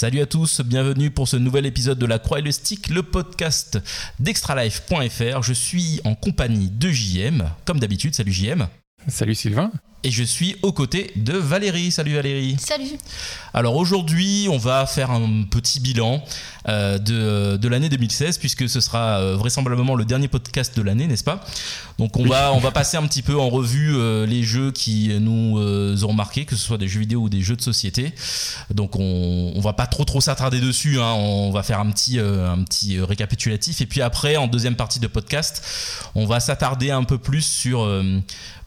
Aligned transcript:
Salut 0.00 0.20
à 0.20 0.26
tous, 0.26 0.60
bienvenue 0.60 1.10
pour 1.10 1.26
ce 1.26 1.36
nouvel 1.36 1.66
épisode 1.66 1.98
de 1.98 2.06
La 2.06 2.20
Croix 2.20 2.38
et 2.38 2.42
le 2.42 2.52
Stick, 2.52 2.88
le 2.88 3.02
podcast 3.02 3.80
d'extralife.fr. 4.20 5.42
Je 5.42 5.52
suis 5.52 6.00
en 6.04 6.14
compagnie 6.14 6.70
de 6.70 6.88
JM, 6.88 7.50
comme 7.64 7.80
d'habitude. 7.80 8.14
Salut 8.14 8.30
JM. 8.30 8.68
Salut 9.08 9.34
Sylvain. 9.34 9.72
Et 10.04 10.12
je 10.12 10.22
suis 10.22 10.54
aux 10.62 10.70
côtés 10.72 11.10
de 11.16 11.32
Valérie. 11.32 11.90
Salut 11.90 12.14
Valérie. 12.14 12.56
Salut. 12.60 12.98
Alors 13.52 13.74
aujourd'hui, 13.74 14.46
on 14.48 14.56
va 14.56 14.86
faire 14.86 15.10
un 15.10 15.42
petit 15.42 15.80
bilan 15.80 16.22
euh, 16.68 16.98
de, 16.98 17.56
de 17.56 17.68
l'année 17.68 17.88
2016 17.88 18.38
puisque 18.38 18.68
ce 18.68 18.80
sera 18.80 19.18
euh, 19.18 19.36
vraisemblablement 19.36 19.96
le 19.96 20.04
dernier 20.04 20.28
podcast 20.28 20.76
de 20.76 20.82
l'année, 20.82 21.08
n'est-ce 21.08 21.24
pas? 21.24 21.44
Donc 21.98 22.16
on, 22.16 22.26
va, 22.26 22.52
on 22.52 22.58
va 22.58 22.70
passer 22.70 22.96
un 22.96 23.06
petit 23.08 23.22
peu 23.22 23.36
en 23.36 23.48
revue 23.48 23.96
euh, 23.96 24.24
les 24.26 24.44
jeux 24.44 24.70
qui 24.70 25.10
nous 25.18 25.58
ont 26.04 26.12
marqué, 26.12 26.44
que 26.44 26.54
ce 26.54 26.64
soit 26.64 26.78
des 26.78 26.86
jeux 26.86 27.00
vidéo 27.00 27.22
ou 27.22 27.28
des 27.28 27.40
jeux 27.40 27.56
de 27.56 27.62
société. 27.62 28.12
Donc 28.72 28.94
on, 28.94 29.52
on 29.56 29.60
va 29.60 29.72
pas 29.72 29.86
trop 29.86 30.04
trop 30.04 30.20
s'attarder 30.20 30.60
dessus, 30.60 31.00
hein. 31.00 31.12
on 31.14 31.50
va 31.50 31.64
faire 31.64 31.80
un 31.80 31.90
petit, 31.90 32.20
un 32.20 32.62
petit 32.62 33.00
récapitulatif. 33.00 33.80
Et 33.80 33.86
puis 33.86 34.00
après, 34.02 34.36
en 34.36 34.46
deuxième 34.46 34.76
partie 34.76 35.00
de 35.00 35.08
podcast, 35.08 35.64
on 36.14 36.26
va 36.26 36.38
s'attarder 36.38 36.92
un 36.92 37.02
peu 37.02 37.18
plus 37.18 37.42
sur, 37.42 37.88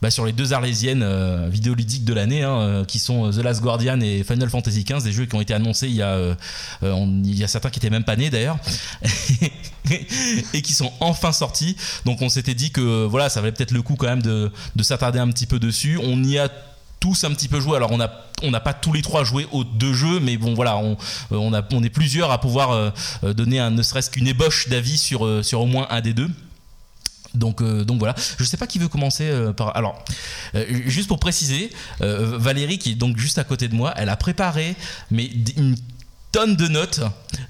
bah, 0.02 0.10
sur 0.10 0.26
les 0.26 0.32
deux 0.32 0.52
arlésiennes 0.52 1.02
euh, 1.22 1.48
vidéoludiques 1.48 2.04
de 2.04 2.12
l'année, 2.12 2.42
hein, 2.42 2.60
euh, 2.60 2.84
qui 2.84 2.98
sont 2.98 3.26
euh, 3.26 3.30
The 3.30 3.44
Last 3.44 3.60
Guardian 3.60 4.00
et 4.00 4.24
Final 4.24 4.50
Fantasy 4.50 4.84
XV, 4.84 5.02
des 5.02 5.12
jeux 5.12 5.26
qui 5.26 5.34
ont 5.34 5.40
été 5.40 5.54
annoncés 5.54 5.86
il 5.86 5.94
y 5.94 6.02
a, 6.02 6.36
il 6.82 7.34
y 7.34 7.44
a 7.44 7.48
certains 7.48 7.70
qui 7.70 7.78
étaient 7.78 7.90
même 7.90 8.04
pas 8.04 8.16
nés 8.16 8.30
d'ailleurs, 8.30 8.58
et 10.54 10.62
qui 10.62 10.72
sont 10.72 10.92
enfin 11.00 11.32
sortis. 11.32 11.76
Donc 12.04 12.22
on 12.22 12.28
s'était 12.28 12.54
dit 12.54 12.70
que 12.70 13.04
voilà, 13.06 13.28
ça 13.28 13.40
valait 13.40 13.52
peut-être 13.52 13.70
le 13.70 13.82
coup 13.82 13.94
quand 13.96 14.06
même 14.06 14.22
de, 14.22 14.50
de 14.74 14.82
s'attarder 14.82 15.18
un 15.18 15.28
petit 15.28 15.46
peu 15.46 15.58
dessus. 15.58 15.98
On 16.02 16.22
y 16.24 16.38
a 16.38 16.48
tous 17.00 17.24
un 17.24 17.30
petit 17.30 17.48
peu 17.48 17.60
joué. 17.60 17.76
Alors 17.76 17.92
on 17.92 17.98
n'a 18.50 18.60
pas 18.60 18.74
tous 18.74 18.92
les 18.92 19.02
trois 19.02 19.24
joué 19.24 19.46
aux 19.52 19.64
deux 19.64 19.94
jeux, 19.94 20.20
mais 20.20 20.36
bon 20.36 20.54
voilà, 20.54 20.78
on, 21.30 21.82
est 21.84 21.90
plusieurs 21.90 22.30
à 22.30 22.40
pouvoir 22.40 22.92
donner 23.22 23.68
ne 23.70 23.82
serait-ce 23.82 24.10
qu'une 24.10 24.28
ébauche 24.28 24.68
d'avis 24.68 24.98
sur 24.98 25.22
au 25.22 25.66
moins 25.66 25.86
un 25.90 26.00
des 26.00 26.14
deux. 26.14 26.30
Donc, 27.34 27.62
euh, 27.62 27.84
donc 27.84 27.98
voilà, 27.98 28.14
je 28.38 28.44
sais 28.44 28.56
pas 28.56 28.66
qui 28.66 28.78
veut 28.78 28.88
commencer 28.88 29.24
euh, 29.24 29.52
par. 29.52 29.76
Alors, 29.76 30.02
euh, 30.54 30.64
juste 30.86 31.08
pour 31.08 31.18
préciser, 31.18 31.70
Valérie, 32.00 32.78
qui 32.78 32.92
est 32.92 32.94
donc 32.94 33.16
juste 33.16 33.38
à 33.38 33.44
côté 33.44 33.68
de 33.68 33.74
moi, 33.74 33.94
elle 33.96 34.08
a 34.08 34.16
préparé 34.16 34.76
mais 35.10 35.30
une 35.56 35.76
tonne 36.32 36.56
de 36.56 36.66
notes. 36.66 37.00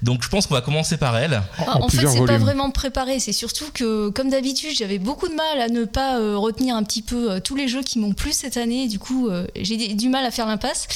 Donc 0.01 0.23
je 0.23 0.29
pense 0.29 0.45
qu'on 0.45 0.53
va 0.53 0.61
commencer 0.61 0.97
par 0.97 1.17
elle. 1.17 1.41
En, 1.57 1.87
fait, 1.89 2.05
c'est 2.05 2.25
pas 2.25 2.37
vraiment 2.37 2.69
préparé. 2.69 3.19
C'est 3.19 3.33
surtout 3.33 3.65
que, 3.73 4.09
comme 4.09 4.29
d'habitude, 4.29 4.71
j'avais 4.75 4.99
beaucoup 4.99 5.27
de 5.27 5.33
mal 5.33 5.61
à 5.61 5.69
ne 5.69 5.85
pas 5.85 6.17
retenir 6.37 6.75
un 6.75 6.83
petit 6.83 7.01
peu 7.01 7.39
tous 7.39 7.55
les 7.55 7.67
jeux 7.67 7.81
qui 7.81 7.99
m'ont 7.99 8.13
plu 8.13 8.33
cette 8.33 8.57
année. 8.57 8.87
Du 8.87 8.99
coup, 8.99 9.29
j'ai 9.55 9.77
du 9.93 10.09
mal 10.09 10.25
à 10.25 10.31
faire 10.31 10.45
l'impasse. 10.45 10.87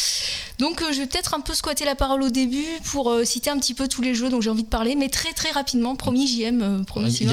Donc 0.60 0.84
je 0.92 1.00
vais 1.00 1.08
peut-être 1.08 1.34
un 1.34 1.40
peu 1.40 1.54
squatter 1.54 1.86
la 1.86 1.96
parole 1.96 2.24
au 2.24 2.30
début 2.30 2.66
pour 2.92 3.14
citer 3.24 3.50
un 3.50 3.58
petit 3.58 3.74
peu 3.74 3.88
tous 3.88 4.02
les 4.02 4.14
jeux 4.14 4.30
dont 4.30 4.42
j'ai 4.42 4.50
envie 4.50 4.64
de 4.64 4.70
parler, 4.70 4.96
mais 4.96 5.10
très 5.10 5.32
très 5.34 5.52
rapidement. 5.52 5.96
Promis, 5.96 6.28
JM, 6.28 6.84
promis. 6.86 7.14
Il 7.14 7.30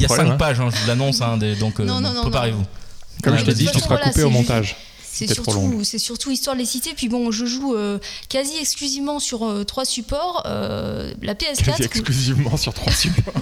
y 0.00 0.04
a 0.04 0.08
5 0.08 0.38
pages, 0.38 0.56
je 0.56 0.62
vous 0.62 0.86
l'annonce, 0.86 1.20
donc 1.58 1.82
préparez-vous. 2.22 2.64
Comme 3.22 3.36
je 3.36 3.44
t'ai 3.44 3.54
dit, 3.54 3.68
tu 3.72 3.80
seras 3.80 3.98
coupé 3.98 4.22
au 4.22 4.30
montage. 4.30 4.76
C'est 5.12 5.32
surtout, 5.32 5.82
c'est 5.84 5.98
surtout 5.98 6.30
histoire 6.30 6.54
de 6.54 6.60
les 6.60 6.66
citer. 6.66 6.92
Puis 6.94 7.08
bon, 7.08 7.30
je 7.30 7.46
joue 7.46 7.74
euh, 7.74 7.98
quasi 8.28 8.56
exclusivement 8.60 9.18
sur 9.18 9.44
euh, 9.44 9.64
trois 9.64 9.84
supports. 9.84 10.42
Euh, 10.46 11.12
la 11.22 11.34
PS4. 11.34 11.64
Quasi 11.64 11.82
exclusivement 11.82 12.56
sur 12.56 12.74
trois 12.74 12.92
supports. 12.94 13.34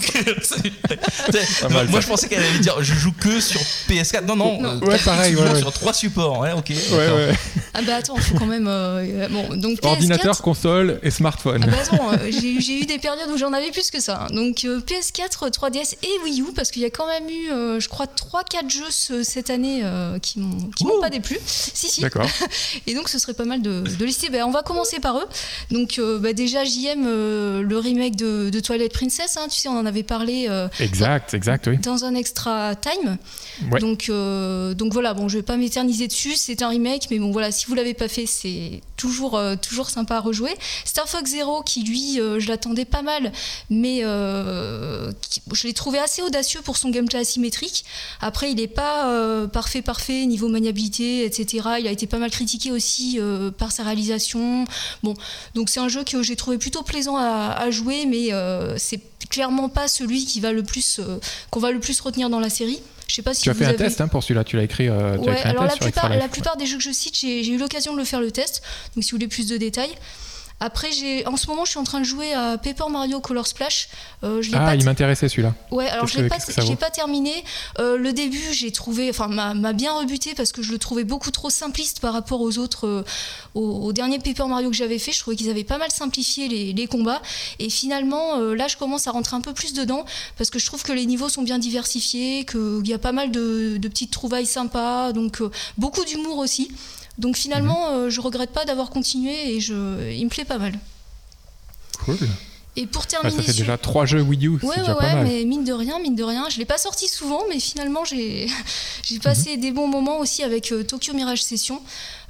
moi, 1.91 2.00
je 2.00 2.06
pensais 2.06 2.28
qu'elle 2.28 2.42
allait 2.42 2.58
dire 2.61 2.83
je 2.83 2.95
joue 2.95 3.12
que 3.12 3.41
sur 3.41 3.61
PS4. 3.89 4.25
Non, 4.25 4.36
non. 4.36 4.78
ouais, 4.81 4.98
pareil. 4.98 5.36
Sur 5.58 5.73
trois 5.73 5.92
supports. 5.92 6.39
Ouais, 6.39 6.53
ok. 6.53 6.70
Ouais, 6.70 6.97
ouais. 6.97 7.34
Ah 7.75 7.83
bah 7.83 7.97
attends, 7.97 8.17
faut 8.17 8.39
quand 8.39 8.47
même. 8.47 8.64
bon, 8.64 9.56
donc 9.56 9.80
PS4, 9.80 9.86
Ordinateur, 9.86 10.42
console 10.42 10.98
et 11.03 11.11
smartphone. 11.11 11.62
Ah 11.64 11.67
bah 11.67 11.77
attends, 11.83 12.11
j'ai 12.30 12.80
eu 12.80 12.86
des 12.86 12.98
périodes 12.98 13.30
où 13.30 13.36
j'en 13.36 13.53
avais 13.53 13.70
plus 13.70 13.91
que 13.91 14.01
ça. 14.01 14.28
Donc 14.30 14.58
PS4, 14.58 15.51
3DS 15.51 15.97
et 16.03 16.25
Wii 16.25 16.41
U 16.41 16.53
parce 16.55 16.70
qu'il 16.70 16.83
y 16.83 16.86
a 16.86 16.91
quand 16.91 17.06
même 17.06 17.28
eu, 17.28 17.80
je 17.80 17.89
crois, 17.89 18.06
3-4 18.06 18.70
jeux 18.70 19.23
cette 19.23 19.51
année 19.51 19.83
qui 20.23 20.39
m'ont 20.39 21.01
pas 21.01 21.11
déplu. 21.11 21.39
Si, 21.77 21.89
si. 21.89 22.00
D'accord. 22.00 22.28
Et 22.86 22.94
donc, 22.94 23.08
ce 23.08 23.18
serait 23.18 23.34
pas 23.34 23.44
mal 23.44 23.62
de, 23.62 23.80
de 23.80 24.05
lister. 24.05 24.28
Ben, 24.30 24.44
on 24.44 24.50
va 24.50 24.62
commencer 24.62 25.00
par 25.00 25.18
eux. 25.18 25.27
Donc, 25.70 25.98
euh, 25.98 26.18
bah, 26.18 26.33
déjà, 26.33 26.64
JM, 26.64 27.05
euh, 27.06 27.62
le 27.62 27.78
remake 27.78 28.17
de, 28.17 28.50
de, 28.50 28.61
Twilight 28.61 28.92
Princess, 28.92 29.36
hein, 29.36 29.46
tu 29.48 29.58
sais, 29.58 29.68
on 29.68 29.78
en 29.78 29.86
avait 29.86 30.02
parlé. 30.02 30.46
Euh, 30.48 30.68
exact, 30.80 31.33
dans, 31.33 31.36
exact, 31.36 31.66
oui. 31.66 31.78
Dans 31.78 32.05
un 32.05 32.14
extra 32.14 32.74
time. 32.74 33.16
Donc, 33.80 34.11
donc 34.77 34.92
voilà, 34.92 35.14
bon, 35.14 35.28
je 35.28 35.39
vais 35.39 35.42
pas 35.42 35.56
m'éterniser 35.56 36.08
dessus. 36.08 36.36
C'est 36.36 36.62
un 36.62 36.68
remake, 36.68 37.08
mais 37.11 37.18
bon, 37.18 37.30
voilà, 37.30 37.50
si 37.50 37.66
vous 37.66 37.74
l'avez 37.74 37.95
pas 37.95 38.08
fait, 38.08 38.27
c'est 38.27 38.83
toujours, 38.96 39.40
toujours 39.62 39.90
sympa 39.90 40.16
à 40.16 40.20
rejouer. 40.20 40.55
Star 40.84 41.08
Fox 41.08 41.30
Zero, 41.30 41.62
qui 41.62 41.83
lui, 41.83 42.16
je 42.16 42.48
l'attendais 42.48 42.84
pas 42.84 43.02
mal, 43.02 43.33
mais 43.70 44.00
je 44.00 45.66
l'ai 45.66 45.72
trouvé 45.72 45.98
assez 45.98 46.22
audacieux 46.22 46.61
pour 46.62 46.77
son 46.77 46.90
gameplay 46.90 47.20
asymétrique. 47.20 47.84
Après, 48.20 48.50
il 48.50 48.56
n'est 48.56 48.66
pas 48.66 49.46
parfait, 49.52 49.83
parfait, 49.83 50.27
niveau 50.27 50.48
maniabilité, 50.48 51.24
etc. 51.24 51.45
Il 51.55 51.86
a 51.86 51.90
été 51.90 52.07
pas 52.07 52.18
mal 52.18 52.30
critiqué 52.30 52.70
aussi 52.70 53.18
euh, 53.18 53.51
par 53.51 53.73
sa 53.73 53.83
réalisation. 53.83 54.64
Bon, 55.02 55.14
donc 55.55 55.70
c'est 55.70 55.80
un 55.80 55.89
jeu 55.89 56.05
que 56.05 56.23
j'ai 56.23 56.36
trouvé 56.36 56.58
plutôt 56.58 56.83
plaisant 56.83 57.17
à, 57.17 57.70
jouer, 57.70 58.07
mais 58.07 58.33
euh, 58.33 58.77
c'est 58.79 59.01
clairement 59.30 59.68
pas 59.68 59.89
celui 59.89 60.24
qui 60.24 60.40
va 60.40 60.52
le 60.52 60.62
plus 60.62 61.01
euh, 61.01 61.18
qu'on 61.51 61.61
va 61.61 61.73
le 61.73 61.80
plus 61.80 62.01
retenir 62.01 62.30
dans 62.30 62.40
la 62.40 62.51
série. 62.51 62.80
Je 63.08 63.14
sais 63.14 63.23
pas 63.23 63.34
si 63.34 63.42
tu 63.42 63.51
as 63.51 63.55
fait 63.55 63.64
un 63.64 63.74
test 63.74 64.01
hein, 64.01 64.08
pour 64.08 64.23
celui-là, 64.23 64.45
tu 64.45 64.57
l'as 64.57 64.64
écrit. 64.64 64.90
ouais, 64.90 65.42
alors 65.45 65.64
la 65.64 65.77
plupart, 65.77 66.08
la 66.08 66.29
plupart 66.29 66.57
des 66.57 66.67
jeux 66.67 66.79
que 66.79 66.83
je 66.83 66.90
cite, 66.90 67.17
j'ai 67.17 67.48
eu 67.48 67.58
l'occasion 67.58 67.92
de 67.92 67.98
le 67.98 68.05
faire 68.05 68.20
le 68.20 68.30
test. 68.30 68.63
Donc 68.95 69.05
si 69.05 69.11
vous 69.11 69.17
voulez 69.17 69.28
plus 69.28 69.48
de 69.48 69.57
détails. 69.57 69.95
Après, 70.58 70.90
j'ai, 70.90 71.27
en 71.27 71.36
ce 71.36 71.48
moment, 71.48 71.67
je 71.67 71.70
suis 71.70 71.78
en 71.78 71.84
train 71.84 72.00
de 72.00 72.05
jouer 72.05 72.33
à 72.33 72.56
Paper 72.56 72.89
Mario 72.90 73.20
Color 73.20 73.46
Splash. 73.46 73.89
Euh, 74.24 74.42
ah, 74.55 74.74
il 74.74 74.84
m'intéressait 74.84 75.28
celui-là. 75.28 75.55
Ouais, 75.70 75.86
alors 75.89 76.06
je 76.06 76.18
l'ai 76.18 76.28
pas, 76.28 76.39
pas 76.80 76.90
terminé. 76.90 77.44
Euh, 77.78 77.98
le 77.98 78.14
début, 78.14 78.52
j'ai 78.52 78.72
trouvé, 78.72 79.11
enfin, 79.11 79.28
m'a, 79.28 79.72
bien 79.74 79.92
rebuté 79.92 80.34
parce 80.34 80.52
que 80.52 80.62
je 80.62 80.72
le 80.72 80.78
trouvais 80.78 81.05
beaucoup 81.05 81.30
trop 81.30 81.50
simpliste 81.50 82.00
par 82.00 82.14
rapport 82.14 82.40
aux 82.40 82.56
autres, 82.56 82.86
euh, 82.86 83.05
aux, 83.55 83.92
derniers 83.92 84.18
Paper 84.18 84.46
Mario 84.46 84.70
que 84.70 84.77
j'avais 84.77 84.98
fait. 84.98 85.12
Je 85.12 85.20
trouvais 85.20 85.36
qu'ils 85.36 85.50
avaient 85.50 85.64
pas 85.64 85.77
mal 85.77 85.90
simplifié 85.90 86.48
les, 86.48 86.86
combats. 86.86 87.20
Et 87.58 87.68
finalement, 87.68 88.39
là, 88.39 88.68
je 88.68 88.77
commence 88.77 89.08
à 89.08 89.11
rentrer 89.11 89.36
un 89.36 89.40
peu 89.40 89.52
plus 89.52 89.74
dedans 89.74 90.05
parce 90.39 90.50
que 90.50 90.58
je 90.58 90.66
trouve 90.66 90.84
que 90.84 90.92
les 90.92 91.05
niveaux 91.05 91.28
sont 91.28 91.42
bien 91.42 91.58
diversifiés, 91.58 92.46
qu'il 92.46 92.86
y 92.86 92.95
a 92.95 92.98
pas 92.98 93.12
mal 93.12 93.30
de, 93.30 93.77
de 93.77 93.89
petites 93.89 94.12
trouvailles 94.12 94.46
sympas, 94.46 95.12
donc 95.12 95.42
beaucoup 95.77 96.05
d'humour 96.05 96.39
aussi. 96.39 96.70
Donc 97.18 97.36
finalement, 97.36 97.90
mhm. 97.90 97.96
euh, 97.96 98.10
je 98.10 98.20
regrette 98.20 98.50
pas 98.50 98.64
d'avoir 98.64 98.90
continué 98.90 99.54
et 99.54 99.60
je, 99.60 100.10
il 100.12 100.24
me 100.24 100.30
plaît 100.30 100.44
pas 100.44 100.58
mal. 100.58 100.78
Cool. 102.04 102.18
Et 102.78 102.86
pour 102.86 103.06
terminer. 103.06 103.34
ça 103.34 103.42
fait 103.42 103.54
déjà 103.56 103.78
trois 103.78 104.04
jeux 104.04 104.20
Wii 104.20 104.48
U. 104.48 104.50
Ouais, 104.62 104.78
ouais, 104.78 104.90
ouais, 104.90 105.22
mais 105.24 105.44
mine 105.44 105.64
de 105.64 105.72
rien, 105.72 105.98
mine 105.98 106.14
de 106.14 106.22
rien. 106.22 106.46
Je 106.50 106.58
l'ai 106.58 106.66
pas 106.66 106.77
sorti 106.77 107.08
souvent, 107.08 107.40
mais 107.48 107.58
finalement, 107.58 108.04
j'ai 108.04 108.48
passé 109.22 109.56
mhm. 109.56 109.60
des 109.62 109.72
bons 109.72 109.88
moments 109.88 110.18
aussi 110.18 110.42
avec 110.42 110.70
euh, 110.72 110.84
Tokyo 110.84 111.14
Mirage 111.14 111.42
Session, 111.42 111.80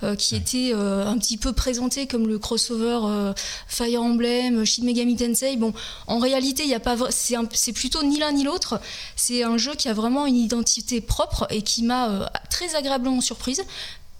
euh, 0.04 0.14
qui 0.14 0.36
était 0.36 0.72
un 0.72 1.18
petit 1.18 1.36
peu 1.36 1.52
présenté 1.52 2.06
comme 2.06 2.28
le 2.28 2.38
crossover 2.38 3.32
Fire 3.66 4.00
Emblem, 4.00 4.64
Shin 4.64 4.84
Megami 4.84 5.16
Tensei. 5.16 5.56
Bon, 5.56 5.74
en 6.06 6.20
réalité, 6.20 6.62
il 6.62 6.70
y 6.70 6.74
a 6.74 6.80
pas. 6.80 6.96
C'est 7.10 7.72
plutôt 7.72 8.04
ni 8.04 8.20
l'un 8.20 8.30
ni 8.30 8.44
l'autre. 8.44 8.80
C'est 9.16 9.42
un 9.42 9.58
jeu 9.58 9.74
qui 9.74 9.88
a 9.88 9.94
vraiment 9.94 10.26
une 10.26 10.36
identité 10.36 11.00
propre 11.00 11.48
et 11.50 11.62
qui 11.62 11.82
m'a 11.82 12.30
très 12.50 12.76
agréablement 12.76 13.20
surprise 13.20 13.64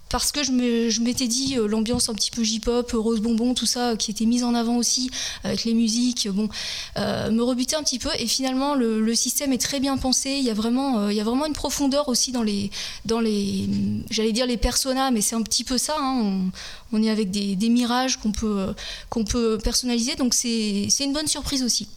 parce 0.09 0.31
que 0.31 0.43
je 0.43 1.01
m'étais 1.01 1.27
dit 1.27 1.57
euh, 1.57 1.67
l'ambiance 1.67 2.09
un 2.09 2.13
petit 2.13 2.31
peu 2.31 2.43
J-pop, 2.43 2.91
rose 2.93 3.19
bonbon, 3.19 3.53
tout 3.53 3.65
ça 3.65 3.95
qui 3.97 4.11
était 4.11 4.25
mise 4.25 4.43
en 4.43 4.53
avant 4.53 4.77
aussi 4.77 5.09
avec 5.43 5.65
les 5.65 5.73
musiques, 5.73 6.27
bon, 6.29 6.49
euh, 6.97 7.29
me 7.31 7.43
rebutait 7.43 7.75
un 7.75 7.83
petit 7.83 7.99
peu. 7.99 8.09
Et 8.19 8.27
finalement, 8.27 8.75
le, 8.75 9.15
système 9.15 9.51
est 9.51 9.57
très 9.57 9.79
bien 9.79 9.97
pensé. 9.97 10.29
Il 10.29 10.43
y 10.43 10.49
a 10.49 10.53
vraiment, 10.53 10.99
euh, 10.99 11.11
il 11.11 11.17
y 11.17 11.21
a 11.21 11.23
vraiment 11.23 11.45
une 11.45 11.53
profondeur 11.53 12.07
aussi 12.07 12.31
dans 12.31 12.43
les, 12.43 12.69
dans 13.05 13.19
les, 13.19 13.67
j'allais 14.09 14.31
dire 14.31 14.45
les 14.45 14.57
personas, 14.57 15.11
mais 15.11 15.21
c'est 15.21 15.35
un 15.35 15.41
petit 15.41 15.63
peu 15.63 15.77
ça. 15.77 15.95
Hein. 15.99 16.49
on, 16.91 17.03
est 17.03 17.09
avec 17.09 17.31
des, 17.31 17.55
des 17.55 17.69
mirages 17.69 18.17
qu'on 18.17 18.31
peut, 18.31 18.73
qu'on 19.09 19.23
peut 19.23 19.57
personnaliser, 19.57 20.15
donc 20.15 20.33
c'est 20.33 20.87
une 20.99 21.13
bonne 21.13 21.27
surprise 21.27 21.63
aussi. 21.63 21.87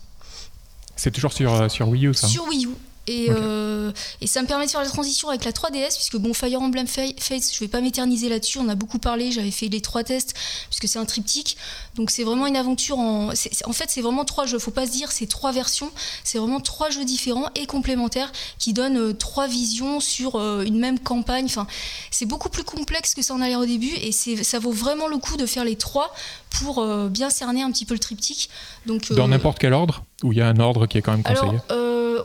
C'est 0.97 1.11
toujours 1.11 1.33
sur, 1.33 1.71
sur 1.71 1.89
Wii 1.89 2.09
U, 2.09 2.15
ça 2.15 2.27
Sur 2.27 2.47
Wii 2.49 2.67
U, 2.67 2.71
euh, 3.09 3.93
et, 4.21 4.27
ça 4.27 4.43
me 4.43 4.47
permet 4.47 4.67
de 4.67 4.71
faire 4.71 4.83
la 4.83 4.89
transition 4.89 5.29
avec 5.29 5.45
la 5.45 5.53
3DS, 5.53 5.95
puisque 5.95 6.17
bon, 6.17 6.35
Fire 6.35 6.61
Emblem 6.61 6.87
Fates, 6.87 7.53
je 7.53 7.61
vais 7.61 7.69
pas 7.69 7.81
m'éterniser 7.81 8.29
là-dessus, 8.29 8.59
on 8.59 8.69
a 8.69 8.75
beaucoup 8.75 8.99
parlé, 8.99 9.33
j'avais 9.33 9.51
fait 9.51 9.69
les 9.69 9.81
trois 9.81 10.05
tests, 10.05 10.35
puisque 10.69 10.89
c'est 10.89 10.99
un 10.99 11.05
triptyque. 11.05 11.57
Donc 11.95 12.11
c'est 12.11 12.25
vraiment 12.25 12.47
une 12.47 12.57
aventure 12.57 12.99
en. 12.99 13.31
En 13.31 13.73
fait, 13.73 13.87
c'est 13.89 14.01
vraiment 14.01 14.25
trois 14.25 14.47
jeux, 14.47 14.59
faut 14.59 14.71
pas 14.71 14.87
se 14.87 14.93
dire 14.93 15.13
c'est 15.13 15.27
trois 15.27 15.53
versions, 15.53 15.91
c'est 16.25 16.39
vraiment 16.39 16.61
trois 16.61 16.91
jeux 16.91 17.05
différents 17.05 17.49
et 17.55 17.67
complémentaires 17.67 18.33
qui 18.59 18.73
donnent 18.73 18.99
euh, 18.99 19.13
trois 19.13 19.47
visions 19.47 20.01
sur 20.01 20.37
euh, 20.37 20.63
une 20.63 20.79
même 20.79 20.99
campagne. 20.99 21.47
Enfin, 21.47 21.67
c'est 22.11 22.27
beaucoup 22.27 22.49
plus 22.49 22.65
complexe 22.65 23.15
que 23.15 23.23
ça 23.23 23.35
en 23.35 23.41
a 23.41 23.49
l'air 23.49 23.61
au 23.61 23.67
début, 23.67 23.93
et 23.95 24.13
ça 24.13 24.59
vaut 24.59 24.73
vraiment 24.73 25.09
le 25.09 25.19
coup 25.19 25.37
de 25.37 25.47
faire 25.47 25.65
les 25.65 25.77
trois 25.77 26.13
pour 26.51 26.85
bien 27.09 27.31
cerner 27.31 27.63
un 27.63 27.71
petit 27.71 27.85
peu 27.85 27.95
le 27.95 28.01
triptyque. 28.01 28.51
Donc, 28.87 29.13
Dans 29.13 29.29
n'importe 29.29 29.59
quel 29.59 29.73
ordre 29.73 30.05
Ou 30.23 30.33
il 30.33 30.39
y 30.39 30.43
a 30.43 30.49
un 30.49 30.59
ordre 30.59 30.87
qui 30.87 30.99
est 30.99 31.03
quand 31.03 31.13
même 31.13 31.23
conseillé 31.23 31.59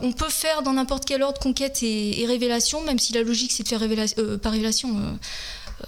on 0.01 0.11
peut 0.11 0.29
faire 0.29 0.61
dans 0.61 0.73
n'importe 0.73 1.05
quel 1.05 1.23
ordre 1.23 1.39
conquête 1.39 1.79
et, 1.83 2.25
révélation, 2.27 2.81
même 2.83 2.99
si 2.99 3.13
la 3.13 3.23
logique 3.23 3.51
c'est 3.51 3.63
de 3.63 3.67
faire 3.67 3.79
révélation, 3.79 4.15
euh, 4.19 4.37
par 4.37 4.51
révélation 4.51 4.97
euh, 4.97 5.01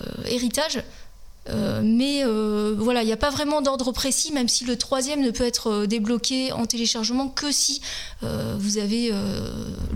euh, 0.02 0.30
héritage. 0.30 0.84
mais 1.84 2.24
voilà, 2.78 3.04
il 3.04 3.06
n'y 3.06 3.14
a 3.14 3.18
pas 3.18 3.30
vraiment 3.30 3.62
d'ordre 3.62 3.92
précis, 3.92 4.34
même 4.34 4.50
si 4.50 4.66
le 4.66 4.76
troisième 4.76 5.22
ne 5.22 5.32
peut 5.32 5.46
être 5.46 5.86
débloqué 5.86 6.52
en 6.52 6.66
téléchargement 6.66 7.30
que 7.30 7.52
si 7.52 7.82
vous 8.22 8.78
avez 8.78 9.14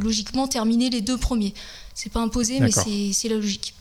logiquement 0.02 0.48
terminé 0.48 0.90
les 0.90 1.02
deux 1.02 1.18
premiers. 1.18 1.54
C'est 1.94 2.12
pas 2.12 2.22
imposé, 2.22 2.60
mais 2.62 2.72
c'est 2.72 3.28
la 3.28 3.36
logique. 3.36 3.74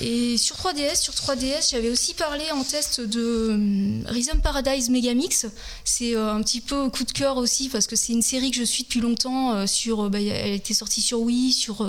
Et 0.00 0.36
sur 0.36 0.56
3DS, 0.56 1.00
sur 1.00 1.14
3DS, 1.14 1.70
j'avais 1.70 1.90
aussi 1.90 2.14
parlé 2.14 2.44
en 2.52 2.62
test 2.62 3.00
de 3.00 3.50
hum, 3.50 4.02
Rhythm 4.06 4.40
Paradise 4.40 4.90
Megamix. 4.90 5.46
C'est 5.84 6.14
euh, 6.14 6.32
un 6.32 6.42
petit 6.42 6.60
peu 6.60 6.88
coup 6.90 7.04
de 7.04 7.12
cœur 7.12 7.36
aussi 7.38 7.68
parce 7.68 7.86
que 7.86 7.96
c'est 7.96 8.12
une 8.12 8.22
série 8.22 8.50
que 8.50 8.56
je 8.56 8.64
suis 8.64 8.84
depuis 8.84 9.00
longtemps. 9.00 9.54
Euh, 9.54 9.66
sur, 9.66 10.04
euh, 10.04 10.08
bah, 10.08 10.20
elle 10.20 10.52
était 10.52 10.74
sortie 10.74 11.00
sur 11.00 11.20
Wii, 11.20 11.52
sur, 11.52 11.88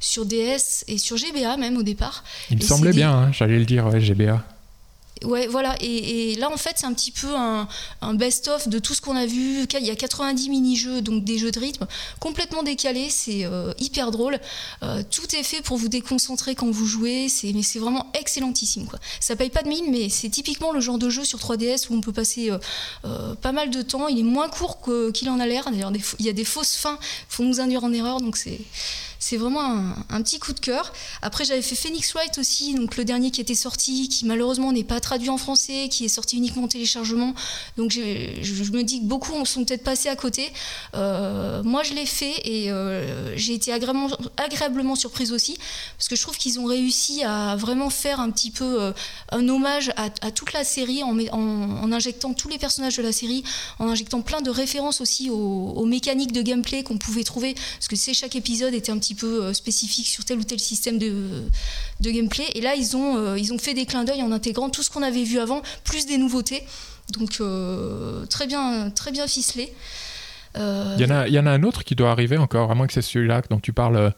sur 0.00 0.26
DS 0.26 0.84
et 0.88 0.98
sur 0.98 1.16
GBA 1.16 1.56
même 1.56 1.76
au 1.76 1.82
départ. 1.82 2.24
Il 2.50 2.58
me 2.58 2.62
semblait 2.62 2.92
bien, 2.92 3.12
hein, 3.12 3.32
j'allais 3.32 3.58
le 3.58 3.64
dire, 3.64 3.98
GBA. 3.98 4.44
Ouais, 5.24 5.46
voilà. 5.46 5.74
Et, 5.80 6.34
là, 6.36 6.50
en 6.50 6.56
fait, 6.56 6.74
c'est 6.76 6.86
un 6.86 6.92
petit 6.92 7.10
peu 7.10 7.34
un, 7.34 7.66
best-of 8.14 8.68
de 8.68 8.78
tout 8.78 8.94
ce 8.94 9.00
qu'on 9.00 9.16
a 9.16 9.26
vu. 9.26 9.66
Il 9.80 9.86
y 9.86 9.90
a 9.90 9.96
90 9.96 10.50
mini-jeux, 10.50 11.00
donc 11.00 11.24
des 11.24 11.38
jeux 11.38 11.50
de 11.50 11.58
rythme, 11.58 11.86
complètement 12.20 12.62
décalés. 12.62 13.08
C'est 13.08 13.44
euh, 13.44 13.72
hyper 13.78 14.10
drôle. 14.10 14.38
Euh, 14.82 15.02
tout 15.10 15.34
est 15.34 15.42
fait 15.42 15.62
pour 15.62 15.78
vous 15.78 15.88
déconcentrer 15.88 16.54
quand 16.54 16.70
vous 16.70 16.86
jouez. 16.86 17.28
Mais 17.42 17.62
c'est 17.62 17.78
vraiment 17.78 18.10
excellentissime. 18.14 18.86
Quoi. 18.86 18.98
Ça 19.20 19.36
paye 19.36 19.50
pas 19.50 19.62
de 19.62 19.68
mine, 19.68 19.86
mais 19.90 20.08
c'est 20.10 20.28
typiquement 20.28 20.72
le 20.72 20.80
genre 20.80 20.98
de 20.98 21.08
jeu 21.08 21.24
sur 21.24 21.38
3DS 21.38 21.86
où 21.88 21.94
on 21.94 22.00
peut 22.00 22.12
passer 22.12 22.50
euh, 23.04 23.34
pas 23.36 23.52
mal 23.52 23.70
de 23.70 23.82
temps. 23.82 24.08
Il 24.08 24.18
est 24.18 24.22
moins 24.22 24.48
court 24.48 24.80
qu'il 25.14 25.30
en 25.30 25.40
a 25.40 25.46
l'air. 25.46 25.70
D'ailleurs, 25.70 25.92
il 26.18 26.26
y 26.26 26.28
a 26.28 26.34
des 26.34 26.44
fausses 26.44 26.76
fins. 26.76 26.98
Faut 27.28 27.42
nous 27.42 27.60
induire 27.60 27.84
en 27.84 27.92
erreur. 27.92 28.20
Donc, 28.20 28.36
c'est 28.36 28.60
c'est 29.28 29.38
vraiment 29.38 29.82
un, 30.08 30.22
petit 30.22 30.38
coup 30.38 30.52
de 30.52 30.60
cœur. 30.60 30.92
Après, 31.20 31.44
j'avais 31.44 31.60
fait 31.60 31.74
Phoenix 31.74 32.12
Wright 32.12 32.38
aussi, 32.38 32.74
donc 32.74 32.96
le 32.96 33.04
dernier 33.04 33.32
qui 33.32 33.40
était 33.40 33.56
sorti, 33.56 34.08
qui 34.08 34.24
malheureusement 34.24 34.70
n'est 34.70 34.84
pas 34.84 35.00
traduit 35.00 35.30
en 35.30 35.36
français, 35.36 35.88
qui 35.90 36.04
est 36.04 36.08
sorti 36.08 36.36
uniquement 36.36 36.62
en 36.62 36.68
téléchargement. 36.68 37.34
Donc 37.76 37.90
je, 37.90 38.70
me 38.70 38.82
dis 38.82 39.00
que 39.00 39.06
beaucoup 39.06 39.44
sont 39.44 39.64
peut-être 39.64 39.82
passés 39.82 40.08
à 40.08 40.14
côté. 40.14 40.52
Euh, 40.94 41.64
moi, 41.64 41.82
je 41.82 41.94
l'ai 41.94 42.06
fait 42.06 42.34
et 42.44 42.70
euh, 42.70 43.36
j'ai 43.36 43.54
été 43.54 43.72
agréablement, 43.72 44.10
agréablement, 44.36 44.94
surprise 44.94 45.32
aussi, 45.32 45.58
parce 45.98 46.06
que 46.06 46.14
je 46.14 46.22
trouve 46.22 46.36
qu'ils 46.36 46.60
ont 46.60 46.66
réussi 46.66 47.24
à 47.24 47.56
vraiment 47.56 47.90
faire 47.90 48.20
un 48.20 48.30
petit 48.30 48.52
peu 48.52 48.80
euh, 48.80 48.92
un 49.32 49.48
hommage 49.48 49.90
à, 49.96 50.30
toute 50.30 50.52
la 50.52 50.62
série 50.62 51.02
en, 51.02 51.18
en, 51.32 51.90
injectant 51.90 52.32
tous 52.32 52.48
les 52.48 52.58
personnages 52.58 52.96
de 52.96 53.02
la 53.02 53.12
série, 53.12 53.42
en 53.80 53.88
injectant 53.88 54.22
plein 54.22 54.40
de 54.40 54.50
références 54.50 55.00
aussi 55.00 55.30
aux, 55.30 55.34
aux 55.34 55.84
mécaniques 55.84 56.32
de 56.32 56.42
gameplay 56.42 56.84
qu'on 56.84 56.98
pouvait 56.98 57.24
trouver, 57.24 57.54
parce 57.54 57.88
que 57.88 57.96
c'est 57.96 58.14
chaque 58.14 58.36
épisode 58.36 58.72
était 58.72 58.92
un 58.92 58.98
petit 58.98 59.15
peu 59.16 59.42
euh, 59.44 59.52
spécifique 59.52 60.06
sur 60.06 60.24
tel 60.24 60.38
ou 60.38 60.44
tel 60.44 60.60
système 60.60 60.98
de, 60.98 61.12
de 62.00 62.10
gameplay. 62.10 62.44
Et 62.54 62.60
là, 62.60 62.74
ils 62.74 62.96
ont, 62.96 63.16
euh, 63.16 63.38
ils 63.38 63.52
ont 63.52 63.58
fait 63.58 63.74
des 63.74 63.86
clins 63.86 64.04
d'œil 64.04 64.22
en 64.22 64.32
intégrant 64.32 64.70
tout 64.70 64.82
ce 64.82 64.90
qu'on 64.90 65.02
avait 65.02 65.24
vu 65.24 65.38
avant, 65.38 65.62
plus 65.84 66.06
des 66.06 66.18
nouveautés. 66.18 66.62
Donc 67.18 67.38
euh, 67.40 68.26
très 68.26 68.46
bien, 68.46 68.90
très 68.90 69.12
bien 69.12 69.26
ficelé. 69.26 69.72
Il, 70.58 71.02
y 71.02 71.04
en 71.04 71.10
a, 71.10 71.28
il 71.28 71.34
y 71.34 71.38
en 71.38 71.44
a 71.44 71.50
un 71.50 71.62
autre 71.64 71.84
qui 71.84 71.94
doit 71.94 72.10
arriver 72.10 72.38
encore, 72.38 72.70
à 72.70 72.74
moins 72.74 72.86
que 72.86 72.94
c'est 72.94 73.02
celui-là 73.02 73.42
dont 73.50 73.60
tu 73.60 73.74
parles. 73.74 74.14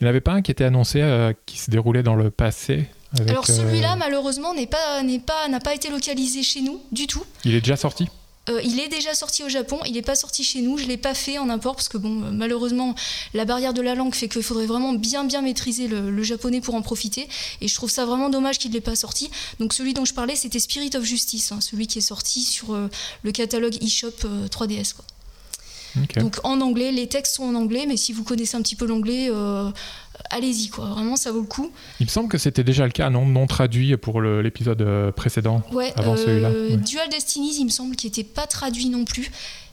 Il 0.00 0.04
n'y 0.04 0.06
en 0.06 0.10
avait 0.10 0.20
pas 0.20 0.30
un 0.30 0.40
qui 0.40 0.52
était 0.52 0.62
annoncé, 0.62 1.02
qui 1.46 1.58
se 1.58 1.68
déroulait 1.68 2.04
dans 2.04 2.14
le 2.14 2.30
passé 2.30 2.86
Alors 3.26 3.44
celui-là, 3.44 3.96
malheureusement, 3.96 4.54
n'est 4.54 4.68
pas, 4.68 5.02
n'est 5.02 5.18
pas, 5.18 5.48
n'a 5.48 5.58
pas 5.58 5.74
été 5.74 5.90
localisé 5.90 6.44
chez 6.44 6.60
nous 6.60 6.80
du 6.92 7.08
tout. 7.08 7.24
Il 7.44 7.56
est 7.56 7.60
déjà 7.60 7.74
sorti? 7.74 8.06
Euh, 8.48 8.60
il 8.64 8.80
est 8.80 8.88
déjà 8.88 9.14
sorti 9.14 9.44
au 9.44 9.48
Japon, 9.48 9.78
il 9.86 9.92
n'est 9.92 10.02
pas 10.02 10.14
sorti 10.14 10.42
chez 10.42 10.62
nous, 10.62 10.78
je 10.78 10.84
ne 10.84 10.88
l'ai 10.88 10.96
pas 10.96 11.12
fait 11.14 11.38
en 11.38 11.50
import 11.50 11.76
parce 11.76 11.88
que 11.88 11.98
bon, 11.98 12.22
euh, 12.22 12.30
malheureusement, 12.32 12.94
la 13.34 13.44
barrière 13.44 13.74
de 13.74 13.82
la 13.82 13.94
langue 13.94 14.14
fait 14.14 14.28
qu'il 14.28 14.42
faudrait 14.42 14.66
vraiment 14.66 14.94
bien 14.94 15.24
bien 15.24 15.42
maîtriser 15.42 15.88
le, 15.88 16.22
japonais 16.22 16.60
pour 16.60 16.74
en 16.74 16.82
profiter. 16.82 17.28
Et 17.60 17.68
je 17.68 17.74
trouve 17.74 17.90
ça 17.90 18.06
vraiment 18.06 18.30
dommage 18.30 18.58
qu'il 18.58 18.70
ne 18.70 18.76
l'ait 18.76 18.80
pas 18.80 18.96
sorti. 18.96 19.30
Donc 19.58 19.74
celui 19.74 19.94
dont 19.94 20.04
je 20.04 20.14
parlais, 20.14 20.36
c'était 20.36 20.58
Spirit 20.58 20.90
of 20.94 21.04
Justice, 21.04 21.52
hein, 21.52 21.60
celui 21.60 21.86
qui 21.86 21.98
est 21.98 22.02
sorti 22.02 22.40
sur 22.40 22.72
euh, 22.72 22.88
le 23.22 23.32
catalogue 23.32 23.76
eShop 23.82 24.26
3DS. 24.50 24.94
Donc 26.16 26.38
en 26.44 26.60
anglais, 26.60 26.92
les 26.92 27.08
textes 27.08 27.36
sont 27.36 27.44
en 27.44 27.54
anglais, 27.54 27.84
mais 27.86 27.96
si 27.96 28.12
vous 28.12 28.22
connaissez 28.22 28.56
un 28.56 28.62
petit 28.62 28.76
peu 28.76 28.86
l'anglais, 28.86 29.28
allez-y, 30.30 30.68
quoi. 30.68 30.86
Vraiment, 30.86 31.16
ça 31.16 31.32
vaut 31.32 31.40
le 31.40 31.46
coup. 31.46 31.70
Il 32.00 32.06
me 32.06 32.10
semble 32.10 32.28
que 32.28 32.38
c'était 32.38 32.64
déjà 32.64 32.84
le 32.84 32.92
cas, 32.92 33.10
non, 33.10 33.26
non 33.26 33.46
traduit 33.46 33.96
pour 33.96 34.20
l'épisode 34.20 34.82
euh, 34.82 35.12
précédent, 35.12 35.62
ouais, 35.72 35.92
avant 35.96 36.16
celui-là. 36.16 36.48
Euh, 36.48 36.76
Dual 36.76 37.08
Destinies, 37.08 37.56
il 37.58 37.64
me 37.64 37.70
semble, 37.70 37.96
qui 37.96 38.06
n'était 38.06 38.24
pas 38.24 38.46
traduit 38.46 38.88
non 38.88 39.04
plus. 39.04 39.30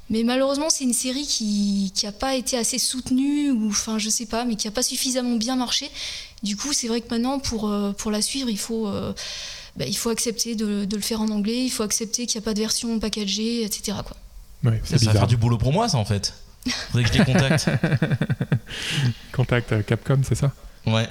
Mais 0.09 0.23
malheureusement, 0.23 0.69
c'est 0.69 0.85
une 0.85 0.93
série 0.93 1.25
qui 1.25 1.91
n'a 2.03 2.13
pas 2.13 2.35
été 2.35 2.57
assez 2.57 2.79
soutenue, 2.79 3.51
ou 3.51 3.67
enfin, 3.69 3.97
je 3.97 4.09
sais 4.09 4.25
pas, 4.25 4.45
mais 4.45 4.55
qui 4.55 4.67
n'a 4.67 4.71
pas 4.71 4.83
suffisamment 4.83 5.35
bien 5.35 5.57
marché. 5.57 5.89
Du 6.43 6.55
coup, 6.55 6.71
c'est 6.71 6.87
vrai 6.87 7.01
que 7.01 7.09
maintenant, 7.09 7.39
pour, 7.39 7.69
euh, 7.69 7.91
pour 7.91 8.11
la 8.11 8.21
suivre, 8.21 8.49
il 8.49 8.57
faut, 8.57 8.89
bah, 9.75 9.85
il 9.85 9.97
faut 9.97 10.09
accepter 10.09 10.55
de, 10.55 10.85
de, 10.85 10.95
le 10.95 11.01
faire 11.01 11.21
en 11.21 11.29
anglais, 11.29 11.65
il 11.65 11.69
faut 11.69 11.83
accepter 11.83 12.25
qu'il 12.25 12.39
n'y 12.39 12.43
a 12.43 12.45
pas 12.45 12.53
de 12.53 12.59
version 12.59 12.99
packagée, 12.99 13.63
etc. 13.63 13.97
Quoi. 14.05 14.15
Ouais, 14.63 14.81
ça 14.85 14.97
va 14.97 15.11
faire 15.11 15.27
du 15.27 15.37
boulot 15.37 15.57
pour 15.57 15.73
moi, 15.73 15.89
ça, 15.89 15.97
en 15.97 16.05
fait. 16.05 16.33
Faudrait 16.69 17.03
que 17.03 17.13
je 17.13 17.19
les 17.19 17.25
contacte. 17.25 17.69
Contact 19.31 19.71
euh, 19.71 19.81
Capcom, 19.81 20.21
c'est 20.23 20.35
ça? 20.35 20.51
Ouais. 20.85 21.07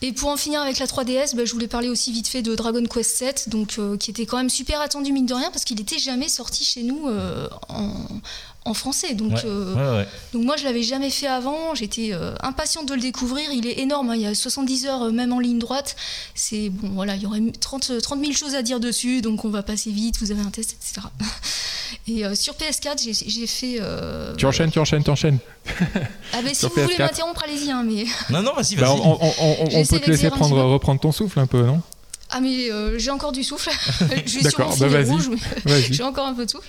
Et 0.00 0.12
pour 0.12 0.28
en 0.28 0.36
finir 0.36 0.60
avec 0.62 0.78
la 0.78 0.86
3DS, 0.86 1.34
bah, 1.34 1.44
je 1.44 1.52
voulais 1.52 1.66
parler 1.66 1.88
aussi 1.88 2.12
vite 2.12 2.28
fait 2.28 2.40
de 2.40 2.54
Dragon 2.54 2.84
Quest 2.84 3.16
7, 3.16 3.48
donc, 3.48 3.76
euh, 3.78 3.96
qui 3.96 4.12
était 4.12 4.26
quand 4.26 4.36
même 4.36 4.48
super 4.48 4.80
attendu 4.80 5.12
mine 5.12 5.26
de 5.26 5.34
rien 5.34 5.50
parce 5.50 5.64
qu'il 5.64 5.76
n'était 5.76 5.98
jamais 5.98 6.28
sorti 6.28 6.64
chez 6.64 6.84
nous 6.84 7.08
euh, 7.08 7.48
en, 7.68 7.92
en 8.64 8.74
français. 8.74 9.14
Donc, 9.14 9.44
euh, 9.44 10.04
donc 10.32 10.44
moi, 10.44 10.56
je 10.56 10.64
l'avais 10.64 10.82
jamais 10.82 11.10
fait 11.10 11.26
avant. 11.26 11.74
J'étais 11.74 12.10
euh, 12.12 12.34
impatiente 12.42 12.86
de 12.86 12.94
le 12.94 13.00
découvrir. 13.00 13.50
Il 13.52 13.66
est 13.66 13.78
énorme. 13.80 14.10
Hein. 14.10 14.16
Il 14.16 14.22
y 14.22 14.26
a 14.26 14.34
70 14.34 14.86
heures, 14.86 15.02
euh, 15.04 15.10
même 15.10 15.32
en 15.32 15.40
ligne 15.40 15.58
droite. 15.58 15.96
C'est 16.34 16.68
bon, 16.70 16.90
voilà, 16.90 17.14
il 17.16 17.22
y 17.22 17.26
aurait 17.26 17.40
30, 17.60 18.00
30 18.02 18.20
000 18.20 18.32
choses 18.32 18.54
à 18.54 18.62
dire 18.62 18.80
dessus. 18.80 19.22
Donc 19.22 19.44
on 19.44 19.48
va 19.48 19.62
passer 19.62 19.90
vite. 19.90 20.18
Vous 20.20 20.30
avez 20.30 20.42
un 20.42 20.50
test, 20.50 20.72
etc. 20.72 21.06
Et 22.06 22.22
sur 22.34 22.54
PS4, 22.54 23.24
j'ai 23.26 23.46
fait. 23.46 23.80
tu 24.36 24.46
enchaînes, 24.46 24.70
tu 24.70 24.78
enchaînes, 24.78 25.02
tu 25.02 25.10
enchaînes. 25.10 25.38
Ah, 26.32 26.42
ben 26.42 26.54
si 26.54 26.66
vous 26.66 26.72
voulez 26.74 26.98
m'interrompre, 26.98 27.42
allez-y. 27.44 27.70
Hein, 27.70 27.84
mais... 27.84 28.04
Non, 28.30 28.42
non, 28.42 28.52
vas-y, 28.54 28.74
vas-y. 28.74 28.76
Bah, 28.76 28.92
on, 28.92 29.84
peut 29.84 30.00
te 30.00 30.10
laisser 30.10 30.30
prendre, 30.30 30.60
reprendre 30.62 31.00
ton 31.00 31.12
souffle 31.12 31.40
un 31.40 31.46
peu, 31.46 31.62
non? 31.62 31.80
Ah 32.30 32.40
mais 32.40 32.68
j'ai 32.98 33.10
encore 33.10 33.32
du 33.32 33.42
souffle. 33.42 33.70
je 34.26 34.30
suis 34.30 34.44
sur 34.44 34.60
mon 34.60 34.76
bah, 34.76 35.02
rouge, 35.06 35.30
j'ai 35.90 36.02
encore 36.02 36.26
un 36.26 36.34
peu 36.34 36.44
de 36.44 36.50
souffle. 36.50 36.68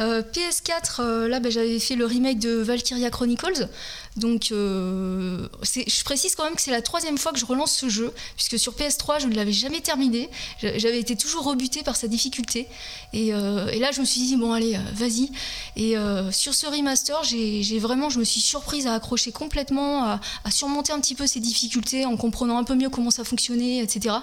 Euh, 0.00 0.22
PS4, 0.22 1.00
euh, 1.00 1.28
là, 1.28 1.40
bah, 1.40 1.50
j'avais 1.50 1.78
fait 1.78 1.96
le 1.96 2.06
remake 2.06 2.38
de 2.38 2.50
Valkyria 2.50 3.10
Chronicles. 3.10 3.68
Donc, 4.16 4.50
euh, 4.52 5.48
je 5.62 6.04
précise 6.04 6.34
quand 6.34 6.44
même 6.44 6.54
que 6.54 6.60
c'est 6.60 6.70
la 6.70 6.82
troisième 6.82 7.16
fois 7.18 7.32
que 7.32 7.38
je 7.38 7.46
relance 7.46 7.72
ce 7.72 7.88
jeu, 7.88 8.12
puisque 8.36 8.58
sur 8.58 8.74
PS3, 8.74 9.20
je 9.20 9.26
ne 9.26 9.34
l'avais 9.34 9.52
jamais 9.52 9.80
terminé. 9.80 10.28
J'avais 10.60 11.00
été 11.00 11.16
toujours 11.16 11.44
rebutée 11.44 11.82
par 11.82 11.96
sa 11.96 12.08
difficulté. 12.08 12.68
Et, 13.12 13.30
là, 13.30 13.90
je 13.92 14.00
me 14.00 14.04
suis 14.04 14.20
dit, 14.20 14.36
bon, 14.36 14.52
allez, 14.52 14.78
vas-y. 14.94 15.30
Et 15.76 15.96
sur 16.30 16.54
ce 16.54 16.66
remaster, 16.66 17.22
j'ai 17.24 17.78
vraiment, 17.78 18.10
je 18.10 18.18
me 18.18 18.24
suis 18.24 18.40
surprise 18.40 18.86
à 18.86 18.94
accrocher 18.94 19.32
complètement, 19.32 20.04
à, 20.04 20.20
surmonter 20.50 20.92
un 20.92 21.00
petit 21.00 21.14
peu 21.14 21.26
ces 21.26 21.40
difficultés 21.40 22.04
en 22.04 22.16
comprenant 22.16 22.58
un 22.58 22.64
peu 22.64 22.74
mieux 22.74 22.90
comment 22.90 23.10
ça 23.10 23.24
fonctionnait, 23.24 23.78
etc. 23.78 24.16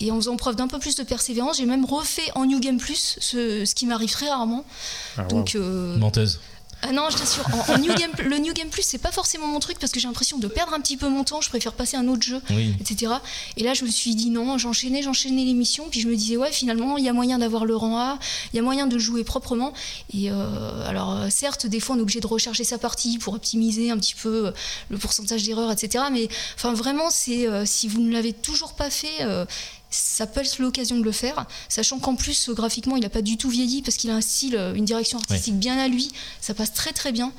Et 0.00 0.10
en 0.10 0.16
faisant 0.16 0.36
preuve 0.36 0.56
d'un 0.56 0.68
peu 0.68 0.78
plus 0.78 0.94
de 0.94 1.02
persévérance, 1.02 1.56
j'ai 1.56 1.66
même 1.66 1.84
refait 1.84 2.30
en 2.34 2.46
New 2.46 2.60
Game 2.60 2.78
Plus, 2.78 3.16
ce, 3.20 3.64
ce 3.64 3.74
qui 3.74 3.86
m'arrive 3.86 4.10
très 4.10 4.28
rarement. 4.28 4.64
Ah, 5.16 5.24
Donc, 5.24 5.54
euh, 5.54 5.96
Menteuse. 5.98 6.40
Ah 6.84 6.90
non, 6.90 7.10
je 7.10 7.16
t'assure, 7.16 7.46
en, 7.68 7.78
New 7.78 7.94
Game, 7.94 8.10
le 8.24 8.38
New 8.38 8.52
Game 8.52 8.68
Plus, 8.68 8.82
c'est 8.82 8.98
pas 8.98 9.12
forcément 9.12 9.46
mon 9.46 9.60
truc 9.60 9.78
parce 9.78 9.92
que 9.92 10.00
j'ai 10.00 10.08
l'impression 10.08 10.38
de 10.38 10.48
perdre 10.48 10.74
un 10.74 10.80
petit 10.80 10.96
peu 10.96 11.08
mon 11.08 11.22
temps. 11.22 11.40
Je 11.40 11.48
préfère 11.48 11.74
passer 11.74 11.96
à 11.96 12.00
un 12.00 12.08
autre 12.08 12.22
jeu, 12.22 12.40
etc. 12.80 13.12
Et 13.56 13.62
là, 13.62 13.72
je 13.72 13.84
me 13.84 13.90
suis 13.90 14.16
dit 14.16 14.30
non, 14.30 14.58
j'enchaînais, 14.58 15.00
j'enchaînais 15.02 15.44
l'émission. 15.44 15.86
Puis 15.90 16.00
je 16.00 16.08
me 16.08 16.16
disais, 16.16 16.36
ouais, 16.36 16.50
finalement, 16.50 16.98
il 16.98 17.04
y 17.04 17.08
a 17.08 17.12
moyen 17.12 17.38
d'avoir 17.38 17.64
le 17.64 17.76
rang 17.76 17.98
A, 17.98 18.18
il 18.52 18.56
y 18.56 18.58
a 18.58 18.62
moyen 18.62 18.88
de 18.88 18.98
jouer 18.98 19.22
proprement. 19.22 19.72
Et 20.12 20.30
euh, 20.30 20.88
alors, 20.88 21.12
euh, 21.12 21.28
certes, 21.30 21.66
des 21.66 21.78
fois, 21.78 21.94
on 21.94 21.98
est 21.98 22.02
obligé 22.02 22.20
de 22.20 22.26
recharger 22.26 22.64
sa 22.64 22.78
partie 22.78 23.18
pour 23.18 23.34
optimiser 23.34 23.90
un 23.90 23.98
petit 23.98 24.14
peu 24.14 24.52
le 24.90 24.98
pourcentage 24.98 25.44
d'erreurs, 25.44 25.70
etc. 25.70 26.04
Mais 26.10 26.28
enfin, 26.56 26.72
vraiment, 26.74 27.10
c'est 27.10 27.46
si 27.64 27.86
vous 27.86 28.00
ne 28.00 28.12
l'avez 28.12 28.32
toujours 28.32 28.72
pas 28.72 28.90
fait, 28.90 29.24
ça 29.92 30.26
peut 30.26 30.40
être 30.40 30.58
l'occasion 30.58 30.98
de 30.98 31.04
le 31.04 31.12
faire, 31.12 31.46
sachant 31.68 31.98
qu'en 31.98 32.16
plus 32.16 32.50
graphiquement 32.50 32.96
il 32.96 33.02
n'a 33.02 33.10
pas 33.10 33.22
du 33.22 33.36
tout 33.36 33.50
vieilli 33.50 33.82
parce 33.82 33.96
qu'il 33.96 34.10
a 34.10 34.14
un 34.14 34.20
style, 34.20 34.56
euh, 34.56 34.74
une 34.74 34.84
direction 34.84 35.18
artistique 35.18 35.58
bien 35.58 35.78
à 35.78 35.88
lui, 35.88 36.10
ça 36.40 36.54
passe 36.54 36.72
très 36.72 36.92
très 36.92 37.12
bien. 37.12 37.32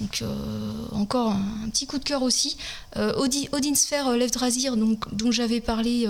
Donc 0.00 0.22
euh, 0.22 0.86
encore 0.92 1.32
un, 1.32 1.68
petit 1.70 1.86
coup 1.86 1.98
de 1.98 2.04
cœur 2.04 2.22
aussi. 2.22 2.56
Euh, 2.96 3.12
Odin 3.14 3.74
Sphere 3.74 4.08
euh, 4.08 4.16
Left 4.16 4.36
Razir, 4.36 4.76
donc, 4.76 5.14
dont 5.14 5.30
j'avais 5.30 5.60
parlé 5.60 6.08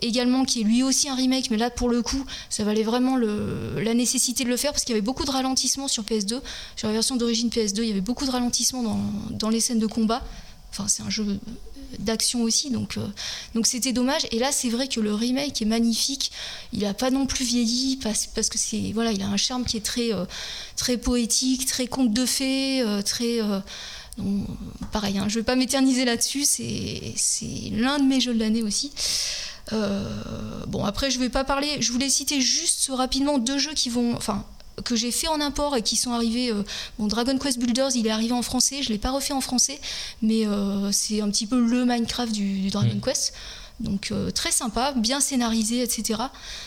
également, 0.00 0.44
qui 0.44 0.60
est 0.60 0.64
lui 0.64 0.82
aussi 0.82 1.08
un 1.08 1.14
remake, 1.14 1.50
mais 1.50 1.56
là 1.56 1.70
pour 1.70 1.88
le 1.88 2.02
coup, 2.02 2.24
ça 2.50 2.64
valait 2.64 2.82
vraiment 2.82 3.16
le, 3.16 3.80
la 3.80 3.94
nécessité 3.94 4.44
de 4.44 4.48
le 4.48 4.56
faire 4.56 4.72
parce 4.72 4.84
qu'il 4.84 4.94
y 4.94 4.98
avait 4.98 5.04
beaucoup 5.04 5.24
de 5.24 5.30
ralentissements 5.30 5.88
sur 5.88 6.04
PS2. 6.04 6.40
Sur 6.76 6.88
la 6.88 6.94
version 6.94 7.16
d'origine 7.16 7.48
PS2, 7.48 7.78
il 7.78 7.88
y 7.88 7.90
avait 7.90 8.00
beaucoup 8.00 8.26
de 8.26 8.30
ralentissements 8.30 8.82
dans, 8.82 9.00
dans 9.30 9.48
les 9.48 9.60
scènes 9.60 9.80
de 9.80 9.86
combat. 9.86 10.22
Enfin, 10.70 10.88
c'est 10.88 11.02
un 11.02 11.10
jeu 11.10 11.38
d'action 11.98 12.42
aussi, 12.42 12.70
donc 12.70 12.96
euh, 12.96 13.06
donc 13.54 13.66
c'était 13.66 13.92
dommage. 13.92 14.26
Et 14.30 14.38
là, 14.38 14.52
c'est 14.52 14.68
vrai 14.68 14.88
que 14.88 15.00
le 15.00 15.14
remake 15.14 15.60
est 15.62 15.66
magnifique. 15.66 16.30
Il 16.72 16.84
a 16.84 16.94
pas 16.94 17.10
non 17.10 17.26
plus 17.26 17.44
vieilli 17.44 17.96
parce, 17.96 18.26
parce 18.26 18.48
que 18.48 18.58
c'est 18.58 18.92
voilà, 18.92 19.12
il 19.12 19.22
a 19.22 19.28
un 19.28 19.36
charme 19.36 19.64
qui 19.64 19.76
est 19.76 19.84
très 19.84 20.12
euh, 20.12 20.24
très 20.76 20.96
poétique, 20.96 21.66
très 21.66 21.86
conte 21.86 22.12
de 22.12 22.26
fées, 22.26 22.82
euh, 22.82 23.02
très 23.02 23.40
pareil. 24.92 25.18
Hein, 25.18 25.26
je 25.28 25.38
vais 25.38 25.44
pas 25.44 25.56
m'éterniser 25.56 26.04
là-dessus. 26.04 26.44
C'est 26.44 27.12
c'est 27.16 27.70
l'un 27.72 27.98
de 27.98 28.04
mes 28.04 28.20
jeux 28.20 28.34
de 28.34 28.40
l'année 28.40 28.62
aussi. 28.62 28.92
bon, 29.70 30.84
après, 30.84 31.10
je 31.10 31.18
vais 31.18 31.28
pas 31.28 31.44
parler. 31.44 31.76
Je 31.80 31.92
voulais 31.92 32.08
citer 32.08 32.40
juste 32.40 32.90
rapidement 32.92 33.38
deux 33.38 33.58
jeux 33.58 33.74
qui 33.74 33.90
vont. 33.90 34.14
Enfin, 34.14 34.44
que 34.84 34.96
j'ai 34.96 35.10
fait 35.10 35.28
en 35.28 35.40
import 35.40 35.76
et 35.76 35.82
qui 35.82 35.96
sont 35.96 36.12
arrivés. 36.12 36.52
bon, 36.98 37.06
Dragon 37.06 37.38
Quest 37.38 37.58
Builders, 37.58 37.90
il 37.94 38.06
est 38.06 38.10
arrivé 38.10 38.32
en 38.32 38.42
français. 38.42 38.82
Je 38.82 38.90
l'ai 38.90 38.98
pas 38.98 39.10
refait 39.10 39.32
en 39.32 39.40
français, 39.40 39.80
mais 40.22 40.44
c'est 40.92 41.20
un 41.20 41.30
petit 41.30 41.46
peu 41.46 41.58
le 41.58 41.84
Minecraft 41.84 42.32
du, 42.32 42.68
Dragon 42.70 42.94
mm. 42.94 43.00
Quest. 43.00 43.32
Donc 43.80 44.10
euh, 44.10 44.30
très 44.30 44.52
sympa, 44.52 44.92
bien 44.92 45.20
scénarisé, 45.20 45.82
etc. 45.82 46.20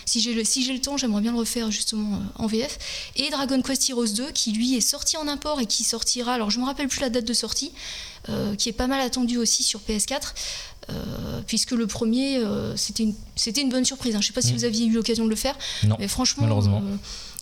Si 0.05 0.21
j'ai 0.21 0.33
le, 0.33 0.43
si 0.43 0.71
le 0.71 0.79
temps, 0.79 0.95
j'aimerais 0.97 1.21
bien 1.21 1.31
le 1.31 1.39
refaire 1.39 1.71
justement 1.71 2.17
euh, 2.17 2.43
en 2.43 2.47
VF. 2.47 2.77
Et 3.15 3.29
Dragon 3.31 3.61
Quest 3.61 3.89
Heroes 3.89 4.13
2, 4.15 4.31
qui 4.31 4.51
lui 4.51 4.75
est 4.75 4.81
sorti 4.81 5.17
en 5.17 5.27
import 5.27 5.59
et 5.59 5.65
qui 5.65 5.83
sortira, 5.83 6.33
alors 6.33 6.51
je 6.51 6.59
me 6.59 6.65
rappelle 6.65 6.87
plus 6.87 7.01
la 7.01 7.09
date 7.09 7.25
de 7.25 7.33
sortie, 7.33 7.71
euh, 8.29 8.55
qui 8.55 8.69
est 8.69 8.73
pas 8.73 8.87
mal 8.87 9.01
attendu 9.01 9.37
aussi 9.37 9.63
sur 9.63 9.81
PS4. 9.81 10.33
puisque 11.47 11.71
le 11.71 11.87
premier, 11.87 12.41
c'était 12.75 13.03
une, 13.03 13.15
une, 13.57 13.69
bonne 13.69 13.85
surprise. 13.85 14.15
Hein. 14.15 14.21
Je 14.21 14.27
ne 14.27 14.27
sais 14.27 14.33
pas 14.33 14.41
si 14.41 14.53
mm. 14.53 14.57
vous 14.57 14.65
aviez 14.65 14.85
eu 14.85 14.91
l'occasion 14.91 15.25
de 15.25 15.29
le 15.29 15.35
faire, 15.35 15.57
mais 15.97 16.07
franchement, 16.07 16.47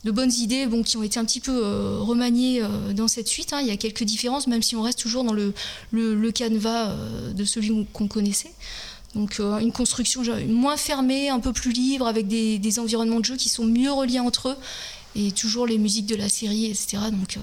de 0.08 0.12
bonnes 0.12 0.32
idées 0.32 0.66
bon, 0.68 0.84
qui 0.84 0.96
ont 0.96 1.04
été 1.04 1.20
un 1.20 1.26
petit 1.26 1.42
peu 1.42 2.00
remaniées 2.00 2.64
dans 2.96 3.08
cette 3.08 3.28
suite. 3.28 3.52
Hein. 3.52 3.60
Il 3.62 3.68
y 3.68 3.72
a 3.72 3.78
quelques 3.78 4.04
différences, 4.04 4.48
même 4.48 4.62
si 4.64 4.76
on 4.76 4.82
reste 4.82 5.00
toujours 5.00 5.24
dans 5.24 5.34
le, 5.34 5.54
le, 5.92 6.16
le 6.16 6.32
canevas 6.32 6.96
de 7.36 7.46
celui 7.46 7.86
qu'on 7.92 8.08
connaissait. 8.08 8.54
Donc 9.16 9.40
euh, 9.40 9.58
une 9.60 9.72
construction 9.72 10.22
moins 10.48 10.78
fermée, 10.78 11.30
un 11.30 11.40
peu 11.40 11.54
plus 11.54 11.72
libre, 11.72 12.08
avec 12.08 12.28
des, 12.28 12.80
environnements 12.80 13.20
de 13.20 13.26
jeu 13.26 13.36
qui 13.36 13.50
sont 13.50 13.66
mieux 13.66 13.92
reliés 13.92 14.20
entre 14.20 14.50
eux, 14.50 14.58
et 15.16 15.32
toujours 15.32 15.66
les 15.66 15.78
musiques 15.78 16.06
de 16.06 16.16
la 16.16 16.30
série, 16.30 16.66
etc. 16.66 16.98
Donc, 17.12 17.38
euh, 17.38 17.40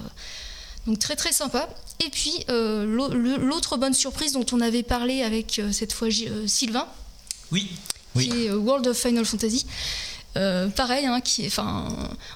donc 0.86 0.98
très 0.98 1.16
très 1.16 1.32
sympa. 1.32 1.68
Et 2.04 2.10
puis 2.10 2.32
euh, 2.48 2.84
l'autre 3.38 3.76
bonne 3.76 3.94
surprise 3.94 4.32
dont 4.32 4.46
on 4.52 4.60
avait 4.60 4.82
parlé 4.82 5.22
avec 5.22 5.60
cette 5.72 5.92
fois 5.92 6.08
Sylvain, 6.46 6.86
oui. 7.50 7.68
qui 8.14 8.46
est 8.46 8.50
World 8.50 8.86
of 8.86 8.96
Final 8.96 9.24
Fantasy. 9.24 9.66
Euh, 10.36 10.68
pareil, 10.68 11.06
hein, 11.06 11.20
qui, 11.20 11.46
enfin, 11.46 11.86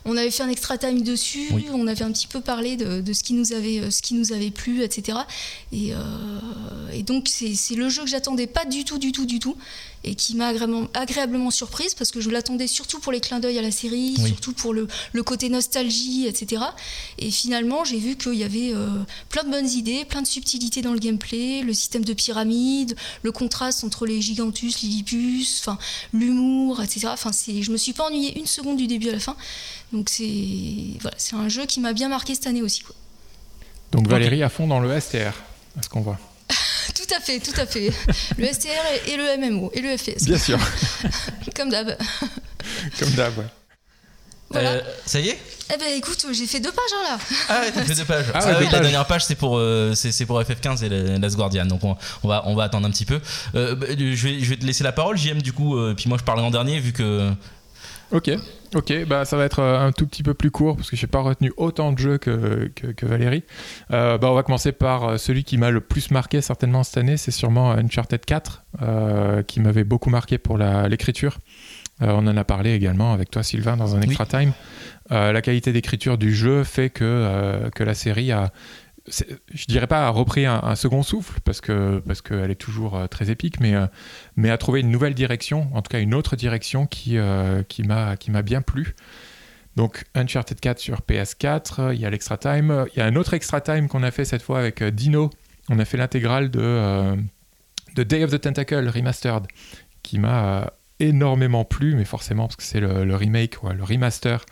on 0.05 0.17
avait 0.17 0.31
fait 0.31 0.45
un 0.45 0.49
extra 0.49 0.79
time 0.79 1.03
dessus, 1.03 1.49
on 1.73 1.87
avait 1.87 2.05
un 2.05 2.13
petit 2.13 2.29
peu 2.29 2.41
parlé 2.41 2.77
de, 2.77 3.13
ce, 3.13 3.23
qui 3.23 3.35
nous 3.35 3.53
avait, 3.53 3.81
euh, 3.81 3.91
ce 3.91 4.03
qui 4.03 4.15
nous 4.15 4.33
avait 4.33 4.51
plu, 4.51 4.83
etc. 4.83 5.19
Et, 5.73 5.93
euh, 5.93 5.99
et 6.93 7.03
donc 7.03 7.29
c'est 7.29 7.75
le 7.75 7.89
jeu 7.89 8.03
que 8.03 8.09
j'attendais 8.09 8.47
pas 8.47 8.65
du 8.65 8.85
tout, 8.85 8.99
du 8.99 9.11
tout, 9.13 9.27
du 9.27 9.41
tout 9.41 9.57
et 10.05 10.15
qui 10.15 10.37
m'a 10.37 10.49
agréablement, 10.95 11.51
surprise 11.51 11.95
parce 11.95 12.11
que 12.11 12.21
je 12.21 12.31
l'attendais 12.31 12.67
surtout 12.67 13.01
pour 13.01 13.13
les 13.13 13.21
clins 13.21 13.41
d'œil 13.41 13.59
à 13.59 13.63
la 13.63 13.71
série, 13.71 14.17
surtout 14.27 14.53
pour 14.53 14.75
le, 14.75 14.87
côté 15.23 15.49
nostalgie, 15.49 16.27
etc. 16.27 16.63
Et 17.19 17.31
finalement, 17.31 17.85
j'ai 17.85 17.99
vu 17.99 18.17
qu'il 18.17 18.35
y 18.35 18.45
avait 18.45 18.73
euh, 18.73 18.89
plein 19.29 19.45
de 19.45 19.51
bonnes 19.51 19.69
idées, 19.69 20.05
plein 20.05 20.23
de 20.23 20.27
subtilités 20.27 20.81
dans 20.81 20.93
le 20.93 20.99
gameplay, 20.99 21.63
le 21.63 21.75
système 21.75 22.05
de 22.05 22.13
pyramide, 22.13 22.97
le 23.23 23.33
contraste 23.33 23.85
entre 23.85 24.07
les 24.07 24.23
Gigantus, 24.23 24.81
Lillipus, 24.81 25.61
enfin 25.61 25.79
l'humour, 26.13 26.83
etc. 26.83 27.09
Enfin, 27.09 27.31
je 27.33 27.71
me 27.71 27.77
suis 27.77 27.93
pas 27.93 28.05
ennuyée 28.05 28.39
une 28.39 28.47
seconde 28.47 28.77
du 28.77 28.87
début 28.87 29.09
à 29.11 29.13
la 29.13 29.21
fin. 29.21 29.37
Donc 29.93 30.09
c'est 30.09 30.29
voilà, 31.01 31.17
c'est 31.19 31.37
un 31.37 31.49
jeu 31.49 31.67
qui 31.67 31.81
m'a 31.81 31.93
bien 31.93 32.09
marqué 32.09 32.35
cette 32.35 32.47
année 32.47 32.63
aussi. 32.63 32.81
Quoi. 32.83 32.95
Donc 33.93 34.07
Valérie 34.07 34.43
à 34.43 34.49
fond 34.49 34.67
dans 34.67 34.81
le 34.81 35.01
STR, 35.01 35.17
est 35.17 35.33
ce 35.83 35.89
qu'on 35.89 36.01
voit. 36.01 36.19
tout 36.95 37.15
à 37.15 37.21
fait, 37.21 37.41
tout 37.41 37.59
à 37.61 37.67
fait. 37.67 37.91
Le 38.37 38.47
STR 38.47 38.69
et 39.07 39.17
le 39.17 39.51
MMO 39.51 39.71
et 39.75 39.81
le 39.81 39.97
FPS. 39.97 40.25
Bien 40.25 40.39
sûr. 40.39 40.59
Comme 41.57 41.71
d'hab. 41.71 41.97
Comme 42.99 43.11
d'hab, 43.11 43.39
ouais. 43.39 43.45
Voilà. 44.51 44.71
Euh, 44.71 44.81
ça 45.05 45.21
y 45.21 45.29
est? 45.29 45.39
Eh 45.75 45.77
ben 45.77 45.89
écoute, 45.97 46.25
j'ai 46.33 46.47
fait 46.47 46.61
deux 46.61 46.73
pages 46.73 46.91
hein, 46.95 47.03
là. 47.11 47.19
Ah 47.51 47.61
ouais, 47.61 47.71
t'as 47.71 47.85
fait 47.85 47.95
deux 47.95 48.05
pages. 48.05 48.27
Ah, 48.35 48.41
ah 48.43 48.57
oui, 48.59 48.67
la 48.73 48.81
dernière 48.81 49.07
page 49.07 49.27
c'est 49.27 49.35
pour 49.35 49.59
euh, 49.59 49.95
c'est 49.95 50.25
pour 50.25 50.41
FF15 50.41 50.85
et 50.85 51.19
Last 51.19 51.37
Guardian. 51.37 51.67
Donc 51.67 51.85
on, 51.85 51.97
va 52.29 52.43
on 52.47 52.55
va 52.55 52.65
attendre 52.65 52.87
un 52.87 52.91
petit 52.91 53.05
peu. 53.05 53.21
Euh, 53.55 53.75
bah, 53.75 53.87
je 53.91 54.27
vais 54.27 54.41
je 54.41 54.49
vais 54.49 54.57
te 54.57 54.65
laisser 54.65 54.85
la 54.85 54.93
parole, 54.93 55.19
JM 55.19 55.43
du 55.43 55.53
coup. 55.53 55.77
puis 55.97 56.09
moi 56.09 56.17
je 56.19 56.25
parlerai 56.25 56.47
en 56.47 56.51
dernier 56.51 56.81
vu 56.81 56.93
que. 56.93 57.31
Ok. 58.11 58.31
Ok, 58.75 58.93
bah 59.07 59.25
ça 59.25 59.37
va 59.39 59.45
être 59.45 59.61
euh, 59.61 59.87
un 59.87 59.93
tout 59.93 60.07
petit 60.07 60.23
peu 60.23 60.35
plus 60.35 60.51
court 60.51 60.77
parce 60.77 60.91
que 60.91 60.97
je 60.97 61.03
n'ai 61.03 61.11
pas 61.11 61.21
retenu 61.21 61.53
autant 61.57 61.93
de 61.93 61.99
jeux 61.99 62.19
que, 62.19 62.71
que, 62.75 63.07
Valérie. 63.07 63.45
Euh, 63.93 64.19
bah 64.19 64.31
on 64.31 64.35
va 64.35 64.43
commencer 64.43 64.73
par 64.73 65.05
euh, 65.05 65.17
celui 65.17 65.43
qui 65.43 65.57
m'a 65.57 65.71
le 65.71 65.81
plus 65.81 66.11
marqué 66.11 66.43
certainement 66.43 66.83
cette 66.83 66.99
année, 66.99 67.17
c'est 67.17 67.31
sûrement 67.31 67.73
Uncharted 67.73 68.25
4, 68.25 68.65
qui 69.47 69.61
m'avait 69.61 69.85
beaucoup 69.85 70.11
marqué 70.11 70.39
pour 70.39 70.59
l'écriture. 70.59 71.39
on 72.01 72.27
en 72.27 72.37
a 72.37 72.45
parlé 72.45 72.75
également 72.75 73.13
avec 73.13 73.31
toi 73.31 73.43
Sylvain 73.43 73.77
dans 73.77 73.97
un 73.97 74.03
extra 74.03 74.27
time. 74.27 74.53
la 75.11 75.41
qualité 75.41 75.73
d'écriture 75.73 76.19
du 76.19 76.35
jeu 76.35 76.65
fait 76.65 76.91
que, 76.91 77.71
que 77.75 77.85
la 77.85 77.95
série 77.95 78.33
a 78.33 78.53
je 79.11 79.65
dirais 79.67 79.87
pas 79.87 80.07
a 80.07 80.11
repris 80.11 80.47
un, 80.47 80.75
second 80.75 81.03
souffle 81.03 81.41
parce 81.45 81.61
que 81.61 82.03
parce 82.07 82.23
qu'elle 82.23 82.51
est 82.51 82.57
toujours 82.57 82.97
euh, 82.97 83.07
très 83.07 83.31
épique, 83.31 83.61
mais 83.61 83.75
euh, 83.75 83.87
mais 84.37 84.51
a 84.51 84.59
trouvé 84.59 84.81
une 84.81 84.91
nouvelle 84.91 85.15
direction, 85.15 85.69
en 85.75 85.83
tout 85.83 85.91
cas 85.91 86.01
une 86.01 86.15
autre 86.15 86.37
direction 86.37 86.87
qui 86.87 87.19
euh, 87.19 87.63
qui 87.63 87.83
m'a 87.83 88.17
qui 88.17 88.31
m'a 88.31 88.43
bien 88.43 88.63
plu. 88.63 88.95
Donc 89.77 90.05
Uncharted 90.15 90.59
4 90.59 90.79
sur 90.79 91.01
PS4, 91.03 91.95
il 91.95 92.01
y 92.01 92.07
a 92.07 92.11
l'extra 92.11 92.37
time, 92.37 92.87
il 92.93 92.99
y 92.99 93.03
a 93.03 93.07
un 93.07 93.15
autre 93.17 93.35
extra 93.35 93.61
time 93.61 93.89
qu'on 93.89 94.03
a 94.03 94.11
fait 94.11 94.25
cette 94.25 94.43
fois 94.43 94.59
avec 94.59 94.83
Dino. 94.83 95.31
On 95.69 95.79
a 95.79 95.85
fait 95.85 95.97
l'intégrale 95.97 96.51
de 96.51 97.17
de 97.95 98.03
Day 98.03 98.25
of 98.25 98.31
the 98.31 98.41
Tentacle 98.41 98.89
remastered 98.89 99.47
qui 100.03 100.19
m'a 100.19 100.73
énormément 101.01 101.65
plu, 101.65 101.95
mais 101.95 102.05
forcément 102.05 102.47
parce 102.47 102.57
que 102.57 102.63
c'est 102.63 102.81
le, 102.81 103.15
remake, 103.15 103.57
le 103.63 103.85
remaster 103.85 104.45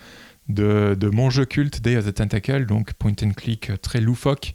de, 0.48 1.10
mon 1.12 1.30
jeu 1.30 1.44
culte 1.44 1.80
Day 1.80 1.96
of 1.96 2.06
the 2.06 2.14
Tentacle, 2.14 2.66
donc 2.66 2.92
point 2.94 3.14
and 3.22 3.32
click 3.36 3.72
très 3.82 4.00
loufoque 4.00 4.54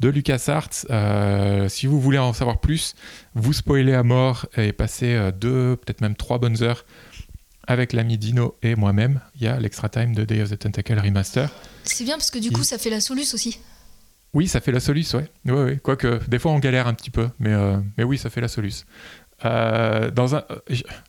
de 0.00 0.08
LucasArts. 0.08 0.86
Euh, 0.90 1.68
si 1.68 1.86
vous 1.86 2.00
voulez 2.00 2.18
en 2.18 2.32
savoir 2.32 2.60
plus, 2.60 2.94
vous 3.34 3.52
spoilez 3.52 3.94
à 3.94 4.02
mort 4.02 4.46
et 4.56 4.72
passez 4.72 5.14
euh, 5.14 5.32
deux, 5.32 5.76
peut-être 5.76 6.00
même 6.00 6.16
trois 6.16 6.38
bonnes 6.38 6.62
heures 6.62 6.84
avec 7.66 7.92
l'ami 7.92 8.16
Dino 8.18 8.56
et 8.62 8.76
moi-même. 8.76 9.20
Il 9.36 9.42
y 9.42 9.48
a 9.48 9.58
l'extra 9.58 9.88
time 9.88 10.14
de 10.14 10.24
Day 10.24 10.42
of 10.42 10.50
the 10.50 10.58
Tentacle 10.58 10.98
Remaster. 10.98 11.50
C'est 11.84 12.04
bien 12.04 12.16
parce 12.16 12.30
que 12.30 12.38
du 12.38 12.50
coup, 12.50 12.62
ça 12.62 12.78
fait 12.78 12.90
la 12.90 13.00
soluce 13.00 13.34
aussi. 13.34 13.58
Oui, 14.34 14.46
ça 14.46 14.60
fait 14.60 14.72
la 14.72 14.80
soluce, 14.80 15.14
ouais. 15.14 15.28
ouais, 15.46 15.52
ouais. 15.52 15.80
Quoique, 15.82 16.20
des 16.28 16.38
fois, 16.38 16.52
on 16.52 16.58
galère 16.58 16.86
un 16.86 16.94
petit 16.94 17.10
peu, 17.10 17.28
mais, 17.40 17.52
euh, 17.52 17.78
mais 17.96 18.04
oui, 18.04 18.18
ça 18.18 18.30
fait 18.30 18.40
la 18.40 18.48
soluce. 18.48 18.84
dans 19.42 20.36
un, 20.36 20.44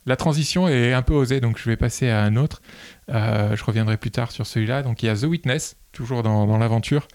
la 0.06 0.16
transition 0.16 0.68
est 0.68 0.94
un 0.94 1.02
peu 1.02 1.14
osée, 1.14 1.40
donc 1.40 1.58
je 1.58 1.68
vais 1.68 1.76
passer 1.76 2.08
à 2.08 2.22
un 2.22 2.36
autre. 2.36 2.60
Euh, 3.10 3.56
je 3.56 3.64
reviendrai 3.64 3.96
plus 3.96 4.10
tard 4.10 4.30
sur 4.30 4.46
celui-là. 4.46 4.82
Donc 4.82 5.02
il 5.02 5.06
y 5.06 5.08
a 5.08 5.16
The 5.16 5.24
Witness, 5.24 5.76
toujours 5.92 6.22
dans, 6.22 6.58
l'aventure, 6.58 7.08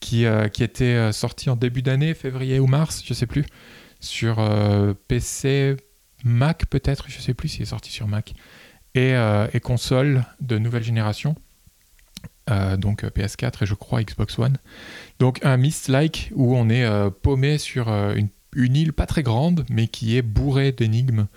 qui, 0.00 0.24
euh, 0.24 0.48
qui 0.48 0.62
était 0.62 0.84
euh, 0.84 1.12
sorti 1.12 1.50
en 1.50 1.56
début 1.56 1.82
d'année, 1.82 2.14
février 2.14 2.60
ou 2.60 2.66
mars, 2.66 3.02
je 3.04 3.14
sais 3.14 3.26
plus, 3.26 3.44
sur 4.00 4.36
PC, 5.08 5.76
Mac 6.24 6.66
peut-être, 6.66 7.06
je 7.08 7.20
sais 7.20 7.34
plus 7.34 7.48
s'il 7.48 7.62
est 7.62 7.66
sorti 7.66 7.90
sur 7.90 8.08
Mac, 8.08 8.34
et, 8.94 9.14
et 9.52 9.60
console 9.60 10.24
de 10.40 10.58
nouvelle 10.58 10.82
génération. 10.82 11.36
donc 12.48 13.04
PS4 13.04 13.62
et 13.62 13.66
je 13.66 13.74
crois 13.74 14.02
Xbox 14.02 14.40
One. 14.40 14.56
Donc 15.20 15.38
un 15.44 15.56
Myst-like 15.56 16.32
où 16.34 16.56
on 16.56 16.68
est 16.68 16.84
paumé 17.22 17.58
sur 17.58 17.88
une, 17.88 18.28
île 18.56 18.92
pas 18.92 19.06
très 19.06 19.22
grande 19.22 19.64
mais 19.70 19.86
qui 19.86 20.16
est 20.16 20.22
bourrée 20.22 20.72
d'énigmes 20.72 21.28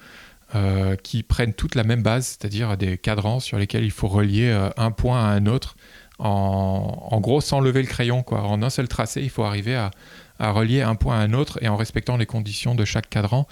euh, 0.53 0.95
qui 0.95 1.23
prennent 1.23 1.53
toutes 1.53 1.73
la 1.73 1.83
même 1.83 2.03
base, 2.03 2.27
c'est-à-dire 2.27 2.77
des 2.77 2.99
cadrans 2.99 3.39
sur 3.39 3.57
lesquels 3.57 3.83
il 3.83 3.91
faut 3.91 4.07
relier 4.07 4.49
euh, 4.49 4.69
un 4.77 4.91
point 4.91 5.19
à 5.19 5.29
un 5.29 5.47
autre. 5.47 5.75
En, 6.19 7.19
gros, 7.19 7.41
sans 7.41 7.59
lever 7.59 7.81
le 7.81 7.87
crayon, 7.87 8.23
quoi. 8.23 8.43
En 8.43 8.61
un 8.61 8.69
seul 8.69 8.87
tracé, 8.87 9.21
il 9.21 9.29
faut 9.29 9.43
arriver 9.43 9.75
à, 9.75 9.91
relier 10.39 10.81
un 10.81 10.95
point 10.95 11.19
à 11.19 11.23
un 11.23 11.33
autre 11.33 11.57
et 11.61 11.67
en 11.67 11.75
respectant 11.75 12.15
les 12.15 12.25
conditions 12.25 12.73
de 12.73 12.85
chaque 12.85 13.09
cadran. 13.09 13.47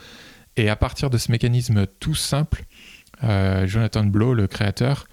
Et 0.56 0.70
à 0.70 0.76
partir 0.76 1.10
de 1.10 1.18
ce 1.18 1.32
mécanisme 1.32 1.88
tout 2.00 2.16
simple, 2.16 2.64
euh, 3.24 3.68
Jonathan 3.68 4.06
Blow, 4.06 4.34
le 4.34 4.48
créateur, 4.48 5.08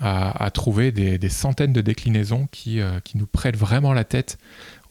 a, 0.00 0.50
trouvé 0.52 0.92
des, 0.92 1.28
centaines 1.28 1.72
de 1.72 1.80
déclinaisons 1.80 2.48
qui, 2.50 2.80
qui 3.04 3.16
nous 3.16 3.26
prêtent 3.26 3.56
vraiment 3.56 3.92
la 3.92 4.02
tête 4.04 4.38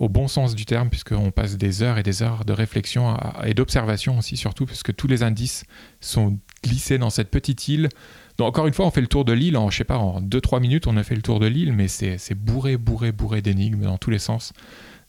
au 0.03 0.10
bon 0.10 0.27
sens 0.27 0.53
du 0.53 0.65
terme, 0.65 0.89
puisqu'on 0.89 1.31
passe 1.31 1.57
des 1.57 1.81
heures 1.81 1.98
et 1.98 2.03
des 2.03 2.22
heures 2.22 2.45
de 2.45 2.53
réflexion 2.53 3.17
et 3.45 3.53
d'observation 3.53 4.17
aussi, 4.17 4.38
surtout, 4.38 4.65
puisque 4.65 4.93
tous 4.95 5.07
les 5.07 5.24
indices 5.24 5.63
sont 6.01 6.38
glissés 6.63 6.98
dans 6.98 7.10
cette 7.10 7.31
petite 7.31 7.67
île. 7.67 7.89
Donc, 8.38 8.50
encore 8.50 8.67
une 8.67 8.74
fois, 8.74 8.86
on 8.86 8.91
fait 8.91 9.01
le 9.01 9.07
tour 9.07 9.25
de 9.25 9.33
l'île 9.33 9.57
en, 9.57 9.69
je 9.69 9.77
sais 9.77 9.83
pas, 9.83 9.98
en 9.98 10.22
2-3 10.22 10.60
minutes, 10.60 10.88
on 10.88 10.98
a 10.98 11.03
fait 11.03 11.15
le 11.15 11.22
tour 11.22 11.39
de 11.39 11.48
l'île, 11.48 11.74
mais 11.74 11.88
c'est 11.88 12.36
bourré, 12.36 12.77
bourré, 12.77 13.12
bourré 13.12 13.41
d'énigmes 13.41 13.83
dans 13.83 13.98
tous 13.98 14.10
les 14.10 14.19
sens. 14.19 14.53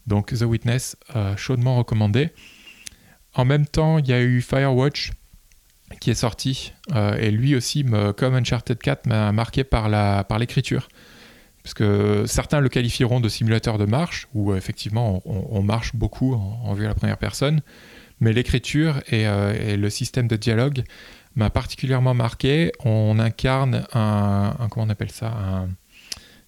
Donc, 0.07 0.33
The 0.33 0.43
Witness, 0.43 0.97
euh, 1.17 1.37
chaudement 1.37 1.77
recommandé. 1.77 2.31
En 3.35 3.45
même 3.45 3.67
temps, 3.67 3.99
il 3.99 4.07
y 4.09 4.13
a 4.13 4.23
eu 4.23 4.43
Firewatch 4.43 5.13
qui 6.01 6.11
est 6.11 6.15
sorti, 6.15 6.73
euh, 6.95 7.17
et 7.17 7.31
lui 7.31 7.57
aussi, 7.57 7.85
me, 7.85 8.13
comme 8.13 8.35
Uncharted 8.35 8.79
4, 8.79 9.07
m'a 9.07 9.33
marqué 9.33 9.65
par 9.65 9.89
l'écriture. 10.39 10.89
Parce 11.65 11.73
que 11.73 12.25
certains 12.27 12.61
le 12.61 12.69
qualifieront 12.69 13.21
de 13.21 13.29
simulateur 13.31 13.79
de 13.79 13.87
marche, 13.87 14.29
où 14.35 14.53
euh, 14.53 14.57
effectivement 14.57 15.23
on, 15.25 15.63
marche 15.63 15.97
beaucoup 15.97 16.35
en, 16.35 16.75
vue 16.75 16.85
à 16.85 16.89
la 16.89 16.95
première 16.95 17.17
personne, 17.17 17.63
mais 18.21 18.35
l'écriture 18.35 18.99
et, 19.09 19.27
euh, 19.27 19.75
le 19.75 19.91
système 19.91 20.29
de 20.29 20.37
dialogue 20.37 20.85
m'a 21.37 21.49
particulièrement 21.49 22.13
marqué. 22.13 22.71
On 22.85 23.19
incarne 23.19 23.87
un, 23.95 24.55
comment 24.71 24.87
on 24.87 24.91
appelle 24.91 25.11
ça 25.11 25.67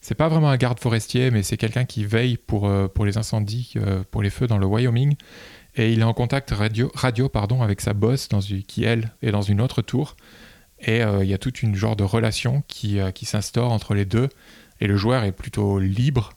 c'est 0.02 0.14
pas 0.14 0.28
vraiment 0.28 0.50
un 0.50 0.56
garde 0.56 0.78
forestier, 0.78 1.32
mais 1.32 1.42
c'est 1.42 1.56
quelqu'un 1.56 1.84
qui 1.84 2.04
veille 2.04 2.36
pour, 2.36 2.68
euh, 2.68 2.86
pour 2.86 3.04
les 3.04 3.18
incendies, 3.18 3.74
pour 4.12 4.22
les 4.22 4.30
feux 4.30 4.46
dans 4.46 4.58
le 4.58 4.66
Wyoming. 4.66 5.16
et 5.74 5.92
il 5.92 6.00
est 6.00 6.04
en 6.04 6.12
contact 6.12 6.50
radio, 6.50 6.92
radio 6.94 7.28
pardon, 7.28 7.62
avec 7.62 7.80
sa 7.80 7.94
boss 7.94 8.28
dans 8.28 8.42
une, 8.42 8.62
qui, 8.62 8.84
elle, 8.84 9.12
est 9.22 9.32
dans 9.32 9.42
une 9.42 9.62
autre 9.62 9.80
tour. 9.80 10.14
Et 10.78 11.00
il 11.00 11.26
y 11.26 11.32
a 11.32 11.38
toute 11.38 11.62
une 11.62 11.74
genre 11.74 11.96
de 11.96 12.04
relation 12.04 12.62
qui, 12.68 12.98
qui 13.14 13.24
s'instaure 13.24 13.72
entre 13.72 13.94
les 13.94 14.04
deux. 14.04 14.28
Et 14.80 14.86
le 14.86 14.96
joueur 14.96 15.24
est 15.24 15.32
plutôt 15.32 15.78
libre, 15.78 16.30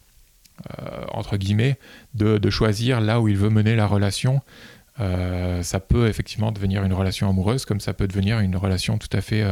entre 1.12 1.38
guillemets, 1.38 1.77
de, 2.13 2.50
choisir 2.50 3.01
là 3.01 3.22
où 3.22 3.27
il 3.27 3.38
veut 3.38 3.50
mener 3.50 3.75
la 3.75 3.86
relation. 3.88 4.41
ça 4.98 5.79
peut 5.79 6.08
effectivement 6.08 6.51
devenir 6.51 6.84
une 6.84 6.93
relation 6.93 7.29
amoureuse, 7.29 7.65
comme 7.65 7.79
ça 7.79 7.93
peut 7.93 8.08
devenir 8.08 8.39
une 8.39 8.55
relation 8.55 8.98
tout 8.98 9.10
à 9.13 9.22
fait 9.22 9.46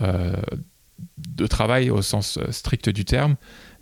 de 0.00 1.46
travail 1.46 1.90
au 1.90 2.02
sens 2.02 2.38
strict 2.50 2.88
du 2.88 3.04
terme. 3.04 3.36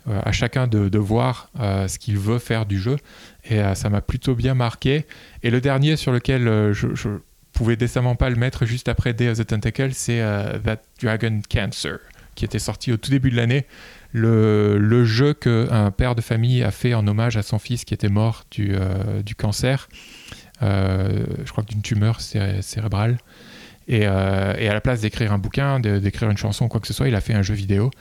Euh, 0.09 0.21
à 0.23 0.31
chacun 0.31 0.67
de, 0.67 0.97
voir 0.97 1.49
euh, 1.59 1.87
ce 1.89 1.99
qu'il 1.99 2.17
veut 2.17 2.39
faire 2.39 2.65
du 2.65 2.79
jeu. 2.79 2.95
Et 3.43 3.59
euh, 3.59 3.75
ça 3.75 3.89
m'a 3.89 3.99
plutôt 3.99 4.35
bien 4.35 4.53
marqué. 4.53 5.05
Et 5.43 5.49
le 5.49 5.59
dernier 5.59 5.97
sur 5.97 6.13
lequel 6.13 6.71
je, 6.71 6.95
je 6.95 7.09
pouvais 7.51 7.75
décemment 7.75 8.15
pas 8.15 8.29
le 8.29 8.37
mettre 8.37 8.65
juste 8.65 8.87
après 8.87 9.13
Day 9.13 9.27
of 9.27 9.37
the 9.37 9.45
Tentacle, 9.45 9.93
c'est 9.93 10.19
That 10.63 10.81
Dragon 11.01 11.41
Cancer, 11.49 11.99
qui 12.35 12.45
était 12.45 12.59
sorti 12.59 12.93
au 12.93 12.97
tout 12.97 13.09
début 13.09 13.31
de 13.31 13.35
l'année. 13.35 13.65
Le, 14.13 14.77
le, 14.77 15.05
jeu 15.05 15.33
qu'un 15.33 15.91
père 15.91 16.15
de 16.15 16.21
famille 16.21 16.63
a 16.63 16.71
fait 16.71 16.93
en 16.93 17.05
hommage 17.07 17.37
à 17.37 17.43
son 17.43 17.59
fils 17.59 17.85
qui 17.85 17.93
était 17.93 18.09
mort 18.09 18.45
du, 18.51 18.75
du 19.25 19.35
cancer, 19.35 19.89
je 20.61 21.51
crois 21.51 21.63
que 21.63 21.69
d'une 21.69 21.81
tumeur 21.81 22.21
cérébrale. 22.21 23.17
Et, 23.89 24.01
et, 24.01 24.05
à 24.05 24.73
la 24.73 24.81
place 24.81 25.01
d'écrire 25.01 25.31
un 25.31 25.37
bouquin, 25.37 25.79
d'écrire 25.79 26.29
une 26.29 26.37
chanson, 26.37 26.67
quoi 26.67 26.79
que 26.79 26.87
ce 26.87 26.93
soit, 26.93 27.07
il 27.07 27.15
a 27.15 27.21
fait 27.21 27.33
un 27.33 27.41
jeu 27.41 27.53
vidéo. 27.53 27.91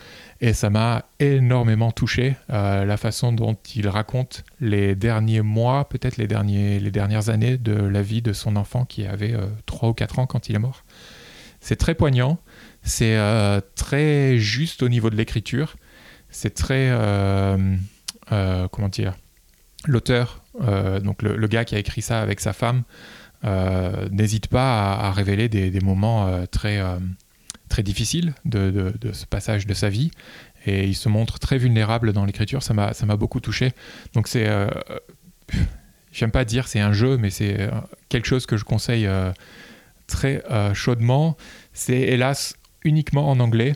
Et 0.41 0.53
ça 0.53 0.69
m'a 0.69 1.07
énormément 1.19 1.93
touché, 1.93 2.37
euh, 2.53 2.85
la 2.85 2.97
façon 2.99 3.33
dont 3.33 3.57
il 3.75 3.89
raconte 3.89 4.45
les 4.61 4.95
derniers 4.95 5.41
mois, 5.41 5.89
peut-être 5.89 6.19
les, 6.19 6.27
les 6.27 6.91
dernières 6.91 7.31
années 7.31 7.57
de 7.57 7.73
la 7.73 8.03
vie 8.03 8.21
de 8.21 8.35
son 8.35 8.57
enfant 8.57 8.85
qui 8.85 9.07
avait 9.07 9.33
euh, 9.33 9.47
3 9.65 9.91
ou 9.91 9.95
4 9.95 10.19
ans 10.19 10.27
quand 10.27 10.49
il 10.49 10.57
est 10.57 10.61
mort. 10.61 10.85
C'est 11.61 11.77
très 11.77 11.95
poignant, 11.95 12.39
c'est 12.83 13.17
euh, 13.17 13.61
très 13.77 14.39
juste 14.39 14.83
au 14.83 14.91
niveau 14.91 15.09
de 15.09 15.17
l'écriture, 15.17 15.77
c'est 16.37 16.55
très... 16.55 16.89
Euh, 16.91 17.77
comment 18.71 18.89
dire 18.89 19.15
L'auteur, 19.85 20.43
donc 21.05 21.23
le, 21.23 21.47
gars 21.47 21.65
qui 21.65 21.77
a 21.77 21.79
écrit 21.79 22.03
ça 22.03 22.21
avec 22.21 22.41
sa 22.41 22.53
femme, 22.53 22.83
n'hésite 24.11 24.49
pas 24.49 24.95
à, 24.95 25.13
révéler 25.13 25.49
des, 25.49 25.81
moments 25.81 26.45
très 26.49 26.83
très 27.69 27.83
de, 27.83 29.13
ce 29.13 29.27
passage 29.27 29.67
de 29.67 29.75
sa 29.75 29.89
vie 29.89 30.11
et 30.67 30.85
il 30.85 30.95
se 30.95 31.09
montre 31.09 31.39
très 31.39 31.59
vulnérable 31.59 32.13
dans 32.13 32.25
l'écriture. 32.25 32.63
Ça 32.63 32.75
m'a, 32.75 32.93
ça 32.93 33.07
m'a 33.07 33.17
beaucoup 33.17 33.41
touché. 33.41 33.73
Donc 34.15 34.29
c'est, 34.29 34.49
euh, 34.49 34.69
j'aime 36.13 36.31
pas 36.31 36.45
dire 36.45 36.69
c'est 36.69 36.81
un 36.81 36.93
jeu, 36.93 37.17
mais 37.17 37.31
c'est 37.31 37.61
euh, 37.61 37.71
quelque 38.09 38.27
chose 38.27 38.47
que 38.47 38.57
je 38.57 38.65
conseille 38.65 39.07
euh, 39.07 39.33
très 40.07 40.43
chaudement. 40.75 41.37
C'est 41.73 42.01
hélas 42.01 42.55
uniquement 42.85 43.29
en 43.31 43.41
anglais. 43.41 43.75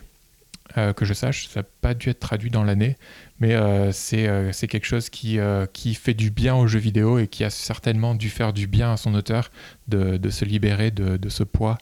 Que 0.95 1.05
je 1.05 1.13
sache, 1.13 1.47
ça 1.47 1.61
n'a 1.61 1.67
pas 1.81 1.93
dû 1.93 2.09
être 2.09 2.19
traduit 2.19 2.49
dans 2.49 2.63
l'année, 2.63 2.95
mais 3.39 3.55
c'est, 3.91 4.53
c'est 4.53 4.67
quelque 4.67 4.85
chose 4.85 5.09
qui, 5.09 5.37
qui 5.73 5.93
fait 5.93 6.13
du 6.13 6.31
bien 6.31 6.55
aux 6.55 6.67
jeux 6.67 6.79
vidéo 6.79 7.19
et 7.19 7.27
qui 7.27 7.43
a 7.43 7.49
certainement 7.49 8.15
dû 8.15 8.29
faire 8.29 8.53
du 8.53 8.67
bien 8.67 8.93
à 8.93 8.97
son 8.97 9.13
auteur 9.13 9.51
de, 9.87 10.17
de 10.17 10.29
se 10.29 10.45
libérer 10.45 10.91
de, 10.91 11.17
de 11.17 11.29
ce 11.29 11.43
poids 11.43 11.77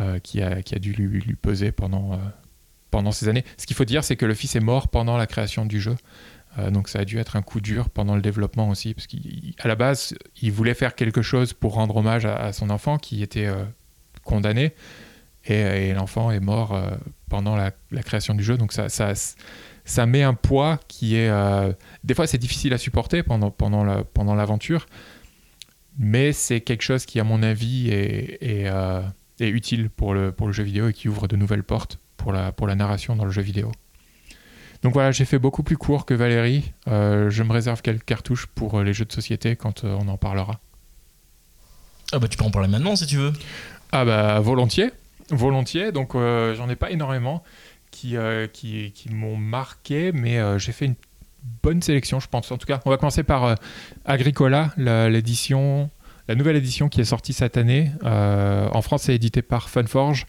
euh, 0.00 0.18
qui, 0.20 0.40
a, 0.40 0.62
qui, 0.62 0.74
a, 0.74 0.78
dû 0.78 0.94
lui, 0.94 1.34
peser 1.34 1.70
pendant, 1.70 2.14
euh, 2.14 2.16
pendant 2.90 3.12
ces 3.12 3.28
années. 3.28 3.44
Ce 3.58 3.66
qu'il 3.66 3.76
faut 3.76 3.84
dire, 3.84 4.04
c'est 4.04 4.16
que 4.16 4.24
le 4.24 4.32
fils 4.32 4.56
est 4.56 4.60
mort 4.60 4.88
pendant 4.88 5.18
la 5.18 5.26
création 5.26 5.66
du 5.66 5.82
jeu. 5.82 5.96
Euh, 6.58 6.70
donc 6.70 6.88
ça 6.88 7.00
a 7.00 7.04
dû 7.04 7.18
être 7.18 7.36
un 7.36 7.42
coup 7.42 7.60
dur 7.60 7.90
pendant 7.90 8.16
le 8.16 8.22
développement 8.22 8.70
aussi, 8.70 8.94
parce 8.94 9.06
qu'à 9.06 9.68
la 9.68 9.74
base, 9.74 10.14
il 10.40 10.50
voulait 10.50 10.72
faire 10.72 10.94
quelque 10.94 11.20
chose 11.20 11.52
pour 11.52 11.74
rendre 11.74 11.94
hommage 11.96 12.24
à, 12.24 12.54
son 12.54 12.70
enfant 12.70 12.96
qui 12.96 13.22
était 13.22 13.50
condamné, 14.24 14.72
et, 15.44 15.92
l'enfant 15.92 16.30
est 16.30 16.40
mort 16.40 16.80
pendant 17.28 17.56
la, 17.56 17.72
la, 17.90 18.02
création 18.02 18.34
du 18.34 18.44
jeu. 18.44 18.56
Donc 18.56 18.72
ça, 18.72 18.88
ça, 18.88 19.12
ça 19.84 20.06
met 20.06 20.22
un 20.22 20.34
poids 20.34 20.78
qui 20.88 21.16
est... 21.16 21.30
des 22.04 22.14
fois, 22.14 22.26
c'est 22.26 22.38
difficile 22.38 22.72
à 22.72 22.78
supporter 22.78 23.22
pendant, 23.22 23.50
pendant, 23.50 23.84
la, 23.84 24.04
pendant 24.04 24.34
l'aventure, 24.34 24.86
mais 25.98 26.32
c'est 26.32 26.60
quelque 26.60 26.82
chose 26.82 27.06
qui, 27.06 27.18
à 27.20 27.24
mon 27.24 27.42
avis, 27.42 27.90
est... 27.90 28.38
est 28.42 29.48
utile 29.48 29.90
pour 29.90 30.14
le, 30.14 30.30
pour 30.30 30.46
le 30.46 30.52
jeu 30.52 30.62
vidéo 30.62 30.88
et 30.88 30.92
qui 30.92 31.08
ouvre 31.08 31.26
de 31.26 31.36
nouvelles 31.36 31.64
portes 31.64 31.98
pour 32.16 32.32
la, 32.32 32.52
pour 32.52 32.66
la 32.66 32.74
narration 32.74 33.16
dans 33.16 33.24
le 33.24 33.32
jeu 33.32 33.42
vidéo. 33.42 33.72
Donc 34.82 34.94
voilà, 34.94 35.12
j'ai 35.12 35.24
fait 35.24 35.38
beaucoup 35.38 35.62
plus 35.62 35.76
court 35.76 36.04
que 36.04 36.14
Valérie. 36.14 36.72
Euh, 36.88 37.30
je 37.30 37.42
me 37.42 37.52
réserve 37.52 37.82
quelques 37.82 38.04
cartouches 38.04 38.46
pour 38.46 38.78
euh, 38.78 38.84
les 38.84 38.92
jeux 38.92 39.04
de 39.04 39.12
société 39.12 39.54
quand 39.54 39.84
euh, 39.84 39.96
on 40.00 40.08
en 40.08 40.16
parlera. 40.16 40.60
Ah 42.12 42.18
bah 42.18 42.28
tu 42.28 42.36
peux 42.36 42.44
en 42.44 42.50
parler 42.50 42.68
maintenant 42.68 42.96
si 42.96 43.06
tu 43.06 43.16
veux. 43.16 43.32
Ah 43.92 44.04
bah 44.04 44.40
volontiers, 44.40 44.90
volontiers. 45.36 45.92
Donc 45.92 46.14
j'en 46.14 46.68
ai 46.68 46.76
pas 46.76 46.90
énormément 46.90 47.42
qui, 47.90 48.16
qui, 48.52 48.92
qui 48.92 49.08
m'ont 49.10 49.36
marqué, 49.36 50.12
mais 50.12 50.38
j'ai 50.58 50.72
fait 50.72 50.86
une 50.86 50.96
bonne 51.62 51.82
sélection, 51.82 52.20
je 52.20 52.28
pense. 52.28 52.50
En 52.50 52.58
tout 52.58 52.66
cas, 52.66 52.80
on 52.84 52.90
va 52.90 52.96
commencer 52.96 53.22
par 53.22 53.56
Agricola, 54.04 54.72
l'édition 54.76 55.90
la 56.28 56.34
nouvelle 56.34 56.56
édition 56.56 56.88
qui 56.88 57.00
est 57.00 57.04
sortie 57.04 57.32
cette 57.32 57.56
année. 57.56 57.90
Euh, 58.04 58.68
en 58.72 58.82
France, 58.82 59.02
c'est 59.04 59.14
édité 59.14 59.42
par 59.42 59.68
Funforge. 59.68 60.26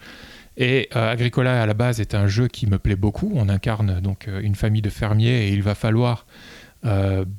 Et 0.57 0.89
euh, 0.95 1.11
Agricola, 1.11 1.61
à 1.61 1.65
la 1.65 1.73
base, 1.73 1.99
est 1.99 2.15
un 2.15 2.27
jeu 2.27 2.47
qui 2.47 2.67
me 2.67 2.77
plaît 2.77 2.95
beaucoup. 2.95 3.31
On 3.35 3.49
incarne 3.49 3.99
donc 4.01 4.27
euh, 4.27 4.41
une 4.41 4.55
famille 4.55 4.81
de 4.81 4.89
fermiers 4.89 5.47
et 5.47 5.49
il 5.49 5.63
va 5.63 5.75
falloir 5.75 6.25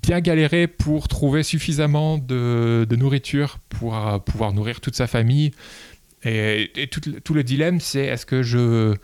bien 0.02 0.20
galérer 0.20 0.66
pour 0.66 1.06
trouver 1.06 1.42
suffisamment 1.42 2.16
de, 2.16 2.86
nourriture 2.96 3.58
pour 3.68 3.94
pouvoir 4.24 4.54
nourrir 4.54 4.80
toute 4.80 4.94
sa 4.94 5.06
famille. 5.06 5.50
Et, 6.24 6.88
tout, 6.90 7.34
le 7.34 7.42
dilemme, 7.42 7.80
c'est 7.80 8.06
est-ce 8.06 8.24
que 8.24 8.42
je, 8.42 8.96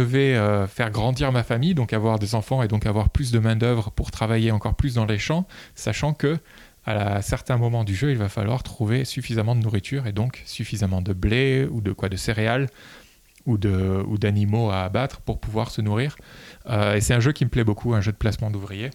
vais 0.00 0.66
faire 0.68 0.90
grandir 0.90 1.32
ma 1.32 1.42
famille, 1.42 1.74
donc 1.74 1.92
avoir 1.92 2.18
des 2.18 2.34
enfants 2.34 2.62
et 2.62 2.68
donc 2.68 2.86
avoir 2.86 3.08
plus 3.08 3.32
de 3.32 3.38
main-d'œuvre 3.38 3.90
pour 3.90 4.10
travailler 4.10 4.50
encore 4.50 4.74
plus 4.74 4.94
dans 4.94 5.06
les 5.06 5.18
champs, 5.18 5.46
sachant 5.74 6.12
que 6.12 6.38
à 6.86 7.22
certains 7.22 7.56
moments 7.56 7.84
du 7.84 7.94
jeu, 7.94 8.10
il 8.10 8.18
va 8.18 8.28
falloir 8.28 8.62
trouver 8.62 9.04
suffisamment 9.04 9.56
de 9.56 9.62
nourriture 9.62 10.06
et 10.06 10.12
donc 10.12 10.42
suffisamment 10.44 11.00
de 11.00 11.14
blé 11.14 11.66
ou 11.70 11.80
de 11.80 11.92
quoi 11.92 12.08
de 12.08 12.16
céréales 12.16 12.68
ou 13.46 13.58
d'animaux 13.58 14.70
à 14.70 14.82
abattre 14.84 15.20
pour 15.20 15.38
pouvoir 15.38 15.70
se 15.70 15.80
nourrir. 15.82 16.16
Euh, 16.66 16.94
et 16.94 17.00
c'est 17.00 17.14
un 17.14 17.20
jeu 17.20 17.32
qui 17.32 17.44
me 17.44 17.50
plaît 17.50 17.64
beaucoup, 17.64 17.94
un 17.94 18.00
jeu 18.00 18.12
de 18.12 18.16
placement 18.16 18.50
d'ouvriers 18.50 18.90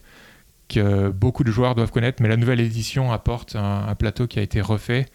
que 0.68 1.10
beaucoup 1.10 1.44
de 1.44 1.52
joueurs 1.52 1.76
doivent 1.76 1.92
connaître. 1.92 2.22
Mais 2.22 2.30
la 2.30 2.38
nouvelle 2.38 2.60
édition 2.60 3.12
apporte 3.12 3.56
un, 3.56 3.94
plateau 3.96 4.28
qui 4.28 4.40
a 4.40 4.42
été 4.42 4.62
refait 4.62 5.06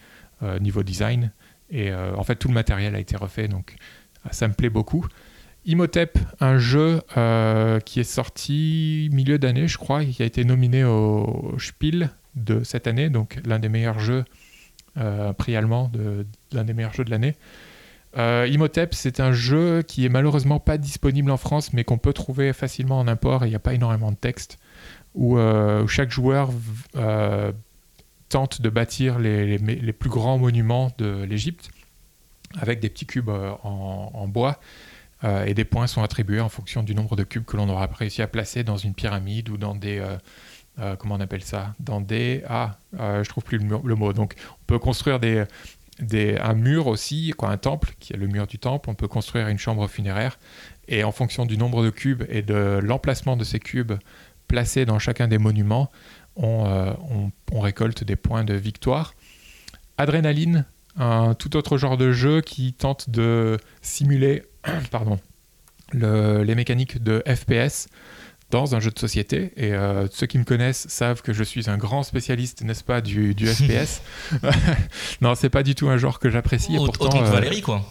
euh, 0.42 0.58
niveau 0.58 0.82
design 0.82 1.32
et 1.70 1.90
euh, 1.90 2.14
en 2.16 2.22
fait 2.24 2.36
tout 2.36 2.48
le 2.48 2.54
matériel 2.54 2.94
a 2.94 2.98
été 2.98 3.16
refait, 3.16 3.48
donc 3.48 3.76
ça 4.30 4.48
me 4.48 4.54
plaît 4.54 4.70
beaucoup. 4.70 5.06
Imhotep, 5.66 6.18
un 6.40 6.58
jeu 6.58 7.00
qui 7.86 8.00
est 8.00 8.04
sorti 8.04 9.08
milieu 9.12 9.38
d'année, 9.38 9.66
je 9.66 9.78
crois, 9.78 10.04
qui 10.04 10.22
a 10.22 10.26
été 10.26 10.44
nominé 10.44 10.84
au 10.84 11.54
Spiel 11.58 12.10
de 12.36 12.62
cette 12.64 12.86
année, 12.86 13.10
donc 13.10 13.38
l'un 13.44 13.58
des 13.58 13.68
meilleurs 13.68 13.98
jeux, 13.98 14.24
euh, 14.96 15.32
prix 15.32 15.56
allemand, 15.56 15.90
l'un 16.52 16.64
des 16.64 16.74
meilleurs 16.74 16.94
jeux 16.94 17.04
de 17.04 17.10
l'année. 17.10 17.34
Euh, 18.16 18.46
Imhotep, 18.48 18.94
c'est 18.94 19.18
un 19.18 19.32
jeu 19.32 19.82
qui 19.82 20.06
est 20.06 20.08
malheureusement 20.08 20.60
pas 20.60 20.78
disponible 20.78 21.30
en 21.30 21.36
France, 21.36 21.72
mais 21.72 21.82
qu'on 21.82 21.98
peut 21.98 22.12
trouver 22.12 22.52
facilement 22.52 23.00
en 23.00 23.08
import 23.08 23.42
et 23.42 23.48
il 23.48 23.50
n'y 23.50 23.56
a 23.56 23.60
pas 23.60 23.74
énormément 23.74 24.12
de 24.12 24.16
texte, 24.16 24.58
où, 25.14 25.36
euh, 25.36 25.86
chaque 25.88 26.10
joueur 26.10 26.50
euh, 28.34 28.38
tente 28.38 28.60
de 28.60 28.68
bâtir 28.68 29.18
les, 29.18 29.58
plus 29.92 30.10
grands 30.10 30.38
monuments 30.38 30.90
de 30.98 31.22
l'Égypte 31.22 31.70
avec 32.58 32.80
des 32.80 32.88
petits 32.88 33.06
cubes 33.06 33.30
en, 33.30 34.10
en 34.12 34.28
bois. 34.28 34.60
et 35.46 35.54
des 35.54 35.64
points 35.64 35.86
sont 35.86 36.02
attribués 36.02 36.40
en 36.40 36.48
fonction 36.48 36.82
du 36.82 36.94
nombre 36.94 37.16
de 37.16 37.24
cubes 37.24 37.44
que 37.44 37.56
l'on 37.56 37.68
aura 37.68 37.86
réussi 37.86 38.22
à 38.22 38.26
placer 38.26 38.62
dans 38.62 38.76
une 38.76 38.94
pyramide 38.94 39.48
ou 39.48 39.56
dans 39.56 39.74
des, 39.74 40.00
euh, 40.80 40.96
comment 40.96 41.14
on 41.14 41.20
appelle 41.20 41.42
ça 41.42 41.74
Dans 41.80 42.00
des. 42.00 42.42
Ah, 42.48 42.78
euh, 42.98 43.22
je 43.22 43.28
trouve 43.28 43.44
plus 43.44 43.58
le, 43.58 43.94
mot. 43.94 44.12
Donc, 44.12 44.34
on 44.50 44.64
peut 44.66 44.78
construire 44.78 45.20
des, 45.20 45.46
un 46.40 46.54
mur 46.54 46.86
aussi, 46.86 47.32
quoi, 47.36 47.50
un 47.50 47.56
temple, 47.56 47.94
qui 48.00 48.12
est 48.12 48.16
le 48.16 48.26
mur 48.26 48.46
du 48.46 48.58
temple. 48.58 48.90
On 48.90 48.94
peut 48.94 49.08
construire 49.08 49.48
une 49.48 49.58
chambre 49.58 49.86
funéraire. 49.88 50.38
Et 50.88 51.04
en 51.04 51.12
fonction 51.12 51.46
du 51.46 51.56
nombre 51.56 51.82
de 51.84 51.90
cubes 51.90 52.24
et 52.28 52.42
de 52.42 52.80
l'emplacement 52.82 53.36
de 53.36 53.44
ces 53.44 53.60
cubes 53.60 53.94
placés 54.48 54.84
dans 54.84 54.98
chacun 54.98 55.28
des 55.28 55.38
monuments, 55.38 55.90
on, 56.36 56.66
euh, 56.66 56.92
on, 57.52 57.60
récolte 57.60 58.04
des 58.04 58.16
points 58.16 58.44
de 58.44 58.54
victoire. 58.54 59.14
Adrénaline, 59.98 60.64
un 60.96 61.34
tout 61.34 61.56
autre 61.56 61.78
genre 61.78 61.96
de 61.96 62.12
jeu 62.12 62.40
qui 62.40 62.72
tente 62.72 63.10
de 63.10 63.58
simuler 63.82 64.42
pardon, 64.90 65.18
le, 65.92 66.42
les 66.42 66.54
mécaniques 66.54 67.02
de 67.02 67.22
FPS 67.26 67.88
dans 68.50 68.74
un 68.74 68.80
jeu 68.80 68.90
de 68.90 68.98
société. 68.98 69.52
Et 69.56 69.72
euh, 69.72 70.06
ceux 70.10 70.26
qui 70.26 70.38
me 70.38 70.44
connaissent 70.44 70.86
savent 70.88 71.22
que 71.22 71.32
je 71.32 71.42
suis 71.42 71.68
un 71.68 71.76
grand 71.76 72.02
spécialiste, 72.02 72.62
n'est-ce 72.62 72.84
pas, 72.84 73.00
du, 73.00 73.34
du 73.34 73.46
FPS. 73.54 74.02
non, 75.20 75.34
c'est 75.34 75.50
pas 75.50 75.62
du 75.62 75.74
tout 75.74 75.88
un 75.88 75.96
genre 75.96 76.18
que 76.18 76.30
j'apprécie. 76.30 76.78
autant 76.78 77.08
que 77.08 77.18
euh, 77.18 77.30
Valérie, 77.30 77.62
quoi. 77.62 77.84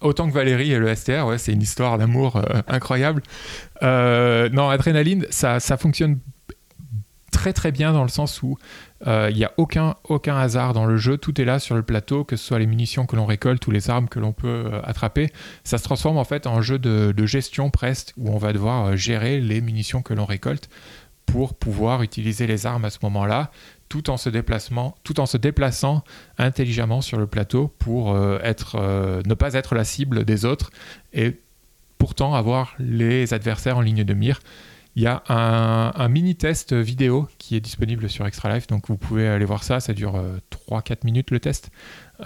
Autant 0.00 0.28
que 0.28 0.32
Valérie 0.32 0.72
et 0.72 0.78
le 0.78 0.94
STR, 0.94 1.26
ouais, 1.26 1.36
c'est 1.36 1.52
une 1.52 1.60
histoire 1.60 1.98
d'amour 1.98 2.36
euh, 2.36 2.62
incroyable. 2.66 3.22
non, 3.82 4.70
Adrénaline, 4.70 5.26
ça, 5.30 5.60
ça 5.60 5.76
fonctionne 5.76 6.18
très 7.30 7.52
très 7.52 7.72
bien 7.72 7.92
dans 7.92 8.02
le 8.02 8.08
sens 8.08 8.42
où 8.42 8.58
euh, 9.06 9.28
il 9.30 9.36
n'y 9.36 9.44
a 9.44 9.52
aucun, 9.56 9.94
aucun 10.04 10.36
hasard 10.36 10.74
dans 10.74 10.86
le 10.86 10.96
jeu, 10.96 11.16
tout 11.16 11.40
est 11.40 11.44
là 11.44 11.58
sur 11.58 11.74
le 11.74 11.82
plateau, 11.82 12.24
que 12.24 12.36
ce 12.36 12.44
soit 12.44 12.58
les 12.58 12.66
munitions 12.66 13.06
que 13.06 13.16
l'on 13.16 13.26
récolte 13.26 13.66
ou 13.66 13.70
les 13.70 13.88
armes 13.90 14.08
que 14.08 14.18
l'on 14.18 14.32
peut 14.32 14.64
euh, 14.66 14.80
attraper. 14.84 15.32
Ça 15.64 15.78
se 15.78 15.84
transforme 15.84 16.18
en 16.18 16.24
fait 16.24 16.46
en 16.46 16.60
jeu 16.60 16.78
de, 16.78 17.26
gestion 17.26 17.70
presque, 17.70 18.12
où 18.16 18.30
on 18.30 18.38
va 18.38 18.52
devoir 18.52 18.86
euh, 18.86 18.96
gérer 18.96 19.40
les 19.40 19.60
munitions 19.60 20.02
que 20.02 20.14
l'on 20.14 20.24
récolte 20.24 20.68
pour 21.26 21.54
pouvoir 21.54 22.02
utiliser 22.02 22.46
les 22.46 22.66
armes 22.66 22.84
à 22.84 22.90
ce 22.90 22.98
moment-là, 23.02 23.50
tout 23.88 24.10
en 24.10 24.16
se 24.16 24.30
tout 25.04 25.20
en 25.20 25.26
se 25.26 25.36
déplaçant 25.36 26.02
intelligemment 26.38 27.00
sur 27.00 27.18
le 27.18 27.26
plateau 27.26 27.72
pour 27.78 28.16
être, 28.42 28.76
ne 29.24 29.34
pas 29.34 29.54
être 29.54 29.76
la 29.76 29.84
cible 29.84 30.24
des 30.24 30.44
autres 30.44 30.70
et 31.12 31.38
pourtant 31.98 32.34
avoir 32.34 32.74
les 32.80 33.32
adversaires 33.32 33.76
en 33.76 33.80
ligne 33.80 34.02
de 34.02 34.14
mire. 34.14 34.40
Il 35.00 35.04
y 35.04 35.06
a 35.06 35.22
un, 35.30 36.08
mini 36.10 36.36
test 36.36 36.74
vidéo 36.74 37.26
qui 37.38 37.56
est 37.56 37.60
disponible 37.60 38.10
sur 38.10 38.26
Extra 38.26 38.52
Life, 38.52 38.66
donc 38.66 38.88
vous 38.88 38.98
pouvez 38.98 39.26
aller 39.28 39.46
voir 39.46 39.64
ça. 39.64 39.80
Ça 39.80 39.94
dure 39.94 40.22
3-4 40.68 40.92
euh, 40.92 40.94
minutes 41.04 41.30
le 41.30 41.40
test 41.40 41.70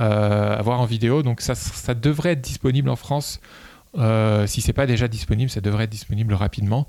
euh, 0.01 0.59
à 0.59 0.61
voir 0.61 0.81
en 0.81 0.85
vidéo. 0.85 1.23
Donc 1.23 1.41
ça, 1.41 1.55
ça 1.55 1.95
devrait 1.95 2.33
être 2.33 2.41
disponible 2.41 2.89
en 2.89 2.97
France. 2.97 3.41
Euh, 3.97 4.49
si 4.49 4.61
c'est 4.61 4.73
pas 4.73 4.87
déjà 4.87 5.07
disponible, 5.07 5.53
ça 5.53 5.61
devrait 5.61 5.85
être 5.85 5.91
disponible 5.91 6.35
rapidement. 6.35 6.89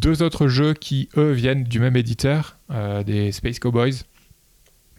Deux 0.00 0.22
autres 0.22 0.48
jeux 0.48 0.72
qui 0.72 1.10
eux 1.18 1.32
viennent 1.32 1.64
du 1.64 1.78
même 1.78 1.98
éditeur, 1.98 2.56
des 3.04 3.32
Space 3.32 3.58
Cowboys. 3.58 4.04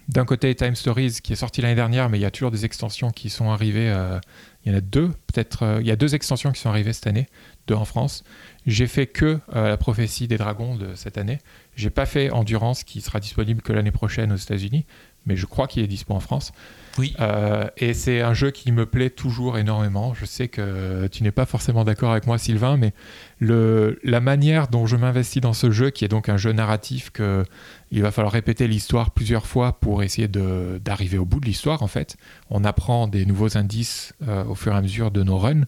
D'un 0.08 0.24
côté 0.24 0.54
Time 0.54 0.76
Stories 0.76 1.18
qui 1.20 1.32
est 1.32 1.36
sorti 1.36 1.60
l'année 1.60 1.74
dernière, 1.74 2.08
mais 2.08 2.18
il 2.18 2.22
y 2.22 2.26
a 2.26 2.30
toujours 2.30 2.52
des 2.52 2.64
extensions 2.64 3.10
qui 3.10 3.30
sont 3.30 3.50
arrivées. 3.50 3.92
il 4.64 4.70
y 4.70 4.72
en 4.72 4.78
a 4.78 4.80
deux, 4.80 5.08
peut-être. 5.08 5.80
il 5.80 5.86
y 5.88 5.90
a 5.90 5.96
deux 5.96 6.14
extensions 6.14 6.52
qui 6.52 6.60
sont 6.60 6.68
arrivées 6.68 6.92
cette 6.92 7.08
année, 7.08 7.26
deux 7.66 7.74
en 7.74 7.84
France. 7.84 8.24
J'ai 8.66 8.86
fait 8.86 9.06
que 9.06 9.38
euh, 9.54 9.68
la 9.68 9.76
prophétie 9.76 10.28
des 10.28 10.38
dragons 10.38 10.76
de 10.76 10.94
cette 10.94 11.18
année. 11.18 11.38
J'ai 11.76 11.90
pas 11.90 12.06
fait 12.06 12.30
Endurance 12.30 12.84
qui 12.84 13.00
sera 13.00 13.20
disponible 13.20 13.62
que 13.62 13.72
l'année 13.72 13.90
prochaine 13.90 14.32
aux 14.32 14.36
États-Unis, 14.36 14.86
mais 15.26 15.36
je 15.36 15.46
crois 15.46 15.66
qu'il 15.66 15.82
est 15.82 15.88
disponible 15.88 16.18
en 16.18 16.20
France. 16.20 16.52
Oui. 16.98 17.14
Euh, 17.20 17.68
et 17.76 17.92
c'est 17.94 18.22
un 18.22 18.32
jeu 18.32 18.50
qui 18.50 18.72
me 18.72 18.86
plaît 18.86 19.10
toujours 19.10 19.58
énormément. 19.58 20.14
Je 20.14 20.24
sais 20.24 20.48
que 20.48 21.08
tu 21.08 21.22
n'es 21.22 21.30
pas 21.30 21.44
forcément 21.44 21.84
d'accord 21.84 22.10
avec 22.12 22.26
moi, 22.26 22.38
Sylvain, 22.38 22.76
mais 22.76 22.92
le, 23.38 24.00
la 24.02 24.20
manière 24.20 24.68
dont 24.68 24.86
je 24.86 24.96
m'investis 24.96 25.42
dans 25.42 25.52
ce 25.52 25.70
jeu, 25.70 25.90
qui 25.90 26.04
est 26.04 26.08
donc 26.08 26.28
un 26.28 26.36
jeu 26.36 26.52
narratif 26.52 27.10
que 27.10 27.44
il 27.92 28.02
va 28.02 28.10
falloir 28.10 28.32
répéter 28.32 28.66
l'histoire 28.66 29.10
plusieurs 29.12 29.46
fois 29.46 29.78
pour 29.78 30.02
essayer 30.02 30.28
d'arriver 30.28 31.18
au 31.18 31.24
bout 31.24 31.38
de 31.38 31.46
l'histoire. 31.46 31.82
En 31.82 31.86
fait, 31.86 32.16
on 32.50 32.64
apprend 32.64 33.06
des 33.06 33.26
nouveaux 33.26 33.56
indices 33.56 34.12
euh, 34.26 34.44
au 34.44 34.54
fur 34.54 34.72
et 34.72 34.76
à 34.76 34.82
mesure 34.82 35.10
de 35.10 35.22
nos 35.22 35.38
runs. 35.38 35.66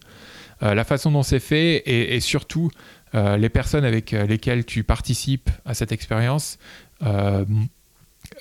Euh, 0.61 0.73
la 0.73 0.83
façon 0.83 1.11
dont 1.11 1.23
c'est 1.23 1.39
fait 1.39 1.83
et, 1.85 2.19
surtout 2.19 2.69
euh, 3.15 3.37
les 3.37 3.49
personnes 3.49 3.85
avec 3.85 4.13
euh, 4.13 4.25
lesquelles 4.25 4.65
tu 4.65 4.83
participes 4.83 5.49
à 5.65 5.73
cette 5.73 5.91
expérience 5.91 6.57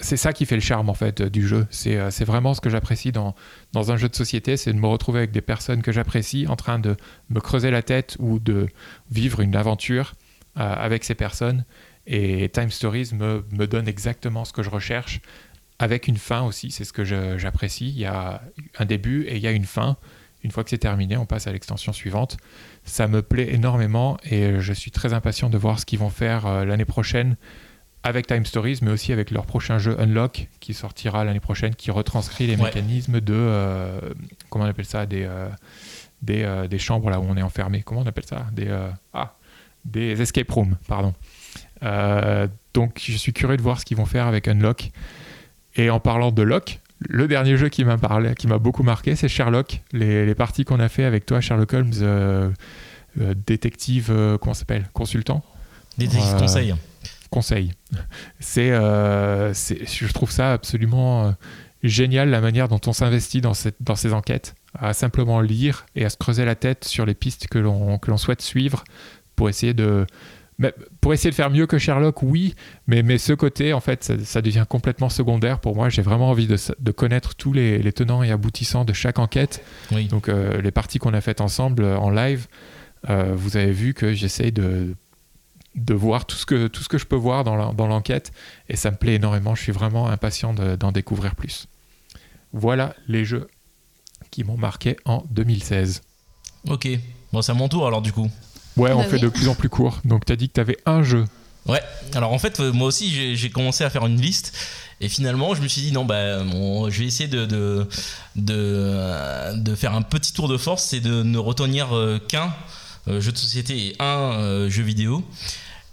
c'est 0.01 0.17
ça 0.17 0.33
qui 0.33 0.45
fait 0.45 0.57
le 0.57 0.61
charme 0.61 0.91
en 0.91 0.95
fait 0.95 1.23
du 1.23 1.47
jeu. 1.47 1.67
C'est 1.71 2.25
vraiment 2.25 2.53
ce 2.53 2.61
que 2.61 2.69
j'apprécie 2.69 3.13
dans, 3.13 3.35
dans 3.73 3.93
un 3.93 3.97
jeu 3.97 4.09
de 4.09 4.17
société, 4.17 4.57
c'est 4.57 4.73
de 4.73 4.79
me 4.79 4.89
retrouver 4.89 5.21
avec 5.21 5.31
des 5.31 5.41
personnes 5.41 5.81
que 5.81 5.93
j'apprécie 5.93 6.47
en 6.47 6.57
train 6.57 6.79
de 6.79 6.97
me 7.31 7.41
creuser 7.41 7.71
la 7.71 7.81
tête 7.83 8.17
ou 8.19 8.39
de 8.41 8.67
vivre 9.11 9.41
une 9.41 9.55
aventure 9.55 10.15
avec 10.57 11.05
ces 11.05 11.15
personnes. 11.15 11.65
Et 12.07 12.49
Time 12.51 12.71
Stories 12.71 13.11
me, 13.15 13.45
me, 13.53 13.67
donne 13.67 13.89
exactement 13.89 14.45
ce 14.45 14.53
que 14.53 14.65
je 14.65 14.71
recherche, 14.71 15.21
avec 15.79 16.09
une 16.09 16.17
fin 16.17 16.43
aussi, 16.43 16.71
c'est 16.71 16.85
ce 16.85 16.93
que 16.93 17.05
j'apprécie. 17.05 17.89
Il 17.89 17.99
y 17.99 18.05
a 18.05 18.43
un 18.79 18.85
début 18.85 19.23
et 19.25 19.37
il 19.37 19.43
y 19.43 19.47
a 19.47 19.53
une 19.53 19.65
fin. 19.65 19.97
Une 20.49 20.53
fois 20.53 20.65
que 20.65 20.71
c'est 20.71 20.79
terminé, 20.79 21.19
on 21.19 21.27
passe 21.27 21.47
à 21.47 21.53
l'extension 21.53 21.93
suivante. 21.93 22.39
Ça 22.83 23.07
me 23.07 23.21
plaît 23.21 23.53
énormément 23.53 24.17
et 24.25 24.61
je 24.61 24.73
suis 24.73 24.91
très 24.91 25.13
impatient 25.13 25.51
de 25.51 25.59
voir 25.59 25.79
ce 25.79 25.85
qu'ils 25.85 25.99
vont 25.99 26.09
faire 26.09 26.47
euh, 26.47 26.65
l'année 26.65 26.87
prochaine 26.87 27.37
avec 28.03 28.27
Time 28.27 28.47
Stories, 28.47 28.79
mais 28.81 28.91
aussi 28.91 29.13
avec 29.13 29.31
leur 29.31 29.45
prochain 29.45 29.77
jeu 29.79 29.95
Unlock 30.01 30.49
qui 30.61 30.73
sortira 30.73 31.23
l'année 31.27 31.39
prochaine, 31.39 31.75
qui 31.75 31.91
retranscrit 31.91 32.47
les 32.47 32.57
mécanismes 32.57 33.21
de. 33.21 33.35
Euh, 33.35 34.01
comment 34.49 34.65
on 34.65 34.69
appelle 34.69 34.87
ça 34.87 35.05
Des, 35.05 35.25
euh, 35.25 35.51
des, 36.23 36.67
des, 36.71 36.79
chambres 36.79 37.11
là 37.11 37.21
où 37.21 37.25
on 37.29 37.37
est 37.37 37.43
enfermé. 37.43 37.83
Comment 37.83 38.01
on 38.01 38.07
appelle 38.07 38.25
ça? 38.25 38.47
Des. 38.53 38.75
ah 39.13 39.37
Des 39.85 40.23
escape 40.23 40.51
rooms, 40.51 40.79
pardon. 40.89 41.13
donc 42.73 43.03
je 43.05 43.19
suis 43.19 43.35
curieux 43.35 43.59
de 43.59 43.63
voir 43.63 43.81
ce 43.81 43.85
qu'ils 43.85 43.99
vont 43.99 44.07
faire 44.07 44.27
avec 44.27 44.49
Unlock. 44.49 44.93
Et 45.77 45.91
en 45.91 46.01
parlant 46.01 46.33
de 46.33 46.41
Lock, 46.41 46.81
le 47.01 47.29
dernier 47.29 47.57
jeu 47.57 47.69
qui 47.69 47.85
m'a 47.85 47.97
parlé, 47.97 48.35
qui 48.35 48.47
m'a 48.47 48.59
beaucoup 48.59 48.83
marqué, 48.83 49.15
c'est 49.15 49.29
Sherlock. 49.29 49.83
Les, 49.93 50.35
parties 50.35 50.65
qu'on 50.65 50.81
a 50.81 50.89
fait 50.89 51.05
avec 51.05 51.27
toi, 51.27 51.41
Sherlock 51.41 51.73
Holmes, 51.73 51.93
euh, 52.03 52.51
euh, 53.21 53.35
détective, 53.47 54.09
euh, 54.11 54.39
comment 54.39 54.55
s'appelle, 54.55 54.89
consultant. 54.93 55.43
Détective 55.97 56.37
conseil. 56.37 56.75
Conseil. 57.31 57.73
C'est, 58.41 58.71
je 58.71 60.13
trouve 60.13 60.31
ça 60.31 60.53
absolument 60.53 61.35
génial 61.83 62.31
la 62.31 62.41
manière 62.41 62.69
dont 62.69 62.81
on 62.87 62.93
s'investit 62.93 63.41
dans, 63.41 63.53
dans 63.81 63.97
ces 63.97 64.13
enquêtes, 64.13 64.55
à 64.75 64.93
simplement 64.95 65.41
lire 65.41 65.87
et 65.95 66.05
à 66.05 66.11
se 66.11 66.17
creuser 66.17 66.45
la 66.45 66.55
tête 66.55 66.85
sur 66.85 67.05
les 67.07 67.15
pistes 67.15 67.49
que 67.49 67.59
l'on, 67.59 67.99
que 67.99 68.11
l'on 68.11 68.17
souhaite 68.17 68.43
suivre 68.43 68.85
pour 69.37 69.49
essayer 69.49 69.75
de 69.75 70.07
pour 71.01 71.13
essayer 71.13 71.31
de 71.31 71.35
faire 71.35 71.51
mieux 71.51 71.67
que 71.67 71.79
Sherlock, 71.79 72.23
oui, 72.23 72.55
mais, 72.87 73.03
mais 73.03 73.19
ce 73.19 73.33
côté, 73.33 73.73
en 73.73 73.81
fait, 73.81 74.13
ça, 74.25 74.43
devient 74.43 74.65
complètement 74.69 75.09
secondaire 75.09 75.61
pour 75.61 75.77
moi. 75.77 75.89
J'ai 75.89 76.03
vraiment 76.03 76.31
envie 76.31 76.49
de, 76.49 76.57
de 76.79 76.91
connaître 76.91 77.37
tous 77.37 77.53
les, 77.53 77.79
les, 77.79 77.93
tenants 77.93 78.25
et 78.25 78.33
aboutissants 78.33 78.85
de 78.85 78.93
chaque 78.93 79.19
enquête. 79.21 79.65
Donc, 80.11 80.29
euh, 80.29 80.61
les 80.61 80.73
parties 80.73 80.99
qu'on 80.99 81.15
a 81.15 81.21
faites 81.21 81.41
ensemble 81.41 81.85
euh, 81.85 81.97
en 81.97 82.11
live, 82.11 82.49
euh, 83.09 83.35
vous 83.37 83.57
avez 83.57 83.71
vu 83.71 83.95
que 83.95 84.15
j'essaye 84.15 84.51
de, 84.51 84.97
de 85.77 85.95
voir 85.95 86.27
tout 86.27 86.37
ce, 86.37 86.45
que, 86.45 86.67
tout 86.67 86.83
ce 86.83 86.89
que 86.89 86.99
je 86.99 87.07
peux 87.07 87.17
voir 87.17 87.45
dans 87.45 87.87
l'enquête, 87.87 88.33
et 88.69 88.75
ça 88.75 88.91
me 88.91 88.97
plaît 88.97 89.15
énormément. 89.15 89.55
Je 89.55 89.63
suis 89.63 89.73
vraiment 89.73 90.09
impatient 90.09 90.55
d'en 90.55 90.91
découvrir 90.91 91.37
plus. 91.37 91.69
Voilà 92.53 92.97
les 93.07 93.25
jeux 93.25 93.49
qui 94.33 94.43
m'ont 94.43 94.57
marqué 94.57 94.97
en 95.05 95.23
2016. 95.31 96.03
Ok, 96.69 96.89
bon, 97.33 97.43
c'est 97.43 97.53
à 97.53 97.55
mon 97.55 97.69
tour 97.69 97.87
alors 97.87 98.03
du 98.03 98.13
coup. 98.13 98.29
Ouais, 98.79 98.93
on 98.93 98.99
bah 98.99 99.05
fait 99.05 99.19
de 99.19 99.29
plus 99.29 99.49
en 99.49 99.55
plus 99.55 99.69
court. 99.69 100.01
Donc, 100.05 100.25
tu 100.25 100.33
as 100.33 100.37
dit 100.37 100.49
que 100.49 100.55
tu 100.55 100.61
avais 100.61 100.79
un 100.87 101.03
jeu. 101.03 101.25
Ouais, 101.67 101.83
alors 102.15 102.33
en 102.33 102.39
fait, 102.39 102.61
euh, 102.61 102.73
moi 102.73 102.89
aussi, 102.89 103.37
j'ai 103.37 103.51
commencé 103.51 103.85
à 103.85 103.91
faire 103.91 104.07
une 104.07 104.21
liste. 104.21 104.57
Et 105.01 105.09
finalement, 105.09 105.55
je 105.55 105.63
me 105.63 105.69
suis 105.69 105.83
dit, 105.83 105.93
non, 105.93 106.05
bah, 106.05 106.39
je 106.41 106.99
vais 106.99 107.05
essayer 107.05 107.29
de, 107.29 107.45
de, 107.45 107.87
de, 108.35 109.75
faire 109.75 109.95
un 109.95 110.03
petit 110.03 110.33
tour 110.33 110.49
de 110.49 110.57
force, 110.57 110.83
c'est 110.83 111.01
de 111.01 111.23
ne 111.23 111.39
retenir 111.39 111.95
euh, 111.95 112.19
qu'un 112.19 112.53
euh, 113.07 113.21
jeu 113.21 113.31
de 113.31 113.39
société 113.39 113.77
et 113.77 113.97
un 114.01 114.69
jeu 114.69 114.83
vidéo. 114.83 115.23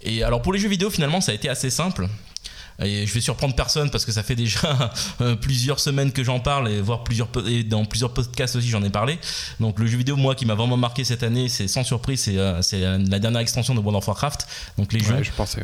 Et 0.02 0.22
alors 0.22 0.42
pour 0.42 0.52
les 0.52 0.58
jeux 0.58 0.68
vidéo, 0.68 0.90
finalement, 0.90 1.20
ça 1.20 1.32
a 1.32 1.34
été 1.34 1.48
assez 1.48 1.70
simple. 1.70 2.08
Et 2.82 3.06
je 3.06 3.14
vais 3.14 3.20
surprendre 3.20 3.54
personne 3.54 3.90
parce 3.90 4.04
que 4.04 4.12
ça 4.12 4.22
fait 4.22 4.36
déjà 4.36 4.92
euh, 5.20 5.36
plusieurs 5.36 5.80
semaines 5.80 6.12
que 6.12 6.22
j'en 6.22 6.40
parle 6.40 6.68
et 6.68 6.80
voir 6.80 7.04
plusieurs 7.04 7.28
et 7.46 7.62
dans 7.62 7.84
plusieurs 7.84 8.12
podcasts 8.12 8.56
aussi 8.56 8.68
j'en 8.68 8.82
ai 8.82 8.90
parlé. 8.90 9.18
Donc 9.60 9.78
le 9.78 9.86
jeu 9.86 9.96
vidéo 9.96 10.16
moi 10.16 10.34
qui 10.34 10.46
m'a 10.46 10.54
vraiment 10.54 10.76
marqué 10.76 11.04
cette 11.04 11.22
année, 11.22 11.48
c'est 11.48 11.68
sans 11.68 11.84
surprise, 11.84 12.22
c'est 12.22 12.36
euh, 12.38 12.98
la 13.08 13.18
dernière 13.18 13.40
extension 13.40 13.74
de 13.74 13.80
World 13.80 13.96
of 13.96 14.08
Warcraft. 14.08 14.46
Donc 14.78 14.92
les 14.92 15.00
jeux. 15.00 15.22
Je 15.22 15.32
pensais, 15.32 15.62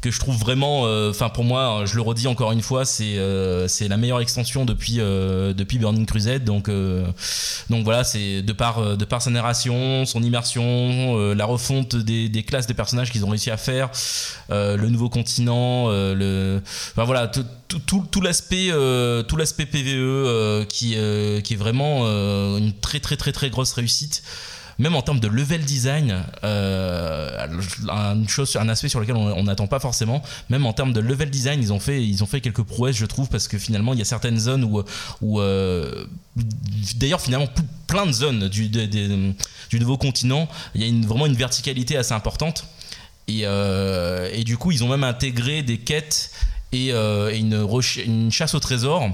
que 0.00 0.10
je 0.10 0.18
trouve 0.18 0.36
vraiment, 0.36 0.86
euh, 0.86 1.10
enfin 1.10 1.28
pour 1.28 1.44
moi, 1.44 1.82
je 1.84 1.94
le 1.96 2.02
redis 2.02 2.26
encore 2.26 2.52
une 2.52 2.62
fois, 2.62 2.84
c'est 2.84 3.18
euh, 3.18 3.68
c'est 3.68 3.86
la 3.86 3.98
meilleure 3.98 4.20
extension 4.20 4.64
depuis 4.64 4.96
euh, 4.98 5.52
depuis 5.52 5.78
Burning 5.78 6.06
Crusade. 6.06 6.44
Donc 6.44 6.70
donc 7.68 7.84
voilà, 7.84 8.04
c'est 8.04 8.42
de 8.42 8.52
par 8.52 8.96
de 8.96 9.04
par 9.04 9.20
sa 9.20 9.30
narration, 9.30 10.06
son 10.06 10.22
immersion, 10.22 11.34
la 11.34 11.44
refonte 11.44 11.96
des, 11.96 12.28
des 12.28 12.42
classes 12.42 12.66
de 12.66 12.72
personnages 12.72 13.10
qu'ils 13.10 13.24
ont 13.24 13.28
réussi 13.28 13.50
à 13.50 13.56
faire, 13.56 13.90
le 14.48 14.88
nouveau 14.88 15.08
continent, 15.08 15.88
le, 15.90 16.62
enfin 16.92 17.04
voilà 17.04 17.28
tout, 17.28 17.44
tout, 17.68 18.04
tout 18.10 18.20
l'aspect 18.20 18.70
tout 19.28 19.36
l'aspect 19.36 19.66
PVE 19.66 20.66
qui 20.66 20.96
qui 21.44 21.54
est 21.54 21.58
vraiment 21.58 22.06
une 22.56 22.72
très 22.72 23.00
très 23.00 23.16
très 23.16 23.32
très 23.32 23.50
grosse 23.50 23.72
réussite 23.72 24.22
même 24.80 24.96
en 24.96 25.02
termes 25.02 25.20
de 25.20 25.28
level 25.28 25.62
design, 25.62 26.24
euh, 26.42 27.46
un 27.88 28.68
aspect 28.68 28.88
sur 28.88 28.98
lequel 28.98 29.14
on 29.14 29.44
n'attend 29.44 29.66
pas 29.66 29.78
forcément, 29.78 30.22
même 30.48 30.64
en 30.64 30.72
termes 30.72 30.94
de 30.94 31.00
level 31.00 31.28
design, 31.28 31.60
ils 31.60 31.70
ont 31.70 31.78
fait, 31.78 32.02
ils 32.02 32.22
ont 32.24 32.26
fait 32.26 32.40
quelques 32.40 32.62
prouesses, 32.62 32.96
je 32.96 33.04
trouve, 33.04 33.28
parce 33.28 33.46
que 33.46 33.58
finalement, 33.58 33.92
il 33.92 33.98
y 33.98 34.02
a 34.02 34.06
certaines 34.06 34.38
zones 34.38 34.64
où, 34.64 35.40
euh, 35.40 36.06
d'ailleurs, 36.96 37.20
finalement, 37.20 37.46
plein 37.86 38.06
de 38.06 38.12
zones 38.12 38.48
du, 38.48 38.70
nouveau 39.78 39.98
continent, 39.98 40.48
il 40.74 40.80
y 40.80 40.84
a 40.84 40.86
une, 40.86 41.04
vraiment 41.04 41.26
une 41.26 41.36
verticalité 41.36 41.98
assez 41.98 42.14
importante. 42.14 42.64
Et, 43.28 43.42
euh, 43.44 44.42
du 44.44 44.56
coup, 44.56 44.72
ils 44.72 44.82
ont 44.82 44.88
même 44.88 45.04
intégré 45.04 45.62
des 45.62 45.76
quêtes 45.76 46.30
et, 46.72 46.92
une, 46.92 48.30
chasse 48.32 48.54
au 48.54 48.60
trésor 48.60 49.10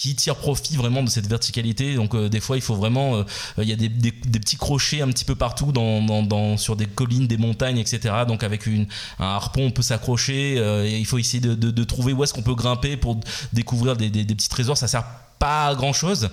qui 0.00 0.14
tire 0.14 0.36
profit 0.36 0.76
vraiment 0.76 1.02
de 1.02 1.10
cette 1.10 1.26
verticalité. 1.26 1.94
Donc 1.94 2.14
euh, 2.14 2.30
des 2.30 2.40
fois, 2.40 2.56
il 2.56 2.62
faut 2.62 2.74
vraiment, 2.74 3.16
euh, 3.16 3.24
il 3.58 3.68
y 3.68 3.72
a 3.72 3.76
des, 3.76 3.90
petits 4.10 4.56
crochets 4.56 5.02
un 5.02 5.08
petit 5.08 5.26
peu 5.26 5.34
partout 5.34 5.72
dans, 5.72 6.56
sur 6.56 6.74
des 6.74 6.86
collines, 6.86 7.26
des 7.26 7.36
montagnes, 7.36 7.76
etc. 7.76 8.24
Donc 8.26 8.42
avec 8.42 8.66
une, 8.66 8.86
un 9.18 9.26
harpon, 9.26 9.66
on 9.66 9.70
peut 9.70 9.82
s'accrocher. 9.82 10.54
Euh, 10.56 10.86
et 10.86 10.96
il 10.96 11.04
faut 11.04 11.18
essayer 11.18 11.40
de, 11.40 11.84
trouver 11.84 12.14
où 12.14 12.24
est-ce 12.24 12.32
qu'on 12.32 12.42
peut 12.42 12.54
grimper 12.54 12.96
pour 12.96 13.20
découvrir 13.52 13.94
des, 13.94 14.08
petits 14.08 14.48
trésors. 14.48 14.78
Ça 14.78 14.88
sert 14.88 15.04
pas 15.38 15.66
à 15.66 15.74
grand 15.74 15.92
chose 15.92 16.30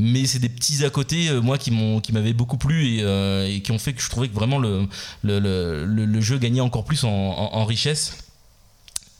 mais 0.00 0.26
c'est 0.26 0.38
des 0.38 0.48
petits 0.48 0.84
à 0.84 0.90
côté 0.90 1.28
moi 1.40 1.58
qui 1.58 1.72
m'avaient 1.72 2.32
beaucoup 2.32 2.56
plu 2.56 3.00
et, 3.00 3.60
qui 3.62 3.72
ont 3.72 3.80
fait 3.80 3.94
que 3.94 4.00
je 4.00 4.08
trouvais 4.08 4.28
que 4.28 4.34
vraiment 4.34 4.58
le 4.60 4.86
le, 5.24 5.84
le, 5.84 6.20
jeu 6.20 6.38
gagnait 6.38 6.60
encore 6.60 6.84
plus 6.84 7.02
en 7.02 7.64
richesse 7.64 8.27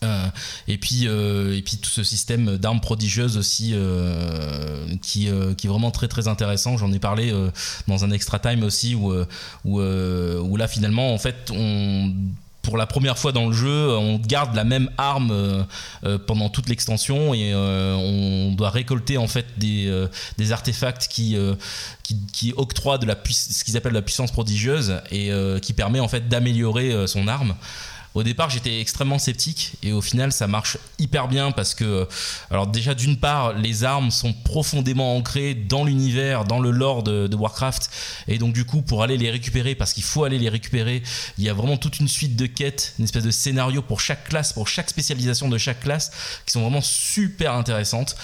Euh, 0.03 0.27
et 0.69 0.77
puis 0.77 1.07
euh, 1.07 1.57
et 1.57 1.61
puis 1.61 1.75
tout 1.75 1.89
ce 1.89 2.03
système 2.03 2.57
d'armes 2.57 2.79
prodigieuses 2.79 3.37
aussi 3.37 3.71
euh, 3.73 4.85
qui, 5.01 5.29
qui 5.57 5.67
est 5.67 5.69
vraiment 5.69 5.91
très 5.91 6.07
très 6.07 6.29
intéressant 6.29 6.77
j'en 6.77 6.93
ai 6.93 6.99
parlé 6.99 7.33
dans 7.87 8.05
un 8.05 8.11
extra 8.11 8.39
time 8.39 8.63
aussi 8.63 8.95
où 8.95 9.13
où, 9.65 10.57
là 10.57 10.67
finalement 10.67 11.13
en 11.13 11.17
fait 11.17 11.51
pour 12.61 12.77
la 12.77 12.85
première 12.85 13.17
fois 13.17 13.31
dans 13.31 13.47
le 13.47 13.53
jeu, 13.53 13.97
on 13.97 14.17
garde 14.17 14.53
la 14.55 14.63
même 14.63 14.89
arme 14.97 15.65
pendant 16.27 16.49
toute 16.49 16.69
l'extension 16.69 17.33
et 17.33 17.53
on 17.55 18.53
doit 18.53 18.69
récolter 18.69 19.17
en 19.17 19.27
fait 19.27 19.45
des, 19.57 20.07
des 20.37 20.51
artefacts 20.51 21.07
qui, 21.07 21.37
qui, 22.03 22.17
qui, 22.31 22.53
octroient 22.55 22.99
de 22.99 23.05
la 23.05 23.17
ce 23.29 23.63
qu'ils 23.63 23.75
appellent 23.75 23.93
la 23.93 24.01
puissance 24.01 24.31
prodigieuse 24.31 25.01
et 25.11 25.31
qui 25.61 25.73
permet 25.73 25.99
en 25.99 26.07
fait 26.07 26.29
d'améliorer 26.29 27.07
son 27.07 27.27
arme. 27.27 27.55
Au 28.15 28.23
départ, 28.23 28.49
j'étais 28.49 28.81
extrêmement 28.81 29.19
sceptique 29.19 29.73
et 29.83 29.91
au 29.91 30.01
final, 30.01 30.31
ça 30.31 30.47
marche 30.47 30.77
hyper 30.97 31.27
bien 31.27 31.51
parce 31.51 31.75
que, 31.75 32.07
alors 32.49 32.65
déjà 32.65 32.95
d'une 32.95 33.17
part, 33.17 33.53
les 33.53 33.83
armes 33.83 34.09
sont 34.09 34.33
profondément 34.33 35.15
ancrées 35.15 35.53
dans 35.53 35.83
l'univers, 35.83 36.45
dans 36.45 36.59
le 36.59 36.71
lore 36.71 37.03
de, 37.03 37.29
Warcraft 37.35 37.89
et 38.27 38.37
donc 38.37 38.53
du 38.53 38.65
coup, 38.65 38.81
pour 38.81 39.03
aller 39.03 39.17
les 39.17 39.29
récupérer, 39.29 39.75
parce 39.75 39.93
qu'il 39.93 40.03
faut 40.03 40.23
aller 40.23 40.39
les 40.39 40.49
récupérer, 40.49 41.03
il 41.37 41.43
y 41.43 41.49
a 41.49 41.53
vraiment 41.53 41.77
toute 41.77 41.99
une 41.99 42.07
suite 42.07 42.35
de 42.35 42.47
quêtes, 42.47 42.95
une 42.97 43.05
espèce 43.05 43.23
de 43.23 43.31
scénario 43.31 43.81
pour 43.81 44.01
chaque 44.01 44.27
classe, 44.27 44.53
pour 44.53 44.67
chaque 44.67 44.89
spécialisation 44.89 45.47
de 45.47 45.57
chaque 45.57 45.81
classe, 45.81 46.11
qui 46.45 46.51
sont 46.51 46.61
vraiment 46.61 46.81
super 46.81 47.53
intéressantes. 47.53 48.15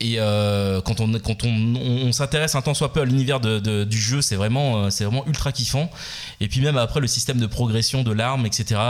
Et 0.00 0.16
euh, 0.18 0.80
quand 0.80 1.00
on, 1.00 1.12
quand 1.18 1.44
on, 1.44 1.74
on, 1.74 2.12
s'intéresse 2.12 2.54
un 2.54 2.62
tant 2.62 2.74
soit 2.74 2.92
peu 2.92 3.00
à 3.00 3.04
l'univers 3.04 3.40
de, 3.40 3.84
du 3.84 3.98
jeu, 3.98 4.22
c'est 4.22 4.36
vraiment, 4.36 4.84
euh, 4.84 4.90
c'est 4.90 5.04
vraiment 5.04 5.26
ultra 5.26 5.52
kiffant. 5.52 5.90
Et 6.40 6.48
puis 6.48 6.60
même 6.60 6.76
après 6.76 7.00
le 7.00 7.06
système 7.06 7.38
de 7.38 7.46
progression 7.46 8.02
de 8.02 8.12
l'arme, 8.12 8.46
etc. 8.46 8.80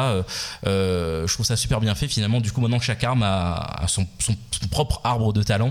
Euh, 0.66 1.26
je 1.26 1.32
trouve 1.32 1.46
ça 1.46 1.56
super 1.56 1.80
bien 1.80 1.94
fait. 1.94 2.08
Finalement, 2.08 2.40
du 2.40 2.52
coup, 2.52 2.60
maintenant 2.60 2.80
chaque 2.80 3.02
arme 3.04 3.22
a, 3.22 3.84
son, 3.86 4.06
son, 4.18 4.34
propre 4.70 5.00
arbre 5.04 5.32
de 5.32 5.42
talent. 5.42 5.70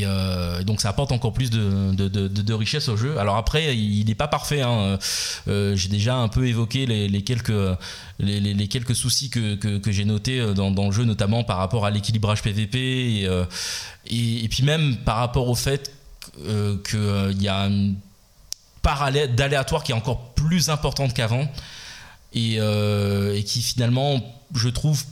Euh, 0.00 0.60
et 0.60 0.64
donc 0.64 0.80
ça 0.80 0.88
apporte 0.88 1.12
encore 1.12 1.32
plus 1.32 1.50
de, 1.50 2.52
richesse 2.52 2.88
au 2.88 2.96
jeu. 2.96 3.18
Alors 3.18 3.36
après, 3.36 3.76
il 3.76 4.04
n'est 4.06 4.14
pas 4.14 4.28
parfait. 4.28 4.62
Hein. 4.62 4.98
Euh, 5.48 5.76
j'ai 5.76 5.88
déjà 5.88 6.16
un 6.16 6.28
peu 6.28 6.46
évoqué 6.46 6.86
les, 6.86 7.22
quelques, 7.22 8.94
soucis 8.94 9.30
que, 9.30 9.80
j'ai 9.86 10.04
notés 10.04 10.40
euh, 10.40 10.54
dans, 10.54 10.86
le 10.86 10.92
jeu, 10.92 11.04
notamment 11.04 11.44
par 11.44 11.58
rapport 11.58 11.86
à 11.86 11.90
l'équilibrage 11.90 12.42
PVP 12.42 13.28
et, 14.06 14.48
puis 14.48 14.62
même 14.62 14.96
par 14.96 15.16
rapport 15.16 15.48
au 15.48 15.54
fait 15.54 15.92
qu'il 16.36 17.42
y 17.42 17.48
a 17.48 17.60
une 17.66 17.96
part 18.80 19.10
d'aléatoire 19.12 19.84
qui 19.84 19.92
est 19.92 19.94
encore 19.94 20.32
plus 20.34 20.70
importante 20.70 21.14
qu'avant 21.14 21.46
et 22.34 22.58
qui 23.46 23.62
finalement, 23.62 24.20
je 24.54 24.68
trouve, 24.68 25.04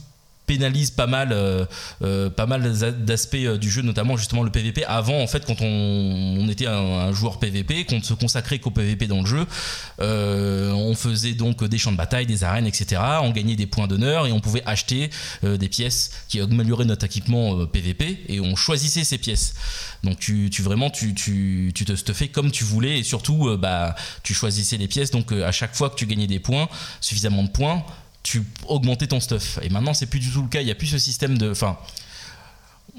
pénalise 0.51 0.91
pas 0.91 1.07
mal, 1.07 1.29
euh, 1.31 1.65
euh, 2.01 2.29
pas 2.29 2.45
mal 2.45 2.61
d'aspects 3.05 3.35
euh, 3.35 3.57
du 3.57 3.69
jeu, 3.69 3.83
notamment 3.83 4.17
justement 4.17 4.43
le 4.43 4.51
PVP. 4.51 4.83
Avant, 4.83 5.21
en 5.21 5.27
fait, 5.27 5.45
quand 5.45 5.61
on, 5.61 6.45
était 6.49 6.67
un, 6.67 7.13
joueur 7.13 7.39
PVP, 7.39 7.85
qu'on 7.85 7.99
ne 7.99 8.03
se 8.03 8.13
consacrait 8.13 8.59
qu'au 8.59 8.71
PVP 8.71 9.07
dans 9.07 9.21
le 9.21 9.25
jeu, 9.25 9.45
on 9.99 10.93
faisait 10.95 11.33
donc 11.33 11.63
des 11.63 11.77
champs 11.77 11.93
de 11.93 11.97
bataille, 11.97 12.25
des 12.25 12.43
arènes, 12.43 12.67
etc. 12.67 13.01
On 13.21 13.31
gagnait 13.31 13.55
des 13.55 13.65
points 13.65 13.87
d'honneur 13.87 14.27
et 14.27 14.31
on 14.31 14.41
pouvait 14.41 14.63
acheter 14.65 15.09
des 15.43 15.69
pièces 15.69 16.11
qui 16.27 16.41
amélioraient 16.41 16.85
notre 16.85 17.05
équipement 17.05 17.65
PVP 17.65 18.25
et 18.27 18.39
on 18.41 18.55
choisissait 18.55 19.03
ces 19.05 19.17
pièces. 19.17 19.53
Donc 20.03 20.19
tu, 20.19 20.49
vraiment 20.61 20.89
tu, 20.89 21.13
tu, 21.13 21.71
tu 21.73 21.85
te 21.85 21.95
stuffais 21.95 22.27
comme 22.27 22.51
tu 22.51 22.63
voulais 22.63 22.99
et 22.99 23.03
surtout 23.03 23.55
bah 23.57 23.95
tu 24.23 24.33
choisissais 24.33 24.77
les 24.77 24.87
pièces. 24.87 25.11
Donc 25.11 25.31
à 25.31 25.51
chaque 25.51 25.75
fois 25.75 25.89
que 25.89 25.95
tu 25.95 26.05
gagnais 26.05 26.27
des 26.27 26.39
points, 26.39 26.67
suffisamment 26.99 27.43
de 27.43 27.49
points, 27.49 27.83
tu 28.23 28.43
augmentais 28.67 29.07
ton 29.07 29.19
stuff. 29.19 29.59
Et 29.61 29.69
maintenant, 29.69 29.93
c'est 29.93 30.05
plus 30.05 30.19
du 30.19 30.29
tout 30.31 30.41
le 30.41 30.47
cas. 30.47 30.61
Il 30.61 30.65
n'y 30.65 30.71
a 30.71 30.75
plus 30.75 30.87
ce 30.87 30.97
système 30.97 31.37
de. 31.37 31.51
Enfin. 31.51 31.77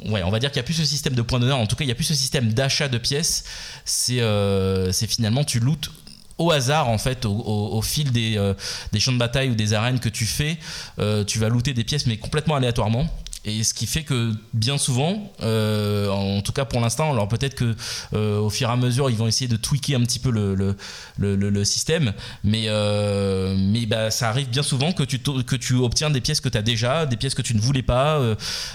Ouais, 0.07 0.23
on 0.23 0.31
va 0.31 0.39
dire 0.39 0.51
qu'il 0.51 0.59
n'y 0.59 0.65
a 0.65 0.67
plus 0.67 0.75
ce 0.75 0.87
système 0.87 1.15
de 1.15 1.21
points 1.21 1.39
d'honneur. 1.39 1.59
En 1.59 1.67
tout 1.67 1.77
cas, 1.77 1.85
il 1.85 1.89
n'y 1.89 1.93
a 1.93 1.95
plus 1.95 2.05
ce 2.05 2.15
système 2.15 2.53
d'achat 2.55 2.89
de 2.89 2.97
pièces. 2.97 3.45
C'est 3.85 4.21
euh, 4.21 4.91
finalement, 4.93 5.45
tu 5.45 5.61
lootes 5.61 5.91
au 6.39 6.51
hasard 6.51 6.89
en 6.89 6.99
fait 6.99 7.25
au, 7.27 7.83
fil 7.83 8.11
des, 8.11 8.37
euh, 8.37 8.55
des, 8.93 9.01
champs 9.01 9.13
de 9.13 9.19
bataille 9.19 9.51
ou 9.51 9.55
des 9.55 9.75
arènes 9.75 10.01
que 10.01 10.09
tu 10.09 10.25
fais 10.25 10.59
euh, 10.99 11.25
tu 11.25 11.39
vas 11.39 11.49
looter 11.49 11.75
des 11.75 11.85
pièces 11.85 12.07
mais 12.07 12.17
complètement 12.17 12.57
aléatoirement 12.57 13.07
et 13.45 13.65
ce 13.65 13.75
qui 13.75 13.87
fait 13.87 14.05
que 14.05 14.33
bien 14.55 14.79
souvent, 14.79 15.33
euh, 15.43 16.09
en 16.09 16.43
tout 16.43 16.53
cas 16.53 16.65
pour 16.65 16.81
l'instant, 16.81 17.11
alors 17.11 17.27
peut-être 17.27 17.57
que 17.57 17.75
euh, 18.15 18.39
au 18.39 18.51
fur 18.51 18.69
et 18.69 18.73
à 18.73 18.77
mesure 18.77 19.11
ils 19.11 19.17
vont 19.17 19.27
essayer 19.27 19.49
de 19.49 19.57
tweaker 19.57 19.99
un 20.01 20.05
petit 20.05 20.21
peu 20.21 20.31
le, 20.31 21.65
système, 21.65 22.13
mais, 22.45 22.65
euh, 22.67 23.57
mais 23.59 23.87
bah, 23.87 24.13
ça 24.13 24.29
arrive 24.29 24.49
bien 24.49 24.63
souvent 24.63 24.93
que 24.93 25.03
tu, 25.03 25.19
que 25.19 25.57
tu 25.57 25.75
obtiens 25.75 26.11
des 26.11 26.21
pièces 26.21 26.41
que 26.41 26.49
tu 26.49 26.57
as 26.57 26.63
déjà, 26.63 27.05
des 27.05 27.17
pièces 27.17 27.35
que 27.35 27.43
tu 27.43 27.55
ne 27.55 27.61
voulais 27.61 27.83
pas, 27.83 28.21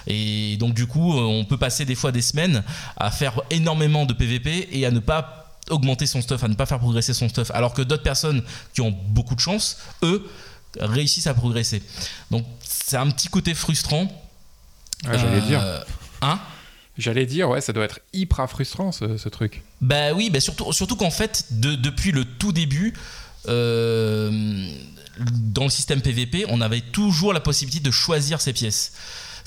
et 0.05 0.57
donc 0.57 0.73
du 0.73 0.85
coup 0.85 1.13
on 1.13 1.45
peut 1.45 1.57
passer 1.57 1.85
des 1.85 1.95
fois 1.95 2.11
des 2.11 2.21
semaines 2.21 2.63
à 2.97 3.09
faire 3.09 3.41
énormément 3.49 4.05
de 4.05 4.13
PVP 4.13 4.67
et 4.71 4.85
à 4.85 4.91
ne 4.91 4.99
pas 4.99 5.55
augmenter 5.69 6.05
son 6.07 6.21
stuff, 6.21 6.43
à 6.43 6.47
ne 6.49 6.55
pas 6.55 6.65
faire 6.65 6.79
progresser 6.79 7.13
son 7.13 7.29
stuff, 7.29 7.51
alors 7.51 7.73
que 7.73 7.81
d'autres 7.81 8.03
personnes 8.03 8.43
qui 8.73 8.81
ont 8.81 8.91
beaucoup 8.91 9.35
de 9.35 9.39
chance, 9.39 9.77
eux, 10.03 10.27
réussissent 10.79 11.27
à 11.27 11.33
progresser. 11.33 11.81
Donc 12.31 12.45
c'est 12.61 12.97
un 12.97 13.09
petit 13.09 13.29
côté 13.29 13.53
frustrant 13.53 14.09
J'allais 15.03 15.41
dire. 15.41 15.61
Euh, 15.61 15.79
hein? 16.21 16.39
J'allais 16.97 17.25
dire, 17.27 17.49
ouais, 17.49 17.61
ça 17.61 17.73
doit 17.73 17.85
être 17.85 17.99
hyper 18.11 18.49
frustrant 18.49 18.91
ce, 18.91 19.29
truc. 19.29 19.61
Bah 19.81 20.13
oui, 20.13 20.31
bah 20.31 20.39
surtout, 20.39 20.73
surtout 20.73 20.95
qu'en 20.95 21.11
fait, 21.11 21.45
depuis 21.51 22.11
le 22.11 22.25
tout 22.25 22.51
début, 22.51 22.95
euh, 23.47 24.71
dans 25.19 25.63
le 25.63 25.69
système 25.69 26.01
PVP, 26.01 26.45
on 26.49 26.59
avait 26.59 26.81
toujours 26.81 27.33
la 27.33 27.39
possibilité 27.39 27.83
de 27.83 27.91
choisir 27.91 28.41
ses 28.41 28.53
pièces. 28.53 28.93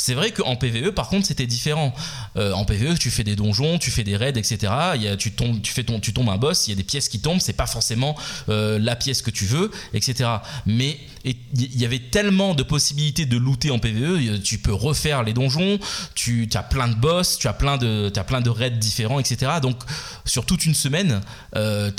C'est 0.01 0.15
vrai 0.15 0.31
qu'en 0.31 0.57
PVE, 0.57 0.93
par 0.93 1.09
contre, 1.09 1.27
c'était 1.27 1.47
différent. 1.47 1.95
Euh, 2.39 2.53
en 2.53 2.65
PVE, 2.65 2.99
tu 2.99 3.11
fais 3.11 3.23
des 3.23 3.37
donjons, 3.37 3.79
tu 3.79 3.91
fais 3.91 4.03
des 4.03 4.17
raids, 4.17 4.31
etc. 4.31 4.73
Tu, 5.19 5.33
tombes, 5.33 5.61
tu, 5.61 5.75
fais 5.75 5.85
tu 5.85 6.15
tombes 6.15 6.31
un 6.31 6.39
boss, 6.39 6.67
il 6.67 6.71
y 6.71 6.73
a 6.73 6.77
des 6.77 6.85
pièces 6.85 7.11
qui 7.11 7.21
tombent, 7.21 7.41
c'est 7.41 7.53
pas 7.53 7.67
forcément 7.67 8.17
euh, 8.49 8.79
la 8.79 8.97
pièce 8.97 9.21
que 9.21 9.31
tu 9.31 9.45
veux, 9.45 9.71
etc. 9.93 10.31
Mais 10.65 10.99
il 11.25 11.79
y 11.79 11.85
avait 11.85 11.99
tellement 11.99 12.55
de 12.55 12.63
possibilités 12.63 13.27
de 13.27 13.37
looter 13.37 13.71
en 13.71 13.79
PVE, 13.79 14.41
tu 14.43 14.57
peux 14.57 14.73
refaire 14.73 15.23
les 15.23 15.35
donjons, 15.35 15.79
tu 16.15 16.49
as 16.55 16.63
plein 16.63 16.89
de 16.89 16.95
boss, 16.95 17.37
tu 17.37 17.47
as 17.47 17.53
plein 17.53 17.77
de, 17.77 18.11
as 18.17 18.25
plein 18.25 18.41
de 18.41 18.49
raids 18.49 18.71
différents, 18.71 19.21
etc. 19.21 19.53
Donc, 19.61 19.83
sur 20.25 20.47
toute 20.47 20.65
une 20.65 20.75
semaine, 20.75 21.21
euh, 21.57 21.91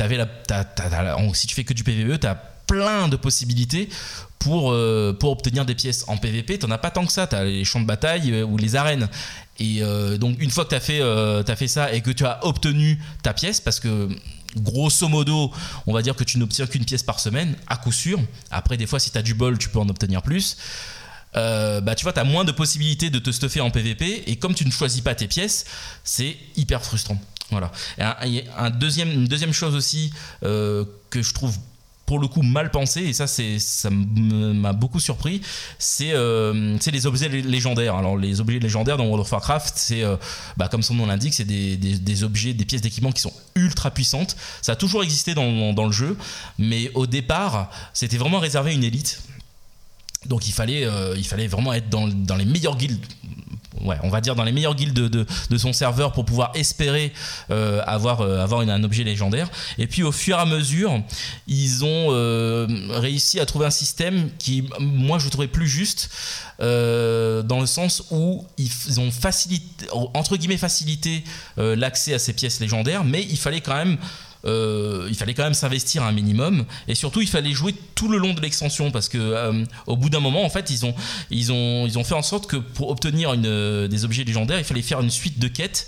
si 1.36 1.46
tu 1.46 1.54
fais 1.54 1.64
que 1.64 1.74
du 1.74 1.84
PVE, 1.84 2.18
tu 2.20 2.26
as 2.26 2.36
plein 2.66 3.10
de 3.10 3.16
possibilités 3.16 3.90
pour, 4.42 4.72
euh, 4.72 5.14
pour 5.14 5.32
obtenir 5.32 5.66
des 5.66 5.76
pièces. 5.76 6.04
En 6.08 6.18
PVP, 6.18 6.58
t'en 6.58 6.72
as 6.72 6.80
pas 6.80 6.90
tant 6.90 7.06
que 7.06 7.12
ça, 7.12 7.28
tu 7.28 7.36
as 7.36 7.44
les 7.44 7.64
champs 7.64 7.80
de 7.80 7.86
bataille 7.86 8.34
euh, 8.34 8.44
ou 8.44 8.58
les 8.58 8.76
arènes. 8.76 9.08
Et 9.60 9.84
euh, 9.84 10.18
donc 10.18 10.42
une 10.42 10.50
fois 10.50 10.66
que 10.66 10.72
tu 10.72 10.76
as, 10.76 10.80
fait, 10.80 11.02
as 11.02 11.56
fait 11.56 11.68
ça 11.68 11.94
et 11.94 12.02
que 12.02 12.10
tu 12.10 12.26
as 12.26 12.44
obtenu 12.44 13.00
ta 13.22 13.34
pièce, 13.34 13.62
parce 13.62 13.80
que 13.80 14.10
grosso 14.56 15.08
modo, 15.08 15.52
on 15.86 15.94
va 15.94 16.02
dire 16.02 16.16
que 16.16 16.24
tu 16.24 16.40
n'obtiens 16.40 16.66
qu'une 16.66 16.86
pièce 16.86 17.04
par 17.04 17.20
semaine, 17.20 17.56
à 17.68 17.78
coup 17.78 17.92
sûr. 17.92 18.20
Après, 18.50 18.78
des 18.78 18.88
fois, 18.88 19.00
si 19.00 19.12
tu 19.12 19.18
as 19.20 19.22
du 19.22 19.36
bol, 19.36 19.60
tu 19.60 19.70
peux 19.70 19.80
en 19.80 19.88
obtenir 19.88 20.24
plus. 20.24 20.58
bah 21.36 21.94
tu 21.96 22.04
vois, 22.04 22.12
tu 22.14 22.20
as 22.20 22.24
moins 22.24 22.44
de 22.44 22.52
possibilités 22.52 23.12
de 23.12 23.20
te 23.20 23.30
stuffer 23.30 23.62
en 23.62 23.70
PVP 23.70 24.24
et 24.26 24.38
comme 24.38 24.56
tu 24.56 24.66
ne 24.66 24.72
choisis 24.72 25.02
pas 25.02 25.14
tes 25.14 25.28
pièces, 25.28 25.66
c'est 26.04 26.36
hyper 26.56 26.84
frustrant. 26.84 27.22
Voilà. 27.52 27.72
Et 28.26 28.44
un, 28.58 28.72
deuxième, 28.72 29.12
une 29.12 29.26
deuxième 29.26 29.54
chose 29.54 29.76
aussi 29.76 30.12
que 30.42 30.88
je 31.22 31.34
trouve 31.34 31.56
pour 32.12 32.20
le 32.20 32.28
coup 32.28 32.42
mal 32.42 32.72
pensé 32.72 33.04
et 33.04 33.14
ça 33.14 33.26
c'est 33.26 33.58
ça 33.58 33.90
m'a 33.90 34.74
beaucoup 34.74 35.00
surpris 35.00 35.40
c'est 35.80 36.12
euh, 36.12 36.78
les 36.92 37.06
objets 37.06 37.30
légendaires. 37.30 37.96
Alors 37.96 38.18
les 38.18 38.42
objets 38.42 38.60
légendaires 38.60 38.98
dans 38.98 39.06
World 39.06 39.22
of 39.22 39.32
Warcraft 39.32 39.76
c'est 39.78 40.04
euh, 40.04 40.18
bah, 40.58 40.68
comme 40.68 40.82
son 40.84 40.94
nom 40.94 41.06
l'indique 41.06 41.34
c'est 41.34 41.46
des, 41.46 41.78
des, 41.78 42.24
objets 42.26 42.54
des 42.54 42.66
pièces 42.66 42.82
d'équipement 42.82 43.14
qui 43.14 43.22
sont 43.22 43.32
ultra 43.56 43.92
puissantes. 43.92 44.36
Ça 44.62 44.74
a 44.74 44.76
toujours 44.76 45.04
existé 45.04 45.34
dans, 45.36 45.72
dans 45.72 45.86
le 45.86 45.94
jeu 45.94 46.18
mais 46.60 46.92
au 46.96 47.08
départ 47.08 47.72
c'était 47.94 48.18
vraiment 48.18 48.40
réservé 48.40 48.72
à 48.72 48.74
une 48.74 48.84
élite. 48.84 49.22
Donc 50.26 50.50
il 50.50 50.52
fallait, 50.52 50.84
euh, 50.84 51.16
il 51.18 51.26
fallait 51.26 51.48
vraiment 51.48 51.72
être 51.72 51.88
dans, 51.88 52.10
dans 52.10 52.36
les 52.36 52.46
meilleures 52.46 52.76
guildes 52.76 53.00
ouais, 53.80 53.98
on 54.04 54.10
va 54.10 54.22
dire 54.22 54.36
dans 54.36 54.44
les 54.44 54.52
meilleures 54.52 54.76
guildes 54.76 54.94
de, 54.94 55.58
son 55.58 55.74
serveur 55.74 56.12
pour 56.12 56.26
pouvoir 56.26 56.52
espérer 56.56 57.14
euh, 57.50 57.82
avoir, 57.86 58.22
euh, 58.22 58.46
un 58.46 58.84
objet 58.84 59.04
légendaire. 59.04 59.50
Et 59.78 59.88
puis 59.88 60.04
au 60.04 60.12
fur 60.12 60.38
et 60.38 60.42
à 60.42 60.46
mesure, 60.46 61.02
ils 61.48 61.84
ont 61.86 62.08
euh, 62.10 62.68
réussi 62.90 63.40
à 63.40 63.46
trouver 63.46 63.66
un 63.66 63.72
système 63.72 64.30
qui, 64.38 64.68
moi, 64.80 65.20
je 65.20 65.30
trouvais 65.30 65.48
plus 65.48 65.68
juste. 65.68 66.10
dans 66.60 67.60
le 67.60 67.66
sens 67.66 68.04
où 68.12 68.46
ils 68.58 69.00
ont 69.00 69.12
facilité, 69.12 69.88
facilité 70.58 71.24
l'accès 71.58 72.14
à 72.14 72.20
ces 72.20 72.34
pièces 72.34 72.60
légendaires, 72.60 73.04
mais 73.04 73.24
il 73.24 73.38
fallait 73.38 73.62
quand 73.62 73.76
même 73.76 73.98
euh, 74.46 75.08
il 75.10 75.16
fallait 75.16 75.34
quand 75.34 75.44
même 75.44 75.54
s'investir 75.54 76.04
un 76.04 76.12
minimum 76.12 76.66
et 76.88 76.96
surtout 76.96 77.22
il 77.22 77.28
fallait 77.28 77.52
jouer 77.52 77.76
tout 77.94 78.08
le 78.08 78.18
long 78.18 78.34
de 78.34 78.42
l'extension 78.42 78.90
parce 78.90 79.08
que 79.08 79.18
euh, 79.18 79.64
au 79.86 79.96
bout 79.98 80.10
d'un 80.10 80.20
moment 80.20 80.44
en 80.44 80.50
fait 80.50 80.70
ils 80.72 80.86
ont, 80.86 80.96
ils, 81.30 81.52
ont, 81.52 81.86
ils 81.86 82.00
ont 82.00 82.04
fait 82.04 82.16
en 82.16 82.24
sorte 82.24 82.48
que 82.48 82.58
pour 82.58 82.90
obtenir 82.90 83.34
une, 83.34 83.46
euh, 83.46 83.88
des 83.88 84.04
objets 84.04 84.24
légendaires 84.24 84.58
il 84.58 84.66
fallait 84.66 84.82
faire 84.82 85.00
une 85.02 85.12
suite 85.12 85.38
de 85.38 85.48
quêtes 85.48 85.88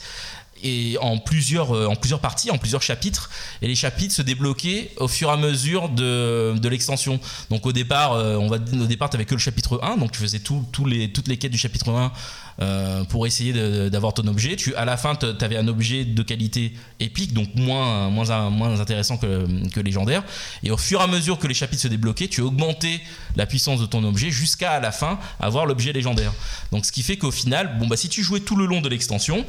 et 0.66 0.98
en 1.02 1.18
plusieurs, 1.18 1.72
en 1.72 1.98
plusieurs 1.98 2.22
parties, 2.22 2.50
en 2.50 2.58
plusieurs 2.58 2.82
chapitres. 2.82 3.30
Et 3.62 3.68
les 3.68 3.76
chapitres 3.76 4.14
se 4.14 4.22
débloquaient 4.22 4.92
au 4.96 5.10
fur 5.10 5.28
et 5.28 5.34
à 5.34 5.36
mesure 5.36 5.90
de, 5.90 6.58
de 6.58 6.70
l'extension. 6.70 7.20
Donc 7.50 7.66
au 7.66 7.74
départ, 7.74 8.14
on 8.14 8.48
va, 8.48 8.56
au 8.56 8.86
départ, 8.86 9.10
tu 9.10 9.18
que 9.26 9.34
le 9.36 9.40
chapitre 9.42 9.82
1, 9.84 9.98
donc 9.98 10.14
tu 10.14 10.22
faisais 10.22 10.40
tout, 10.40 10.66
les, 10.86 11.12
toutes 11.12 11.28
les 11.28 11.36
quêtes 11.36 11.52
du 11.52 11.58
chapitre 11.58 11.90
1 11.90 12.14
euh, 12.62 13.04
pour 13.06 13.26
essayer 13.26 13.52
d'avoir 13.90 14.14
ton 14.14 14.28
objet. 14.28 14.56
Tu, 14.56 14.76
à 14.76 14.86
la 14.86 14.96
fin, 14.96 15.16
tu 15.16 15.26
avais 15.44 15.58
un 15.58 15.68
objet 15.68 16.06
de 16.06 16.22
qualité 16.22 16.74
épique, 17.00 17.34
donc 17.34 17.50
moins, 17.56 18.10
moins, 18.10 18.50
moins 18.52 18.80
intéressant 18.80 19.18
que, 19.18 19.70
que, 19.70 19.80
légendaire. 19.80 20.24
Et 20.62 20.70
au 20.70 20.78
fur 20.78 21.02
et 21.02 21.04
à 21.04 21.08
mesure 21.08 21.40
que 21.40 21.48
les 21.48 21.56
chapitres 21.56 21.82
se 21.82 21.88
débloquaient, 21.88 22.28
tu 22.28 22.42
augmentais 22.42 23.02
la 23.36 23.48
puissance 23.48 23.80
de 23.80 23.88
ton 23.88 24.04
objet 24.04 24.30
jusqu'à 24.30 24.74
à 24.74 24.80
la 24.80 24.92
fin 24.92 25.20
avoir 25.40 25.66
l'objet 25.66 25.94
légendaire. 25.94 26.32
Donc 26.72 26.86
ce 26.86 26.92
qui 26.92 27.02
fait 27.02 27.18
qu'au 27.18 27.32
final, 27.32 27.78
bon, 27.80 27.88
bah, 27.88 27.98
si 27.98 28.08
tu 28.08 28.22
jouais 28.22 28.40
tout 28.40 28.56
le 28.56 28.68
long 28.68 28.82
de 28.82 28.90
l'extension, 28.90 29.46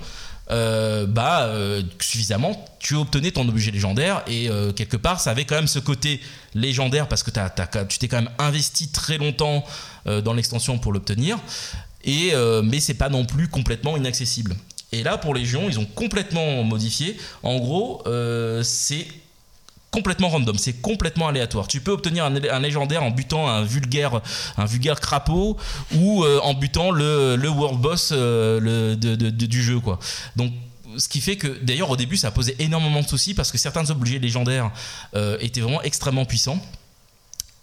euh, 0.50 1.06
bah 1.06 1.44
euh, 1.44 1.82
suffisamment 2.00 2.66
tu 2.78 2.96
obtenais 2.96 3.30
ton 3.30 3.48
objet 3.48 3.70
légendaire 3.70 4.22
et 4.26 4.50
quelque 4.76 4.98
part 4.98 5.18
ça 5.18 5.30
avait 5.30 5.46
quand 5.46 5.54
même 5.54 5.66
ce 5.66 5.78
côté 5.78 6.20
légendaire 6.54 7.08
parce 7.08 7.22
que 7.22 7.30
tu 7.88 7.98
t'es 7.98 8.08
quand 8.08 8.18
même 8.18 8.30
investi 8.38 8.88
très 8.88 9.16
longtemps 9.16 9.64
dans 10.04 10.34
l'extension 10.34 10.76
pour 10.76 10.92
l'obtenir 10.92 11.38
et, 12.04 12.34
euh, 12.34 12.62
mais 12.62 12.80
c'est 12.80 12.94
pas 12.94 13.08
non 13.08 13.24
plus 13.24 13.48
complètement 13.48 13.96
inaccessible. 13.96 14.54
Et 14.92 15.02
là, 15.02 15.18
pour 15.18 15.34
Légion, 15.34 15.68
ils 15.68 15.78
ont 15.78 15.86
complètement 15.86 16.62
modifié. 16.62 17.16
En 17.42 17.56
gros, 17.56 18.02
euh, 18.06 18.62
c'est 18.62 19.06
complètement 19.90 20.28
random, 20.28 20.58
c'est 20.58 20.80
complètement 20.80 21.28
aléatoire. 21.28 21.68
Tu 21.68 21.80
peux 21.80 21.92
obtenir 21.92 22.24
un, 22.24 22.60
légendaire 22.60 23.02
en 23.02 23.10
butant 23.10 23.48
un 23.48 23.62
vulgaire, 23.62 24.20
un 24.56 24.64
vulgaire 24.64 25.00
crapaud 25.00 25.56
ou 25.94 26.24
euh, 26.24 26.40
en 26.42 26.54
butant 26.54 26.90
le, 26.90 27.36
le 27.36 27.48
world 27.48 27.80
boss 27.80 28.12
du 28.12 29.62
jeu. 29.62 29.78
Quoi. 29.78 29.98
Donc 30.36 30.52
ce 30.96 31.08
qui 31.08 31.20
fait 31.20 31.36
que 31.36 31.48
d'ailleurs 31.62 31.90
au 31.90 31.96
début 31.96 32.16
ça 32.16 32.30
posé 32.30 32.54
énormément 32.60 33.00
de 33.00 33.06
soucis 33.08 33.34
parce 33.34 33.50
que 33.52 33.58
certains 33.58 33.88
objets 33.90 34.18
légendaires 34.18 34.70
étaient 35.40 35.60
vraiment 35.60 35.82
extrêmement 35.82 36.24
puissants. 36.24 36.60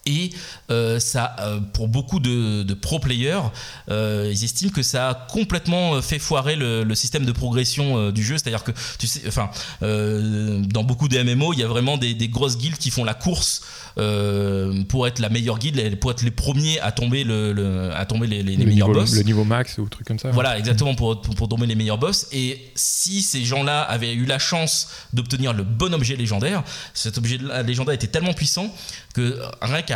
Et 0.06 0.32
euh, 0.72 1.00
ça, 1.00 1.36
euh, 1.40 1.60
pour 1.74 1.88
beaucoup 1.88 2.20
de, 2.20 2.74
pro 2.74 3.00
players, 3.00 3.42
euh, 3.90 4.30
ils 4.32 4.44
estiment 4.44 4.72
que 4.72 4.82
ça 4.82 5.10
a 5.10 5.14
complètement 5.14 6.02
fait 6.02 6.18
foirer 6.18 6.56
le, 6.56 6.96
système 6.96 7.26
de 7.26 7.32
progression 7.32 8.12
du 8.12 8.24
jeu. 8.24 8.38
C'est-à-dire 8.38 8.64
que, 8.64 8.72
tu 9.00 9.08
sais, 9.08 9.22
enfin, 9.28 9.50
dans 9.82 10.84
beaucoup 10.84 11.08
de 11.08 11.22
MMO, 11.22 11.54
il 11.54 11.60
y 11.60 11.64
a 11.64 11.68
vraiment 11.68 11.98
des, 11.98 12.14
des 12.14 12.28
grosses 12.28 12.58
guildes 12.58 12.78
qui 12.78 12.90
font 12.90 13.04
la 13.04 13.14
course 13.14 13.62
pour 14.90 15.08
être 15.08 15.20
la 15.20 15.30
meilleure 15.30 15.60
guide, 15.60 16.00
pour 16.00 16.12
être 16.12 16.24
les 16.24 16.32
premiers 16.32 16.80
à 16.80 16.92
tomber, 16.92 17.24
le, 17.24 17.92
à 17.94 18.06
tomber 18.06 18.28
les, 18.28 18.44
meilleurs 18.58 18.90
boss. 18.90 19.14
Le 19.14 19.24
niveau 19.24 19.44
max 19.44 19.78
ou 19.78 19.88
truc 19.88 20.08
comme 20.08 20.20
ça. 20.20 20.32
Voilà, 20.32 20.58
exactement, 20.58 20.96
pour, 20.96 21.22
pour, 21.22 21.48
tomber 21.48 21.68
les 21.68 21.76
meilleurs 21.76 21.98
boss. 21.98 22.28
Et 22.32 22.72
si 22.76 23.22
ces 23.22 23.44
gens-là 23.44 23.82
avaient 23.82 24.14
eu 24.14 24.26
la 24.26 24.40
chance 24.40 24.90
d'obtenir 25.14 25.54
le 25.54 25.64
bon 25.64 25.94
objet 25.94 26.16
légendaire, 26.16 26.64
cet 26.94 27.18
objet 27.18 27.40
légendaire 27.66 27.94
était 27.94 28.08
tellement 28.08 28.34
puissant 28.34 28.74
que 29.14 29.40
rien 29.62 29.82
qu'à 29.82 29.91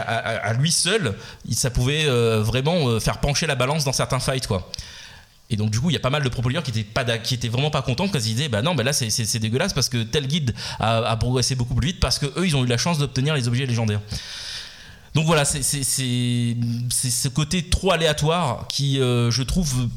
lui 0.60 0.72
seul, 0.72 1.16
ça 1.52 1.70
pouvait 1.70 2.06
euh, 2.06 2.42
vraiment 2.42 2.88
euh, 2.88 3.00
faire 3.00 3.20
pencher 3.20 3.48
la 3.48 3.56
balance 3.56 3.84
dans 3.84 3.94
certains 3.94 4.20
fights, 4.20 4.48
quoi. 4.48 4.70
Et 5.50 5.58
donc 5.58 5.70
du 5.70 5.80
coup, 5.80 5.92
il 5.92 5.94
y 5.94 5.98
a 5.98 6.00
pas 6.00 6.10
mal 6.10 6.24
de 6.24 6.30
propriétaires 6.30 6.64
qui 6.64 6.72
étaient 6.72 6.84
pas 6.84 7.04
qui 7.20 7.36
étaient 7.36 7.50
vraiment 7.50 7.70
pas 7.70 7.84
contents 7.84 8.08
parce 8.08 8.24
qu'ils 8.24 8.36
disaient 8.36 8.50
bah 8.50 8.64
non, 8.64 8.74
bah 8.74 8.82
là 8.82 8.94
c'est 8.94 9.38
dégueulasse 9.38 9.74
parce 9.74 9.90
que 9.90 10.02
tel 10.02 10.26
guide 10.26 10.56
a, 10.80 11.16
progressé 11.18 11.54
beaucoup 11.54 11.76
plus 11.76 11.90
vite 11.90 12.00
parce 12.00 12.18
que 12.18 12.26
eux 12.26 12.48
ils 12.48 12.56
ont 12.56 12.64
eu 12.64 12.68
la 12.68 12.80
chance 12.80 12.98
d'obtenir 12.98 13.36
les 13.36 13.48
objets 13.48 13.68
légendaires. 13.68 14.02
Donc 15.16 15.28
voilà, 15.28 15.46
c'est 15.46 15.62
ce 15.64 17.28
côté 17.30 17.70
trop 17.70 17.92
aléatoire 17.92 18.68
qui, 18.68 19.00
euh, 19.00 19.32
je 19.32 19.44
trouve, 19.44 19.88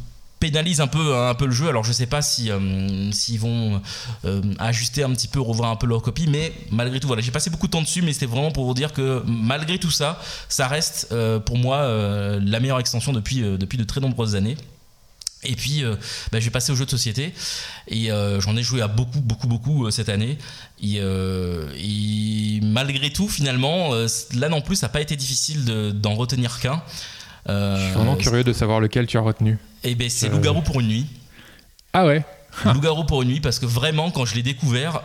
pénalise 0.40 0.80
un 0.80 0.86
peu 0.86 1.16
un 1.16 1.34
peu 1.34 1.46
le 1.46 1.52
jeu. 1.52 1.68
Alors 1.68 1.84
je 1.84 1.92
sais 1.92 2.06
pas 2.06 2.22
si 2.22 2.50
euh, 2.50 3.10
s'ils 3.12 3.40
vont 3.40 3.80
euh, 4.24 4.42
ajuster 4.58 5.02
un 5.02 5.10
petit 5.10 5.28
peu, 5.28 5.40
revoir 5.40 5.70
un 5.70 5.76
peu 5.76 5.86
leur 5.86 6.02
copie, 6.02 6.26
mais 6.28 6.52
malgré 6.70 7.00
tout, 7.00 7.06
voilà, 7.06 7.22
j'ai 7.22 7.30
passé 7.30 7.50
beaucoup 7.50 7.66
de 7.66 7.72
temps 7.72 7.82
dessus, 7.82 8.02
mais 8.02 8.12
c'était 8.12 8.26
vraiment 8.26 8.50
pour 8.50 8.64
vous 8.64 8.74
dire 8.74 8.92
que 8.92 9.22
malgré 9.26 9.78
tout 9.78 9.90
ça, 9.90 10.20
ça 10.48 10.68
reste 10.68 11.14
pour 11.44 11.58
moi 11.58 11.82
la 12.40 12.60
meilleure 12.60 12.80
extension 12.80 13.12
depuis 13.12 13.40
depuis 13.40 13.78
de 13.78 13.84
très 13.84 14.00
nombreuses 14.00 14.34
années. 14.34 14.56
Et 15.44 15.54
puis, 15.54 15.84
euh, 15.84 15.94
bah, 16.32 16.40
j'ai 16.40 16.50
passé 16.50 16.72
aux 16.72 16.74
jeux 16.74 16.84
de 16.84 16.90
société 16.90 17.32
et 17.86 18.10
euh, 18.10 18.40
j'en 18.40 18.56
ai 18.56 18.62
joué 18.62 18.82
à 18.82 18.88
beaucoup, 18.88 19.20
beaucoup, 19.20 19.46
beaucoup 19.46 19.86
euh, 19.86 19.90
cette 19.90 20.08
année. 20.08 20.36
Et, 20.82 21.00
malgré 22.62 23.10
tout, 23.10 23.28
finalement, 23.28 23.92
là 24.34 24.48
non 24.48 24.60
plus, 24.60 24.76
ça 24.76 24.86
n'a 24.86 24.92
pas 24.92 25.00
été 25.00 25.16
difficile 25.16 25.64
d'en 25.94 26.14
retenir 26.14 26.60
qu'un. 26.60 26.82
Je 27.48 27.82
suis 27.84 27.92
vraiment 27.92 28.16
curieux 28.16 28.44
de 28.44 28.52
savoir 28.52 28.80
lequel 28.80 29.06
tu 29.06 29.16
as 29.16 29.22
retenu. 29.22 29.58
Et 29.84 29.90
eh 29.90 29.94
ben, 29.94 30.10
c'est 30.10 30.28
Loup-garou 30.28 30.62
pour 30.62 30.80
une 30.80 30.88
nuit. 30.88 31.06
Ah 31.92 32.06
ouais 32.06 32.24
Loup-garou 32.64 33.04
pour 33.04 33.22
une 33.22 33.28
nuit 33.28 33.40
parce 33.40 33.58
que 33.58 33.66
vraiment 33.66 34.10
quand 34.10 34.24
je 34.24 34.34
l'ai 34.34 34.42
découvert 34.42 35.02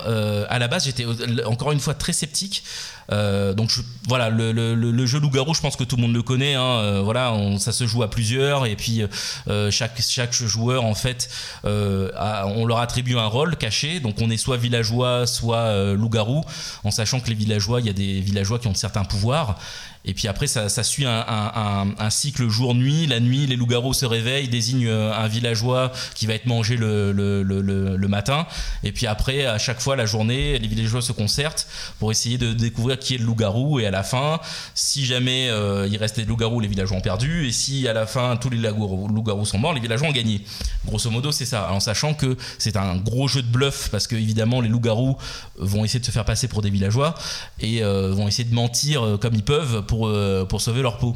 à 0.50 0.60
la 0.60 0.68
base 0.68 0.86
j'étais 0.86 1.06
encore 1.46 1.72
une 1.72 1.80
fois 1.80 1.94
très 1.94 2.14
sceptique 2.14 2.64
euh, 3.12 3.54
donc 3.54 3.72
voilà, 4.08 4.30
le, 4.30 5.06
jeu 5.06 5.20
loup-garou, 5.20 5.54
je 5.54 5.62
pense 5.62 5.76
que 5.76 5.84
tout 5.84 5.96
le 5.96 6.02
monde 6.02 6.14
le 6.14 6.22
connaît. 6.22 6.56
Hein, 6.56 6.62
euh, 6.62 7.02
voilà, 7.04 7.36
ça 7.58 7.72
se 7.72 7.86
joue 7.86 8.04
à 8.04 8.10
plusieurs 8.10 8.66
et 8.66 8.76
puis 8.76 9.04
euh, 9.48 9.72
chaque, 9.72 10.34
joueur 10.34 10.84
en 10.84 10.96
fait, 10.96 11.30
on 11.64 12.66
leur 12.66 12.80
attribue 12.80 13.18
un 13.18 13.26
rôle 13.26 13.56
caché. 13.56 14.00
Donc 14.00 14.16
on 14.22 14.30
est 14.30 14.38
soit 14.38 14.58
villageois, 14.58 15.28
soit 15.28 15.94
loup-garou, 15.94 16.44
en 16.84 16.92
sachant 16.92 17.20
que 17.20 17.30
les 17.30 17.36
villageois, 17.36 17.80
il 17.80 17.88
y 17.88 17.90
a 17.90 17.94
des 17.94 18.22
villageois 18.22 18.60
qui 18.60 18.68
ont 18.68 18.76
certains 18.76 19.04
pouvoirs. 19.04 19.58
Et 20.06 20.14
puis 20.14 20.28
après, 20.28 20.48
ça, 20.48 20.68
suit 20.84 21.06
un, 21.06 22.10
cycle 22.10 22.50
jour-nuit. 22.50 23.08
La 23.08 23.20
nuit, 23.22 23.48
les 23.48 23.56
loups-garous 23.56 23.94
se 23.94 24.06
réveillent, 24.06 24.50
désignent 24.50 24.90
un 24.90 25.28
villageois 25.28 25.92
qui 26.14 26.26
va 26.28 26.34
être 26.34 26.46
mangé 26.46 26.76
le, 26.76 28.08
matin. 28.10 28.46
Et 28.84 28.92
puis 28.92 29.08
après, 29.08 29.46
à 29.46 29.58
chaque 29.58 29.80
fois, 29.80 29.96
la 29.96 30.06
journée, 30.06 30.60
les 30.60 30.68
villageois 30.68 31.02
se 31.02 31.14
concertent 31.14 31.68
pour 32.00 32.12
essayer 32.12 32.38
de 32.38 32.52
découvrir 32.54 32.93
qui 32.96 33.16
est 33.16 33.18
le 33.18 33.26
loup-garou 33.26 33.80
et 33.80 33.86
à 33.86 33.92
la 33.92 34.04
fin, 34.04 34.40
si 34.76 35.06
jamais 35.06 35.50
euh, 35.50 35.88
il 35.90 35.98
reste 35.98 36.18
des 36.18 36.26
loups-garous, 36.26 36.60
les 36.60 36.68
villageois 36.68 36.98
ont 36.98 37.02
perdu 37.02 37.48
et 37.48 37.52
si 37.52 37.88
à 37.88 37.94
la 37.94 38.06
fin 38.06 38.36
tous 38.38 38.50
les 38.50 38.58
loups-garous 38.58 39.46
sont 39.46 39.58
morts, 39.58 39.74
les 39.74 39.82
villageois 39.82 40.08
ont 40.08 40.14
gagné. 40.14 40.42
Grosso 40.86 41.10
modo, 41.10 41.32
c'est 41.32 41.46
ça. 41.46 41.72
En 41.72 41.80
sachant 41.80 42.14
que 42.14 42.38
c'est 42.58 42.78
un 42.78 42.96
gros 42.98 43.28
jeu 43.28 43.42
de 43.42 43.48
bluff 43.48 43.90
parce 43.90 44.08
que 44.08 44.16
évidemment 44.16 44.62
les 44.62 44.70
loups-garous 44.70 45.18
vont 45.58 45.86
essayer 45.86 46.00
de 46.00 46.06
se 46.06 46.12
faire 46.12 46.26
passer 46.26 46.48
pour 46.48 46.62
des 46.62 46.70
villageois 46.70 47.16
et 47.60 47.84
euh, 47.84 48.14
vont 48.14 48.28
essayer 48.28 48.48
de 48.48 48.56
mentir 48.56 49.04
euh, 49.04 49.18
comme 49.18 49.36
ils 49.36 49.44
peuvent 49.44 49.86
pour, 49.86 50.12
pour 50.48 50.62
sauver 50.62 50.82
leur 50.82 50.98
peau. 50.98 51.16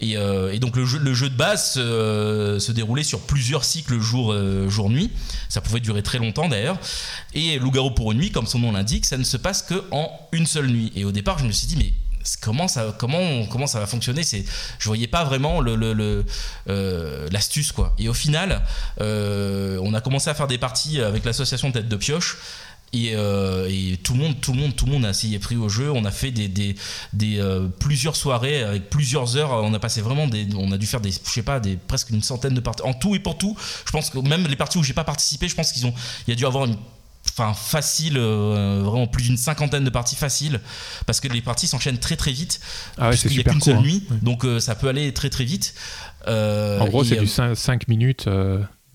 Et, 0.00 0.16
donc 0.60 0.76
le 0.76 0.84
jeu, 0.84 0.98
le 0.98 1.12
jeu, 1.14 1.28
de 1.28 1.36
base 1.36 1.72
se 1.74 2.72
déroulait 2.72 3.02
sur 3.02 3.20
plusieurs 3.20 3.64
cycles 3.64 3.98
jour, 3.98 4.34
jour 4.68 4.90
nuit. 4.90 5.10
Ça 5.48 5.60
pouvait 5.60 5.80
durer 5.80 6.02
très 6.02 6.18
longtemps 6.18 6.48
d'ailleurs. 6.48 6.78
Et 7.34 7.58
Loup-garou 7.58 7.90
pour 7.90 8.12
une 8.12 8.18
nuit, 8.18 8.30
comme 8.30 8.46
son 8.46 8.60
nom 8.60 8.72
l'indique, 8.72 9.06
ça 9.06 9.16
ne 9.16 9.24
se 9.24 9.36
passe 9.36 9.62
qu'en 9.62 10.10
une 10.32 10.46
seule 10.46 10.68
nuit. 10.68 10.92
Et 10.94 11.04
au 11.04 11.12
départ, 11.12 11.38
je 11.38 11.46
me 11.46 11.52
suis 11.52 11.66
dit, 11.66 11.76
mais 11.76 11.92
comment 12.40 12.68
ça, 12.68 12.94
comment, 12.98 13.46
comment 13.46 13.66
ça 13.66 13.80
va 13.80 13.86
fonctionner? 13.86 14.22
C'est, 14.22 14.44
Je 14.78 14.88
voyais 14.88 15.06
pas 15.06 15.24
vraiment 15.24 15.60
le, 15.60 15.76
le, 15.76 16.24
euh, 16.68 17.28
l'astuce. 17.30 17.72
quoi. 17.72 17.94
Et 17.98 18.08
au 18.08 18.14
final, 18.14 18.62
euh, 19.00 19.78
on 19.82 19.94
a 19.94 20.00
commencé 20.00 20.28
à 20.30 20.34
faire 20.34 20.46
des 20.46 20.58
parties 20.58 21.00
avec 21.00 21.24
l'association 21.24 21.72
Tête 21.72 21.88
de 21.88 21.96
Pioche. 21.96 22.38
Et, 22.92 23.12
euh, 23.14 23.68
et, 23.70 23.98
tout 23.98 24.14
le 24.14 24.20
monde, 24.20 24.40
tout 24.40 24.52
le 24.52 24.60
monde, 24.60 24.74
tout 24.74 24.86
le 24.86 24.92
monde 24.92 25.04
a 25.04 25.10
essayé 25.10 25.38
pris 25.38 25.56
au 25.56 25.68
jeu. 25.68 25.90
On 25.90 26.04
a 26.04 26.10
fait 26.10 26.30
des, 26.30 26.48
des, 26.48 26.74
des 27.12 27.42
plusieurs 27.78 28.16
soirées 28.16 28.62
avec 28.62 28.90
plusieurs 28.90 29.36
heures. 29.36 29.50
On 29.50 29.74
a 29.74 29.78
passé 29.78 30.00
vraiment 30.00 30.26
des, 30.26 30.46
on 30.56 30.72
a 30.72 30.78
dû 30.78 30.86
faire 30.86 31.00
des, 31.00 31.10
je 31.10 31.30
sais 31.30 31.42
pas, 31.42 31.60
des 31.60 31.76
presque 31.76 32.10
une 32.10 32.22
centaine 32.22 32.54
de 32.54 32.60
parties 32.60 32.82
en 32.82 32.94
tout 32.94 33.14
et 33.14 33.18
pour 33.18 33.36
tout. 33.38 33.56
Je 33.86 33.92
pense 33.92 34.10
que 34.10 34.18
même 34.18 34.46
les 34.46 34.56
parties 34.56 34.78
où 34.78 34.82
j'ai 34.82 34.94
pas 34.94 35.04
participé, 35.04 35.48
je 35.48 35.54
pense 35.54 35.72
qu'ils 35.72 35.86
ont, 35.86 35.94
il 36.26 36.30
y 36.30 36.32
a 36.32 36.36
dû 36.36 36.46
avoir 36.46 36.64
une 36.64 36.76
enfin 37.30 37.54
facile, 37.54 38.16
euh, 38.16 38.82
vraiment 38.84 39.06
plus 39.06 39.24
d'une 39.24 39.36
cinquantaine 39.36 39.84
de 39.84 39.90
parties 39.90 40.16
faciles, 40.16 40.60
parce 41.06 41.20
que 41.20 41.28
les 41.28 41.40
parties 41.40 41.66
s'enchaînent 41.66 41.98
très 41.98 42.16
très 42.16 42.32
vite. 42.32 42.60
Ah 42.96 43.10
ouais, 43.10 43.16
c'est 43.16 43.28
super 43.28 43.52
qu'une 43.52 43.60
seule 43.60 43.76
hein. 43.76 43.82
nuit, 43.82 44.04
donc 44.22 44.44
euh, 44.44 44.60
ça 44.60 44.74
peut 44.74 44.88
aller 44.88 45.12
très 45.12 45.30
très 45.30 45.44
vite. 45.44 45.74
Euh, 46.26 46.80
en 46.80 46.88
gros, 46.88 47.04
c'est 47.04 47.16
du 47.16 47.26
5, 47.26 47.88
minutes, 47.88 48.28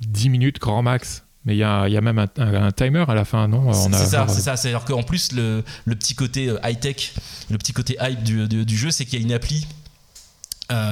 10 0.02 0.30
minutes 0.30 0.60
grand 0.60 0.82
max. 0.82 1.24
Mais 1.46 1.56
il 1.56 1.60
y 1.60 1.64
a, 1.64 1.90
y 1.90 1.98
a, 1.98 2.02
même 2.02 2.20
un, 2.20 2.72
timer 2.72 3.04
à 3.08 3.14
la 3.14 3.26
fin, 3.26 3.48
non? 3.50 3.74
C'est 3.74 4.06
ça, 4.06 4.28
c'est 4.30 4.42
ça. 4.42 4.56
C'est-à-dire 4.56 4.86
qu'en 4.86 5.04
plus, 5.04 5.34
le, 5.34 5.64
le, 5.86 5.96
petit 5.96 6.16
côté 6.16 6.54
high-tech, 6.64 7.14
le 7.50 7.58
petit 7.58 7.74
côté 7.74 7.98
hype 8.00 8.24
du, 8.24 8.48
du, 8.48 8.78
jeu, 8.78 8.92
c'est 8.92 9.06
qu'il 9.06 9.20
y 9.20 9.22
a 9.22 9.26
une 9.26 9.34
appli 9.34 9.68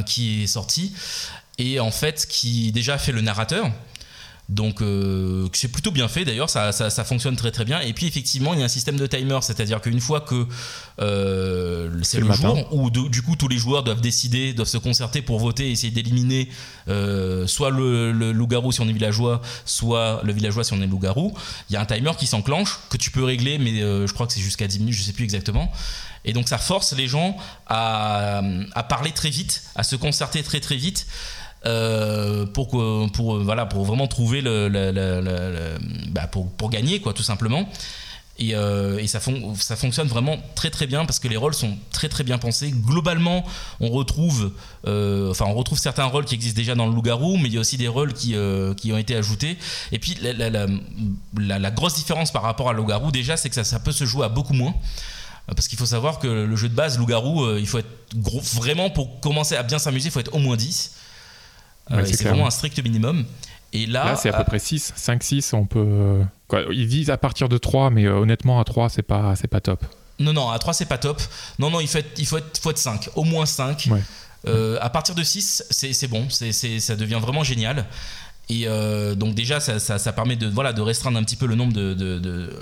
qui 0.05 0.43
est 0.43 0.47
sortie 0.47 0.93
et 1.57 1.79
en 1.79 1.91
fait 1.91 2.27
qui 2.29 2.71
déjà 2.71 2.97
fait 2.97 3.11
le 3.11 3.21
narrateur. 3.21 3.69
Donc 4.51 4.81
euh, 4.81 5.47
c'est 5.53 5.69
plutôt 5.69 5.91
bien 5.91 6.09
fait 6.09 6.25
d'ailleurs, 6.25 6.49
ça, 6.49 6.73
ça, 6.73 7.03
fonctionne 7.05 7.37
très 7.37 7.51
très 7.51 7.63
bien. 7.63 7.79
Et 7.79 7.93
puis 7.93 8.05
effectivement, 8.05 8.53
il 8.53 8.59
y 8.59 8.61
a 8.61 8.65
un 8.65 8.67
système 8.69 8.97
de 8.97 9.07
timer, 9.07 9.39
c'est-à-dire 9.41 9.79
qu'une 9.79 10.01
fois 10.01 10.19
que 10.19 10.45
euh, 10.99 11.89
c'est 12.03 12.19
le, 12.19 12.29
jour 12.33 12.67
où 12.73 12.89
du 12.89 13.21
coup 13.21 13.37
tous 13.37 13.47
les 13.47 13.57
joueurs 13.57 13.83
doivent 13.83 14.01
décider, 14.01 14.53
doivent 14.53 14.67
se 14.67 14.77
concerter 14.77 15.21
pour 15.21 15.39
voter 15.39 15.69
et 15.69 15.71
essayer 15.71 15.91
d'éliminer 15.93 16.49
euh, 16.89 17.47
soit 17.47 17.69
le, 17.69 18.11
loup-garou 18.11 18.73
si 18.73 18.81
on 18.81 18.89
est 18.89 18.93
villageois, 18.93 19.41
soit 19.63 20.19
le 20.25 20.33
villageois 20.33 20.65
si 20.65 20.73
on 20.73 20.81
est 20.81 20.87
loup-garou, 20.87 21.33
il 21.69 21.73
y 21.73 21.77
a 21.77 21.81
un 21.81 21.85
timer 21.85 22.11
qui 22.19 22.27
s'enclenche 22.27 22.77
que 22.89 22.97
tu 22.97 23.09
peux 23.09 23.23
régler, 23.23 23.57
mais 23.57 23.79
je 23.79 24.11
crois 24.13 24.27
que 24.27 24.33
c'est 24.33 24.41
jusqu'à 24.41 24.67
10 24.67 24.79
minutes, 24.79 24.95
je 24.95 25.03
sais 25.03 25.13
plus 25.13 25.23
exactement. 25.23 25.71
Et 26.25 26.33
donc 26.33 26.49
ça 26.49 26.57
force 26.57 26.93
les 26.93 27.07
gens 27.07 27.37
à, 27.67 28.41
à 28.73 28.83
parler 28.83 29.11
très 29.11 29.29
vite, 29.29 29.63
à 29.75 29.83
se 29.83 29.95
concerter 29.95 30.43
très 30.43 30.59
très 30.59 30.75
vite 30.75 31.07
pour, 32.53 32.83
pour, 33.13 33.39
voilà, 33.39 33.65
pour 33.65 33.85
vraiment 33.85 34.07
trouver 34.07 34.41
le, 34.41 34.69
bah, 36.09 36.27
pour, 36.27 36.49
pour, 36.51 36.69
gagner, 36.69 36.99
quoi, 36.99 37.13
tout 37.13 37.23
simplement. 37.23 37.67
Et, 38.39 38.53
et 38.53 39.07
ça, 39.07 39.19
fonctionne 39.19 40.07
vraiment 40.07 40.37
très 40.55 40.71
très 40.71 40.87
bien 40.87 41.05
parce 41.05 41.19
que 41.19 41.27
les 41.27 41.37
rôles 41.37 41.53
sont 41.53 41.77
très 41.91 42.09
très 42.09 42.23
bien 42.23 42.39
pensés. 42.39 42.71
Globalement, 42.71 43.45
on 43.79 43.89
retrouve, 43.89 44.51
enfin, 44.85 45.45
on 45.45 45.53
retrouve 45.53 45.77
certains 45.77 46.05
rôles 46.05 46.25
qui 46.25 46.35
existent 46.35 46.57
déjà 46.57 46.73
dans 46.73 46.87
le 46.87 46.93
loup-garou, 46.95 47.37
mais 47.37 47.49
il 47.49 47.53
y 47.53 47.57
a 47.57 47.61
aussi 47.61 47.77
des 47.77 47.87
rôles 47.87 48.13
qui, 48.13 48.35
qui 48.77 48.93
ont 48.93 48.97
été 48.97 49.15
ajoutés. 49.15 49.57
Et 49.91 49.99
puis 49.99 50.17
la, 50.21 51.71
grosse 51.71 51.95
différence 51.95 52.31
par 52.31 52.41
rapport 52.41 52.69
à 52.69 52.73
loup-garou, 52.73 53.11
déjà, 53.11 53.37
c'est 53.37 53.49
que 53.49 53.55
ça, 53.55 53.63
ça 53.63 53.79
peut 53.79 53.91
se 53.91 54.05
jouer 54.05 54.25
à 54.25 54.29
beaucoup 54.29 54.53
moins. 54.53 54.73
Parce 55.47 55.67
qu'il 55.67 55.77
faut 55.77 55.85
savoir 55.85 56.19
que 56.19 56.27
le 56.27 56.55
jeu 56.55 56.69
de 56.69 56.75
base, 56.75 56.97
loup-garou, 56.97 57.43
euh, 57.43 57.59
il 57.59 57.67
faut 57.67 57.79
être 57.79 57.89
vraiment 58.53 58.89
pour 58.89 59.19
commencer 59.19 59.55
à 59.55 59.63
bien 59.63 59.79
s'amuser, 59.79 60.07
il 60.07 60.11
faut 60.11 60.19
être 60.19 60.33
au 60.33 60.39
moins 60.39 60.55
10. 60.55 60.95
Euh, 61.91 62.05
c'est 62.05 62.23
vraiment 62.23 62.47
un 62.47 62.51
strict 62.51 62.81
minimum. 62.83 63.25
Et 63.73 63.85
là, 63.85 64.15
c'est 64.15 64.29
à 64.29 64.37
peu 64.37 64.43
près 64.43 64.59
6, 64.59 64.93
5, 64.95 65.23
6, 65.23 65.53
on 65.53 65.65
peut. 65.65 66.21
Quoi, 66.47 66.63
ils 66.71 66.87
disent 66.87 67.09
à 67.09 67.17
partir 67.17 67.47
de 67.49 67.57
3, 67.57 67.89
mais 67.89 68.05
euh, 68.05 68.17
honnêtement, 68.17 68.59
à 68.59 68.63
3, 68.63 68.89
c'est 68.89 69.01
pas, 69.01 69.35
c'est 69.35 69.47
pas 69.47 69.61
top. 69.61 69.85
Non, 70.19 70.33
non, 70.33 70.49
à 70.49 70.59
3, 70.59 70.73
c'est 70.73 70.85
pas 70.85 70.97
top. 70.97 71.21
Non, 71.57 71.69
non, 71.69 71.79
il 71.79 71.87
faut 71.87 71.97
être, 71.97 72.19
il 72.19 72.25
faut 72.25 72.37
être, 72.37 72.59
faut 72.59 72.71
être 72.71 72.77
5, 72.77 73.09
au 73.15 73.23
moins 73.23 73.45
5. 73.45 73.89
à 74.45 74.89
partir 74.89 75.15
de 75.15 75.23
6, 75.23 75.63
c'est 75.69 76.07
bon, 76.07 76.27
c'est 76.29 76.51
ça 76.51 76.95
devient 76.95 77.19
vraiment 77.21 77.43
génial. 77.43 77.85
Et 78.49 78.65
donc, 79.15 79.35
déjà, 79.35 79.59
ça, 79.59 79.79
ça, 79.79 80.13
permet 80.13 80.35
de, 80.35 80.47
voilà, 80.47 80.73
de 80.73 80.81
restreindre 80.81 81.17
un 81.17 81.23
petit 81.23 81.37
peu 81.37 81.45
le 81.45 81.55
nombre 81.55 81.73
de, 81.73 81.93
de 81.93 82.53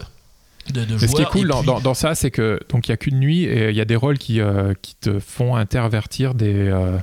ce 0.70 1.16
qui 1.16 1.22
est 1.22 1.26
cool 1.26 1.48
dans, 1.48 1.94
ça, 1.94 2.16
c'est 2.16 2.32
que 2.32 2.60
donc 2.70 2.88
il 2.88 2.92
y 2.92 2.94
a 2.94 2.98
qu'une 2.98 3.20
nuit 3.20 3.44
et 3.44 3.70
il 3.70 3.76
y 3.76 3.82
a 3.82 3.86
des 3.86 3.96
rôles 3.96 4.18
qui, 4.18 4.42
euh, 4.42 4.74
qui 4.82 4.96
te 4.96 5.20
font 5.20 5.56
intervertir 5.56 6.34
des 6.34 6.70
euh, 6.70 6.98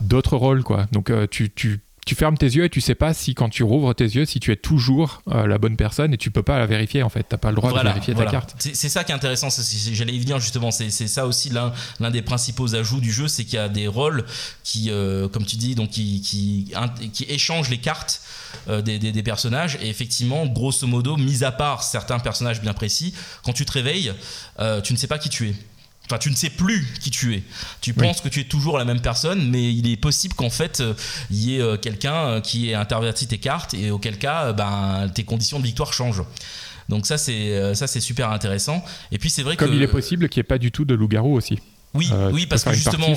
d'autres 0.00 0.36
rôles 0.36 0.62
quoi. 0.62 0.86
Donc 0.92 1.10
euh, 1.10 1.26
tu, 1.30 1.50
tu, 1.50 1.80
tu, 2.06 2.14
fermes 2.14 2.38
tes 2.38 2.46
yeux 2.46 2.64
et 2.64 2.70
tu 2.70 2.80
sais 2.80 2.94
pas 2.94 3.12
si 3.12 3.34
quand 3.34 3.48
tu 3.48 3.62
rouvres 3.62 3.94
tes 3.94 4.04
yeux 4.04 4.24
si 4.24 4.40
tu 4.40 4.52
es 4.52 4.56
toujours 4.56 5.22
la 5.26 5.58
bonne 5.58 5.76
personne 5.76 6.14
et 6.14 6.16
tu 6.16 6.30
peux 6.30 6.42
pas 6.42 6.58
la 6.58 6.66
vérifier 6.66 7.02
en 7.02 7.08
fait. 7.08 7.26
T'as 7.28 7.36
pas 7.36 7.50
le 7.50 7.56
droit 7.56 7.72
de 7.72 7.86
vérifier 7.86 8.14
ta 8.14 8.26
carte. 8.26 8.54
C'est 8.58 8.88
ça 8.88 9.04
qui 9.04 9.12
est 9.12 9.14
intéressant. 9.14 9.48
J'allais 9.92 10.14
y 10.14 10.20
venir 10.20 10.38
justement. 10.38 10.70
C'est 10.70 10.90
ça 10.90 11.26
aussi 11.26 11.50
l'un 11.50 12.10
des 12.10 12.22
principaux 12.22 12.74
ajouts 12.74 13.00
du 13.00 13.12
jeu, 13.12 13.28
c'est 13.28 13.44
qu'il 13.44 13.54
y 13.54 13.58
a 13.58 13.68
des 13.68 13.88
rôles 13.88 14.24
qui, 14.64 14.90
comme 15.32 15.44
tu 15.44 15.56
dis, 15.56 15.74
donc 15.74 15.90
qui, 15.90 16.20
qui, 16.20 16.72
qui 17.12 17.24
échangent 17.28 17.70
les 17.70 17.78
cartes. 17.78 18.22
Euh, 18.68 18.82
des, 18.82 19.22
personnages. 19.22 19.78
Et 19.80 19.88
effectivement, 19.88 20.46
grosso 20.46 20.86
modo, 20.86 21.16
mis 21.16 21.44
à 21.44 21.52
part 21.52 21.82
certains 21.82 22.18
personnages 22.18 22.60
bien 22.60 22.74
précis, 22.74 23.14
quand 23.44 23.52
tu 23.52 23.64
te 23.64 23.72
réveilles, 23.72 24.12
euh, 24.58 24.80
tu 24.80 24.92
ne 24.92 24.98
sais 24.98 25.06
pas 25.06 25.18
qui 25.18 25.28
tu 25.28 25.48
es. 25.48 25.54
Enfin, 26.06 26.18
tu 26.18 26.30
ne 26.30 26.36
sais 26.36 26.50
plus 26.50 26.86
qui 27.00 27.10
tu 27.10 27.34
es. 27.34 27.42
Tu 27.80 27.92
penses 27.92 28.20
que 28.20 28.28
tu 28.28 28.40
es 28.40 28.44
toujours 28.44 28.78
la 28.78 28.84
même 28.84 29.00
personne, 29.00 29.50
mais 29.50 29.72
il 29.72 29.90
est 29.90 29.96
possible 29.96 30.34
qu'en 30.34 30.50
fait, 30.50 30.80
euh, 30.80 30.94
il 31.30 31.38
y 31.38 31.60
ait 31.60 31.78
quelqu'un 31.78 32.40
qui 32.40 32.70
ait 32.70 32.74
interverti 32.74 33.26
tes 33.26 33.38
cartes 33.38 33.74
et 33.74 33.90
auquel 33.90 34.18
cas, 34.18 34.52
ben, 34.52 35.10
tes 35.12 35.24
conditions 35.24 35.58
de 35.58 35.64
victoire 35.64 35.92
changent. 35.92 36.22
Donc 36.88 37.06
ça, 37.06 37.18
c'est 37.18 37.74
ça, 37.74 37.88
c'est 37.88 38.00
super 38.00 38.30
intéressant. 38.30 38.84
Et 39.10 39.18
puis 39.18 39.30
c'est 39.30 39.42
vrai 39.42 39.56
Comme 39.56 39.74
il 39.74 39.82
est 39.82 39.88
possible 39.88 40.28
qu'il 40.28 40.40
n'y 40.40 40.46
ait 40.46 40.48
pas 40.48 40.58
du 40.58 40.70
tout 40.70 40.84
de 40.84 40.94
loup-garou 40.94 41.36
aussi. 41.36 41.58
Oui, 41.94 42.10
oui, 42.32 42.46
parce 42.46 42.62
que 42.62 42.72
justement, 42.72 43.14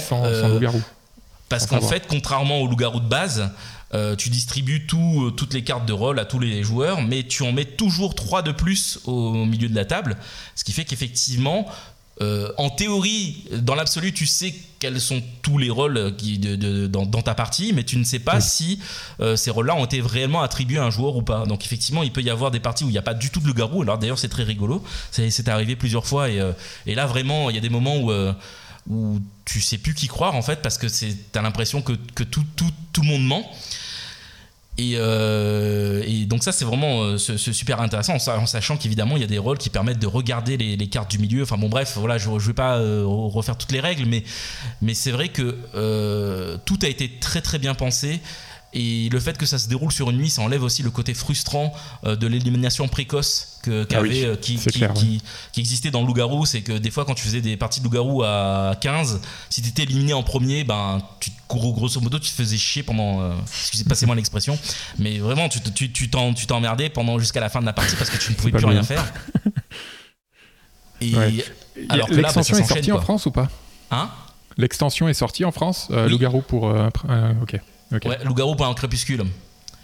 Parce 1.50 1.66
qu'en 1.68 1.82
fait, 1.82 2.06
contrairement 2.08 2.60
au 2.62 2.68
loup-garou 2.68 3.00
de 3.00 3.08
base, 3.08 3.52
euh, 3.96 4.16
tu 4.16 4.30
distribues 4.30 4.86
tout, 4.86 5.26
euh, 5.26 5.32
toutes 5.32 5.56
les 5.56 5.64
cartes 5.64 5.88
de 5.88 5.94
rôle 5.94 6.20
à 6.20 6.26
tous 6.26 6.40
les 6.40 6.62
joueurs, 6.62 7.02
mais 7.02 7.24
tu 7.24 7.42
en 7.42 7.52
mets 7.52 7.66
toujours 7.66 8.14
3 8.14 8.44
de 8.44 8.52
plus 8.52 9.00
au 9.06 9.46
milieu 9.46 9.68
de 9.68 9.76
la 9.76 9.84
table. 9.84 10.18
Ce 10.54 10.64
qui 10.64 10.74
fait 10.74 10.86
qu'effectivement, 10.86 11.66
euh, 12.22 12.52
en 12.58 12.70
théorie, 12.70 13.46
dans 13.52 13.76
l'absolu, 13.76 14.14
tu 14.14 14.26
sais 14.26 14.54
quels 14.80 15.00
sont 15.02 15.22
tous 15.42 15.58
les 15.58 15.70
rôles 15.70 16.16
qui, 16.18 16.40
de, 16.40 16.88
dans, 16.88 17.06
ta 17.06 17.34
partie, 17.34 17.74
mais 17.74 17.84
tu 17.84 17.98
ne 17.98 18.06
sais 18.06 18.20
pas 18.20 18.40
si 18.40 18.80
ces 19.36 19.52
rôles-là 19.52 19.76
ont 19.76 19.84
été 19.84 20.00
réellement 20.00 20.42
attribués 20.42 20.78
à 20.78 20.86
un 20.86 20.90
joueur 20.90 21.18
ou 21.18 21.22
pas. 21.22 21.46
Donc 21.46 21.66
effectivement, 21.66 22.02
il 22.02 22.14
peut 22.14 22.22
y 22.22 22.30
avoir 22.30 22.50
des 22.50 22.62
parties 22.62 22.86
où 22.86 22.88
il 22.88 22.94
n'y 22.94 22.98
a 22.98 23.02
pas 23.02 23.14
du 23.14 23.30
tout 23.30 23.42
de 23.42 23.48
le 23.48 23.52
garou. 23.52 23.82
Alors 23.82 23.98
d'ailleurs, 23.98 24.18
c'est 24.18 24.30
très 24.30 24.44
rigolo. 24.44 24.82
C'est 25.12 25.50
arrivé 25.50 25.76
plusieurs 25.76 26.08
fois. 26.08 26.30
Et, 26.30 26.42
et, 26.86 26.96
là, 26.96 27.08
vraiment, 27.08 27.50
il 27.50 27.58
y 27.58 27.60
a 27.60 27.62
des 27.62 27.70
moments 27.70 27.98
où 27.98 28.10
où 28.90 29.20
tu 29.46 29.62
sais 29.62 29.78
plus 29.78 29.94
qui 29.94 30.08
croire 30.08 30.36
en 30.36 30.42
fait 30.42 30.62
parce 30.62 30.78
que 30.78 30.88
tu 30.88 31.16
as 31.38 31.42
l'impression 31.42 31.82
que, 31.82 31.94
que 32.16 32.24
tout, 32.24 32.44
tout, 32.56 32.72
tout, 32.92 33.02
le 33.02 33.08
monde 33.08 33.26
ment. 33.26 33.52
Et, 34.80 34.94
euh, 34.96 36.02
et, 36.08 36.26
donc 36.26 36.42
ça 36.42 36.54
c'est 36.54 36.64
vraiment 36.64 37.04
euh, 37.04 37.18
super 37.18 37.82
intéressant 37.82 38.14
en, 38.16 38.46
sachant 38.46 38.78
qu'évidemment 38.78 39.18
il 39.18 39.22
y 39.22 39.26
a 39.26 39.28
des 39.28 39.38
rôles 39.38 39.58
qui 39.58 39.70
permettent 39.70 40.00
de 40.00 40.08
regarder 40.08 40.56
les, 40.56 40.88
cartes 40.88 41.12
du 41.12 41.20
milieu. 41.20 41.44
Enfin 41.44 41.58
bon 41.58 41.68
bref, 41.68 41.98
voilà, 41.98 42.18
je, 42.18 42.30
je 42.40 42.48
vais 42.48 42.54
pas 42.54 42.78
euh, 42.78 43.04
refaire 43.06 43.58
toutes 43.58 43.74
les 43.74 43.82
règles, 43.82 44.06
mais, 44.06 44.24
mais 44.82 44.94
c'est 44.94 45.12
vrai 45.12 45.28
que 45.28 45.58
tout 46.64 46.80
a 46.82 46.88
été 46.88 47.10
très 47.20 47.42
très 47.42 47.60
bien 47.60 47.74
pensé. 47.74 48.22
Et 48.72 49.10
le 49.10 49.20
fait 49.20 49.36
que 49.36 49.48
ça 49.48 49.58
se 49.58 49.68
déroule 49.68 49.92
sur 49.92 50.12
une 50.12 50.18
nuit, 50.18 50.30
ça 50.30 50.44
enlève 50.44 50.62
aussi 50.62 50.84
le 50.84 50.92
côté 50.92 51.16
frustrant 51.16 51.74
euh, 52.06 52.16
de 52.16 52.28
l'élimination 52.28 52.88
précoce 52.88 53.60
que, 53.64 53.88
ah 53.92 53.96
euh, 53.98 54.36
qui, 54.36 54.58
qui, 54.58 55.60
existait 55.60 55.90
dans 55.90 56.06
Loup-Garou. 56.06 56.46
C'est 56.46 56.62
que 56.62 56.74
des 56.74 56.92
fois, 56.92 57.04
quand 57.04 57.16
tu 57.16 57.24
faisais 57.24 57.42
des 57.42 57.58
parties 57.58 57.80
de 57.80 57.86
Loup-Garou 57.86 58.22
à 58.24 58.76
15, 58.80 59.22
si 59.50 59.64
tu 59.64 59.70
étais 59.70 59.84
éliminé 59.84 60.14
en 60.14 60.22
premier, 60.22 60.64
ben, 60.64 61.02
tu, 61.20 61.32
grosso 61.48 62.00
modo, 62.00 62.20
tu 62.20 62.30
te 62.30 62.36
faisais 62.36 62.58
chier 62.58 62.84
pendant. 62.84 63.22
Euh, 63.22 63.34
excusez, 63.48 63.86
passez-moi 63.86 64.16
l'expression. 64.16 64.58
Mais 65.00 65.18
vraiment, 65.18 65.50
tu, 65.50 65.60
tu, 65.62 65.92
tu 65.92 66.10
t'emmerdais 66.10 66.90
pendant 66.90 67.18
jusqu'à 67.18 67.40
la 67.40 67.50
fin 67.50 67.62
de 67.62 67.66
la 67.66 67.74
partie 67.74 67.96
parce 67.96 68.12
que 68.12 68.18
tu 68.18 68.32
ne 68.32 68.36
pouvais 68.36 68.52
plus 68.52 68.66
rien 68.66 68.84
faire. 68.84 69.12
Et 71.02 71.16
alors 71.88 72.08
que 72.08 72.16
là, 72.16 72.22
bah, 72.22 72.28
L'extension 72.36 72.58
est 72.58 72.64
sortie 72.66 72.92
en 72.92 73.02
France 73.02 73.26
ou 73.26 73.32
pas? 73.32 73.50
Hein? 73.90 74.12
L'extension 74.58 75.08
est 75.08 75.14
sortie 75.16 75.44
en 75.44 75.52
France, 75.52 75.88
Loup-Garou 75.90 76.42
pour. 76.42 76.66
ok. 77.42 77.60
Ouais, 77.92 78.00
Loup-garou 78.24 78.56
pour 78.56 78.66
un 78.66 78.74
crépuscule. 78.74 79.24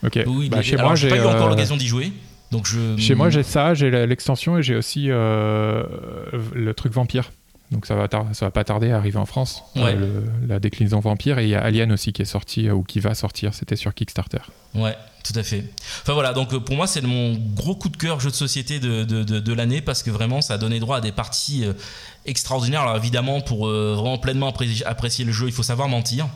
Ok. 0.04 0.20
Oui, 0.28 0.50
bah, 0.50 0.62
chez 0.62 0.78
moi, 0.78 0.96
j'ai 0.96 1.10
pas 1.10 1.18
eu 1.18 1.22
encore 1.22 1.48
euh, 1.48 1.50
l'occasion 1.50 1.78
d'y 1.78 1.88
jouer. 1.88 2.12
Donc 2.52 2.68
je... 2.68 2.98
Chez 2.98 3.16
moi, 3.16 3.30
j'ai 3.30 3.44
ça, 3.44 3.74
j'ai 3.74 3.90
l'extension 4.06 4.58
et 4.58 4.64
j'ai 4.64 4.76
aussi 4.76 5.08
euh, 5.10 5.84
le 6.54 6.74
truc 6.74 6.94
vampire. 6.94 7.32
Donc 7.72 7.88
ça 7.88 7.96
va, 7.96 8.08
ça 8.34 8.46
va 8.46 8.52
pas 8.52 8.64
tarder 8.64 8.92
à 8.92 8.98
arriver 8.98 9.18
en 9.18 9.26
France, 9.26 9.64
euh, 9.78 10.22
la 10.48 10.60
déclinaison 10.60 11.00
vampire. 11.00 11.40
Et 11.40 11.46
il 11.46 11.50
y 11.50 11.56
a 11.56 11.64
Alien 11.64 11.92
aussi 11.92 12.14
qui 12.14 12.22
est 12.22 12.26
sorti 12.26 12.70
ou 12.70 12.84
qui 12.84 13.00
va 13.00 13.16
sortir, 13.16 13.56
c'était 13.56 13.76
sur 13.76 13.92
Kickstarter. 13.96 14.38
Ouais, 14.76 14.96
tout 15.24 15.34
à 15.36 15.42
fait. 15.42 15.66
Enfin 16.04 16.14
voilà, 16.14 16.34
donc 16.34 16.56
pour 16.56 16.76
moi 16.76 16.86
c'est 16.86 17.02
mon 17.02 17.34
gros 17.34 17.76
coup 17.76 17.90
de 17.90 17.98
cœur 17.98 18.20
jeu 18.20 18.30
de 18.30 18.36
société 18.36 18.80
de, 18.80 19.04
de, 19.04 19.24
de, 19.24 19.54
l'année 19.54 19.82
parce 19.82 20.04
que 20.04 20.12
vraiment 20.12 20.42
ça 20.42 20.54
a 20.54 20.58
donné 20.60 20.80
droit 20.80 20.98
à 20.98 21.02
des 21.02 21.12
parties 21.12 21.66
extraordinaires. 22.28 22.82
Alors 22.82 22.98
évidemment, 22.98 23.42
pour 23.42 23.66
vraiment 23.66 24.20
pleinement 24.20 24.54
apprécier 24.86 25.26
le 25.26 25.32
jeu, 25.32 25.48
il 25.48 25.52
faut 25.54 25.64
savoir 25.64 25.90
mentir. 25.90 26.28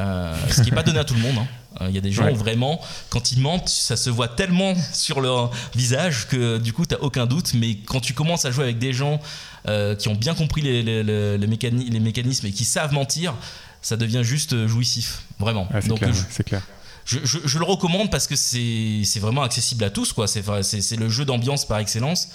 Euh, 0.00 0.34
ce 0.50 0.62
qui 0.62 0.70
n'est 0.70 0.74
pas 0.74 0.82
donné 0.82 0.98
à 0.98 1.04
tout 1.04 1.14
le 1.14 1.20
monde. 1.20 1.38
Hein. 1.38 1.46
Euh, 1.80 1.86
il 1.88 1.94
y 1.94 1.98
a 1.98 2.00
des 2.00 2.12
gens 2.12 2.30
où 2.30 2.34
vraiment, 2.34 2.80
quand 3.10 3.32
ils 3.32 3.40
mentent, 3.40 3.68
ça 3.68 3.96
se 3.96 4.10
voit 4.10 4.28
tellement 4.28 4.74
sur 4.92 5.20
leur 5.20 5.50
visage 5.74 6.28
que 6.28 6.58
du 6.58 6.72
coup, 6.72 6.86
tu 6.86 6.94
n'as 6.94 7.00
aucun 7.00 7.26
doute. 7.26 7.54
Mais 7.54 7.76
quand 7.76 8.00
tu 8.00 8.14
commences 8.14 8.44
à 8.44 8.50
jouer 8.50 8.64
avec 8.64 8.78
des 8.78 8.92
gens 8.92 9.20
euh, 9.68 9.94
qui 9.96 10.08
ont 10.08 10.14
bien 10.14 10.34
compris 10.34 10.62
les, 10.62 10.82
les, 10.82 11.02
les, 11.38 11.46
mécanismes 12.00 12.46
et 12.46 12.52
qui 12.52 12.64
savent 12.64 12.92
mentir, 12.92 13.34
ça 13.82 13.96
devient 13.96 14.22
juste 14.22 14.66
jouissif. 14.66 15.22
Vraiment. 15.38 15.68
C'est 16.30 16.44
clair. 16.44 16.62
Je, 17.04 17.18
je, 17.22 17.58
le 17.58 17.64
recommande 17.64 18.10
parce 18.10 18.26
que 18.26 18.34
c'est 18.34 19.20
vraiment 19.20 19.42
accessible 19.42 19.84
à 19.84 19.90
tous. 19.90 20.14
C'est 20.26 20.96
le 20.96 21.08
jeu 21.08 21.24
d'ambiance 21.24 21.66
par 21.66 21.78
excellence. 21.78 22.28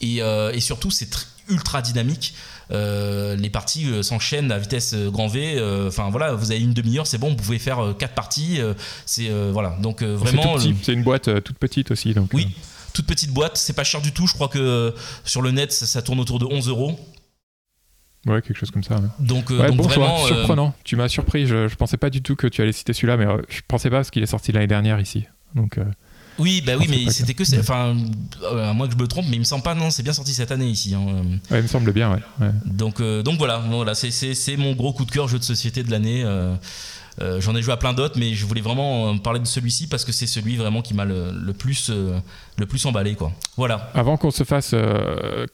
Et, 0.00 0.18
et 0.18 0.60
surtout, 0.60 0.90
c'est 0.90 1.10
ultra 1.48 1.82
dynamique. 1.82 2.34
Euh, 2.70 3.36
les 3.36 3.50
parties 3.50 3.86
euh, 3.86 4.02
s'enchaînent 4.02 4.52
à 4.52 4.58
vitesse 4.58 4.92
euh, 4.94 5.10
grand 5.10 5.28
V. 5.28 5.58
Enfin 5.86 6.10
voilà, 6.10 6.34
vous 6.34 6.50
avez 6.50 6.60
une 6.60 6.74
demi-heure, 6.74 7.06
c'est 7.06 7.18
bon, 7.18 7.30
vous 7.30 7.36
pouvez 7.36 7.58
faire 7.58 7.94
quatre 7.98 8.14
parties. 8.14 8.60
c'est 9.06 9.30
voilà, 9.50 9.76
donc 9.80 10.02
vraiment. 10.02 10.58
C'est 10.82 10.92
une 10.92 11.02
boîte 11.02 11.42
toute 11.42 11.58
petite 11.58 11.90
aussi, 11.90 12.14
donc. 12.14 12.30
Oui, 12.32 12.48
toute 12.92 13.06
petite 13.06 13.32
boîte, 13.32 13.56
c'est 13.56 13.72
pas 13.72 13.84
cher 13.84 14.00
du 14.00 14.12
tout. 14.12 14.26
Je 14.26 14.34
crois 14.34 14.48
que 14.48 14.94
sur 15.24 15.42
le 15.42 15.50
net, 15.50 15.72
ça, 15.72 16.02
tourne 16.02 16.20
autour 16.20 16.38
de 16.38 16.46
11 16.46 16.68
euros. 16.68 16.98
Ouais, 18.26 18.42
quelque 18.42 18.56
chose 18.56 18.70
comme 18.70 18.82
ça. 18.82 19.00
Donc, 19.20 19.50
vraiment, 19.50 20.26
surprenant. 20.26 20.74
Tu 20.84 20.96
m'as 20.96 21.08
surpris. 21.08 21.46
Je, 21.46 21.68
je, 21.68 21.76
pensais 21.76 21.96
pas 21.96 22.10
du 22.10 22.22
tout 22.22 22.36
que 22.36 22.46
tu 22.46 22.62
allais 22.62 22.72
citer 22.72 22.92
celui-là, 22.92 23.16
mais 23.16 23.26
je 23.48 23.60
pensais 23.66 23.90
pas 23.90 23.96
parce 23.96 24.10
qu'il 24.10 24.22
est 24.22 24.26
sorti 24.26 24.52
l'année 24.52 24.66
dernière 24.66 25.00
ici. 25.00 25.24
Donc. 25.54 25.78
Oui, 26.38 26.62
bah 26.64 26.72
oui, 26.78 26.86
mais 26.88 27.10
c'était 27.10 27.34
que. 27.34 27.42
Enfin, 27.58 27.96
euh, 28.42 28.70
à 28.70 28.72
moins 28.72 28.86
que 28.86 28.94
je 28.94 28.98
me 28.98 29.08
trompe, 29.08 29.26
mais 29.28 29.36
il 29.36 29.40
me 29.40 29.44
semble 29.44 29.62
pas, 29.62 29.74
non, 29.74 29.90
c'est 29.90 30.02
bien 30.02 30.12
sorti 30.12 30.32
cette 30.32 30.52
année 30.52 30.68
ici. 30.68 30.94
Hein. 30.94 31.06
Ouais, 31.50 31.58
il 31.58 31.62
me 31.62 31.68
semble 31.68 31.92
bien, 31.92 32.12
ouais. 32.12 32.50
Donc, 32.64 33.00
euh, 33.00 33.22
donc 33.22 33.38
voilà, 33.38 33.58
voilà 33.58 33.94
c'est 33.94 34.56
mon 34.56 34.74
gros 34.74 34.92
coup 34.92 35.04
de 35.04 35.10
cœur 35.10 35.28
jeu 35.28 35.38
de 35.38 35.44
société 35.44 35.82
de 35.82 35.90
l'année. 35.90 36.22
Euh, 37.20 37.40
j'en 37.40 37.56
ai 37.56 37.62
joué 37.62 37.72
à 37.72 37.76
plein 37.76 37.94
d'autres, 37.94 38.16
mais 38.16 38.34
je 38.34 38.46
voulais 38.46 38.60
vraiment 38.60 39.18
parler 39.18 39.40
de 39.40 39.46
celui-ci 39.46 39.88
parce 39.88 40.04
que 40.04 40.12
c'est 40.12 40.28
celui 40.28 40.56
vraiment 40.56 40.82
qui 40.82 40.94
m'a 40.94 41.04
le, 41.04 41.52
plus, 41.52 41.90
le 41.90 42.66
plus 42.66 42.86
emballé. 42.86 43.16
Quoi. 43.16 43.32
Voilà. 43.56 43.90
Avant 43.94 44.16
qu'on 44.16 44.30
se 44.30 44.44
fasse 44.44 44.74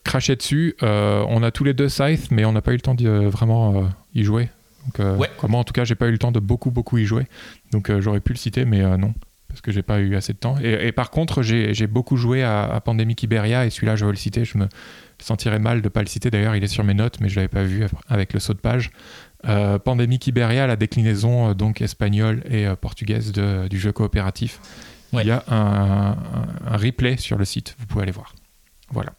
cracher 0.04 0.36
dessus, 0.36 0.76
on 0.82 1.42
a 1.42 1.50
tous 1.50 1.64
les 1.64 1.72
deux 1.72 1.88
Scythe, 1.88 2.30
mais 2.30 2.44
on 2.44 2.52
n'a 2.52 2.60
pas 2.60 2.72
eu 2.72 2.76
le 2.76 2.82
temps 2.82 2.94
de 2.94 3.08
vraiment 3.08 3.88
y 4.14 4.24
jouer. 4.24 4.50
Donc, 4.84 5.18
ouais. 5.18 5.30
Moi, 5.48 5.58
en 5.58 5.64
tout 5.64 5.72
cas, 5.72 5.84
j'ai 5.84 5.94
pas 5.94 6.08
eu 6.08 6.12
le 6.12 6.18
temps 6.18 6.32
de 6.32 6.40
beaucoup, 6.40 6.70
beaucoup 6.70 6.98
y 6.98 7.06
jouer. 7.06 7.26
Donc, 7.72 7.90
j'aurais 8.00 8.20
pu 8.20 8.34
le 8.34 8.38
citer, 8.38 8.66
mais 8.66 8.82
non 8.98 9.14
parce 9.54 9.62
que 9.62 9.70
j'ai 9.72 9.82
pas 9.82 10.00
eu 10.00 10.16
assez 10.16 10.32
de 10.32 10.38
temps. 10.38 10.56
Et, 10.58 10.92
par 10.92 11.10
contre, 11.10 11.42
j'ai 11.42 11.86
beaucoup 11.86 12.16
joué 12.16 12.42
à, 12.42 12.64
à 12.64 12.80
Pandemic 12.80 13.22
Iberia 13.22 13.64
et 13.64 13.70
celui-là, 13.70 13.96
je 13.96 14.04
veux 14.04 14.10
le 14.10 14.16
citer. 14.16 14.44
Je 14.44 14.58
me 14.58 14.68
sentirais 15.22 15.58
mal 15.60 15.80
de 15.80 15.88
pas 15.88 16.00
le 16.00 16.06
citer. 16.08 16.30
D'ailleurs, 16.30 16.56
il 16.56 16.64
est 16.64 16.68
sur 16.68 16.84
mes 16.84 16.94
notes, 16.94 17.20
mais 17.20 17.28
je 17.28 17.36
l'avais 17.36 17.48
pas 17.48 17.62
vu 17.62 17.86
avec 18.08 18.32
le 18.32 18.40
saut 18.40 18.52
de 18.52 18.58
page. 18.58 18.90
Euh, 19.46 19.78
Pandemic 19.78 20.26
Iberia, 20.26 20.66
la 20.66 20.76
déclinaison 20.76 21.50
euh, 21.50 21.54
donc 21.54 21.80
espagnole 21.82 22.42
et 22.50 22.66
euh, 22.66 22.76
portugaise 22.76 23.30
de- 23.32 23.68
du 23.68 23.78
jeu 23.78 23.92
coopératif. 23.92 24.58
Ouais. 25.12 25.22
Il 25.22 25.28
y 25.28 25.30
a 25.30 25.44
un, 25.48 25.56
un- 25.56 26.16
un 26.72 26.76
replay 26.76 27.16
sur 27.18 27.36
le 27.38 27.44
site, 27.44 27.76
vous 27.78 27.86
pouvez 27.86 28.02
aller 28.02 28.12
voir. 28.12 28.34
Voilà. 28.90 29.12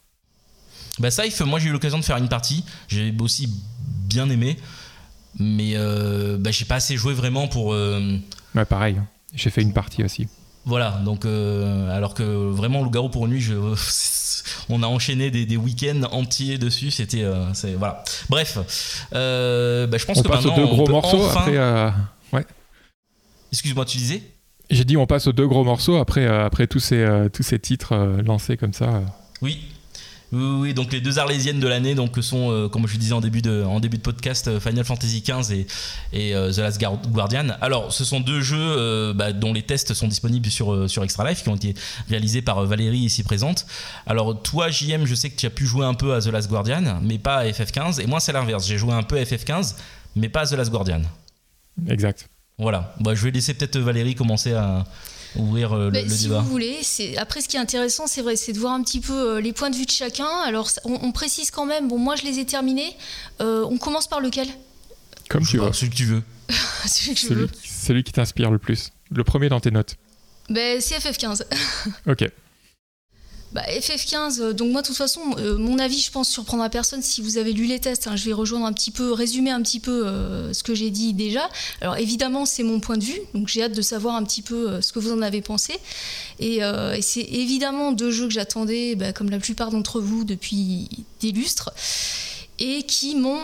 Bah 0.98 1.10
Saif, 1.10 1.40
moi 1.42 1.58
j'ai 1.60 1.68
eu 1.68 1.72
l'occasion 1.72 1.98
de 1.98 2.04
faire 2.04 2.16
une 2.16 2.28
partie, 2.28 2.64
j'ai 2.88 3.14
aussi 3.20 3.48
bien 4.08 4.28
aimé, 4.28 4.56
mais 5.38 5.72
euh, 5.76 6.38
bah, 6.40 6.50
j'ai 6.50 6.64
pas 6.64 6.76
assez 6.76 6.96
joué 6.96 7.14
vraiment 7.14 7.46
pour... 7.48 7.68
Ouais, 7.68 8.64
pareil, 8.68 8.96
hein. 8.98 9.06
J'ai 9.36 9.50
fait 9.50 9.62
une 9.62 9.72
partie 9.72 10.02
aussi. 10.02 10.26
voilà, 10.64 11.00
donc 11.04 11.24
euh, 11.24 11.94
alors 11.96 12.14
que 12.14 12.22
vraiment 12.50 12.82
Loup-garou 12.82 13.08
pour 13.08 13.26
une 13.26 13.32
nuit, 13.32 13.40
je, 13.40 13.54
on 14.68 14.82
a 14.82 14.86
enchaîné 14.86 15.30
des, 15.30 15.46
des 15.46 15.56
week-ends 15.56 16.02
entiers 16.10 16.58
dessus, 16.58 16.90
c'était... 16.90 17.22
euh, 17.22 17.46
voilà. 17.78 18.02
Bref, 18.28 18.58
euh, 19.14 19.86
bah, 19.86 19.98
je 19.98 20.04
pense 20.06 20.18
On 20.18 20.22
que 20.22 20.28
passe 20.28 20.46
aux 20.46 20.50
deux 20.56 20.66
gros 20.66 20.88
morceaux 20.88 21.24
enfin- 21.24 21.40
après. 21.42 21.56
euh, 21.56 21.90
Excuse-moi, 23.52 23.84
tu 23.84 23.98
disais? 23.98 24.22
J'ai 24.70 24.84
dit 24.84 24.96
on 24.96 25.06
passe 25.06 25.28
aux 25.28 25.32
deux 25.32 25.46
gros 25.46 25.62
morceaux 25.64 25.96
après, 25.96 26.26
après 26.26 26.66
tous, 26.66 26.80
ces, 26.80 27.06
tous 27.32 27.44
ces 27.44 27.58
titres 27.60 27.94
lancés 28.24 28.56
comme 28.56 28.72
ça. 28.72 29.02
Oui. 29.40 29.68
Oui, 30.32 30.74
donc 30.74 30.92
les 30.92 31.00
deux 31.00 31.20
arlésiennes 31.20 31.60
de 31.60 31.68
l'année 31.68 31.94
donc 31.94 32.16
sont, 32.20 32.50
euh, 32.50 32.68
comme 32.68 32.88
je 32.88 32.96
disais 32.96 33.12
en 33.12 33.20
début 33.20 33.42
de, 33.42 33.62
en 33.62 33.78
début 33.78 33.96
de 33.96 34.02
podcast, 34.02 34.48
euh, 34.48 34.58
Final 34.58 34.84
Fantasy 34.84 35.22
XV 35.22 35.52
et, 35.54 35.66
et 36.12 36.34
euh, 36.34 36.52
The 36.52 36.58
Last 36.58 36.80
Guard- 36.80 37.00
Guardian. 37.08 37.50
Alors, 37.60 37.92
ce 37.92 38.04
sont 38.04 38.18
deux 38.18 38.40
jeux 38.40 38.56
euh, 38.58 39.14
bah, 39.14 39.32
dont 39.32 39.52
les 39.52 39.62
tests 39.62 39.94
sont 39.94 40.08
disponibles 40.08 40.50
sur, 40.50 40.90
sur 40.90 41.04
Extra 41.04 41.28
Life, 41.30 41.44
qui 41.44 41.48
ont 41.48 41.54
été 41.54 41.74
réalisés 42.10 42.42
par 42.42 42.64
Valérie 42.66 42.98
ici 42.98 43.22
présente. 43.22 43.66
Alors, 44.06 44.42
toi, 44.42 44.68
JM, 44.68 45.04
je 45.04 45.14
sais 45.14 45.30
que 45.30 45.36
tu 45.36 45.46
as 45.46 45.50
pu 45.50 45.64
jouer 45.64 45.86
un 45.86 45.94
peu 45.94 46.12
à 46.12 46.20
The 46.20 46.26
Last 46.26 46.48
Guardian, 46.50 46.98
mais 47.02 47.18
pas 47.18 47.36
à 47.36 47.46
FF15. 47.46 48.00
Et 48.00 48.06
moi, 48.06 48.18
c'est 48.18 48.32
l'inverse. 48.32 48.66
J'ai 48.66 48.78
joué 48.78 48.92
un 48.94 49.04
peu 49.04 49.18
à 49.18 49.22
FF15, 49.22 49.76
mais 50.16 50.28
pas 50.28 50.40
à 50.40 50.46
The 50.46 50.52
Last 50.52 50.70
Guardian. 50.72 51.02
Exact. 51.88 52.28
Voilà. 52.58 52.94
Bah, 53.00 53.14
je 53.14 53.22
vais 53.22 53.30
laisser 53.30 53.54
peut-être 53.54 53.78
Valérie 53.78 54.16
commencer 54.16 54.54
à 54.54 54.84
ouvrir 55.38 55.72
euh, 55.72 55.90
le, 55.90 56.02
le 56.02 56.08
si 56.08 56.24
débat. 56.24 56.40
vous 56.40 56.48
voulez, 56.50 56.80
après 57.18 57.40
ce 57.40 57.48
qui 57.48 57.56
est 57.56 57.60
intéressant, 57.60 58.06
c'est 58.06 58.22
vrai, 58.22 58.36
c'est 58.36 58.52
de 58.52 58.58
voir 58.58 58.72
un 58.74 58.82
petit 58.82 59.00
peu 59.00 59.12
euh, 59.36 59.40
les 59.40 59.52
points 59.52 59.70
de 59.70 59.76
vue 59.76 59.86
de 59.86 59.90
chacun. 59.90 60.28
Alors, 60.44 60.68
on, 60.84 60.98
on 61.02 61.12
précise 61.12 61.50
quand 61.50 61.66
même. 61.66 61.88
Bon, 61.88 61.98
moi, 61.98 62.16
je 62.16 62.22
les 62.24 62.38
ai 62.38 62.44
terminés. 62.46 62.96
Euh, 63.40 63.64
on 63.68 63.78
commence 63.78 64.06
par 64.08 64.20
lequel? 64.20 64.48
Comme 65.28 65.44
tu 65.44 65.58
veux. 65.58 65.72
celui 65.72 65.90
que 65.90 65.96
tu 65.96 66.04
veux. 66.04 66.22
Celui 66.86 67.14
que 67.14 67.20
je 67.20 67.26
Celui, 67.26 67.40
veux. 67.42 67.48
celui 67.64 68.04
qui 68.04 68.12
t'inspire 68.12 68.50
le 68.52 68.58
plus. 68.58 68.90
Le 69.10 69.24
premier 69.24 69.48
dans 69.48 69.58
tes 69.58 69.72
notes. 69.72 69.96
Ben, 70.48 70.80
c'est 70.80 70.96
FF15. 70.98 71.42
Ok. 72.06 72.30
Bah, 73.52 73.62
FF15, 73.68 74.40
euh, 74.40 74.52
donc 74.52 74.72
moi 74.72 74.82
de 74.82 74.88
toute 74.88 74.96
façon, 74.96 75.20
euh, 75.38 75.56
mon 75.56 75.78
avis 75.78 76.00
je 76.00 76.10
pense 76.10 76.28
surprendra 76.28 76.68
personne 76.68 77.00
si 77.00 77.22
vous 77.22 77.38
avez 77.38 77.52
lu 77.52 77.66
les 77.66 77.78
tests. 77.78 78.08
hein. 78.08 78.16
je 78.16 78.24
vais 78.24 78.32
rejoindre 78.32 78.66
un 78.66 78.72
petit 78.72 78.90
peu, 78.90 79.12
résumer 79.12 79.50
un 79.50 79.62
petit 79.62 79.78
peu 79.78 80.06
euh, 80.06 80.52
ce 80.52 80.62
que 80.62 80.74
j'ai 80.74 80.90
dit 80.90 81.14
déjà. 81.14 81.48
Alors 81.80 81.96
évidemment 81.96 82.44
c'est 82.44 82.64
mon 82.64 82.80
point 82.80 82.96
de 82.96 83.04
vue, 83.04 83.20
donc 83.34 83.48
j'ai 83.48 83.62
hâte 83.62 83.72
de 83.72 83.82
savoir 83.82 84.16
un 84.16 84.24
petit 84.24 84.42
peu 84.42 84.80
ce 84.80 84.92
que 84.92 84.98
vous 84.98 85.12
en 85.12 85.22
avez 85.22 85.42
pensé. 85.42 85.74
Et, 86.40 86.60
c'est 87.00 87.20
évidemment 87.20 87.92
deux 87.92 88.10
jeux 88.10 88.26
que 88.26 88.32
j'attendais, 88.32 88.94
bah, 88.94 89.12
comme 89.12 89.30
la 89.30 89.38
plupart 89.38 89.70
d'entre 89.70 90.00
vous, 90.00 90.24
depuis 90.24 90.88
des 91.20 91.30
lustres, 91.30 91.70
et 92.58 92.82
qui 92.82 93.14
m'ont 93.14 93.42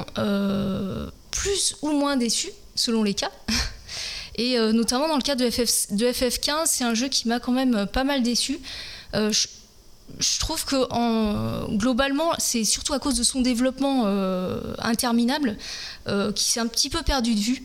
plus 1.30 1.76
ou 1.82 1.92
moins 1.92 2.16
déçu, 2.16 2.50
selon 2.74 3.02
les 3.02 3.14
cas. 3.14 3.30
Et 4.36 4.56
notamment 4.72 5.08
dans 5.08 5.16
le 5.16 5.22
cas 5.22 5.34
de, 5.34 5.48
FF, 5.48 5.92
de 5.92 6.06
FF15, 6.06 6.62
c'est 6.66 6.84
un 6.84 6.94
jeu 6.94 7.08
qui 7.08 7.28
m'a 7.28 7.38
quand 7.38 7.52
même 7.52 7.86
pas 7.86 8.04
mal 8.04 8.22
déçu. 8.22 8.58
Je 10.18 10.38
trouve 10.38 10.64
que 10.64 10.86
en, 10.92 11.74
globalement, 11.76 12.32
c'est 12.38 12.64
surtout 12.64 12.92
à 12.92 12.98
cause 12.98 13.14
de 13.16 13.22
son 13.22 13.40
développement 13.40 14.04
euh, 14.06 14.60
interminable 14.78 15.56
euh, 16.08 16.32
qui 16.32 16.44
s'est 16.44 16.60
un 16.60 16.66
petit 16.66 16.90
peu 16.90 17.02
perdu 17.02 17.34
de 17.34 17.40
vue. 17.40 17.62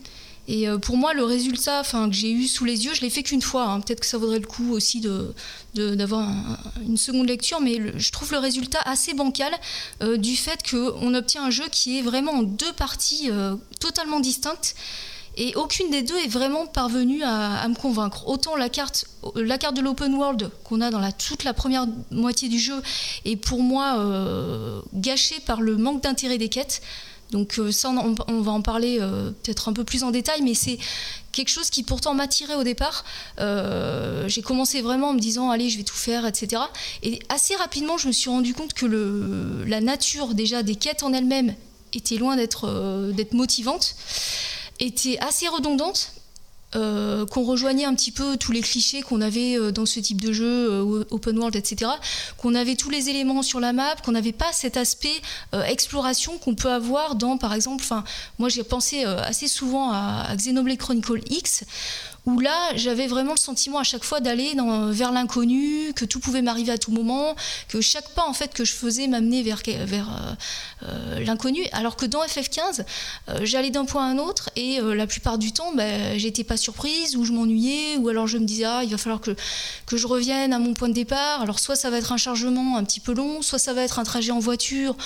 Et 0.49 0.69
euh, 0.69 0.77
pour 0.77 0.95
moi, 0.95 1.13
le 1.13 1.25
résultat 1.25 1.83
que 1.83 2.11
j'ai 2.11 2.31
eu 2.31 2.47
sous 2.47 2.63
les 2.63 2.85
yeux, 2.85 2.93
je 2.93 3.01
l'ai 3.01 3.09
fait 3.09 3.21
qu'une 3.21 3.41
fois. 3.41 3.65
hein. 3.65 3.81
Peut-être 3.81 3.99
que 3.99 4.05
ça 4.05 4.17
vaudrait 4.17 4.39
le 4.39 4.47
coup 4.47 4.71
aussi 4.71 5.01
d'avoir 5.75 6.29
un- 6.29 6.57
une 6.87 6.95
seconde 6.95 7.27
lecture, 7.27 7.59
mais 7.59 7.99
je 7.99 8.11
trouve 8.11 8.31
le 8.31 8.37
résultat 8.39 8.79
assez 8.85 9.13
bancal 9.13 9.51
du 10.17 10.37
fait 10.37 10.59
qu'on 10.69 11.13
obtient 11.13 11.43
un 11.43 11.51
jeu 11.51 11.65
qui 11.69 11.99
est 11.99 12.01
vraiment 12.01 12.31
en 12.31 12.43
deux 12.43 12.71
parties 12.73 13.29
totalement 13.81 14.21
distinctes. 14.21 14.73
Et 15.39 15.53
aucune 15.55 15.91
des 15.91 16.01
deux 16.01 16.17
est 16.17 16.27
vraiment 16.27 16.65
parvenue 16.65 17.21
à, 17.23 17.67
me 17.67 17.75
convaincre. 17.75 18.27
Autant 18.27 18.55
la 18.55 18.69
carte, 18.69 19.05
la 19.35 19.59
carte 19.59 19.75
de 19.75 19.81
l'open 19.81 20.15
world 20.15 20.49
qu'on 20.63 20.81
a 20.81 20.89
dans 20.89 21.11
toute 21.11 21.43
la 21.43 21.53
première 21.53 21.85
moitié 22.09 22.49
du 22.49 22.57
jeu 22.57 22.81
est 23.23 23.35
pour 23.35 23.61
moi 23.61 23.99
euh, 23.99 24.81
gâchée 24.95 25.39
par 25.45 25.61
le 25.61 25.77
manque 25.77 26.01
d'intérêt 26.01 26.39
des 26.39 26.49
quêtes. 26.49 26.81
Donc 27.29 27.59
euh, 27.59 27.71
ça, 27.71 27.89
on, 27.89 28.41
va 28.41 28.51
en 28.51 28.61
parler 28.61 28.97
euh, 28.99 29.29
peut-être 29.43 29.69
un 29.69 29.73
peu 29.73 29.83
plus 29.83 30.03
en 30.03 30.09
détail, 30.09 30.41
mais 30.41 30.55
c'est 30.55 30.79
quelque 31.33 31.49
chose 31.49 31.69
qui 31.69 31.83
pourtant 31.83 32.15
m'attirait 32.15 32.55
au 32.55 32.63
départ. 32.63 33.05
J'ai 33.37 34.41
commencé 34.41 34.81
vraiment 34.81 35.09
en 35.09 35.13
me 35.13 35.19
disant, 35.19 35.51
allez, 35.51 35.69
je 35.69 35.77
vais 35.77 35.83
tout 35.83 35.95
faire, 35.95 36.25
etc. 36.25 36.63
Et 37.03 37.19
assez 37.29 37.55
rapidement, 37.55 37.99
je 37.99 38.07
me 38.07 38.11
suis 38.11 38.31
rendu 38.31 38.55
compte 38.55 38.73
que 38.73 38.87
la 39.67 39.81
nature 39.81 40.33
déjà 40.33 40.63
des 40.63 40.75
quêtes 40.75 41.03
en 41.03 41.13
elles-mêmes 41.13 41.53
était 41.93 42.17
loin 42.17 42.35
d'être 42.37 43.33
motivante 43.33 43.95
était 44.79 45.17
assez 45.19 45.47
redondante, 45.47 46.13
euh, 46.75 47.25
qu'on 47.25 47.43
rejoignait 47.43 47.85
un 47.85 47.95
petit 47.95 48.11
peu 48.11 48.35
tous 48.35 48.51
les 48.51 48.59
clichés 48.59 49.01
qu'on 49.01 49.21
avait 49.21 49.57
euh, 49.57 49.71
dans 49.71 49.85
ce 49.85 50.01
type 50.01 50.19
de 50.19 50.33
jeu, 50.33 50.69
euh, 50.69 51.05
open 51.11 51.37
world, 51.37 51.55
etc. 51.55 51.89
Qu'on 52.37 52.53
avait 52.55 52.75
tous 52.75 52.89
les 52.89 53.07
éléments 53.07 53.41
sur 53.41 53.61
la 53.61 53.71
map, 53.71 53.95
qu'on 54.03 54.11
n'avait 54.11 54.33
pas 54.33 54.51
cet 54.51 54.75
aspect 54.75 55.21
exploration 55.65 56.37
qu'on 56.37 56.55
peut 56.55 56.69
avoir 56.69 57.15
dans, 57.15 57.37
par 57.37 57.53
exemple, 57.53 57.85
moi 58.37 58.49
j'ai 58.49 58.63
pensé 58.63 59.03
assez 59.05 59.47
souvent 59.47 59.91
à, 59.91 60.25
à 60.27 60.35
Xenoblade 60.35 60.77
Chronicle 60.77 61.21
X, 61.29 61.63
où 62.27 62.41
là 62.41 62.75
j'avais 62.75 63.07
vraiment 63.07 63.31
le 63.31 63.39
sentiment 63.39 63.79
à 63.79 63.83
chaque 63.83 64.03
fois 64.03 64.19
d'aller 64.19 64.53
vers 64.89 65.11
l'inconnu, 65.13 65.93
que 65.95 66.03
tout 66.03 66.19
pouvait 66.19 66.41
m'arriver 66.41 66.73
à 66.73 66.77
tout 66.77 66.91
moment, 66.91 67.35
que 67.69 67.79
chaque 67.79 68.09
pas 68.09 68.27
en 68.27 68.33
fait 68.33 68.53
que 68.53 68.65
je 68.65 68.73
faisais 68.73 69.07
m'amenait 69.07 69.41
vers, 69.41 69.61
euh, 69.67 70.35
euh, 70.83 71.19
l'inconnu, 71.21 71.65
alors 71.71 71.95
que 71.95 72.05
dans 72.05 72.21
FF15, 72.23 72.83
euh, 73.29 73.39
j'allais 73.43 73.69
d'un 73.69 73.85
point 73.85 74.05
à 74.05 74.11
un 74.11 74.17
autre 74.17 74.49
et 74.57 74.79
la 74.81 75.07
plupart 75.07 75.37
du 75.37 75.53
temps, 75.53 75.71
ben, 75.73 76.19
j'étais 76.19 76.43
pas 76.43 76.57
surprise 76.57 77.15
ou 77.15 77.23
je 77.23 77.31
m'ennuyais 77.31 77.95
ou 77.97 78.09
alors 78.09 78.27
je 78.27 78.37
me 78.37 78.45
disais 78.45 78.65
ah 78.65 78.81
il 78.83 78.89
va 78.89 78.97
falloir 78.97 79.21
que 79.21 79.97
je 79.97 80.07
revienne 80.07 80.51
à 80.51 80.59
mon 80.59 80.73
point 80.73 80.89
de 80.89 80.93
départ. 80.93 81.41
Alors 81.41 81.59
soit 81.59 81.77
ça 81.77 81.89
va 81.89 81.97
être 81.97 82.11
un 82.11 82.17
chargement 82.17 82.77
un 82.77 82.83
petit 82.83 82.99
peu 82.99 83.13
long, 83.13 83.41
soit 83.41 83.59
ça 83.59 83.73
va 83.73 83.83
être 83.83 83.99
un 83.99 84.03
trajet 84.03 84.31
en 84.31 84.39
voiture. 84.39 84.97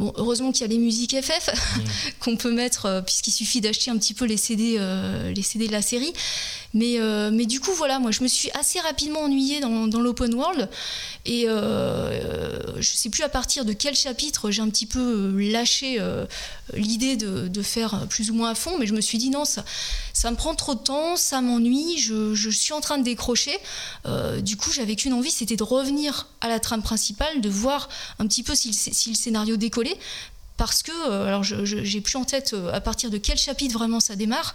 Bon, 0.00 0.12
heureusement 0.16 0.50
qu'il 0.50 0.62
y 0.62 0.64
a 0.64 0.68
les 0.68 0.78
musiques 0.78 1.14
FF 1.20 1.50
qu'on 2.20 2.36
peut 2.36 2.50
mettre 2.50 2.86
euh, 2.86 3.00
puisqu'il 3.00 3.30
suffit 3.30 3.60
d'acheter 3.60 3.92
un 3.92 3.96
petit 3.96 4.14
peu 4.14 4.24
les 4.24 4.36
CD, 4.36 4.76
euh, 4.78 5.32
les 5.32 5.42
CD 5.42 5.68
de 5.68 5.72
la 5.72 5.82
série. 5.82 6.12
Mais, 6.76 6.98
euh, 6.98 7.30
mais 7.32 7.46
du 7.46 7.60
coup 7.60 7.70
voilà, 7.72 8.00
moi 8.00 8.10
je 8.10 8.20
me 8.24 8.26
suis 8.26 8.50
assez 8.58 8.80
rapidement 8.80 9.20
ennuyée 9.20 9.60
dans, 9.60 9.86
dans 9.86 10.00
l'open 10.00 10.34
world 10.34 10.68
et 11.24 11.44
euh, 11.46 12.58
je 12.80 12.90
sais 12.90 13.10
plus 13.10 13.22
à 13.22 13.28
partir 13.28 13.64
de 13.64 13.72
quel 13.72 13.94
chapitre 13.94 14.50
j'ai 14.50 14.60
un 14.60 14.68
petit 14.68 14.86
peu 14.86 15.32
lâché 15.38 16.02
l'idée 16.72 17.16
de, 17.16 17.46
de 17.46 17.62
faire 17.62 18.08
plus 18.08 18.32
ou 18.32 18.34
moins 18.34 18.50
à 18.50 18.54
fond, 18.56 18.76
mais 18.78 18.86
je 18.86 18.92
me 18.92 19.00
suis 19.00 19.18
dit 19.18 19.30
non, 19.30 19.44
ça, 19.44 19.64
ça 20.12 20.32
me 20.32 20.36
prend 20.36 20.56
trop 20.56 20.74
de 20.74 20.80
temps, 20.80 21.14
ça 21.16 21.40
m'ennuie, 21.40 21.98
je, 21.98 22.34
je 22.34 22.50
suis 22.50 22.72
en 22.72 22.80
train 22.80 22.98
de 22.98 23.04
décrocher. 23.04 23.56
Du 24.42 24.56
coup, 24.56 24.72
j'avais 24.72 24.96
qu'une 24.96 25.12
envie, 25.12 25.30
c'était 25.30 25.56
de 25.56 25.62
revenir 25.62 26.26
à 26.40 26.48
la 26.48 26.60
trame 26.60 26.82
principale, 26.82 27.40
de 27.40 27.48
voir 27.48 27.88
un 28.18 28.26
petit 28.26 28.42
peu 28.42 28.54
si 28.54 28.68
le, 28.68 28.74
si 28.74 29.10
le 29.10 29.14
scénario 29.14 29.56
décollait. 29.56 29.83
Moody. 29.84 30.00
Parce 30.56 30.84
que, 30.84 30.92
euh, 31.10 31.26
alors 31.26 31.42
je- 31.42 31.64
j'ai 31.64 32.00
plus 32.00 32.16
en 32.16 32.24
tête 32.24 32.52
euh, 32.54 32.72
à 32.72 32.80
partir 32.80 33.10
de 33.10 33.18
quel 33.18 33.36
chapitre 33.36 33.74
vraiment 33.74 33.98
ça 33.98 34.14
démarre, 34.14 34.54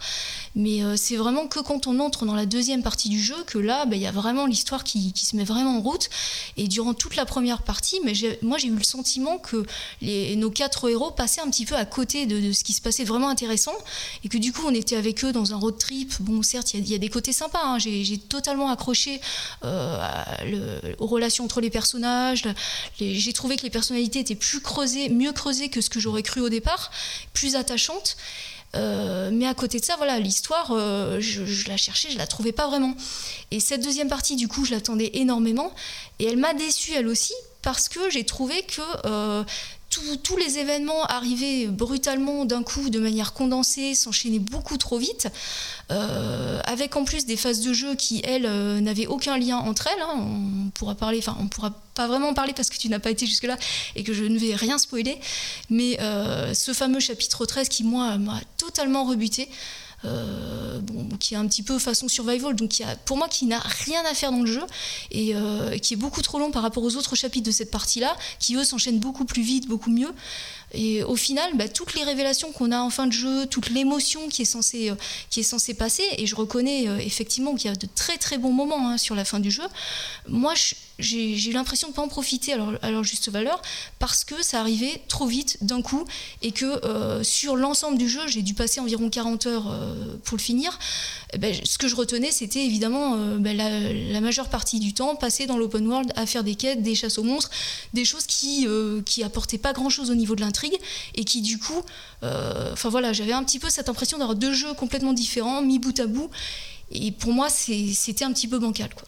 mais 0.55 0.81
euh, 0.81 0.95
c'est 0.95 1.17
vraiment 1.17 1.47
que 1.47 1.59
quand 1.59 1.87
on 1.87 1.99
entre 1.99 2.25
dans 2.25 2.35
la 2.35 2.45
deuxième 2.45 2.83
partie 2.83 3.09
du 3.09 3.21
jeu 3.21 3.35
que 3.45 3.57
là, 3.57 3.85
bah, 3.85 3.97
il 3.97 4.01
y 4.01 4.07
a 4.07 4.11
vraiment 4.11 4.45
l'histoire 4.45 4.85
qui, 4.85 5.11
qui 5.11 5.25
se 5.25 5.35
met 5.35 5.43
vraiment 5.43 5.77
en 5.77 5.81
route. 5.81 6.09
Et 6.55 6.69
durant 6.69 6.93
toute 6.93 7.17
la 7.17 7.25
première 7.25 7.63
partie, 7.63 7.99
mais 8.05 8.13
moi 8.41 8.57
j'ai 8.57 8.69
eu 8.69 8.75
le 8.75 8.83
sentiment 8.83 9.37
que 9.39 9.65
nos 10.01 10.49
quatre 10.51 10.89
héros 10.89 11.11
passaient 11.11 11.41
un 11.41 11.49
petit 11.49 11.65
peu 11.65 11.75
à 11.75 11.83
côté 11.85 12.25
de, 12.25 12.39
de 12.39 12.53
ce 12.53 12.63
qui 12.63 12.71
se 12.71 12.81
passait 12.81 13.03
vraiment 13.03 13.27
intéressant 13.27 13.75
et 14.23 14.29
que 14.29 14.37
du 14.37 14.53
coup 14.53 14.61
on 14.65 14.73
était 14.73 14.95
avec 14.95 15.25
eux 15.25 15.33
dans 15.33 15.53
un 15.53 15.57
road 15.57 15.77
trip. 15.77 16.13
Bon, 16.21 16.41
certes, 16.43 16.73
il 16.75 16.87
y, 16.89 16.95
a- 16.95 16.97
des 16.97 17.09
côtés 17.09 17.33
sympas, 17.33 17.59
hein. 17.63 17.77
j'ai 17.79 18.17
totalement 18.17 18.69
accroché 18.69 19.19
aux 19.63 21.07
relations 21.07 21.43
entre 21.45 21.59
les 21.61 21.69
personnages. 21.69 22.43
J'ai 22.99 23.33
trouvé 23.33 23.57
que 23.57 23.63
les 23.63 23.69
personnalités 23.69 24.19
étaient 24.19 24.35
plus 24.35 24.61
creusées, 24.61 25.09
mieux 25.09 25.31
creusées 25.33 25.69
que 25.69 25.81
ce 25.81 25.88
que 25.89 25.99
j'aurais 25.99 26.23
cru 26.23 26.41
au 26.41 26.49
départ, 26.49 26.91
plus 27.33 27.55
attachantes. 27.55 28.17
Euh, 28.75 29.31
mais 29.33 29.47
à 29.47 29.53
côté 29.53 29.79
de 29.79 29.85
ça, 29.85 29.95
voilà, 29.97 30.19
l'histoire, 30.19 30.71
euh, 30.71 31.19
je, 31.19 31.45
je 31.45 31.67
la 31.69 31.77
cherchais, 31.77 32.09
je 32.11 32.17
la 32.17 32.27
trouvais 32.27 32.51
pas 32.51 32.67
vraiment. 32.67 32.95
Et 33.51 33.59
cette 33.59 33.83
deuxième 33.83 34.09
partie, 34.09 34.35
du 34.35 34.47
coup, 34.47 34.65
je 34.65 34.71
l'attendais 34.71 35.11
énormément. 35.13 35.73
Et 36.19 36.25
elle 36.25 36.37
m'a 36.37 36.53
déçue, 36.53 36.93
elle 36.93 37.07
aussi, 37.07 37.33
parce 37.61 37.89
que 37.89 38.09
j'ai 38.09 38.25
trouvé 38.25 38.61
que 38.63 38.81
euh, 39.05 39.43
tous 39.89 40.37
les 40.37 40.59
événements 40.59 41.03
arrivaient 41.05 41.67
brutalement 41.67 42.45
d'un 42.45 42.63
coup, 42.63 42.89
de 42.89 42.99
manière 42.99 43.33
condensée, 43.33 43.95
s'enchaînaient 43.95 44.39
beaucoup 44.39 44.77
trop 44.77 44.97
vite, 44.97 45.27
euh, 45.91 46.59
avec 46.65 46.95
en 46.95 47.03
plus 47.03 47.25
des 47.25 47.35
phases 47.35 47.61
de 47.61 47.73
jeu 47.73 47.95
qui, 47.95 48.21
elles, 48.23 48.45
euh, 48.45 48.79
n'avaient 48.79 49.07
aucun 49.07 49.37
lien 49.37 49.57
entre 49.57 49.87
elles. 49.87 50.01
Hein. 50.01 50.15
On 50.15 50.69
pourra 50.69 50.95
pourra 50.95 51.71
pas 51.95 52.07
vraiment 52.07 52.33
parler 52.33 52.53
parce 52.53 52.69
que 52.69 52.77
tu 52.77 52.87
n'as 52.89 52.99
pas 52.99 53.09
été 53.09 53.25
jusque-là 53.25 53.57
et 53.95 54.03
que 54.03 54.13
je 54.13 54.23
ne 54.23 54.37
vais 54.37 54.55
rien 54.55 54.77
spoiler, 54.77 55.19
mais 55.69 55.99
euh, 55.99 56.53
ce 56.53 56.73
fameux 56.73 56.99
chapitre 56.99 57.45
13 57.45 57.69
qui, 57.69 57.83
moi, 57.83 58.17
m'a 58.17 58.39
totalement 58.57 59.05
rebuté. 59.05 59.49
Euh, 60.05 60.79
qui 61.19 61.33
est 61.33 61.37
un 61.37 61.45
petit 61.45 61.61
peu 61.61 61.77
façon 61.77 62.07
survival, 62.07 62.55
donc 62.55 62.69
qui 62.69 62.83
a, 62.83 62.95
pour 62.95 63.17
moi 63.17 63.27
qui 63.27 63.45
n'a 63.45 63.59
rien 63.59 64.01
à 64.09 64.13
faire 64.13 64.31
dans 64.31 64.39
le 64.39 64.45
jeu 64.45 64.63
et 65.11 65.35
euh, 65.35 65.77
qui 65.77 65.93
est 65.93 65.97
beaucoup 65.97 66.21
trop 66.21 66.39
long 66.39 66.51
par 66.51 66.61
rapport 66.61 66.83
aux 66.83 66.95
autres 66.95 67.17
chapitres 67.17 67.45
de 67.45 67.51
cette 67.51 67.69
partie-là, 67.69 68.15
qui 68.39 68.55
eux 68.55 68.63
s'enchaînent 68.63 68.99
beaucoup 68.99 69.25
plus 69.25 69.41
vite, 69.41 69.67
beaucoup 69.67 69.91
mieux. 69.91 70.13
Et 70.73 71.03
au 71.03 71.15
final, 71.15 71.55
bah, 71.55 71.67
toutes 71.67 71.95
les 71.95 72.03
révélations 72.03 72.51
qu'on 72.51 72.71
a 72.71 72.79
en 72.79 72.89
fin 72.89 73.07
de 73.07 73.13
jeu, 73.13 73.45
toute 73.45 73.69
l'émotion 73.69 74.29
qui 74.29 74.43
est 74.43 74.45
censée 74.45 74.89
euh, 74.89 74.95
qui 75.29 75.39
est 75.39 75.43
censée 75.43 75.73
passer, 75.73 76.03
et 76.17 76.27
je 76.27 76.35
reconnais 76.35 76.85
effectivement 77.05 77.55
qu'il 77.55 77.69
y 77.69 77.73
a 77.73 77.75
de 77.75 77.87
très 77.95 78.17
très 78.17 78.37
bons 78.37 78.53
moments 78.53 78.89
hein, 78.89 78.97
sur 78.97 79.15
la 79.15 79.25
fin 79.25 79.39
du 79.39 79.51
jeu. 79.51 79.63
Moi, 80.27 80.53
j'ai 80.99 81.49
eu 81.49 81.53
l'impression 81.53 81.87
de 81.87 81.93
ne 81.93 81.95
pas 81.95 82.01
en 82.01 82.07
profiter 82.07 82.53
à 82.53 82.91
leur, 82.91 83.03
juste 83.03 83.29
valeur 83.29 83.61
parce 83.97 84.25
que 84.25 84.43
ça 84.43 84.59
arrivait 84.59 85.01
trop 85.07 85.25
vite 85.25 85.57
d'un 85.61 85.81
coup 85.81 86.05
et 86.41 86.51
que 86.51 86.85
euh, 86.85 87.23
sur 87.23 87.55
l'ensemble 87.55 87.97
du 87.97 88.09
jeu, 88.09 88.27
j'ai 88.27 88.41
dû 88.41 88.53
passer 88.53 88.81
environ 88.81 89.09
40 89.09 89.47
heures 89.47 89.71
euh, 89.71 90.17
pour 90.23 90.37
le 90.37 90.41
finir. 90.41 90.77
Eh 91.33 91.37
ben, 91.37 91.55
ce 91.63 91.77
que 91.77 91.87
je 91.87 91.95
retenais, 91.95 92.31
c'était 92.31 92.65
évidemment 92.65 93.15
euh, 93.15 93.37
ben, 93.37 93.55
la, 93.55 94.19
majeure 94.19 94.49
partie 94.49 94.79
du 94.79 94.93
temps 94.93 95.15
passé 95.15 95.45
dans 95.45 95.57
l'open 95.57 95.87
world 95.87 96.11
à 96.17 96.25
faire 96.25 96.43
des 96.43 96.55
quêtes, 96.55 96.83
des 96.83 96.95
chasses 96.95 97.17
aux 97.17 97.23
monstres, 97.23 97.49
des 97.93 98.03
choses 98.03 98.25
qui, 98.25 98.67
qui 99.05 99.23
apportaient 99.23 99.57
pas 99.57 99.71
grand 99.71 99.89
chose 99.89 100.11
au 100.11 100.15
niveau 100.15 100.35
de 100.35 100.41
l'intrigue 100.41 100.58
et 101.15 101.23
qui 101.23 101.41
du 101.41 101.57
coup, 101.59 101.81
enfin 102.21 102.89
voilà, 102.89 103.13
j'avais 103.13 103.33
un 103.33 103.43
petit 103.43 103.59
peu 103.59 103.69
cette 103.69 103.89
impression 103.89 104.17
d'avoir 104.17 104.35
deux 104.35 104.53
jeux 104.53 104.73
complètement 104.73 105.13
différents, 105.13 105.61
mis 105.61 105.79
bout 105.79 105.99
à 105.99 106.07
bout. 106.07 106.29
Et 106.91 107.11
pour 107.11 107.33
moi, 107.33 107.49
c'était 107.49 108.25
un 108.25 108.33
petit 108.33 108.47
peu 108.47 108.59
bancal. 108.59 108.89
Quoi. 108.93 109.07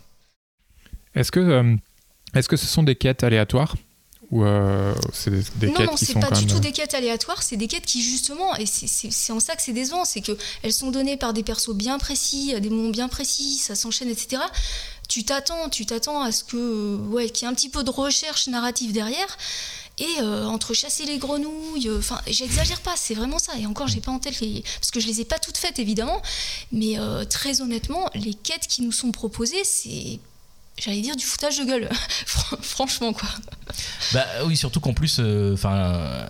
Est-ce 1.16 1.32
que, 1.32 1.40
euh, 1.40 1.76
est-ce 2.34 2.48
que 2.48 2.58
ce 2.58 2.68
sont 2.68 2.84
des 2.84 2.96
quêtes 2.96 3.24
aléatoires 3.24 3.76
ou 4.30 4.46
euh, 4.46 4.96
c'est 5.12 5.30
des, 5.60 5.68
non, 5.68 5.74
quêtes 5.74 5.88
non, 5.88 5.98
c'est 5.98 6.18
pas 6.18 6.32
du 6.32 6.46
tout 6.46 6.60
des 6.60 6.72
quêtes 6.72 6.94
aléatoires, 6.94 7.44
c'est 7.44 7.58
des 7.58 7.68
quêtes 7.68 7.86
qui 7.86 8.02
justement, 8.02 8.56
et 8.56 8.66
c'est 8.66 9.34
en 9.34 9.42
ça 9.42 9.58
que 9.58 9.62
c'est 9.62 9.74
décevant, 9.74 10.06
c'est 10.06 10.22
que 10.22 10.32
elles 10.64 10.72
sont 10.72 10.90
données 10.90 11.18
par 11.18 11.34
des 11.34 11.44
persos 11.44 11.76
bien 11.76 11.98
précis, 12.00 12.54
à 12.56 12.62
des 12.62 12.70
moments 12.70 12.92
bien 12.92 13.10
précis, 13.10 13.58
ça 13.58 13.76
s'enchaîne, 13.76 14.08
etc. 14.08 14.42
Tu 15.10 15.26
t'attends, 15.26 15.68
tu 15.68 15.86
t'attends 15.86 16.22
à 16.22 16.32
ce 16.32 16.46
que, 16.46 16.96
ouais, 17.10 17.30
qu'il 17.30 17.46
y 17.46 17.50
ait 17.50 17.52
un 17.52 17.56
petit 17.56 17.68
peu 17.68 17.84
de 17.84 17.90
recherche 17.90 18.48
narrative 18.48 18.94
derrière. 18.94 19.38
Et 20.02 20.22
entre 20.22 20.74
chasser 20.74 21.06
les 21.06 21.20
grenouilles, 21.20 21.92
enfin, 21.96 22.20
j'exagère 22.26 22.82
pas, 22.82 22.96
c'est 22.96 23.14
vraiment 23.14 23.38
ça. 23.38 23.54
Et 23.60 23.68
encore, 23.68 23.88
j'ai 23.88 24.02
pas 24.02 24.12
en 24.12 24.18
tête. 24.18 24.34
Parce 24.80 24.90
que 24.92 25.00
je 25.00 25.06
les 25.06 25.22
ai 25.22 25.26
pas 25.26 25.38
toutes 25.38 25.58
faites, 25.58 25.78
évidemment. 25.78 26.22
Mais 26.72 26.98
très 27.30 27.62
honnêtement, 27.62 28.10
les 28.16 28.34
quêtes 28.34 28.66
qui 28.68 28.82
nous 28.82 28.92
sont 28.92 29.12
proposées, 29.12 29.64
c'est 29.64 30.20
j'allais 30.78 31.02
dire 31.02 31.16
du 31.16 31.26
foutage 31.26 31.60
de 31.60 31.66
gueule, 31.66 31.90
franchement 32.62 33.14
quoi. 33.14 33.30
Bah 34.14 34.26
oui, 34.46 34.58
surtout 34.58 34.80
qu'en 34.80 34.94
plus, 34.94 35.18
euh, 35.20 35.54
enfin, 35.54 36.26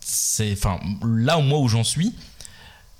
c'est, 0.00 0.52
enfin, 0.52 0.78
là 1.04 1.38
moi 1.38 1.58
où 1.58 1.68
j'en 1.68 1.84
suis. 1.84 2.14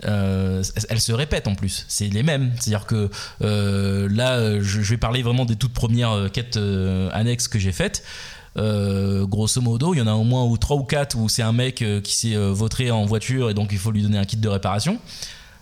Euh, 0.05 0.63
elles 0.91 1.01
se 1.01 1.11
répètent 1.11 1.49
en 1.49 1.57
plus, 1.57 1.85
c'est 1.89 2.07
les 2.07 2.23
mêmes. 2.23 2.53
C'est-à-dire 2.61 2.87
que 2.87 3.11
euh, 3.43 4.09
là, 4.09 4.61
je, 4.61 4.81
vais 4.81 4.97
parler 4.97 5.23
vraiment 5.23 5.45
des 5.45 5.57
toutes 5.57 5.73
premières 5.73 6.31
quêtes 6.33 6.59
annexes 7.13 7.49
que 7.49 7.59
j'ai 7.59 7.73
faites. 7.73 8.05
Grosso 8.57 9.61
modo, 9.61 9.95
il 9.95 9.99
y 9.99 10.01
en 10.01 10.07
a 10.07 10.15
au 10.15 10.25
moins 10.25 10.45
ou 10.45 10.57
trois 10.59 10.77
ou 10.77 10.85
quatre 10.85 11.17
où 11.17 11.29
c'est 11.29 11.43
un 11.43 11.53
mec 11.53 11.85
qui 12.03 12.15
s'est 12.15 12.37
vautré 12.37 12.91
en 12.91 13.05
voiture 13.05 13.51
et 13.51 13.55
donc 13.55 13.69
il 13.73 13.79
faut 13.79 13.91
lui 13.91 14.03
donner 14.03 14.19
un 14.19 14.25
kit 14.25 14.37
de 14.37 14.49
réparation. 14.49 14.99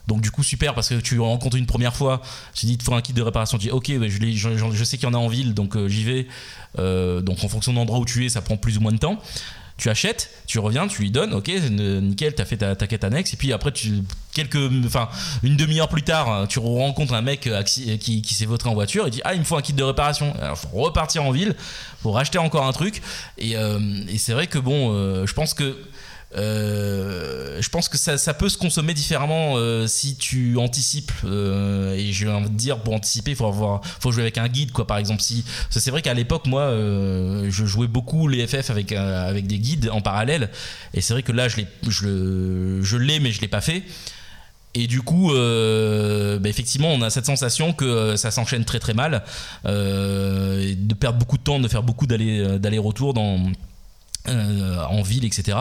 Donc 0.06 0.20
du 0.20 0.30
coup 0.30 0.42
super 0.42 0.74
parce 0.74 0.88
que 0.88 0.94
tu 0.94 1.18
rencontres 1.18 1.56
une 1.56 1.66
première 1.66 1.94
fois, 1.94 2.22
tu 2.54 2.66
dis 2.66 2.74
il 2.74 2.82
faut 2.82 2.94
un 2.94 3.02
kit 3.02 3.12
de 3.12 3.22
réparation, 3.22 3.58
tu 3.58 3.66
dis 3.66 3.70
ok 3.70 3.90
je, 4.08 4.70
je, 4.72 4.84
sais 4.84 4.98
qu'il 4.98 5.08
y 5.08 5.10
en 5.10 5.14
a 5.14 5.18
en 5.18 5.28
ville 5.28 5.52
donc 5.52 5.76
euh, 5.76 5.88
j'y 5.88 6.04
vais. 6.04 6.26
Euh, 6.78 7.20
donc 7.20 7.42
en 7.42 7.48
fonction 7.48 7.72
de 7.72 7.78
l'endroit 7.78 7.98
où 7.98 8.04
tu 8.04 8.24
es 8.24 8.28
ça 8.28 8.40
prend 8.40 8.56
plus 8.56 8.78
ou 8.78 8.80
moins 8.80 8.92
de 8.92 8.98
temps. 8.98 9.20
Tu 9.76 9.90
achètes, 9.90 10.30
tu 10.46 10.58
reviens, 10.58 10.88
tu 10.88 11.02
lui 11.02 11.10
donnes, 11.10 11.34
ok, 11.34 11.48
nickel, 11.48 12.34
t'as 12.34 12.46
fait 12.46 12.56
ta, 12.56 12.74
quête 12.74 13.04
annexe, 13.04 13.34
et 13.34 13.36
puis 13.36 13.52
après, 13.52 13.72
tu, 13.72 14.02
quelques, 14.32 14.70
enfin, 14.86 15.08
une 15.42 15.56
demi-heure 15.56 15.88
plus 15.88 16.02
tard, 16.02 16.48
tu 16.48 16.58
rencontres 16.58 17.12
un 17.12 17.20
mec 17.20 17.48
qui, 17.66 18.22
qui 18.22 18.34
s'est 18.34 18.46
voté 18.46 18.66
en 18.68 18.74
voiture, 18.74 19.06
et 19.06 19.10
dit, 19.10 19.20
ah, 19.24 19.34
il 19.34 19.40
me 19.40 19.44
faut 19.44 19.56
un 19.56 19.60
kit 19.60 19.74
de 19.74 19.82
réparation. 19.82 20.34
Alors, 20.40 20.56
faut 20.56 20.68
repartir 20.68 21.24
en 21.24 21.30
ville, 21.30 21.54
faut 22.02 22.10
racheter 22.10 22.38
encore 22.38 22.66
un 22.66 22.72
truc, 22.72 23.02
et, 23.36 23.56
euh, 23.56 23.78
et 24.08 24.16
c'est 24.16 24.32
vrai 24.32 24.46
que 24.46 24.58
bon, 24.58 25.26
je 25.26 25.32
pense 25.34 25.52
que 25.52 25.76
euh, 26.36 27.60
je 27.60 27.68
pense 27.70 27.88
que 27.88 27.96
ça, 27.96 28.34
peut 28.34 28.48
se 28.48 28.58
consommer 28.58 28.94
différemment 28.94 29.54
euh, 29.56 29.86
si 29.86 30.16
tu 30.16 30.56
anticipes. 30.58 31.12
Euh, 31.24 31.94
et 31.94 32.12
je 32.12 32.26
vais 32.26 32.32
envie 32.32 32.50
de 32.50 32.56
dire, 32.56 32.78
pour 32.78 32.94
anticiper, 32.94 33.32
il 33.32 33.36
faut, 33.36 33.80
faut 34.00 34.12
jouer 34.12 34.22
avec 34.22 34.38
un 34.38 34.48
guide, 34.48 34.72
quoi, 34.72 34.86
par 34.86 34.98
exemple. 34.98 35.22
Si, 35.22 35.44
c'est 35.70 35.90
vrai 35.90 36.02
qu'à 36.02 36.14
l'époque, 36.14 36.46
moi, 36.46 36.70
je 36.70 37.64
jouais 37.64 37.86
beaucoup 37.86 38.28
les 38.28 38.46
FF 38.46 38.70
avec, 38.70 38.92
avec 38.92 39.46
des 39.46 39.58
guides 39.58 39.90
en 39.92 40.00
parallèle. 40.00 40.50
Et 40.94 41.00
c'est 41.00 41.14
vrai 41.14 41.22
que 41.22 41.32
là, 41.32 41.48
je 41.48 41.56
l'ai, 41.58 41.66
je, 41.88 42.80
je 42.82 42.96
l'ai 42.96 43.20
mais 43.20 43.32
je 43.32 43.40
l'ai 43.40 43.48
pas 43.48 43.60
fait. 43.60 43.82
Et 44.74 44.86
du 44.86 45.00
coup, 45.00 45.30
bah, 45.32 46.48
effectivement, 46.48 46.92
on 46.92 47.00
a 47.00 47.08
cette 47.08 47.26
sensation 47.26 47.72
que 47.72 48.16
ça 48.16 48.30
s'enchaîne 48.30 48.66
très 48.66 48.78
très 48.78 48.92
mal, 48.92 49.22
de 49.64 50.94
perdre 50.94 51.18
beaucoup 51.18 51.38
de 51.38 51.42
temps, 51.42 51.60
de 51.60 51.68
faire 51.68 51.82
beaucoup 51.82 52.06
d'aller, 52.06 52.58
d'aller-retour 52.58 53.14
dans, 53.14 53.40
en 54.28 55.02
ville, 55.02 55.24
etc. 55.24 55.56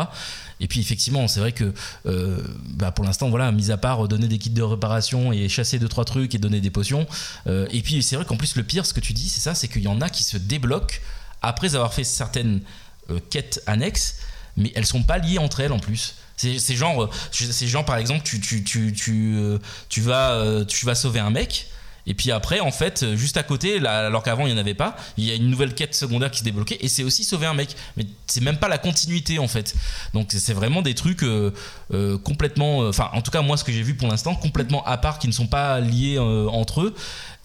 Et 0.59 0.68
puis 0.68 0.80
effectivement, 0.80 1.28
c'est 1.28 1.39
vrai 1.39 1.51
que 1.51 1.74
euh, 2.05 2.41
bah, 2.70 2.91
pour 2.91 3.05
l'instant, 3.05 3.30
voilà, 3.30 3.51
mis 3.51 3.72
à 3.72 3.78
part 3.78 4.07
donner 4.07 4.28
des 4.28 4.38
kits 4.38 4.49
de 4.49 4.61
réparation 4.61 5.32
et 5.34 5.49
chasser 5.49 5.80
deux 5.80 5.88
trois 5.88 6.05
trucs 6.05 6.34
et 6.36 6.38
donner 6.38 6.61
des 6.61 6.70
potions. 6.70 7.07
Euh, 7.47 7.68
et 7.72 7.82
puis 7.82 8.01
c'est 8.03 8.16
vrai 8.16 8.26
qu'en 8.26 8.38
plus 8.38 8.55
le 8.55 8.63
pire, 8.63 8.86
ce 8.86 8.93
que 8.93 8.99
tu 8.99 9.13
dis, 9.13 9.30
c'est 9.30 9.41
ça, 9.41 9.55
c'est 9.55 9.68
qu'il 9.68 9.84
y 9.84 9.88
en 9.88 10.01
a 10.01 10.09
qui 10.09 10.24
se 10.24 10.38
débloquent 10.38 10.95
après 11.41 11.76
avoir 11.76 11.93
fait 11.93 12.03
certaines 12.03 12.61
euh, 13.09 13.20
quêtes 13.30 13.61
annexes, 13.68 14.18
mais 14.55 14.72
elles 14.76 14.86
sont 14.86 15.03
pas 15.03 15.18
liées 15.18 15.39
entre 15.39 15.59
elles 15.59 15.74
en 15.74 15.80
plus. 15.80 16.16
C'est 16.38 16.76
genre, 16.76 17.09
c'est 17.32 17.68
genre 17.68 17.86
par 17.86 17.95
exemple, 17.95 18.24
tu 18.24 20.01
vas 20.01 20.95
sauver 20.95 21.20
un 21.22 21.30
mec. 21.30 21.68
Et 22.08 22.14
puis 22.14 22.32
après, 22.32 22.60
en 22.60 22.72
fait, 22.72 23.16
juste 23.16 23.38
à 23.38 23.43
côté, 23.43 23.86
alors 23.86 24.24
qu'avant 24.24 24.45
il 24.45 24.53
n'y 24.53 24.60
en 24.60 24.62
avait 24.62 24.74
pas, 24.74 24.95
il 25.18 25.26
y 25.26 25.32
a 25.32 25.36
une 25.36 25.49
nouvelle 25.49 25.74
quête 25.74 25.95
secondaire 25.95 26.32
qui 26.32 26.39
se 26.39 26.43
débloquait 26.43 26.78
et 26.82 26.88
c'est 26.88 27.03
aussi 27.03 27.24
sauver 27.24 27.45
un 27.45 27.53
mec. 27.53 27.76
Mais 27.97 28.06
c'est 28.28 28.41
même 28.41 28.58
pas 28.58 28.68
la 28.68 28.78
continuité 28.78 29.39
en 29.39 29.47
fait. 29.47 29.76
Donc 30.14 30.32
c'est 30.32 30.53
vraiment 30.53 30.82
des 30.82 30.95
trucs 30.95 31.24
euh, 31.24 31.51
euh, 31.93 32.18
complètement, 32.18 32.84
euh, 32.84 32.89
enfin 32.89 33.10
en 33.14 33.22
tout 33.22 33.32
cas 33.32 33.41
moi 33.41 33.58
ce 33.58 33.64
que 33.64 33.72
j'ai 33.72 33.84
vu 33.84 33.95
pour 33.95 34.08
l'instant, 34.08 34.36
complètement 34.36 34.86
à 34.86 34.97
part, 34.97 35.20
qui 35.20 35.28
ne 35.28 35.34
sont 35.34 35.47
pas 35.47 35.80
liés 35.80 36.20
entre 36.20 36.82
eux. 36.82 36.95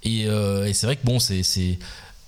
Et 0.03 0.27
c'est 0.73 0.87
vrai 0.87 0.97
que 0.97 1.05
bon, 1.05 1.19
c'est 1.19 1.79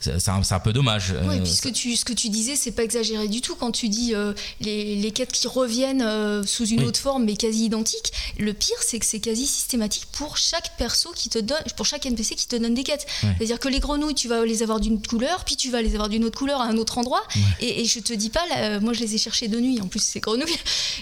c'est 0.02 0.28
un, 0.28 0.60
peu 0.60 0.72
dommage. 0.72 1.14
Oui, 1.24 1.36
euh, 1.36 1.42
puisque 1.42 1.72
tu, 1.72 1.96
ce 1.96 2.04
que 2.04 2.12
tu 2.12 2.28
disais, 2.28 2.56
c'est 2.56 2.72
pas 2.72 2.82
exagéré 2.82 3.28
du 3.28 3.40
tout 3.40 3.54
quand 3.54 3.72
tu 3.72 3.88
dis 3.88 4.14
euh, 4.14 4.32
les, 4.60 4.96
les, 4.96 5.10
quêtes 5.10 5.32
qui 5.32 5.46
reviennent 5.46 6.02
euh, 6.02 6.42
sous 6.44 6.66
une 6.66 6.82
autre 6.84 6.98
forme 6.98 7.24
mais 7.24 7.36
quasi 7.36 7.64
identiques. 7.64 8.12
Le 8.38 8.52
pire, 8.52 8.76
c'est 8.80 8.98
que 8.98 9.06
c'est 9.06 9.20
quasi 9.20 9.46
systématique 9.46 10.06
pour 10.12 10.36
chaque 10.36 10.76
perso 10.76 11.10
qui 11.14 11.28
te 11.28 11.38
donne, 11.38 11.62
pour 11.76 11.86
chaque 11.86 12.06
NPC 12.06 12.34
qui 12.34 12.46
te 12.46 12.56
donne 12.56 12.74
des 12.74 12.84
quêtes. 12.84 13.06
C'est-à-dire 13.20 13.58
que 13.58 13.68
les 13.68 13.80
grenouilles, 13.80 14.14
tu 14.14 14.28
vas 14.28 14.44
les 14.44 14.62
avoir 14.62 14.80
d'une 14.80 15.00
couleur, 15.04 15.44
puis 15.44 15.56
tu 15.56 15.70
vas 15.70 15.82
les 15.82 15.94
avoir 15.94 16.08
d'une 16.08 16.24
autre 16.24 16.38
couleur 16.38 16.60
à 16.60 16.66
un 16.66 16.76
autre 16.76 16.98
endroit. 16.98 17.22
Et, 17.60 17.82
et, 17.82 17.84
je 17.84 18.00
te 18.00 18.12
dis 18.12 18.30
pas, 18.30 18.44
moi 18.80 18.92
je 18.92 19.00
les 19.00 19.14
ai 19.14 19.18
cherchées 19.18 19.48
de 19.48 19.58
nuit, 19.60 19.80
en 19.80 19.86
plus 19.86 20.02
ces 20.02 20.20
grenouilles, 20.20 20.56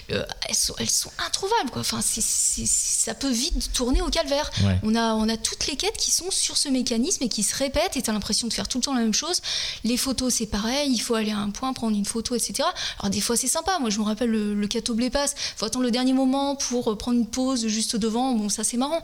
elles, 0.09 0.55
sont, 0.55 0.75
elles 0.77 0.89
sont 0.89 1.11
introuvables. 1.25 1.71
Quoi. 1.71 1.81
Enfin, 1.81 2.01
ça 2.01 3.13
peut 3.13 3.31
vite 3.31 3.71
tourner 3.73 4.01
au 4.01 4.09
calvaire. 4.09 4.49
On, 4.83 4.95
a, 4.95 5.13
on 5.15 5.27
a 5.29 5.37
toutes 5.37 5.67
les 5.67 5.75
quêtes 5.75 5.97
qui 5.97 6.11
sont 6.11 6.31
sur 6.31 6.57
ce 6.57 6.69
mécanisme 6.69 7.23
et 7.23 7.29
qui 7.29 7.43
se 7.43 7.55
répètent 7.55 7.97
et 7.97 8.01
tu 8.01 8.09
as 8.09 8.13
l'impression 8.13 8.47
de 8.47 8.53
faire 8.53 8.67
tout 8.67 8.77
le 8.77 8.83
temps 8.83 8.90
la 8.93 9.01
même 9.01 9.13
chose. 9.13 9.41
Les 9.83 9.97
photos, 9.97 10.33
c'est 10.33 10.45
pareil, 10.45 10.91
il 10.91 10.99
faut 10.99 11.15
aller 11.15 11.31
à 11.31 11.37
un 11.37 11.49
point, 11.49 11.73
prendre 11.73 11.95
une 11.95 12.05
photo, 12.05 12.35
etc. 12.35 12.67
Alors 12.99 13.09
des 13.09 13.21
fois, 13.21 13.35
c'est 13.37 13.47
sympa. 13.47 13.77
Moi, 13.79 13.89
je 13.89 13.99
me 13.99 14.03
rappelle 14.03 14.29
le, 14.29 14.53
le 14.53 14.67
Cateau 14.67 14.93
Blépass. 14.93 15.35
Il 15.37 15.59
faut 15.59 15.65
attendre 15.65 15.85
le 15.85 15.91
dernier 15.91 16.13
moment 16.13 16.55
pour 16.55 16.97
prendre 16.97 17.17
une 17.17 17.27
pause 17.27 17.67
juste 17.67 17.95
devant. 17.95 18.33
Bon, 18.33 18.49
ça, 18.49 18.63
c'est 18.63 18.77
marrant. 18.77 19.01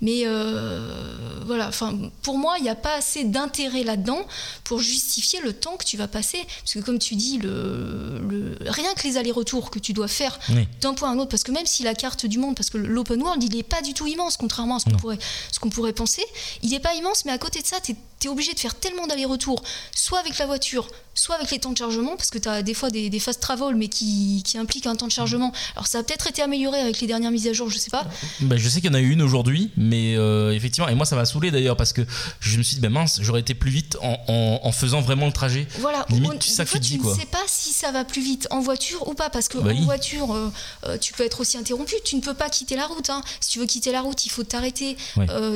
Mais 0.00 0.22
euh, 0.26 1.42
voilà, 1.46 1.68
enfin, 1.68 1.96
pour 2.22 2.38
moi, 2.38 2.56
il 2.58 2.62
n'y 2.62 2.68
a 2.68 2.74
pas 2.74 2.94
assez 2.94 3.24
d'intérêt 3.24 3.82
là-dedans 3.82 4.26
pour 4.64 4.80
justifier 4.80 5.40
le 5.40 5.52
temps 5.52 5.76
que 5.76 5.84
tu 5.84 5.96
vas 5.96 6.08
passer. 6.08 6.38
Parce 6.60 6.74
que 6.74 6.80
comme 6.80 6.98
tu 6.98 7.14
dis, 7.14 7.38
le, 7.38 8.56
rien 8.60 8.94
que 8.94 9.06
les 9.06 9.16
allers-retours 9.16 9.70
que 9.70 9.78
tu 9.78 9.92
dois 9.92 10.08
faire 10.08 10.38
d'un 10.80 10.94
point 10.94 11.10
à 11.10 11.12
un 11.12 11.18
autre, 11.18 11.30
parce 11.30 11.42
que 11.42 11.52
même 11.52 11.66
si 11.66 11.82
la 11.82 11.94
carte 11.94 12.26
du 12.26 12.38
monde, 12.38 12.54
parce 12.54 12.70
que 12.70 12.78
l'open 12.78 13.22
world, 13.22 13.42
il 13.42 13.54
n'est 13.54 13.62
pas 13.62 13.82
du 13.82 13.94
tout 13.94 14.06
immense, 14.06 14.36
contrairement 14.36 14.76
à 14.76 14.78
ce 14.78 14.84
qu'on 14.86 14.96
pourrait, 14.96 15.18
ce 15.52 15.58
qu'on 15.58 15.70
pourrait 15.70 15.92
penser, 15.92 16.24
il 16.62 16.70
n'est 16.70 16.80
pas 16.80 16.94
immense, 16.94 17.24
mais 17.24 17.32
à 17.32 17.38
côté 17.38 17.60
de 17.60 17.66
ça, 17.66 17.80
tu 17.80 17.92
es 17.92 17.96
tu 18.24 18.28
es 18.28 18.30
obligé 18.30 18.54
de 18.54 18.58
faire 18.58 18.74
tellement 18.74 19.06
d'allers-retours, 19.06 19.62
soit 19.94 20.18
avec 20.18 20.38
la 20.38 20.46
voiture, 20.46 20.88
soit 21.14 21.36
avec 21.36 21.50
les 21.50 21.58
temps 21.58 21.72
de 21.72 21.78
chargement, 21.78 22.16
parce 22.16 22.30
que 22.30 22.38
tu 22.38 22.48
as 22.48 22.62
des 22.62 22.74
fois 22.74 22.90
des, 22.90 23.18
fast 23.18 23.40
travel, 23.40 23.76
mais 23.76 23.88
qui, 23.88 24.42
qui, 24.44 24.58
impliquent 24.58 24.86
un 24.86 24.96
temps 24.96 25.06
de 25.06 25.12
chargement. 25.12 25.52
Alors 25.76 25.86
ça 25.86 25.98
a 25.98 26.02
peut-être 26.02 26.26
été 26.26 26.42
amélioré 26.42 26.80
avec 26.80 27.00
les 27.00 27.06
dernières 27.06 27.30
mises 27.30 27.46
à 27.46 27.52
jour, 27.52 27.70
je 27.70 27.78
sais 27.78 27.90
pas. 27.90 28.04
Bah, 28.40 28.56
je 28.56 28.68
sais 28.68 28.80
qu'il 28.80 28.90
y 28.90 28.92
en 28.92 28.94
a 28.94 29.00
eu 29.00 29.10
une 29.10 29.22
aujourd'hui, 29.22 29.70
mais 29.76 30.16
euh, 30.16 30.52
effectivement, 30.52 30.88
et 30.88 30.94
moi 30.94 31.06
ça 31.06 31.16
m'a 31.16 31.24
saoulé 31.24 31.50
d'ailleurs, 31.50 31.76
parce 31.76 31.92
que 31.92 32.02
je 32.40 32.58
me 32.58 32.62
suis 32.62 32.76
dit, 32.76 32.80
ben 32.80 32.92
mince, 32.92 33.20
j'aurais 33.22 33.40
été 33.40 33.54
plus 33.54 33.70
vite 33.70 33.96
en, 34.02 34.60
en, 34.62 34.72
faisant 34.72 35.00
vraiment 35.00 35.26
le 35.26 35.32
trajet. 35.32 35.66
Voilà, 35.78 36.04
Limite, 36.10 36.40
tu, 36.40 36.50
ça 36.50 36.64
tu 36.64 36.78
ne 36.78 37.14
sais 37.14 37.26
pas 37.26 37.38
si 37.46 37.72
ça 37.72 37.92
va 37.92 38.04
plus 38.04 38.22
vite 38.22 38.48
en 38.50 38.60
voiture 38.60 39.06
ou 39.08 39.14
pas, 39.14 39.30
parce 39.30 39.48
que 39.48 39.58
bah 39.58 39.72
en 39.72 39.82
voiture, 39.82 40.34
euh, 40.34 40.50
euh, 40.86 40.98
tu 40.98 41.12
peux 41.12 41.24
être 41.24 41.40
aussi 41.40 41.56
interrompu, 41.56 41.94
tu 42.04 42.16
ne 42.16 42.20
peux 42.20 42.34
pas 42.34 42.48
quitter 42.48 42.76
la 42.76 42.86
route. 42.86 43.10
Hein. 43.10 43.22
Si 43.40 43.50
tu 43.50 43.58
veux 43.60 43.66
quitter 43.66 43.92
la 43.92 44.00
route, 44.00 44.24
il 44.24 44.30
faut 44.30 44.44
t'arrêter, 44.44 44.96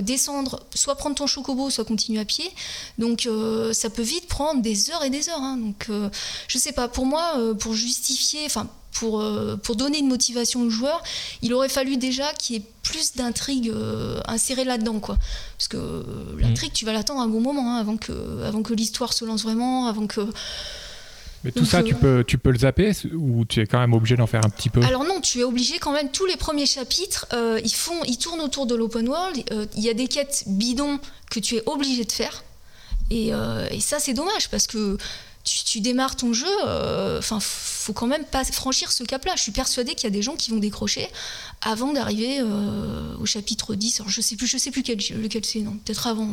descendre, 0.02 0.60
soit 0.74 0.94
prendre 0.94 1.16
ton 1.16 1.26
chocobo, 1.26 1.70
soit 1.70 1.84
continuer 1.84 2.20
à 2.20 2.24
pied. 2.24 2.48
Donc 2.98 3.28
ça 3.72 3.90
peut 3.90 4.02
vite 4.02 4.28
prendre 4.28 4.62
des 4.62 4.90
heures 4.90 5.04
et 5.04 5.10
des 5.10 5.28
heures. 5.28 5.42
Hein. 5.42 5.47
Donc 5.56 5.88
je 6.48 6.58
sais 6.58 6.72
pas, 6.72 6.88
pour 6.88 7.06
moi, 7.06 7.34
euh, 7.36 7.54
pour 7.54 7.74
justifier, 7.74 8.40
enfin, 8.46 8.68
pour, 8.92 9.20
euh, 9.20 9.56
pour 9.56 9.76
donner 9.76 9.98
une 9.98 10.08
motivation 10.08 10.62
aux 10.62 10.70
joueurs, 10.70 11.02
il 11.42 11.54
aurait 11.54 11.68
fallu 11.68 11.96
déjà 11.96 12.32
qu'il 12.32 12.56
y 12.56 12.58
ait 12.58 12.62
plus 12.82 13.14
d'intrigue 13.14 13.70
euh, 13.70 14.20
insérée 14.26 14.64
là-dedans, 14.64 14.98
quoi. 14.98 15.16
Parce 15.56 15.68
que 15.68 16.04
l'intrigue, 16.38 16.72
tu 16.72 16.84
vas 16.84 16.92
l'attendre 16.92 17.20
un 17.20 17.28
bon 17.28 17.40
moment, 17.40 17.74
hein, 17.74 17.80
avant 17.80 17.96
que, 17.96 18.42
avant 18.44 18.62
que 18.62 18.74
l'histoire 18.74 19.12
se 19.12 19.24
lance 19.24 19.42
vraiment, 19.42 19.86
avant 19.86 20.06
que. 20.06 20.20
Mais 21.44 21.52
tout 21.52 21.64
ça, 21.64 21.84
tu, 21.84 21.94
peux, 21.94 22.24
tu 22.26 22.36
peux 22.36 22.50
le 22.50 22.58
zapper 22.58 22.90
ou 23.14 23.44
tu 23.44 23.60
es 23.60 23.66
quand 23.66 23.78
même 23.78 23.92
obligé 23.92 24.16
d'en 24.16 24.26
faire 24.26 24.44
un 24.44 24.50
petit 24.50 24.70
peu? 24.70 24.82
Alors 24.82 25.04
non, 25.04 25.20
tu 25.20 25.38
es 25.38 25.44
obligé 25.44 25.78
quand 25.78 25.92
même. 25.92 26.10
Tous 26.10 26.26
les 26.26 26.36
premiers 26.36 26.66
chapitres, 26.66 27.26
ils, 27.62 27.72
font, 27.72 28.02
ils 28.08 28.18
tournent 28.18 28.40
autour 28.40 28.66
de 28.66 28.74
l'open 28.74 29.08
world. 29.08 29.44
Il 29.76 29.82
y 29.84 29.88
a 29.88 29.94
des 29.94 30.08
quêtes 30.08 30.42
bidons 30.48 30.98
que 31.30 31.38
tu 31.38 31.54
es 31.54 31.62
obligé 31.66 32.04
de 32.04 32.10
faire. 32.10 32.42
Et, 33.10 33.28
et 33.70 33.80
ça, 33.80 34.00
c'est 34.00 34.14
dommage 34.14 34.50
parce 34.50 34.66
que 34.66 34.98
tu, 35.44 35.80
démarres 35.80 36.16
ton 36.16 36.32
jeu, 36.32 36.46
euh, 36.66 37.18
enfin, 37.18 37.38
faut 37.40 37.92
quand 37.92 38.06
même 38.06 38.24
pas 38.24 38.44
franchir 38.44 38.92
ce 38.92 39.04
cap-là. 39.04 39.32
Je 39.36 39.42
suis 39.42 39.52
persuadée 39.52 39.94
qu'il 39.94 40.04
y 40.04 40.06
a 40.06 40.10
des 40.10 40.22
gens 40.22 40.36
qui 40.36 40.50
vont 40.50 40.58
décrocher 40.58 41.08
avant 41.62 41.92
d'arriver 41.92 42.40
euh, 42.40 43.16
au 43.18 43.26
chapitre 43.26 43.74
10. 43.74 44.00
Alors, 44.00 44.10
je 44.10 44.20
sais 44.20 44.36
plus, 44.36 44.46
je 44.46 44.58
sais 44.58 44.70
plus 44.70 44.82
lequel 44.82 45.44
c'est, 45.44 45.60
non, 45.60 45.76
peut-être 45.84 46.06
avant. 46.06 46.28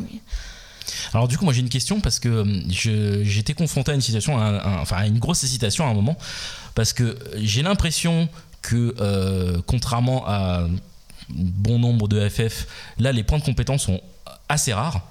Alors 1.14 1.28
du 1.28 1.38
coup, 1.38 1.46
moi 1.46 1.54
j'ai 1.54 1.62
une 1.62 1.70
question 1.70 2.00
parce 2.00 2.20
que 2.20 2.30
euh, 2.30 3.24
j'étais 3.24 3.54
confronté 3.54 3.92
à 3.92 3.96
une 3.96 4.02
situation, 4.02 4.36
enfin 4.38 4.98
à 4.98 5.08
une 5.08 5.18
grosse 5.18 5.44
hésitation 5.44 5.86
à 5.88 5.90
un 5.90 5.94
moment, 5.94 6.16
parce 6.76 6.94
que 6.94 7.18
j'ai 7.38 7.64
l'impression 7.64 8.30
que 8.62 9.62
contrairement 9.66 10.28
à 10.28 10.68
bon 11.30 11.80
nombre 11.80 12.08
de 12.08 12.30
FF, 12.30 12.68
là 13.00 13.12
les 13.12 13.24
points 13.24 13.40
de 13.40 13.44
compétence 13.44 13.84
sont 13.84 14.02
assez 14.48 14.74
rares 14.74 15.02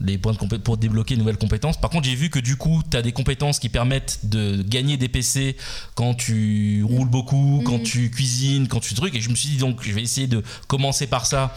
les 0.00 0.18
points 0.18 0.32
de 0.32 0.56
pour 0.56 0.76
débloquer 0.76 1.14
de 1.14 1.20
nouvelles 1.20 1.38
compétences. 1.38 1.80
Par 1.80 1.90
contre, 1.90 2.06
j'ai 2.06 2.14
vu 2.14 2.30
que 2.30 2.38
du 2.38 2.56
coup, 2.56 2.82
tu 2.88 2.96
as 2.96 3.02
des 3.02 3.12
compétences 3.12 3.58
qui 3.58 3.68
permettent 3.68 4.20
de 4.24 4.62
gagner 4.62 4.96
des 4.96 5.08
PC 5.08 5.56
quand 5.94 6.14
tu 6.14 6.84
roules 6.84 7.08
beaucoup, 7.08 7.62
quand 7.64 7.78
mm. 7.78 7.82
tu 7.82 8.10
cuisines, 8.10 8.68
quand 8.68 8.80
tu 8.80 8.94
trucs. 8.94 9.14
Et 9.14 9.20
je 9.20 9.30
me 9.30 9.34
suis 9.34 9.50
dit 9.50 9.56
donc, 9.56 9.82
je 9.82 9.92
vais 9.92 10.02
essayer 10.02 10.26
de 10.26 10.42
commencer 10.66 11.06
par 11.06 11.26
ça 11.26 11.54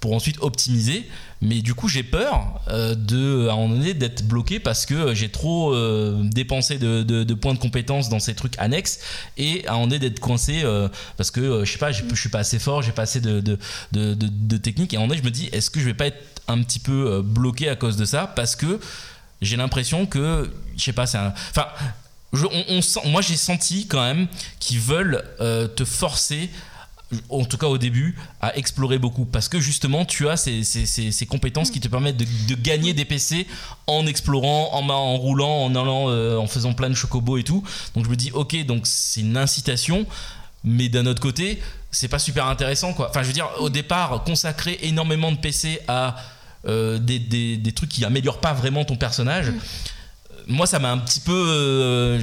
pour 0.00 0.14
ensuite 0.14 0.38
optimiser. 0.40 1.08
Mais 1.40 1.60
du 1.60 1.74
coup, 1.74 1.88
j'ai 1.88 2.02
peur 2.02 2.60
euh, 2.68 2.94
de, 2.94 3.48
à 3.48 3.52
un 3.52 3.56
moment 3.56 3.74
donné 3.76 3.94
d'être 3.94 4.26
bloqué 4.26 4.58
parce 4.58 4.86
que 4.86 5.14
j'ai 5.14 5.28
trop 5.28 5.72
euh, 5.72 6.20
dépensé 6.24 6.78
de, 6.78 7.34
points 7.34 7.54
de 7.54 7.58
compétences 7.58 8.08
dans 8.08 8.18
ces 8.18 8.34
trucs 8.34 8.58
annexes 8.58 9.00
et 9.36 9.66
à 9.66 9.70
un 9.70 9.74
moment 9.74 9.86
donné 9.86 9.98
d'être 10.00 10.20
coincé 10.20 10.62
euh, 10.64 10.88
parce 11.16 11.30
que 11.30 11.64
je 11.64 11.72
sais 11.72 11.78
pas, 11.78 11.92
je 11.92 12.14
suis 12.14 12.28
pas 12.28 12.40
assez 12.40 12.58
fort, 12.58 12.82
j'ai 12.82 12.92
pas 12.92 13.02
assez 13.02 13.20
de, 13.20 13.40
de, 13.92 14.56
technique. 14.56 14.94
Et 14.94 14.96
à 14.96 15.00
un 15.00 15.02
moment 15.02 15.10
donné, 15.10 15.20
je 15.20 15.26
me 15.26 15.30
dis, 15.30 15.46
est-ce 15.52 15.70
que 15.70 15.80
je 15.80 15.84
vais 15.84 15.94
pas 15.94 16.06
être 16.06 16.37
un 16.48 16.62
petit 16.62 16.78
peu 16.78 17.22
bloqué 17.22 17.68
à 17.68 17.76
cause 17.76 17.96
de 17.96 18.04
ça 18.04 18.26
parce 18.26 18.56
que 18.56 18.80
j'ai 19.40 19.56
l'impression 19.56 20.06
que, 20.06 20.50
je 20.76 20.82
sais 20.82 20.92
pas, 20.92 21.06
c'est 21.06 21.18
un. 21.18 21.32
Enfin. 21.50 21.66
on, 22.68 22.82
sent, 22.82 23.00
moi 23.06 23.22
j'ai 23.22 23.36
senti 23.36 23.86
quand 23.86 24.02
même 24.02 24.26
qu'ils 24.58 24.80
veulent 24.80 25.24
te 25.38 25.84
forcer 25.84 26.50
en 27.30 27.44
tout 27.44 27.56
cas 27.56 27.66
au 27.66 27.78
début, 27.78 28.16
à 28.40 28.56
explorer 28.56 28.98
beaucoup. 28.98 29.24
Parce 29.24 29.48
que 29.48 29.60
justement, 29.60 30.04
tu 30.04 30.28
as 30.28 30.36
ces, 30.36 30.62
ces, 30.62 31.26
compétences 31.26 31.70
qui 31.70 31.80
te 31.80 31.88
permettent 31.88 32.16
de, 32.16 32.54
gagner 32.54 32.92
des 32.92 33.04
PC 33.04 33.46
en 33.86 34.06
explorant, 34.06 34.74
en, 34.74 34.88
en 34.88 35.16
roulant, 35.16 35.64
en 35.64 35.74
allant, 35.74 36.10
euh, 36.10 36.36
en 36.36 36.46
faisant 36.46 36.74
plein 36.74 36.90
de 36.90 36.94
chocobos 36.94 37.38
et 37.38 37.44
tout. 37.44 37.64
Donc 37.94 38.04
je 38.04 38.10
me 38.10 38.16
dis, 38.16 38.30
ok, 38.32 38.64
donc 38.66 38.82
c'est 38.84 39.20
une 39.20 39.36
incitation, 39.36 40.06
mais 40.64 40.88
d'un 40.88 41.06
autre 41.06 41.20
côté, 41.20 41.62
c'est 41.90 42.08
pas 42.08 42.18
super 42.18 42.46
intéressant 42.46 42.92
quoi. 42.92 43.08
Enfin, 43.08 43.22
je 43.22 43.28
veux 43.28 43.32
dire, 43.32 43.48
au 43.58 43.70
départ, 43.70 44.22
consacrer 44.24 44.78
énormément 44.82 45.32
de 45.32 45.38
PC 45.38 45.80
à 45.88 46.08
euh, 46.08 46.10
des, 46.64 47.18
des, 47.18 47.56
des, 47.56 47.72
trucs 47.72 47.88
qui 47.90 48.04
améliorent 48.04 48.40
pas 48.40 48.52
vraiment 48.52 48.84
ton 48.84 48.96
personnage. 48.96 49.50
Mm 49.50 49.58
moi 50.48 50.66
ça 50.66 50.78
m'a 50.78 50.90
un 50.90 50.98
petit 50.98 51.20
peu 51.20 51.32
euh, 51.32 52.20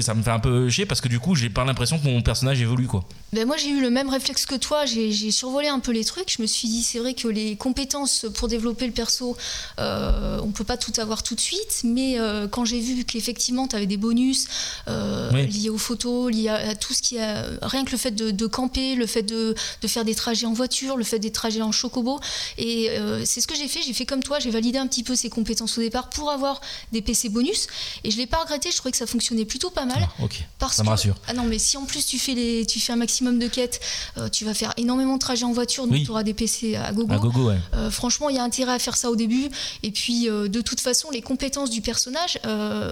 ça 0.00 0.14
me 0.14 0.22
fait 0.22 0.30
un 0.30 0.40
peu 0.40 0.68
chier 0.68 0.86
parce 0.86 1.00
que 1.00 1.06
du 1.08 1.20
coup 1.20 1.36
j'ai 1.36 1.50
pas 1.50 1.64
l'impression 1.64 1.98
que 1.98 2.04
mon 2.04 2.20
personnage 2.20 2.60
évolue 2.60 2.88
quoi. 2.88 3.04
Ben 3.32 3.46
moi 3.46 3.56
j'ai 3.56 3.68
eu 3.68 3.80
le 3.80 3.90
même 3.90 4.08
réflexe 4.08 4.44
que 4.44 4.56
toi. 4.56 4.86
J'ai 4.86 5.30
survolé 5.30 5.68
un 5.68 5.78
peu 5.78 5.92
les 5.92 6.04
trucs. 6.04 6.32
Je 6.32 6.42
me 6.42 6.46
suis 6.46 6.66
dit 6.66 6.82
c'est 6.82 6.98
vrai 6.98 7.14
que 7.14 7.28
les 7.28 7.56
compétences 7.56 8.26
pour 8.34 8.48
développer 8.48 8.86
le 8.86 8.92
perso 8.92 9.36
euh, 9.78 10.40
on 10.42 10.50
peut 10.50 10.64
pas 10.64 10.76
tout 10.76 10.92
avoir 10.98 11.22
tout 11.22 11.34
de 11.34 11.40
suite 11.40 11.82
mais 11.84 12.18
euh, 12.18 12.48
quand 12.48 12.64
j'ai 12.64 12.80
vu 12.80 13.04
qu'effectivement 13.04 13.68
tu 13.68 13.76
avais 13.76 13.86
des 13.86 13.96
bonus 13.96 14.46
euh, 14.88 15.30
liés 15.30 15.70
aux 15.70 15.78
photos 15.78 16.32
liés 16.32 16.48
à, 16.48 16.74
tout 16.74 16.92
ce 16.92 17.02
qui 17.02 17.18
a 17.18 17.44
rien 17.62 17.84
que 17.84 17.92
le 17.92 17.98
fait 17.98 18.10
de, 18.10 18.46
camper 18.46 18.96
le 18.96 19.06
fait 19.06 19.22
de, 19.22 19.54
de, 19.82 19.88
faire 19.88 20.04
des 20.04 20.14
trajets 20.14 20.46
en 20.46 20.52
voiture 20.52 20.96
le 20.96 21.04
fait 21.04 21.18
des 21.18 21.30
trajets 21.30 21.62
en 21.62 21.70
chocobo. 21.70 22.18
Et 22.56 22.90
c'est 23.24 23.40
ce 23.40 23.46
que 23.46 23.54
j'ai 23.54 23.68
fait. 23.68 23.80
J'ai 23.82 23.92
fait 23.92 24.06
comme 24.06 24.22
toi. 24.22 24.38
J'ai 24.38 24.50
validé 24.50 24.78
un 24.78 24.86
petit 24.86 25.02
peu 25.02 25.14
ces 25.14 25.28
compétences 25.28 25.76
au 25.78 25.80
départ 25.80 26.08
pour 26.08 26.30
avoir 26.30 26.60
des 26.92 27.02
PC 27.02 27.27
bonus. 27.28 27.66
Et 28.04 28.10
je 28.10 28.16
l'ai 28.16 28.26
pas 28.26 28.38
regretté, 28.38 28.70
je 28.70 28.76
trouvais 28.76 28.92
que 28.92 28.96
ça 28.96 29.06
fonctionnait 29.06 29.44
plutôt 29.44 29.70
pas 29.70 29.84
mal. 29.84 29.98
Ah, 30.00 30.24
ok, 30.24 30.42
parce 30.58 30.76
ça 30.76 30.84
me 30.84 30.88
rassure. 30.88 31.16
Ah 31.26 31.32
non, 31.32 31.44
mais 31.44 31.58
si 31.58 31.76
en 31.76 31.84
plus 31.84 32.06
tu 32.06 32.18
fais, 32.18 32.34
les, 32.34 32.66
tu 32.66 32.80
fais 32.80 32.92
un 32.92 32.96
maximum 32.96 33.38
de 33.38 33.48
quêtes, 33.48 33.80
euh, 34.16 34.28
tu 34.28 34.44
vas 34.44 34.54
faire 34.54 34.72
énormément 34.76 35.14
de 35.14 35.20
trajets 35.20 35.44
en 35.44 35.52
voiture, 35.52 35.86
donc 35.86 36.02
tu 36.02 36.10
auras 36.10 36.22
des 36.22 36.34
PC 36.34 36.76
à 36.76 36.92
gogo. 36.92 37.12
À 37.12 37.18
gogo 37.18 37.48
ouais. 37.48 37.58
Euh, 37.74 37.90
franchement, 37.90 38.28
il 38.28 38.36
y 38.36 38.38
a 38.38 38.42
intérêt 38.42 38.72
à 38.72 38.78
faire 38.78 38.96
ça 38.96 39.10
au 39.10 39.16
début. 39.16 39.48
Et 39.82 39.90
puis, 39.90 40.28
euh, 40.28 40.48
de 40.48 40.60
toute 40.60 40.80
façon, 40.80 41.10
les 41.10 41.22
compétences 41.22 41.70
du 41.70 41.80
personnage, 41.80 42.38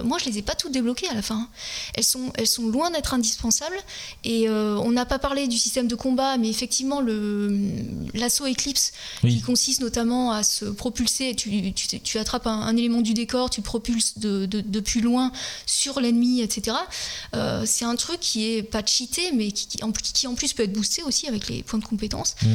moi, 0.03 0.17
je 0.19 0.25
les 0.29 0.37
ai 0.39 0.41
pas 0.41 0.55
toutes 0.55 0.71
débloquées 0.71 1.07
à 1.09 1.13
la 1.13 1.21
fin. 1.21 1.47
Elles 1.93 2.03
sont, 2.03 2.31
elles 2.35 2.47
sont 2.47 2.67
loin 2.67 2.91
d'être 2.91 3.13
indispensables. 3.13 3.77
Et 4.23 4.49
on 4.49 4.91
n'a 4.91 5.05
pas 5.05 5.19
parlé 5.19 5.47
du 5.47 5.57
système 5.57 5.87
de 5.87 5.95
combat, 5.95 6.37
mais 6.37 6.49
effectivement, 6.49 7.01
l'assaut 8.13 8.47
Eclipse, 8.47 8.91
qui 9.21 9.41
consiste 9.41 9.81
notamment 9.81 10.31
à 10.31 10.43
se 10.43 10.65
propulser, 10.65 11.35
tu, 11.35 11.73
tu, 11.73 11.99
tu 11.99 12.17
attrapes 12.17 12.47
un, 12.47 12.61
un, 12.61 12.75
élément 12.77 13.01
du 13.01 13.13
décor, 13.13 13.49
tu 13.49 13.61
propulses 13.61 14.16
de 14.17 14.45
de, 14.45 14.79
plus 14.79 15.01
loin 15.01 15.31
sur 15.65 15.99
l'ennemi, 15.99 16.41
etc. 16.41 16.77
Euh, 17.35 17.63
c'est 17.65 17.85
un 17.85 17.95
truc 17.95 18.19
qui 18.19 18.51
est 18.51 18.63
pas 18.63 18.85
cheaté, 18.85 19.31
mais 19.33 19.51
qui, 19.51 19.83
en, 19.83 19.91
qui, 19.91 20.27
en, 20.27 20.35
plus 20.35 20.53
peut 20.53 20.63
être 20.63 20.73
boosté 20.73 21.03
aussi 21.03 21.27
avec 21.27 21.49
les 21.49 21.63
points 21.63 21.79
de 21.79 21.85
compétence. 21.85 22.35
Mm. 22.41 22.47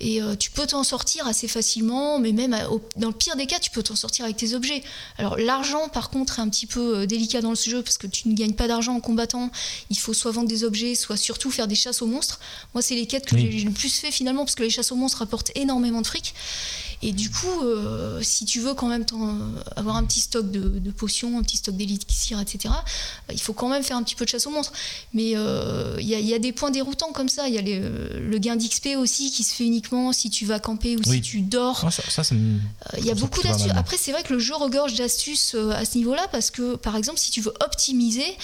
Et 0.00 0.22
euh, 0.22 0.36
tu 0.36 0.50
peux 0.50 0.66
t'en 0.66 0.84
sortir 0.84 1.26
assez 1.26 1.48
facilement, 1.48 2.18
mais 2.18 2.32
même 2.32 2.56
dans 2.96 3.08
le 3.08 3.14
pire 3.14 3.36
des 3.36 3.46
cas, 3.46 3.58
tu 3.58 3.70
peux 3.70 3.82
t'en 3.82 3.96
sortir 3.96 4.24
avec 4.24 4.36
tes 4.36 4.54
objets. 4.54 4.82
Alors 5.16 5.36
l'argent, 5.36 5.88
par 5.88 6.10
contre, 6.10 6.38
est 6.38 6.42
un 6.42 6.48
petit 6.48 6.66
peu 6.66 6.98
euh, 6.98 7.06
délicat 7.06 7.40
dans 7.40 7.54
ce 7.54 7.70
jeu 7.70 7.82
parce 7.82 7.98
que 7.98 8.06
tu 8.06 8.28
ne 8.28 8.34
gagnes 8.34 8.54
pas 8.54 8.68
d'argent 8.68 8.94
en 8.94 9.00
combattant. 9.00 9.50
Il 9.90 9.98
faut 9.98 10.14
soit 10.14 10.32
vendre 10.32 10.48
des 10.48 10.64
objets, 10.64 10.94
soit 10.94 11.16
surtout 11.16 11.50
faire 11.50 11.68
des 11.68 11.74
chasses 11.74 12.02
aux 12.02 12.06
monstres. 12.06 12.40
Moi, 12.74 12.82
c'est 12.82 12.94
les 12.94 13.06
quêtes 13.06 13.26
que 13.26 13.36
j'ai 13.36 13.50
le 13.50 13.70
plus 13.70 13.94
fait 13.94 14.10
finalement 14.10 14.44
parce 14.44 14.54
que 14.54 14.62
les 14.62 14.70
chasses 14.70 14.92
aux 14.92 14.96
monstres 14.96 15.18
rapportent 15.18 15.52
énormément 15.54 16.00
de 16.00 16.06
fric. 16.06 16.34
Et 17.00 17.12
du 17.12 17.30
coup, 17.30 17.62
euh, 17.62 18.20
si 18.22 18.44
tu 18.44 18.60
veux 18.60 18.74
quand 18.74 18.88
même 18.88 19.04
avoir 19.76 19.96
un 19.96 20.04
petit 20.04 20.20
stock 20.20 20.50
de, 20.50 20.90
potions, 20.90 21.07
un 21.08 21.42
petit 21.42 21.56
stock 21.56 21.76
d'élixir, 21.76 22.40
etc., 22.40 22.74
bah, 23.26 23.32
il 23.32 23.40
faut 23.40 23.52
quand 23.52 23.68
même 23.68 23.82
faire 23.82 23.96
un 23.96 24.02
petit 24.02 24.14
peu 24.14 24.24
de 24.24 24.30
chasse 24.30 24.46
aux 24.46 24.50
monstres. 24.50 24.72
Mais 25.12 25.32
euh, 25.34 25.96
il 25.98 26.08
y, 26.08 26.34
a 26.34 26.38
des 26.38 26.52
points 26.52 26.70
déroutants 26.70 27.12
comme 27.12 27.28
ça. 27.28 27.48
Il 27.48 27.54
y 27.54 27.58
a 27.58 27.62
le 27.62 28.38
gain 28.38 28.56
d'XP 28.56 28.96
aussi 28.98 29.30
qui 29.30 29.44
se 29.44 29.54
fait 29.54 29.64
uniquement 29.64 30.12
si 30.12 30.30
tu 30.30 30.44
vas 30.44 30.60
camper 30.60 30.96
ou 30.96 31.02
si 31.02 31.20
tu 31.20 31.40
dors. 31.40 31.84
Ah, 31.84 31.90
ça, 31.90 32.22
euh, 32.32 32.58
il 32.98 33.04
y 33.04 33.10
a 33.10 33.14
beaucoup 33.14 33.42
d'astuces. 33.42 33.72
Après, 33.76 33.96
c'est 33.96 34.12
vrai 34.12 34.22
que 34.22 34.32
le 34.32 34.38
jeu 34.38 34.54
regorge 34.54 34.94
d'astuces 34.94 35.54
à 35.54 35.84
ce 35.84 35.96
niveau-là 35.98 36.26
parce 36.30 36.50
que, 36.50 36.76
par 36.76 36.96
exemple, 36.96 37.18
si 37.18 37.30
tu 37.30 37.40
veux 37.40 37.54
optimiser, 37.64 38.36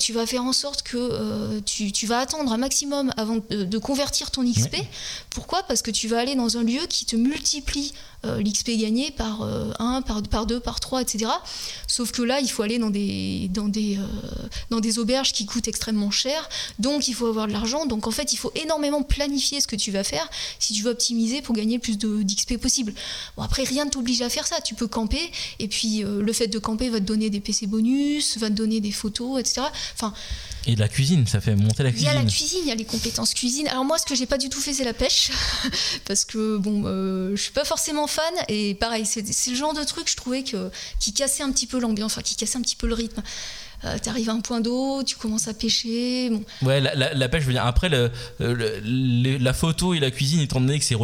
tu 0.00 0.12
vas 0.12 0.26
faire 0.26 0.44
en 0.44 0.52
sorte 0.52 0.82
que 0.82 1.60
tu, 1.60 2.06
vas 2.06 2.20
attendre 2.20 2.52
un 2.52 2.58
maximum 2.58 3.12
avant 3.16 3.38
de, 3.50 3.78
convertir 3.78 4.30
ton 4.30 4.42
XP. 4.44 4.76
Pourquoi? 5.30 5.62
Parce 5.64 5.82
que 5.82 5.90
tu 5.90 6.08
vas 6.08 6.18
aller 6.18 6.34
dans 6.34 6.56
un 6.56 6.62
lieu 6.62 6.86
qui 6.88 7.04
te 7.04 7.16
multiplie 7.16 7.92
euh, 7.92 8.15
l'XP 8.40 8.70
gagné 8.78 9.10
par 9.10 9.42
1, 9.42 9.46
euh, 9.46 10.00
par, 10.02 10.22
par 10.22 10.46
2, 10.46 10.60
par 10.60 10.80
3, 10.80 11.02
etc. 11.02 11.30
Sauf 11.86 12.12
que 12.12 12.22
là, 12.22 12.40
il 12.40 12.50
faut 12.50 12.62
aller 12.62 12.78
dans 12.78 12.90
des, 12.90 13.48
dans, 13.52 13.68
des, 13.68 13.96
euh, 13.96 14.48
dans 14.70 14.80
des 14.80 14.98
auberges 14.98 15.32
qui 15.32 15.46
coûtent 15.46 15.68
extrêmement 15.68 16.10
cher, 16.10 16.48
donc 16.78 17.08
il 17.08 17.14
faut 17.14 17.26
avoir 17.26 17.46
de 17.46 17.52
l'argent. 17.52 17.86
Donc 17.86 18.06
en 18.06 18.10
fait, 18.10 18.32
il 18.32 18.36
faut 18.36 18.52
énormément 18.54 19.02
planifier 19.02 19.60
ce 19.60 19.66
que 19.66 19.76
tu 19.76 19.90
vas 19.90 20.04
faire 20.04 20.28
si 20.58 20.72
tu 20.72 20.82
veux 20.82 20.90
optimiser 20.90 21.42
pour 21.42 21.54
gagner 21.54 21.78
plus 21.78 21.98
d'XP 21.98 22.56
possible. 22.58 22.92
Bon, 23.36 23.42
après, 23.42 23.64
rien 23.64 23.84
ne 23.84 23.90
t'oblige 23.90 24.22
à 24.22 24.28
faire 24.28 24.46
ça. 24.46 24.60
Tu 24.60 24.74
peux 24.74 24.86
camper, 24.86 25.30
et 25.58 25.68
puis 25.68 26.02
le 26.02 26.32
fait 26.32 26.48
de 26.48 26.58
camper 26.58 26.88
va 26.88 27.00
te 27.00 27.04
donner 27.04 27.30
des 27.30 27.40
PC 27.40 27.66
bonus, 27.66 28.38
va 28.38 28.48
te 28.48 28.54
donner 28.54 28.80
des 28.80 28.92
photos, 28.92 29.40
etc. 29.40 29.62
Enfin, 29.94 30.12
Et 30.68 30.74
de 30.74 30.80
la 30.80 30.88
cuisine, 30.88 31.26
ça 31.26 31.40
fait 31.40 31.54
monter 31.54 31.82
la 31.84 31.90
Il 31.90 31.92
y 31.92 31.94
cuisine. 31.98 32.10
a 32.10 32.14
la 32.14 32.24
cuisine, 32.24 32.58
il 32.62 32.68
y 32.68 32.72
a 32.72 32.74
les 32.74 32.84
compétences 32.84 33.34
cuisine. 33.34 33.68
Alors 33.68 33.84
moi, 33.84 33.98
ce 33.98 34.04
que 34.04 34.14
j'ai 34.16 34.26
pas 34.26 34.36
du 34.38 34.48
tout 34.48 34.60
fait, 34.60 34.72
c'est 34.74 34.84
la 34.84 34.94
pêche, 34.94 35.30
parce 36.06 36.24
que 36.24 36.56
bon, 36.58 36.82
euh, 36.86 37.30
je 37.36 37.40
suis 37.42 37.52
pas 37.52 37.64
forcément 37.64 38.06
fan. 38.06 38.24
Et 38.48 38.74
pareil, 38.74 39.06
c'est 39.06 39.22
le 39.50 39.56
genre 39.56 39.74
de 39.74 39.84
truc, 39.84 40.10
je 40.10 40.16
trouvais 40.16 40.42
que 40.42 40.70
qui 40.98 41.12
cassait 41.12 41.42
un 41.44 41.52
petit 41.52 41.66
peu 41.66 41.78
l'ambiance, 41.78 42.12
enfin 42.12 42.22
qui 42.22 42.34
cassait 42.34 42.58
un 42.58 42.62
petit 42.62 42.76
peu 42.76 42.86
le 42.88 42.94
rythme. 42.94 43.22
Euh, 43.84 43.98
T'arrives 43.98 44.30
à 44.30 44.32
un 44.32 44.40
point 44.40 44.60
d'eau, 44.60 45.02
tu 45.04 45.16
commences 45.16 45.48
à 45.48 45.54
pêcher. 45.54 46.30
Bon, 46.30 46.42
Ouais, 46.62 46.80
la, 46.80 46.94
la- 46.94 47.14
la 47.14 47.28
pêche, 47.28 47.42
je 47.42 47.46
veux 47.46 47.52
dire, 47.52 47.66
après, 47.66 47.88
le, 47.88 48.10
le- 48.40 48.80
le- 48.82 49.36
la 49.36 49.52
photo 49.52 49.94
et 49.94 50.00
la 50.00 50.10
cuisine, 50.10 50.40
étant 50.40 50.60
donné 50.60 50.78
que 50.78 50.84
c'est 50.84 50.96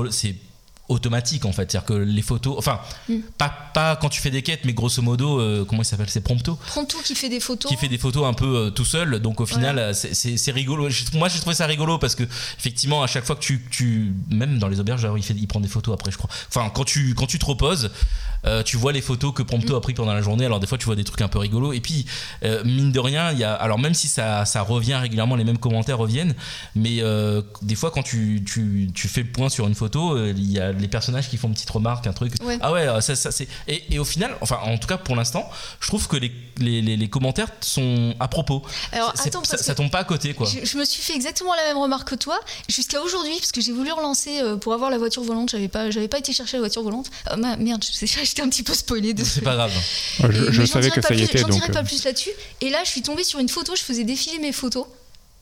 automatique 0.89 1.45
en 1.47 1.53
fait, 1.53 1.71
c'est-à-dire 1.71 1.87
que 1.87 1.95
les 1.95 2.23
photos, 2.23 2.55
enfin, 2.59 2.81
Mm. 3.09 3.19
pas, 3.39 3.49
pas 3.73 3.97
quand 3.97 4.09
tu 4.09 4.21
fais 4.21 4.31
des 4.31 4.43
quêtes, 4.43 4.65
mais 4.65 4.73
grosso 4.75 5.01
modo, 5.01 5.41
euh, 5.41 5.65
comment 5.65 5.83
il 5.83 5.85
s'appelle 5.85 6.11
C'est 6.11 6.21
Prompto 6.23 6.57
Prompto 6.67 6.99
qui 7.05 7.15
fait 7.15 7.29
des 7.29 7.41
photos. 7.41 7.71
qui 7.71 7.77
fait 7.77 7.89
des 7.89 7.99
photos 7.99 8.27
un 8.27 8.33
peu 8.35 8.57
euh, 8.57 8.71
tout 8.71 8.85
seul, 8.85 9.21
donc 9.21 9.41
au 9.41 9.47
final, 9.47 9.79
euh, 9.79 9.93
c'est- 9.95 10.51
rigolo. 10.53 10.89
Moi, 11.15 11.29
j'ai 11.29 11.41
trouvé 11.41 11.55
ça 11.55 11.67
rigolo 11.67 11.99
parce 11.99 12.15
que, 12.15 12.25
effectivement, 12.59 13.03
à 13.03 13.07
chaque 13.07 13.25
fois 13.25 13.37
que 13.37 13.41
tu. 13.41 13.65
tu 13.71 14.13
même 14.31 14.59
dans 14.59 14.69
les 14.69 14.81
auberges, 14.81 15.07
il, 15.17 15.23
fait, 15.23 15.35
il 15.35 15.47
prend 15.47 15.61
des 15.61 15.69
photos 15.69 15.95
après, 15.95 16.11
je 16.11 16.19
crois. 16.19 16.29
Enfin, 16.49 16.69
quand 16.75 16.85
tu, 16.85 17.15
quand 17.15 17.27
tu 17.27 17.39
te 17.39 17.47
reposes, 17.47 17.91
euh, 18.45 18.63
tu 18.63 18.77
vois 18.77 18.93
les 18.93 19.01
photos 19.01 19.33
que 19.35 19.43
Prompto 19.43 19.77
a 19.77 19.81
pris 19.81 19.95
pendant 19.95 20.15
la 20.15 20.23
journée. 20.23 20.45
Alors, 20.45 20.61
des 20.61 20.67
fois, 20.67 20.79
tu 20.79 20.87
vois 20.87 20.97
des 20.97 21.05
trucs 21.05 21.21
un 21.23 21.29
peu 21.29 21.39
rigolos. 21.39 21.73
Et 21.73 21.81
puis, 21.81 22.07
euh, 22.45 22.63
mine 22.65 22.93
de 22.93 23.01
rien, 23.01 23.31
il 23.33 23.39
y 23.39 23.45
a. 23.45 23.53
Alors, 23.55 23.79
même 23.79 23.95
si 23.95 24.09
ça, 24.09 24.45
ça 24.45 24.63
revient 24.63 24.95
régulièrement, 24.95 25.37
les 25.37 25.45
mêmes 25.45 25.59
commentaires 25.59 25.99
reviennent, 25.99 26.35
mais 26.75 26.99
euh, 27.01 27.43
des 27.63 27.75
fois, 27.75 27.91
quand 27.91 28.03
tu, 28.03 28.43
tu, 28.47 28.91
tu 28.95 29.09
fais 29.09 29.23
le 29.23 29.31
point 29.31 29.49
sur 29.49 29.67
une 29.69 29.75
photo, 29.75 30.19
il 30.27 30.51
y 30.51 30.59
a 30.59 30.73
les 30.73 30.89
personnages 30.89 31.29
qui 31.29 31.37
font 31.37 31.49
une 31.49 31.55
petite 31.55 31.71
remarque, 31.71 32.07
un 32.07 32.13
truc. 32.13 32.35
Ouais. 32.45 32.59
Ah 32.61 32.73
ouais, 32.73 32.87
ça, 33.01 33.15
ça 33.17 33.31
c'est. 33.31 33.49
Et, 33.69 33.83
et 33.95 33.99
au 33.99 34.05
final, 34.05 34.37
enfin, 34.41 34.59
en 34.65 34.77
tout 34.79 34.89
cas 34.89 34.97
pour 34.99 35.15
l'instant, 35.17 35.49
je 35.81 35.87
trouve 35.89 36.09
que 36.09 36.17
les, 36.17 36.33
les, 36.59 36.83
les- 36.83 36.97
les 36.97 37.09
commentaires 37.09 37.49
sont 37.61 38.15
à 38.21 38.29
propos. 38.29 38.63
Alors 38.93 39.11
attends, 39.27 39.45
ça, 39.45 39.75
tombe 39.75 39.91
pas 39.91 39.99
à 40.01 40.05
côté, 40.05 40.35
quoi. 40.35 40.47
je, 40.47 40.65
je 40.65 40.77
me 40.79 40.85
suis 40.85 41.03
fait 41.03 41.15
exactement 41.15 41.55
la 41.55 41.63
même 41.65 41.79
remarque 41.79 42.09
que 42.11 42.15
toi 42.15 42.39
jusqu'à 42.69 43.01
aujourd'hui, 43.01 43.35
parce 43.39 43.53
que 43.53 43.61
j'ai 43.61 43.73
voulu 43.73 43.93
relancer 43.93 44.41
pour 44.61 44.73
avoir 44.75 44.91
la 44.91 44.99
voiture 44.99 45.23
volante. 45.23 45.51
J'avais 45.51 45.69
pas, 45.69 45.91
j'avais 45.91 46.09
pas 46.09 46.19
été 46.19 46.33
chercher 46.33 46.57
la 46.57 46.63
voiture 46.63 46.83
volante. 46.83 47.11
Ma- 47.37 47.57
merde, 47.57 47.85
je 47.85 47.93
sais- 47.93 48.07
j'étais 48.33 48.43
un 48.43 48.49
petit 48.49 48.63
peu 48.63 48.73
spoilée. 48.75 49.15
C'est 49.25 49.43
pas 49.43 49.55
grave. 49.55 49.73
Ouais, 50.21 50.29
je 50.51 50.65
savais 50.65 50.87
dirai 50.89 50.97
que 50.97 51.01
pas 51.01 51.09
ça 51.09 51.15
y 51.15 51.19
plus- 51.19 51.25
était, 51.27 51.39
J'en 51.39 51.49
donc. 51.49 51.61
dirai 51.61 51.71
pas 51.73 51.81
euh, 51.81 51.85
plus 51.85 52.03
là-dessus. 52.05 52.31
Et 52.63 52.71
là, 52.71 52.79
je 52.85 52.89
suis 52.91 53.03
tombée 53.03 53.25
sur 53.25 53.39
une 53.41 53.49
photo, 53.49 53.75
je 53.77 53.83
faisais 53.83 54.05
défiler 54.05 54.39
mes 54.39 54.53
photos. 54.53 54.87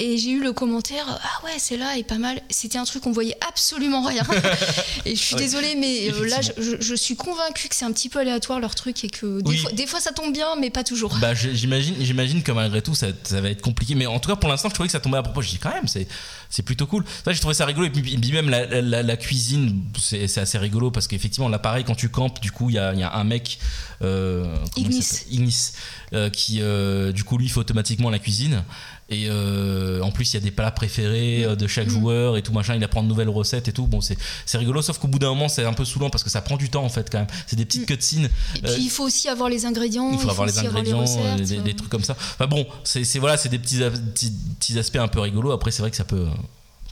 Et 0.02 0.16
j'ai 0.16 0.30
eu 0.30 0.40
le 0.42 0.54
commentaire 0.54 1.04
Ah 1.22 1.44
ouais, 1.44 1.52
c'est 1.58 1.76
là 1.76 1.98
et 1.98 2.04
pas 2.04 2.16
mal. 2.16 2.40
C'était 2.48 2.78
un 2.78 2.84
truc, 2.84 3.06
on 3.06 3.12
voyait 3.12 3.36
absolument 3.46 4.02
rien. 4.02 4.22
et 5.04 5.14
je 5.14 5.20
suis 5.20 5.34
Ouais, 5.34 5.42
désolée, 5.42 5.74
mais 5.76 6.10
euh, 6.10 6.26
là, 6.26 6.40
je, 6.40 6.94
suis 6.94 7.16
convaincue 7.16 7.68
que 7.68 7.74
c'est 7.74 7.84
un 7.84 7.92
petit 7.92 8.08
peu 8.08 8.18
aléatoire 8.20 8.60
leur 8.60 8.74
truc 8.74 9.04
et 9.04 9.10
que 9.10 9.42
des, 9.42 9.50
Oui. 9.50 9.58
fois, 9.58 9.72
des 9.72 9.86
fois, 9.86 10.00
ça 10.00 10.12
tombe 10.12 10.32
bien, 10.32 10.56
mais 10.58 10.70
pas 10.70 10.84
toujours. 10.84 11.14
Bah, 11.20 11.34
j'imagine, 11.34 11.96
j'imagine 12.00 12.42
que 12.42 12.50
malgré 12.50 12.80
tout, 12.80 12.94
ça, 12.94 13.08
ça 13.24 13.42
va 13.42 13.50
être 13.50 13.60
compliqué. 13.60 13.94
Mais 13.94 14.06
en 14.06 14.18
tout 14.20 14.30
cas, 14.30 14.36
pour 14.36 14.48
l'instant, 14.48 14.70
je 14.70 14.74
trouvais 14.74 14.88
que 14.88 14.92
ça 14.92 15.00
tombait 15.00 15.18
à 15.18 15.22
propos. 15.22 15.42
Je 15.42 15.50
dis 15.50 15.58
quand 15.58 15.74
même, 15.74 15.86
c'est, 15.86 16.08
c'est 16.48 16.62
plutôt 16.62 16.86
cool. 16.86 17.04
Ça, 17.22 17.32
j'ai 17.34 17.40
trouvé 17.40 17.52
ça 17.54 17.66
rigolo. 17.66 17.86
Et 17.86 17.90
puis, 17.90 18.32
même 18.32 18.48
la, 18.48 18.80
la- 18.80 19.02
la 19.02 19.16
cuisine, 19.18 19.82
c'est, 20.00 20.26
c'est 20.28 20.40
assez 20.40 20.56
rigolo 20.56 20.90
parce 20.90 21.08
qu'effectivement, 21.08 21.50
là, 21.50 21.58
pareil, 21.58 21.84
quand 21.84 21.94
tu 21.94 22.08
campes, 22.08 22.40
du 22.40 22.52
coup, 22.52 22.70
il 22.70 22.76
y 22.76 22.78
a, 22.78 22.94
y 22.94 23.02
a 23.02 23.12
un 23.14 23.24
mec. 23.24 23.58
euh, 24.02 24.56
Ignis. 24.76 25.24
Ignis. 25.30 25.72
euh, 26.14 26.30
qui, 26.30 26.58
euh, 26.62 27.12
du 27.12 27.22
coup, 27.24 27.36
lui, 27.36 27.48
fait 27.50 27.58
automatiquement 27.60 28.08
la 28.08 28.18
cuisine. 28.18 28.64
Et 29.12 29.26
euh, 29.28 30.00
en 30.02 30.12
plus, 30.12 30.32
il 30.32 30.34
y 30.34 30.36
a 30.36 30.40
des 30.40 30.52
plats 30.52 30.70
préférés 30.70 31.44
euh, 31.44 31.56
de 31.56 31.66
chaque 31.66 31.88
Mm. 31.88 31.90
joueur 31.90 32.36
et 32.36 32.42
tout 32.42 32.52
machin. 32.52 32.76
Il 32.76 32.84
apprend 32.84 33.02
de 33.02 33.08
nouvelles 33.08 33.28
recettes 33.28 33.66
et 33.66 33.72
tout. 33.72 33.86
Bon, 33.86 34.00
c'est, 34.00 34.16
c'est 34.46 34.56
rigolo, 34.58 34.82
sauf 34.82 34.98
qu'au 34.98 35.08
bout 35.08 35.18
d'un 35.18 35.30
moment, 35.30 35.48
c'est 35.48 35.64
un 35.64 35.72
peu 35.72 35.84
saoulant 35.84 36.10
parce 36.10 36.22
que 36.22 36.30
ça 36.30 36.40
prend 36.42 36.56
du 36.56 36.68
temps 36.70 36.84
en 36.84 36.88
fait, 36.88 37.10
quand 37.10 37.18
même. 37.18 37.26
C'est 37.46 37.56
des 37.56 37.64
petites 37.64 37.82
Mm. 37.82 37.86
cutscenes. 37.86 38.24
Et 38.56 38.60
puis, 38.62 38.70
euh, 38.72 38.76
il 38.78 38.88
faut 38.90 39.04
aussi 39.04 39.28
avoir 39.28 39.48
les 39.48 39.66
ingrédients. 39.66 40.10
il 40.12 40.18
faut 40.18 40.30
avoir 40.30 40.46
les 40.46 40.58
ingrédients, 40.58 41.00
recettes, 41.00 41.42
des, 41.42 41.58
des 41.58 41.74
trucs 41.74 41.90
comme 41.90 42.04
ça. 42.04 42.16
Enfin 42.18 42.46
bon, 42.46 42.66
c'est 42.84 43.02
c'est- 43.04 43.18
voilà, 43.18 43.36
c'est 43.36 43.48
des 43.48 43.58
petits, 43.58 43.78
petits, 43.78 44.32
petits 44.58 44.78
aspects 44.78 44.96
un 44.96 45.08
peu 45.08 45.20
rigolos. 45.20 45.50
Après, 45.52 45.70
c'est 45.72 45.82
vrai 45.82 45.90
que 45.90 45.96
ça 45.96 46.04
peut 46.04 46.26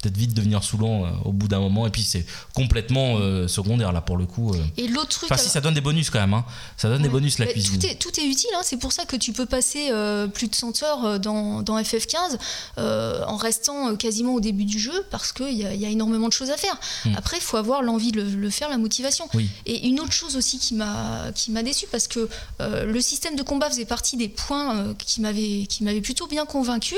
peut-être 0.03 0.17
vite 0.17 0.35
devenir 0.35 0.63
saoulant 0.65 1.05
euh, 1.05 1.11
au 1.25 1.33
bout 1.33 1.49
d'un 1.49 1.61
moment. 1.61 1.87
Et 1.87 1.91
puis, 1.91 2.03
c'est 2.03 2.25
complètement 2.55 3.17
euh, 3.19 3.49
secondaire 3.49 3.93
là 3.93 4.01
pour 4.01 4.17
le 4.17 4.27
coup. 4.27 4.53
euh. 4.55 4.59
Et 4.77 4.89
l'autre 4.89 5.09
truc. 5.11 5.31
Enfin, 5.31 5.43
si 5.43 5.49
ça 5.49 5.61
donne 5.61 5.75
des 5.75 5.81
bonus 5.81 6.11
quand 6.11 6.21
même. 6.21 6.35
hein. 6.35 6.45
Ça 6.77 6.89
donne 6.89 7.03
des 7.03 7.09
bonus 7.09 7.39
la 7.39 7.47
cuisine. 7.47 7.79
Tout 7.79 7.87
est, 7.87 7.95
tout 7.97 8.21
est 8.21 8.25
utile, 8.25 8.51
hein. 8.57 8.61
c'est 8.63 8.77
pour 8.79 8.93
ça 8.93 9.05
que 9.05 9.17
tu 9.17 9.33
peux 9.33 9.47
passer 9.47 9.91
plus 10.35 10.49
de 10.49 10.55
100 10.55 10.83
heures 10.83 11.21
dans, 11.21 11.63
dans 11.63 11.79
FF15 11.81 12.39
euh, 12.79 13.25
en 13.27 13.37
restant 13.37 13.97
quasiment 13.97 14.35
au 14.35 14.41
début 14.41 14.65
du 14.65 14.79
jeu 14.79 15.05
parce 15.11 15.33
qu'il 15.33 15.53
y, 15.55 15.65
a- 15.65 15.75
il 15.75 15.81
y 15.81 15.87
a 15.87 15.89
énormément 15.89 16.29
de 16.29 16.33
choses 16.33 16.51
à 16.51 16.57
faire. 16.57 16.79
Mm. 17.05 17.15
Après, 17.17 17.37
il 17.39 17.43
faut 17.43 17.57
avoir 17.57 17.83
l'envie 17.83 18.13
de 18.13 18.23
le, 18.23 18.29
le 18.31 18.51
faire, 18.51 18.69
la 18.69 18.79
motivation. 18.79 19.29
Oui. 19.35 19.49
Et 19.67 19.87
une 19.89 20.01
autre 20.01 20.13
chose 20.13 20.37
aussi 20.37 20.59
qui 20.59 20.75
m'a 20.75 21.31
qui 21.35 21.51
m'a 21.51 21.63
déçu 21.63 21.87
parce 21.91 22.09
que 22.09 22.29
le 22.61 23.01
système 23.01 23.37
de 23.37 23.43
combat 23.43 23.69
faisait 23.71 23.85
partie 23.85 24.17
des 24.17 24.29
points 24.29 24.95
qui 24.99 25.21
m'avaient 25.21 25.67
qui 25.69 25.85
m'avaient 25.85 26.01
plutôt 26.01 26.27
bien 26.27 26.47
convaincu. 26.47 26.97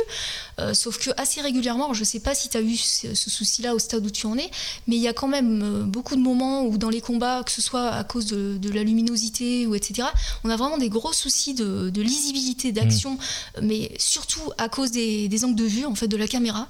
Sauf 0.74 0.98
que 0.98 1.10
assez 1.16 1.40
régulièrement, 1.40 1.84
alors 1.84 1.94
je 1.94 2.04
sais 2.04 2.20
pas 2.20 2.34
si 2.34 2.48
tu 2.48 2.56
as 2.56 2.60
eu 2.60 2.76
ce, 2.90 3.14
ce 3.14 3.30
souci-là 3.30 3.74
au 3.74 3.78
stade 3.78 4.04
où 4.04 4.10
tu 4.10 4.26
en 4.26 4.36
es, 4.36 4.50
mais 4.86 4.96
il 4.96 5.02
y 5.02 5.08
a 5.08 5.12
quand 5.12 5.28
même 5.28 5.62
euh, 5.62 5.82
beaucoup 5.84 6.16
de 6.16 6.20
moments 6.20 6.64
où 6.64 6.78
dans 6.78 6.90
les 6.90 7.00
combats, 7.00 7.42
que 7.44 7.52
ce 7.52 7.62
soit 7.62 7.88
à 7.90 8.04
cause 8.04 8.26
de, 8.26 8.58
de 8.58 8.70
la 8.70 8.82
luminosité 8.82 9.66
ou 9.66 9.74
etc., 9.74 10.08
on 10.44 10.50
a 10.50 10.56
vraiment 10.56 10.78
des 10.78 10.88
gros 10.88 11.12
soucis 11.12 11.54
de, 11.54 11.90
de 11.90 12.02
lisibilité, 12.02 12.72
d'action, 12.72 13.18
mais 13.62 13.92
surtout 13.98 14.52
à 14.58 14.68
cause 14.68 14.90
des, 14.90 15.28
des 15.28 15.44
angles 15.44 15.56
de 15.56 15.64
vue 15.64 15.86
en 15.86 15.94
fait 15.94 16.08
de 16.08 16.16
la 16.16 16.26
caméra, 16.26 16.68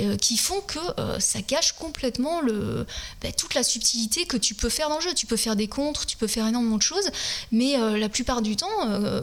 euh, 0.00 0.16
qui 0.16 0.36
font 0.36 0.60
que 0.60 0.78
euh, 1.00 1.18
ça 1.18 1.40
gâche 1.42 1.72
complètement 1.72 2.40
le, 2.40 2.86
bah, 3.20 3.32
toute 3.32 3.54
la 3.54 3.62
subtilité 3.62 4.26
que 4.26 4.36
tu 4.36 4.54
peux 4.54 4.68
faire 4.68 4.88
dans 4.88 4.96
le 4.96 5.02
jeu. 5.02 5.14
Tu 5.14 5.26
peux 5.26 5.36
faire 5.36 5.56
des 5.56 5.66
contres, 5.66 6.06
tu 6.06 6.16
peux 6.16 6.26
faire 6.26 6.46
énormément 6.46 6.76
de 6.76 6.82
choses, 6.82 7.10
mais 7.50 7.76
euh, 7.76 7.98
la 7.98 8.08
plupart 8.08 8.42
du 8.42 8.54
temps, 8.56 8.68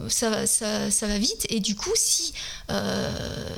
ça, 0.10 0.46
ça, 0.46 0.92
ça 0.92 1.08
va 1.08 1.18
vite. 1.18 1.46
Et 1.50 1.60
du 1.60 1.76
coup, 1.76 1.92
si, 1.96 2.34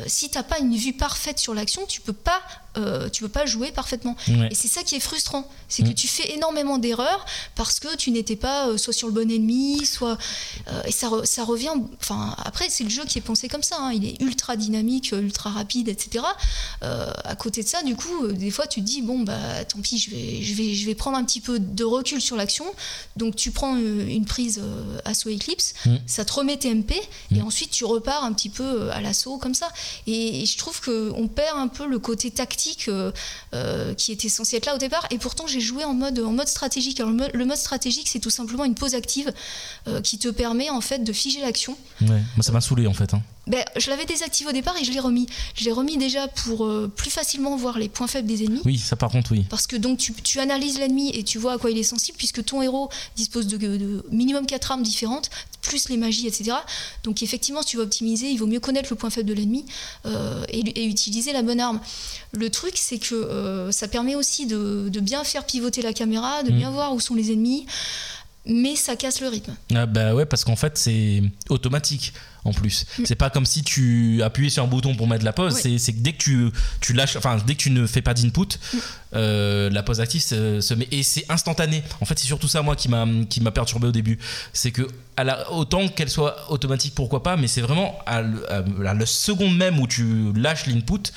si 0.05 0.29
t'as 0.29 0.43
pas 0.43 0.59
une 0.59 0.75
vue 0.75 0.93
parfaite 0.93 1.39
sur 1.39 1.53
l'action, 1.53 1.85
tu 1.87 2.01
peux 2.01 2.13
pas, 2.13 2.41
euh, 2.77 3.09
tu 3.09 3.23
peux 3.23 3.29
pas 3.29 3.45
jouer 3.45 3.71
parfaitement. 3.71 4.15
Ouais. 4.27 4.49
Et 4.51 4.55
c'est 4.55 4.67
ça 4.67 4.83
qui 4.83 4.95
est 4.95 4.99
frustrant, 4.99 5.49
c'est 5.67 5.83
Mm. 5.83 5.89
que 5.89 5.93
tu 5.93 6.07
fais 6.07 6.31
énormément 6.33 6.77
d'erreurs 6.77 7.25
parce 7.55 7.79
que 7.79 7.95
tu 7.95 8.11
n'étais 8.11 8.35
pas 8.35 8.67
euh, 8.69 8.77
soit 8.77 8.93
sur 8.93 9.07
le 9.07 9.13
bon 9.13 9.29
ennemi, 9.31 9.85
soit 9.85 10.17
euh, 10.69 10.81
et 10.85 10.91
ça, 10.91 11.07
re- 11.09 11.25
ça 11.25 11.43
revient. 11.43 11.71
Enfin 12.01 12.35
après 12.45 12.67
c'est 12.69 12.83
le 12.83 12.89
jeu 12.89 13.05
qui 13.05 13.17
est 13.17 13.21
pensé 13.21 13.47
comme 13.49 13.63
ça, 13.63 13.77
hein. 13.79 13.91
il 13.93 14.05
est 14.05 14.21
ultra 14.21 14.55
dynamique, 14.55 15.13
euh, 15.13 15.21
ultra 15.21 15.49
rapide, 15.49 15.87
etc. 15.89 16.23
À 16.81 17.35
côté 17.35 17.63
de 17.63 17.67
ça, 17.67 17.81
du 17.83 17.95
coup, 17.95 18.27
des 18.27 18.51
fois 18.51 18.67
tu 18.67 18.81
te 18.81 18.85
dis 18.85 19.01
bon 19.01 19.19
bah 19.19 19.65
tant 19.65 19.79
pis, 19.79 19.97
je 19.97 20.09
vais, 20.11 20.41
je 20.41 20.53
vais, 20.53 20.73
je 20.75 20.85
vais 20.85 20.95
prendre 20.95 21.17
un 21.17 21.23
petit 21.23 21.41
peu 21.41 21.59
de 21.59 21.83
recul 21.83 22.21
sur 22.21 22.35
l'action. 22.35 22.65
Donc 23.15 23.35
tu 23.35 23.51
prends 23.51 23.75
une 23.77 24.25
prise 24.25 24.61
assaut 25.05 25.29
Eclipse, 25.29 25.73
Mm. 25.85 25.95
ça 26.05 26.25
te 26.25 26.33
remet 26.33 26.57
tes 26.57 26.69
MP 26.73 26.93
et 27.31 27.35
Mm. 27.41 27.45
ensuite 27.47 27.71
tu 27.71 27.85
repars 27.85 28.23
un 28.23 28.33
petit 28.33 28.49
peu 28.49 28.89
à 28.91 29.01
l'assaut 29.01 29.37
comme 29.37 29.53
ça. 29.53 29.69
Et, 30.07 30.41
et 30.41 30.45
je 30.45 30.57
trouve 30.57 30.79
que 30.81 31.11
on 31.15 31.27
perd 31.27 31.57
un 31.57 31.67
peu 31.67 31.85
le 31.87 31.99
côté 31.99 32.31
tactique 32.31 32.66
euh, 32.87 33.11
euh, 33.53 33.93
qui 33.93 34.11
était 34.11 34.29
censé 34.29 34.57
être 34.57 34.65
là 34.65 34.75
au 34.75 34.77
départ. 34.77 35.05
Et 35.11 35.17
pourtant 35.17 35.47
j'ai 35.47 35.59
joué 35.59 35.83
en 35.83 35.93
mode 35.93 36.19
en 36.19 36.31
mode 36.31 36.47
stratégique. 36.47 36.99
Alors 36.99 37.11
le 37.11 37.45
mode, 37.45 37.57
stratégique 37.57 38.07
c'est 38.07 38.19
tout 38.19 38.29
simplement 38.29 38.65
une 38.65 38.75
pause 38.75 38.95
active 38.95 39.33
euh, 39.87 40.01
qui 40.01 40.17
te 40.17 40.27
permet 40.27 40.69
en 40.69 40.81
fait 40.81 41.03
de 41.03 41.13
figer 41.13 41.41
l'action. 41.41 41.77
Moi, 42.01 42.19
ça 42.41 42.51
m'a 42.51 42.61
saoulé 42.61 42.87
en 42.87 42.93
fait. 42.93 43.13
hein. 43.13 43.21
Ben, 43.47 43.63
je 43.77 43.89
l'avais 43.89 44.05
désactivé 44.05 44.49
au 44.49 44.53
départ 44.53 44.75
et 44.79 44.83
je 44.83 44.91
l'ai 44.91 44.99
remis. 44.99 45.25
Je 45.55 45.63
l'ai 45.65 45.71
remis 45.71 45.97
déjà 45.97 46.27
pour 46.27 46.65
euh, 46.65 46.91
plus 46.93 47.09
facilement 47.09 47.55
voir 47.55 47.79
les 47.79 47.89
points 47.89 48.07
faibles 48.07 48.27
des 48.27 48.43
ennemis. 48.43 48.61
Oui, 48.65 48.77
ça 48.77 48.95
par 48.95 49.09
contre, 49.09 49.31
oui. 49.31 49.45
Parce 49.49 49.67
que 49.67 49.75
donc 49.75 49.97
tu, 49.97 50.13
tu 50.13 50.39
analyses 50.39 50.77
l'ennemi 50.79 51.09
et 51.13 51.23
tu 51.23 51.37
vois 51.37 51.53
à 51.53 51.57
quoi 51.57 51.71
il 51.71 51.77
est 51.77 51.83
sensible, 51.83 52.17
puisque 52.17 52.43
ton 52.43 52.61
héros 52.61 52.89
dispose 53.15 53.47
de, 53.47 53.57
de 53.57 54.05
minimum 54.11 54.45
4 54.45 54.71
armes 54.71 54.83
différentes, 54.83 55.29
plus 55.61 55.89
les 55.89 55.97
magies, 55.97 56.27
etc. 56.27 56.51
Donc 57.03 57.23
effectivement, 57.23 57.61
si 57.61 57.69
tu 57.69 57.77
veux 57.77 57.83
optimiser, 57.83 58.29
il 58.29 58.37
vaut 58.37 58.47
mieux 58.47 58.59
connaître 58.59 58.89
le 58.89 58.95
point 58.95 59.09
faible 59.09 59.29
de 59.29 59.33
l'ennemi 59.33 59.65
euh, 60.05 60.43
et, 60.49 60.59
et 60.59 60.85
utiliser 60.85 61.33
la 61.33 61.41
bonne 61.41 61.59
arme. 61.59 61.79
Le 62.33 62.49
truc, 62.49 62.73
c'est 62.75 62.99
que 62.99 63.15
euh, 63.15 63.71
ça 63.71 63.87
permet 63.87 64.15
aussi 64.15 64.45
de, 64.45 64.89
de 64.89 64.99
bien 64.99 65.23
faire 65.23 65.45
pivoter 65.45 65.81
la 65.81 65.93
caméra, 65.93 66.43
de 66.43 66.51
Mm. 66.51 66.57
bien 66.57 66.71
voir 66.71 66.93
où 66.93 66.99
sont 66.99 67.15
les 67.15 67.31
ennemis, 67.31 67.65
mais 68.45 68.75
ça 68.75 68.95
casse 68.95 69.19
le 69.21 69.27
rythme. 69.27 69.55
Ah 69.75 69.85
bah 69.85 70.15
ouais, 70.15 70.25
parce 70.25 70.43
qu'en 70.45 70.55
fait, 70.55 70.77
c'est 70.77 71.21
automatique 71.49 72.13
en 72.47 72.53
plus. 72.53 72.85
Mm. 72.97 73.03
C'est 73.05 73.15
pas 73.15 73.29
comme 73.29 73.45
si 73.45 73.63
tu 73.63 74.21
appuyais 74.23 74.49
sur 74.49 74.63
un 74.63 74.67
bouton 74.67 74.95
pour 74.95 75.07
mettre 75.07 75.25
la 75.25 75.33
pause. 75.33 75.53
C'est- 75.55 75.77
que 75.93 75.99
dès 75.99 76.13
que 76.13 76.17
tu, 76.17 76.49
tu 76.81 76.93
lâches, 76.93 77.15
enfin, 77.17 77.37
dès 77.45 77.53
que 77.55 77.59
tu 77.59 77.69
ne 77.71 77.85
fais 77.85 78.01
pas 78.01 78.13
d'input, 78.13 78.41
Mm. 78.73 78.77
euh, 79.15 79.69
la 79.69 79.83
pause 79.83 79.99
active 80.01 80.21
se, 80.21 80.61
se 80.61 80.73
met. 80.73 80.87
Et 80.91 81.03
c'est 81.03 81.25
instantané. 81.29 81.83
En 82.01 82.05
fait, 82.05 82.17
c'est 82.17 82.25
surtout 82.27 82.47
ça, 82.47 82.61
moi, 82.61 82.75
qui 82.75 82.89
m'a 82.89 83.51
perturbé 83.51 83.87
au 83.87 83.91
début. 83.91 84.17
C'est 84.53 84.71
que, 84.71 84.87
à 85.15 85.23
la, 85.23 85.51
autant 85.51 85.87
qu'elle 85.87 86.09
soit 86.09 86.51
automatique, 86.51 86.93
pourquoi 86.95 87.23
pas, 87.23 87.37
mais 87.37 87.47
c'est 87.47 87.61
vraiment 87.61 87.97
à, 88.05 88.21
le- 88.21 88.45
à 88.87 88.93
la 88.93 89.05
seconde 89.05 89.57
même 89.57 89.79
où 89.79 89.87
tu 89.87 90.31
lâches 90.35 90.67
l'input. 90.67 91.11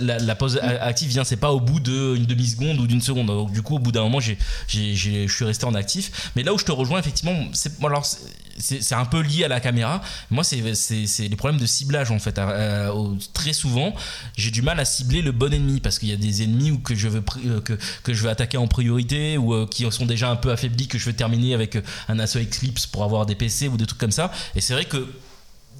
La, 0.00 0.34
pause 0.34 0.58
active 0.62 1.08
vient, 1.08 1.24
c'est 1.24 1.36
pas 1.36 1.52
au 1.52 1.60
bout 1.60 1.80
d'une 1.80 2.24
demi-seconde 2.24 2.80
ou 2.80 2.86
d'une 2.86 3.00
seconde. 3.00 3.28
Donc, 3.28 3.52
du 3.52 3.62
coup, 3.62 3.76
au 3.76 3.78
bout 3.78 3.92
d'un 3.92 4.02
moment, 4.02 4.20
je 4.20 4.34
suis 4.66 5.44
resté 5.44 5.64
en 5.64 5.74
actif. 5.74 6.30
Mais 6.34 6.42
là 6.42 6.52
où 6.52 6.58
je 6.58 6.64
te 6.64 6.72
rejoins, 6.72 6.98
effectivement, 6.98 7.36
c'est, 7.52 8.94
un 8.94 9.04
peu 9.04 9.20
lié 9.20 9.44
à 9.44 9.48
la 9.48 9.60
caméra. 9.60 10.00
Moi, 10.30 10.42
c'est, 10.44 10.60
les 10.60 11.36
problèmes 11.36 11.60
de 11.60 11.66
ciblage, 11.66 12.10
en 12.10 12.18
fait. 12.18 12.38
Euh, 12.38 12.90
au- 12.90 13.16
très 13.32 13.52
souvent, 13.52 13.94
j'ai 14.36 14.50
du 14.50 14.62
mal 14.62 14.80
à 14.80 14.84
cibler 14.84 15.22
le 15.22 15.32
bon 15.32 15.52
ennemi 15.52 15.80
parce 15.80 15.98
qu'il 15.98 16.08
y 16.08 16.12
a 16.12 16.16
des 16.16 16.42
ennemis 16.42 16.72
où 16.72 16.78
que 16.78 16.94
je 16.94 17.08
veux, 17.08 17.22
euh, 17.46 17.60
que, 17.60 18.12
je 18.12 18.22
veux 18.22 18.30
attaquer 18.30 18.56
en 18.56 18.66
priorité 18.66 19.38
ou 19.38 19.54
euh, 19.54 19.66
qui 19.70 19.90
sont 19.90 20.06
déjà 20.06 20.30
un 20.30 20.36
peu 20.36 20.50
affaiblis, 20.50 20.88
que 20.88 20.98
je 20.98 21.06
veux 21.06 21.12
terminer 21.12 21.54
avec 21.54 21.76
euh, 21.76 21.82
un 22.08 22.18
assaut 22.18 22.40
Eclipse 22.40 22.86
pour 22.86 23.04
avoir 23.04 23.26
des 23.26 23.34
PC 23.34 23.68
ou 23.68 23.76
des 23.76 23.86
trucs 23.86 24.00
comme 24.00 24.10
ça. 24.10 24.32
Et 24.54 24.60
c'est 24.60 24.74
vrai 24.74 24.84
que 24.84 25.06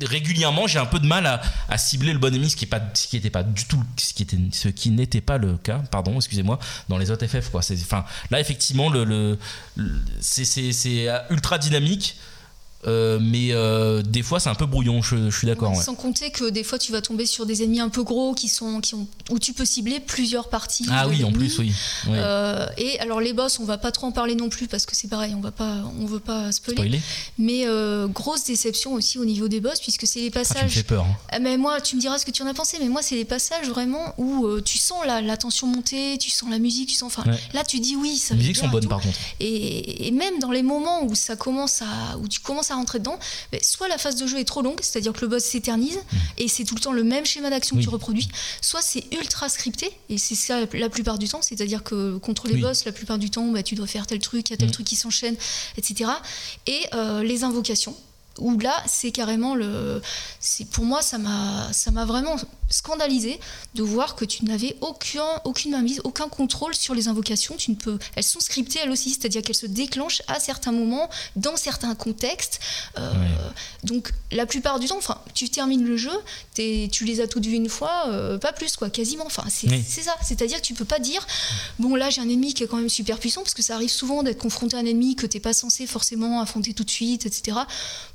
régulièrement 0.03 0.67
j'ai 0.67 0.79
un 0.79 0.87
peu 0.87 0.99
de 0.99 1.07
mal 1.07 1.27
à, 1.69 1.79
cibler 1.79 2.13
le 2.13 2.19
bon 2.19 2.35
ennemi 2.35 2.51
ce 2.51 2.57
qui 2.57 2.67
pas 2.67 2.81
du 3.43 3.65
tout 3.65 3.83
ce 3.97 4.69
qui 4.69 4.91
n'était 4.91 5.21
pas 5.21 5.39
le 5.39 5.57
cas 5.57 5.83
pardon 5.91 6.17
excusez-moi 6.17 6.59
dans 6.89 6.99
les 6.99 7.11
autres 7.11 7.27
FF 7.27 7.51
quoi. 7.51 7.61
Enfin 7.83 8.05
là 8.31 8.41
effectivement 8.41 8.93
c'est 10.21 11.09
ultra 11.31 11.59
dynamique 11.59 12.17
euh, 12.87 13.19
mais 13.21 13.49
euh, 13.53 14.01
des 14.01 14.23
fois 14.23 14.41
c'est 14.41 14.49
un 14.49 14.55
peu 14.55 14.65
brouillon, 14.65 15.03
je, 15.03 15.31
suis 15.31 15.47
d'accord. 15.47 15.77
Sans 15.77 15.95
compter 15.95 16.31
que 16.31 16.49
des 16.49 16.65
fois 16.65 16.79
tu 16.79 16.93
vas 16.93 17.03
tomber 17.03 17.27
sur 17.27 17.45
des 17.45 17.63
ennemis 17.63 17.81
un 17.81 17.91
peu 17.91 18.03
gros 18.03 18.35
qui 18.35 18.49
sont, 18.49 18.81
qui 18.81 18.95
ont, 18.95 19.07
où 19.29 19.39
tu 19.39 19.53
peux 19.53 19.67
cibler 19.67 20.01
plusieurs 20.01 20.49
parties. 20.49 20.87
Ah 20.91 21.07
oui, 21.07 21.23
en 21.23 21.31
plus, 21.31 21.59
oui. 21.59 21.73
Euh, 22.09 22.67
et 22.79 22.99
alors 23.01 23.21
les 23.21 23.35
boss, 23.35 23.59
on 23.61 23.65
va 23.65 23.77
pas 23.77 23.93
trop 23.93 24.07
en 24.07 24.13
parler 24.13 24.35
non 24.35 24.49
plus 24.49 24.67
parce 24.67 24.87
que 24.87 24.97
c'est 24.97 25.09
pareil, 25.09 25.35
on 25.37 25.41
va 25.41 25.51
pas, 25.51 25.79
on 26.01 26.07
veut 26.07 26.21
pas 26.21 26.53
spoiler. 26.53 27.01
Mais 27.39 27.67
grosse 28.09 28.45
déception 28.45 28.95
aussi 28.95 29.19
au 29.19 29.25
niveau 29.25 29.49
des 29.49 29.61
boss 29.61 29.79
puisque 29.81 30.07
c'est 30.07 30.21
les 30.21 30.31
passages. 30.31 30.57
Ah, 30.57 30.61
tu 30.61 30.67
me 30.67 30.71
fais 30.71 30.83
peur. 30.83 31.05
Hein. 31.05 31.17
Ah, 31.33 31.39
mais 31.39 31.59
moi, 31.59 31.81
tu 31.81 31.97
me 31.97 32.01
diras 32.01 32.19
ce 32.19 32.25
que 32.25 32.31
tu 32.31 32.43
en 32.43 32.47
as 32.47 32.55
pensé, 32.55 32.79
mais 32.81 32.89
moi 32.89 33.03
c'est 33.03 33.15
les 33.15 33.25
passages 33.27 33.69
vraiment 33.69 34.15
où 34.17 34.61
tu 34.65 34.79
sens 34.79 35.05
la, 35.07 35.21
la, 35.21 35.37
tension 35.37 35.67
monter, 35.67 36.17
tu 36.19 36.31
sens 36.31 36.49
la 36.51 36.59
musique, 36.59 36.89
tu 36.89 36.95
sens. 36.95 37.13
Enfin, 37.15 37.31
là 37.53 37.63
tu 37.65 37.79
dis 37.79 37.97
oui. 37.97 38.17
Ça 38.17 38.35
les 38.35 38.41
musiques 38.41 38.57
sont 38.57 38.69
bonnes 38.69 38.89
par 38.89 39.01
contre. 39.01 39.19
Et, 39.39 40.07
et, 40.07 40.11
même 40.13 40.39
dans 40.39 40.51
les 40.51 40.63
moments 40.63 41.05
où 41.05 41.15
ça 41.15 41.37
commence 41.37 41.83
à, 41.83 42.17
où 42.19 42.29
tu 42.29 42.41
commences 42.41 42.70
à 42.71 42.77
rentrer 42.77 42.99
dedans, 42.99 43.19
soit 43.63 43.89
la 43.89 43.99
phase 43.99 44.17
de 44.17 44.27
jeu 44.27 44.39
est 44.39 44.45
trop 44.45 44.63
longue, 44.63 44.81
c'est-à-dire 44.83 45.13
que 45.13 45.21
le 45.23 45.29
boss 45.29 45.45
s'éternise 45.45 45.97
mm. 45.97 46.17
et 46.39 46.49
c'est 46.49 46.65
tout 46.65 46.75
le 46.75 46.81
temps 46.81 46.93
le 46.93 47.05
même 47.05 47.27
schéma 47.27 47.51
d'action 47.51 47.77
qui 47.77 47.89
reproduit, 47.89 48.29
soit 48.61 48.83
c'est 48.83 49.05
ultra 49.13 49.49
scripté 49.49 49.91
et 50.09 50.19
c'est 50.19 50.35
ça 50.35 50.61
la 50.73 50.89
plupart 50.89 51.19
du 51.19 51.29
temps, 51.29 51.43
c'est-à-dire 51.43 51.83
que 51.83 52.19
contre 52.19 52.49
les 52.49 52.57
boss, 52.57 52.85
la 52.85 52.93
plupart 52.93 53.19
du 53.19 53.31
temps, 53.31 53.47
bah, 53.49 53.63
tu 53.63 53.75
dois 53.75 53.87
faire 53.87 54.07
tel 54.07 54.19
truc, 54.19 54.51
il 54.51 54.53
y 54.53 54.55
a 54.55 54.57
tel 54.57 54.69
mm. 54.69 54.73
truc 54.73 54.87
qui 54.87 54.97
s'enchaîne, 54.97 55.37
etc. 55.77 56.11
Et 56.67 56.81
euh, 56.95 57.23
les 57.23 57.45
invocations, 57.45 57.95
où 58.39 58.59
là, 58.59 58.83
c'est 58.87 59.11
carrément 59.11 59.55
le. 59.55 60.01
C'est 60.39 60.69
pour 60.69 60.85
moi, 60.85 61.03
ça 61.03 61.19
m'a 61.19 62.05
vraiment 62.05 62.37
scandalisé 62.71 63.39
de 63.75 63.83
voir 63.83 64.17
que 64.17 64.25
tu 64.25 64.45
n'avais 64.45 64.77
aucun, 64.81 65.27
aucune 65.45 65.73
mainmise, 65.73 66.01
aucun 66.05 66.29
contrôle 66.29 66.75
sur 66.75 66.95
les 66.95 67.09
invocations. 67.09 67.57
Tu 67.57 67.71
ne 67.73 67.77
peux, 67.77 67.99
elles 68.17 68.25
sont 68.25 68.41
scriptées 68.41 68.81
elles 68.83 68.91
aussi, 68.91 69.11
c'est-à-dire 69.11 69.43
qu'elles 69.43 69.55
se 69.57 69.67
déclenchent 69.67 70.23
à 70.29 70.41
certains 70.41 70.73
moments, 70.73 71.11
dans 71.37 71.57
certains 71.57 71.95
contextes. 71.95 72.61
Euh, 72.99 73.13
donc 73.85 74.13
la 74.31 74.47
plupart 74.47 74.79
du 74.79 74.87
temps, 74.87 74.99
enfin, 74.99 75.19
tu 75.35 75.49
termines 75.49 75.85
le 75.85 75.97
jeu, 75.97 76.13
tu 76.55 77.05
les 77.05 77.21
as 77.21 77.27
toutes 77.27 77.47
vues 77.47 77.57
une 77.57 77.69
fois, 77.69 78.05
euh, 78.09 78.39
pas 78.39 78.53
plus 78.53 78.77
quoi, 78.77 78.91
quasiment. 78.91 79.27
Enfin, 79.27 79.45
c'est 79.49 80.03
ça. 80.03 80.15
C'est-à-dire 80.23 80.59
que 80.59 80.67
tu 80.67 80.75
peux 80.75 80.85
pas 80.85 80.99
dire, 80.99 81.27
bon 81.79 81.95
là 81.95 82.11
j'ai 82.11 82.21
un 82.21 82.29
ennemi 82.29 82.55
qui 82.55 82.63
est 82.63 82.67
quand 82.67 82.77
même 82.77 82.89
super 82.89 83.19
puissant, 83.19 83.43
parce 83.43 83.55
que 83.55 83.63
ça 83.63 83.75
arrive 83.75 83.91
souvent 83.91 84.23
d'être 84.23 84.39
confronté 84.39 84.77
à 84.77 84.81
un 84.81 84.85
ennemi 84.85 85.17
que 85.17 85.27
t'es 85.27 85.41
pas 85.41 85.53
censé 85.53 85.87
forcément 85.87 86.41
affronter 86.41 86.75
tout 86.75 86.85
de 86.85 86.91
suite, 86.91 87.27
etc. 87.27 87.59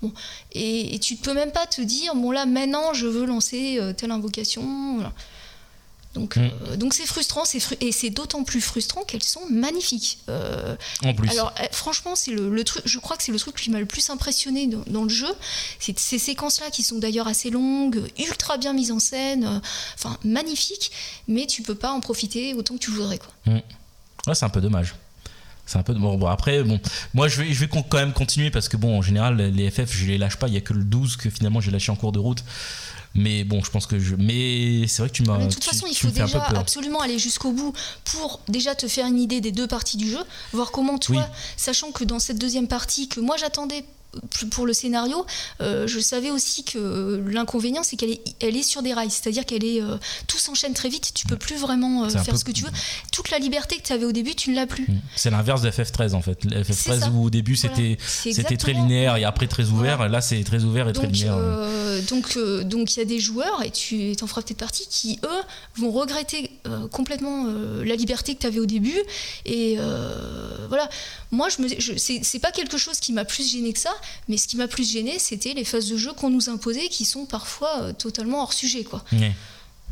Bon, 0.01 0.11
et, 0.51 0.99
tu 0.99 1.15
ne 1.15 1.19
peux 1.19 1.33
même 1.33 1.51
pas 1.51 1.65
te 1.65 1.81
dire, 1.81 2.15
bon 2.15 2.31
là 2.31 2.45
maintenant 2.45 2.93
je 2.93 3.07
veux 3.07 3.25
lancer 3.25 3.77
euh, 3.79 3.93
telle 3.93 4.11
invocation. 4.11 4.44
Donc, 6.15 6.37
mm. 6.37 6.41
euh, 6.41 6.77
donc 6.77 6.93
c'est 6.93 7.05
frustrant, 7.05 7.43
et 7.81 7.91
c'est 7.91 8.09
d'autant 8.09 8.43
plus 8.43 8.61
frustrant 8.61 9.03
qu'elles 9.03 9.23
sont 9.23 9.45
magnifiques. 9.49 10.19
Euh, 10.29 10.75
en 11.03 11.13
plus. 11.13 11.29
Alors 11.29 11.53
eh, 11.61 11.67
franchement, 11.71 12.15
c'est 12.15 12.31
le, 12.31 12.63
truc. 12.63 12.83
Je 12.85 12.99
crois 12.99 13.17
que 13.17 13.23
c'est 13.23 13.31
le 13.31 13.37
truc 13.37 13.55
qui 13.55 13.69
m'a 13.69 13.79
le 13.79 13.85
plus 13.85 14.09
impressionné 14.09 14.67
dans, 14.87 15.03
le 15.03 15.09
jeu. 15.09 15.31
C'est 15.79 15.97
ces 15.99 16.17
séquences-là 16.17 16.71
qui 16.71 16.83
sont 16.83 16.97
d'ailleurs 16.97 17.27
assez 17.27 17.49
longues, 17.49 18.01
ultra 18.17 18.57
bien 18.57 18.73
mises 18.73 18.91
en 18.91 18.99
scène, 18.99 19.61
enfin 19.95 20.17
magnifiques, 20.23 20.91
mais 21.27 21.45
tu 21.45 21.61
peux 21.61 21.75
pas 21.75 21.91
en 21.91 21.99
profiter 21.99 22.53
autant 22.53 22.75
que 22.75 22.79
tu 22.79 22.91
voudrais 22.91 23.19
quoi. 23.19 23.33
Mm. 23.45 24.33
c'est 24.33 24.45
un 24.45 24.49
peu 24.49 24.61
dommage. 24.61 24.95
C'est 25.67 25.79
un 25.79 25.83
peu 25.83 25.95
bon, 25.95 26.15
bon, 26.15 26.27
après 26.27 26.61
bon 26.61 26.79
moi 27.15 27.27
je 27.27 27.41
vais 27.41 27.51
je 27.51 27.59
vais 27.59 27.67
quand 27.67 27.97
même 27.97 28.13
continuer 28.13 28.51
parce 28.51 28.69
que 28.69 28.77
bon 28.77 28.99
en 28.99 29.01
général 29.01 29.37
les 29.37 29.71
FF 29.71 29.91
je 29.91 30.05
les 30.05 30.19
lâche 30.19 30.37
pas 30.37 30.47
il 30.47 30.53
y 30.53 30.57
a 30.57 30.61
que 30.61 30.73
le 30.73 30.83
12 30.83 31.17
que 31.17 31.31
finalement 31.31 31.59
j'ai 31.59 31.71
lâché 31.71 31.91
en 31.91 31.95
cours 31.95 32.11
de 32.11 32.19
route 32.19 32.43
mais 33.15 33.43
bon 33.43 33.63
je 33.63 33.71
pense 33.71 33.87
que 33.87 33.97
je 33.97 34.15
mais 34.15 34.87
c'est 34.87 35.01
vrai 35.01 35.09
que 35.09 35.15
tu 35.15 35.23
m'as 35.23 35.37
de 35.37 35.51
toute 35.51 35.63
façon 35.63 35.87
il 35.89 35.95
faut 35.95 36.09
déjà 36.09 36.43
absolument 36.55 37.01
aller 37.01 37.17
jusqu'au 37.17 37.51
bout 37.51 37.73
pour 38.03 38.41
déjà 38.47 38.75
te 38.75 38.87
faire 38.87 39.07
une 39.07 39.19
idée 39.19 39.41
des 39.41 39.51
deux 39.51 39.67
parties 39.67 39.97
du 39.97 40.09
jeu 40.09 40.19
voir 40.53 40.71
comment 40.71 40.97
toi 40.97 41.27
sachant 41.57 41.91
que 41.91 42.03
dans 42.03 42.19
cette 42.19 42.37
deuxième 42.37 42.67
partie 42.67 43.07
que 43.07 43.19
moi 43.19 43.37
j'attendais 43.37 43.85
pour 44.51 44.65
le 44.65 44.73
scénario, 44.73 45.25
euh, 45.61 45.87
je 45.87 45.99
savais 45.99 46.31
aussi 46.31 46.63
que 46.63 47.23
l'inconvénient, 47.27 47.83
c'est 47.83 47.95
qu'elle 47.95 48.11
est, 48.11 48.21
elle 48.41 48.55
est 48.55 48.63
sur 48.63 48.81
des 48.81 48.93
rails, 48.93 49.11
c'est-à-dire 49.11 49.45
qu'elle 49.45 49.63
est, 49.63 49.81
euh, 49.81 49.97
tout 50.27 50.37
s'enchaîne 50.37 50.73
très 50.73 50.89
vite, 50.89 51.11
tu 51.13 51.25
peux 51.25 51.37
plus 51.37 51.55
vraiment 51.57 52.05
euh, 52.05 52.09
faire 52.09 52.37
ce 52.37 52.43
que 52.43 52.51
tu 52.51 52.63
veux. 52.63 52.71
Toute 53.11 53.29
la 53.31 53.39
liberté 53.39 53.77
que 53.77 53.83
tu 53.83 53.93
avais 53.93 54.05
au 54.05 54.11
début, 54.11 54.35
tu 54.35 54.51
ne 54.51 54.55
l'as 54.55 54.67
plus. 54.67 54.83
Mm. 54.83 54.99
C'est 55.15 55.29
l'inverse 55.29 55.61
de 55.61 55.69
FF13 55.69 56.13
en 56.13 56.21
fait. 56.21 56.45
FF13 56.45 57.11
où 57.11 57.25
au 57.25 57.29
début 57.29 57.55
c'était 57.55 57.97
c'était 57.99 58.57
très 58.57 58.73
linéaire 58.73 59.15
et 59.17 59.23
après 59.23 59.47
très 59.47 59.69
ouvert, 59.69 60.07
là 60.09 60.21
c'est 60.21 60.43
très 60.43 60.63
ouvert 60.63 60.89
et 60.89 60.93
très 60.93 61.07
linéaire. 61.07 61.37
donc 62.09 62.37
donc 62.65 62.95
il 62.95 62.99
y 62.99 63.01
a 63.01 63.05
des 63.05 63.19
joueurs 63.19 63.63
et 63.63 63.71
tu 63.71 64.15
en 64.21 64.27
feras 64.27 64.41
peut-être 64.41 64.57
partie 64.57 64.87
qui 64.89 65.19
eux 65.23 65.41
vont 65.77 65.91
regretter 65.91 66.51
complètement 66.91 67.47
la 67.83 67.95
liberté 67.95 68.35
que 68.35 68.41
tu 68.41 68.47
avais 68.47 68.59
au 68.59 68.65
début 68.65 68.97
et 69.45 69.77
voilà. 70.67 70.89
Moi 71.31 71.47
je 71.49 71.61
me 71.61 71.67
c'est 71.97 72.39
pas 72.39 72.51
quelque 72.51 72.77
chose 72.77 72.99
qui 72.99 73.13
m'a 73.13 73.25
plus 73.25 73.49
gêné 73.49 73.73
que 73.73 73.79
ça 73.79 73.93
mais 74.27 74.37
ce 74.37 74.47
qui 74.47 74.57
m'a 74.57 74.67
plus 74.67 74.91
gêné, 74.91 75.19
c'était 75.19 75.53
les 75.53 75.63
phases 75.63 75.89
de 75.89 75.97
jeu 75.97 76.13
qu'on 76.13 76.29
nous 76.29 76.49
imposait 76.49 76.87
qui 76.87 77.05
sont 77.05 77.25
parfois 77.25 77.81
euh, 77.81 77.93
totalement 77.93 78.41
hors 78.41 78.53
sujet. 78.53 78.83
Quoi. 78.83 79.03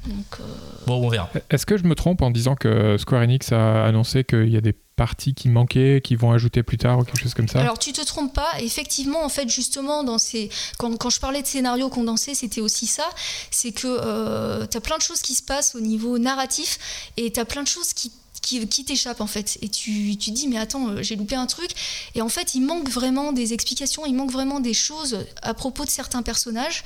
Donc, 0.07 0.26
euh, 0.39 0.43
Bon, 0.86 0.95
on 1.05 1.09
verra. 1.09 1.30
Est-ce 1.49 1.66
que 1.66 1.78
je 1.78 1.84
me 1.84 1.95
trompe 1.95 2.22
en 2.22 2.32
disant 2.32 2.55
que 2.55 2.97
Square 2.97 3.22
Enix 3.22 3.51
a 3.51 3.86
annoncé 3.86 4.24
qu'il 4.24 4.49
y 4.49 4.57
a 4.57 4.61
des 4.61 4.76
parties 4.95 5.34
qui 5.34 5.47
manquaient, 5.47 6.01
qui 6.03 6.16
vont 6.16 6.32
ajouter 6.32 6.61
plus 6.61 6.78
tard 6.78 6.99
ou 6.99 7.03
quelque 7.03 7.20
chose 7.20 7.34
comme 7.34 7.47
ça? 7.47 7.61
Alors 7.61 7.80
tu 7.80 7.93
te 7.93 8.05
trompes 8.05 8.34
pas, 8.34 8.51
effectivement, 8.59 9.24
en 9.24 9.30
fait, 9.30 9.49
justement, 9.49 10.03
dans 10.03 10.18
ces... 10.18 10.49
quand, 10.78 10.95
quand 10.97 11.09
je 11.09 11.20
parlais 11.20 11.41
de 11.41 11.47
scénario 11.47 11.89
condensé, 11.89 12.36
c'était 12.36 12.61
aussi 12.61 12.86
ça, 12.86 13.09
c'est 13.49 13.72
que 13.72 13.88
euh, 13.88 14.66
tu 14.68 14.78
as 14.78 14.82
plein 14.82 14.97
de 14.97 15.01
choses 15.01 15.22
qui 15.22 15.36
se 15.36 15.43
passent 15.43 15.74
au 15.74 15.82
niveau 15.82 16.18
narratif 16.18 17.11
et 17.16 17.32
tu 17.32 17.39
as 17.39 17.45
plein 17.45 17.64
de 17.64 17.68
choses 17.68 17.93
qui 17.93 18.11
qui, 18.44 18.68
qui 18.68 18.86
t'échappe 18.86 19.22
en 19.22 19.28
fait. 19.28 19.58
Et 19.64 19.70
tu, 19.70 20.16
tu 20.18 20.30
dis, 20.30 20.48
mais 20.48 20.58
attends, 20.58 20.89
euh, 20.89 21.02
j'ai 21.02 21.16
loupé 21.16 21.34
un 21.34 21.48
truc. 21.48 21.72
Et 22.14 22.22
en 22.22 22.30
fait, 22.30 22.54
il 22.54 22.62
manque 22.62 22.89
vraiment 22.89 23.32
des 23.32 23.54
explications, 23.54 24.06
il 24.06 24.14
manque 24.14 24.32
vraiment 24.32 24.60
des 24.60 24.76
choses 24.76 25.26
à 25.41 25.56
propos 25.56 25.86
de 25.86 25.89
certains 25.89 26.22
personnages. 26.22 26.84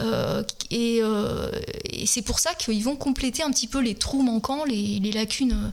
Euh, 0.00 0.44
et, 0.70 1.00
euh, 1.02 1.50
et 1.90 2.06
c'est 2.06 2.22
pour 2.22 2.38
ça 2.38 2.54
qu'ils 2.54 2.84
vont 2.84 2.94
compléter 2.94 3.42
un 3.42 3.50
petit 3.50 3.66
peu 3.66 3.80
les 3.80 3.96
trous 3.96 4.22
manquants, 4.22 4.64
les, 4.64 5.00
les 5.00 5.10
lacunes. 5.10 5.72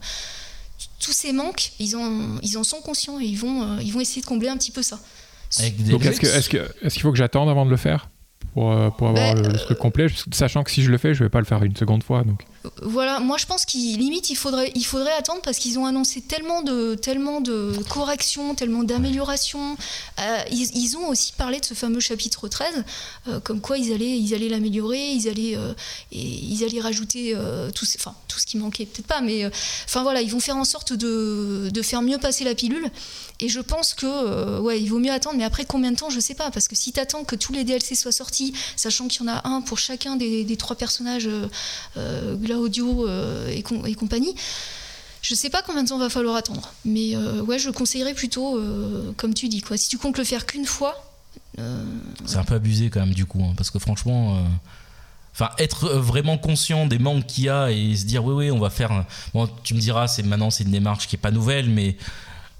tous 1.00 1.14
ces 1.14 1.34
manques, 1.34 1.74
ils 1.80 1.96
en, 1.96 2.40
ils 2.42 2.58
en 2.58 2.64
sont 2.64 2.82
conscients 2.82 3.20
et 3.20 3.26
ils 3.26 3.38
vont, 3.38 3.78
ils 3.80 3.92
vont 3.92 4.00
essayer 4.00 4.22
de 4.22 4.26
combler 4.26 4.48
un 4.48 4.58
petit 4.58 4.72
peu 4.72 4.82
ça. 4.82 5.00
Donc 5.60 6.04
est-ce 6.06 6.50
qu'il 6.50 6.60
est 6.60 6.86
est 6.86 7.00
faut 7.00 7.12
que 7.12 7.18
j'attende 7.18 7.50
avant 7.50 7.66
de 7.66 7.70
le 7.70 7.78
faire 7.78 8.10
pour, 8.54 8.74
pour 8.96 9.10
avoir 9.10 9.36
ben, 9.36 9.48
le, 9.52 9.60
truc 9.60 9.78
complet, 9.78 10.08
sachant 10.32 10.64
que 10.64 10.72
si 10.72 10.82
je 10.82 10.90
le 10.90 10.98
fais, 10.98 11.14
je 11.14 11.24
vais 11.24 11.30
pas 11.30 11.40
le 11.40 11.46
faire 11.46 11.62
une 11.64 11.76
seconde 11.76 12.04
fois. 12.04 12.24
Donc 12.24 12.46
voilà, 12.82 13.20
moi 13.20 13.38
je 13.38 13.46
pense 13.46 13.66
qu'il 13.66 13.98
limite 14.00 14.30
il 14.30 14.36
faudrait, 14.36 14.72
il 14.76 14.86
faudrait 14.86 15.14
attendre 15.14 15.42
parce 15.42 15.58
qu'ils 15.58 15.80
ont 15.80 15.86
annoncé 15.86 16.22
tellement 16.22 16.62
de, 16.62 16.96
tellement 16.96 17.42
de 17.42 17.74
corrections, 17.90 18.56
tellement 18.56 18.84
d'améliorations. 18.84 19.78
Euh, 20.20 20.44
ils, 20.52 20.98
ont 20.98 21.10
aussi 21.10 21.34
parlé 21.34 21.60
de 21.60 21.66
ce 21.66 21.74
fameux 21.74 22.00
chapitre 22.00 22.48
13, 22.48 22.84
euh, 23.28 23.40
comme 23.40 23.62
quoi 23.62 23.78
ils 23.78 23.94
allaient, 23.94 24.18
ils 24.18 24.34
allaient 24.34 24.50
l'améliorer, 24.50 25.12
ils 25.12 25.28
allaient, 25.28 25.58
euh, 25.58 25.74
ils 26.12 26.64
allaient 26.64 26.82
rajouter 26.82 27.36
tout, 27.74 27.86
enfin, 27.96 28.16
tout 28.28 28.40
ce 28.40 28.46
qui 28.46 28.58
manquait, 28.58 28.86
peut-être 28.86 29.08
pas, 29.08 29.22
mais 29.22 29.46
enfin 29.86 30.04
voilà, 30.04 30.22
ils 30.22 30.32
vont 30.32 30.40
faire 30.40 30.58
en 30.58 30.66
sorte 30.66 30.94
de, 30.94 31.70
de, 31.72 31.82
faire 31.82 32.02
mieux 32.02 32.18
passer 32.18 32.44
la 32.44 32.56
pilule. 32.56 32.90
Et 33.40 33.50
je 33.50 33.60
pense 33.60 33.94
que 33.94 34.60
ouais, 34.60 34.80
il 34.82 34.88
vaut 34.88 35.00
mieux 35.00 35.12
attendre, 35.12 35.38
mais 35.38 35.44
après 35.44 35.66
combien 35.66 35.92
de 35.92 35.98
temps, 35.98 36.10
je 36.10 36.20
sais 36.20 36.36
pas, 36.36 36.52
parce 36.52 36.68
que 36.68 36.76
si 36.76 36.92
tu 36.94 37.00
attends 37.00 37.24
que 37.24 37.36
tous 37.36 37.54
les 37.54 37.64
DLC 37.64 37.96
soient 37.96 38.12
sortis, 38.12 38.54
sachant 38.76 39.08
qu'il 39.08 39.26
y 39.26 39.30
en 39.30 39.34
a 39.34 39.48
un 39.48 39.62
pour 39.62 39.78
chacun 39.78 40.16
des 40.16 40.58
trois 40.58 40.76
personnages 40.76 41.30
audio 42.58 43.08
euh, 43.08 43.48
et, 43.50 43.64
compagnie. 43.64 44.36
Je 45.22 45.34
sais 45.34 45.50
pas 45.50 45.62
combien 45.64 45.84
de 45.84 45.90
temps 45.90 45.98
va 45.98 46.10
falloir 46.10 46.36
attendre, 46.36 46.72
mais 46.84 47.16
euh, 47.16 47.42
ouais, 47.42 47.58
je 47.58 47.72
conseillerais 47.72 48.14
plutôt, 48.14 48.58
euh, 48.58 49.12
comme 49.18 49.34
tu 49.34 49.48
dis, 49.48 49.62
quoi. 49.62 49.76
Si 49.76 49.90
tu 49.90 49.98
comptes 49.98 50.18
le 50.18 50.24
faire 50.24 50.46
qu'une 50.46 50.66
fois. 50.66 50.96
C'est 52.26 52.38
un 52.38 52.44
peu 52.44 52.56
abusé 52.56 52.90
quand 52.90 53.00
même 53.00 53.14
du 53.14 53.26
coup, 53.26 53.42
hein, 53.44 53.54
parce 53.58 53.72
que 53.72 53.80
franchement. 53.80 54.44
Être 55.58 55.90
vraiment 55.90 56.38
conscient 56.38 56.86
des 56.86 56.98
manques 56.98 57.26
qu'il 57.26 57.44
y 57.44 57.50
a 57.50 57.70
et 57.70 57.94
se 57.98 58.06
dire 58.06 58.24
oui 58.24 58.34
oui 58.34 58.52
on 58.52 58.60
va 58.60 58.70
faire. 58.70 59.06
Bon, 59.34 59.50
tu 59.64 59.74
me 59.74 59.80
diras 59.80 60.08
maintenant 60.24 60.50
c'est 60.50 60.64
une 60.64 60.72
démarche 60.72 61.08
qui 61.08 61.18
est 61.18 61.20
pas 61.20 61.32
nouvelle 61.32 61.70
mais 61.70 61.98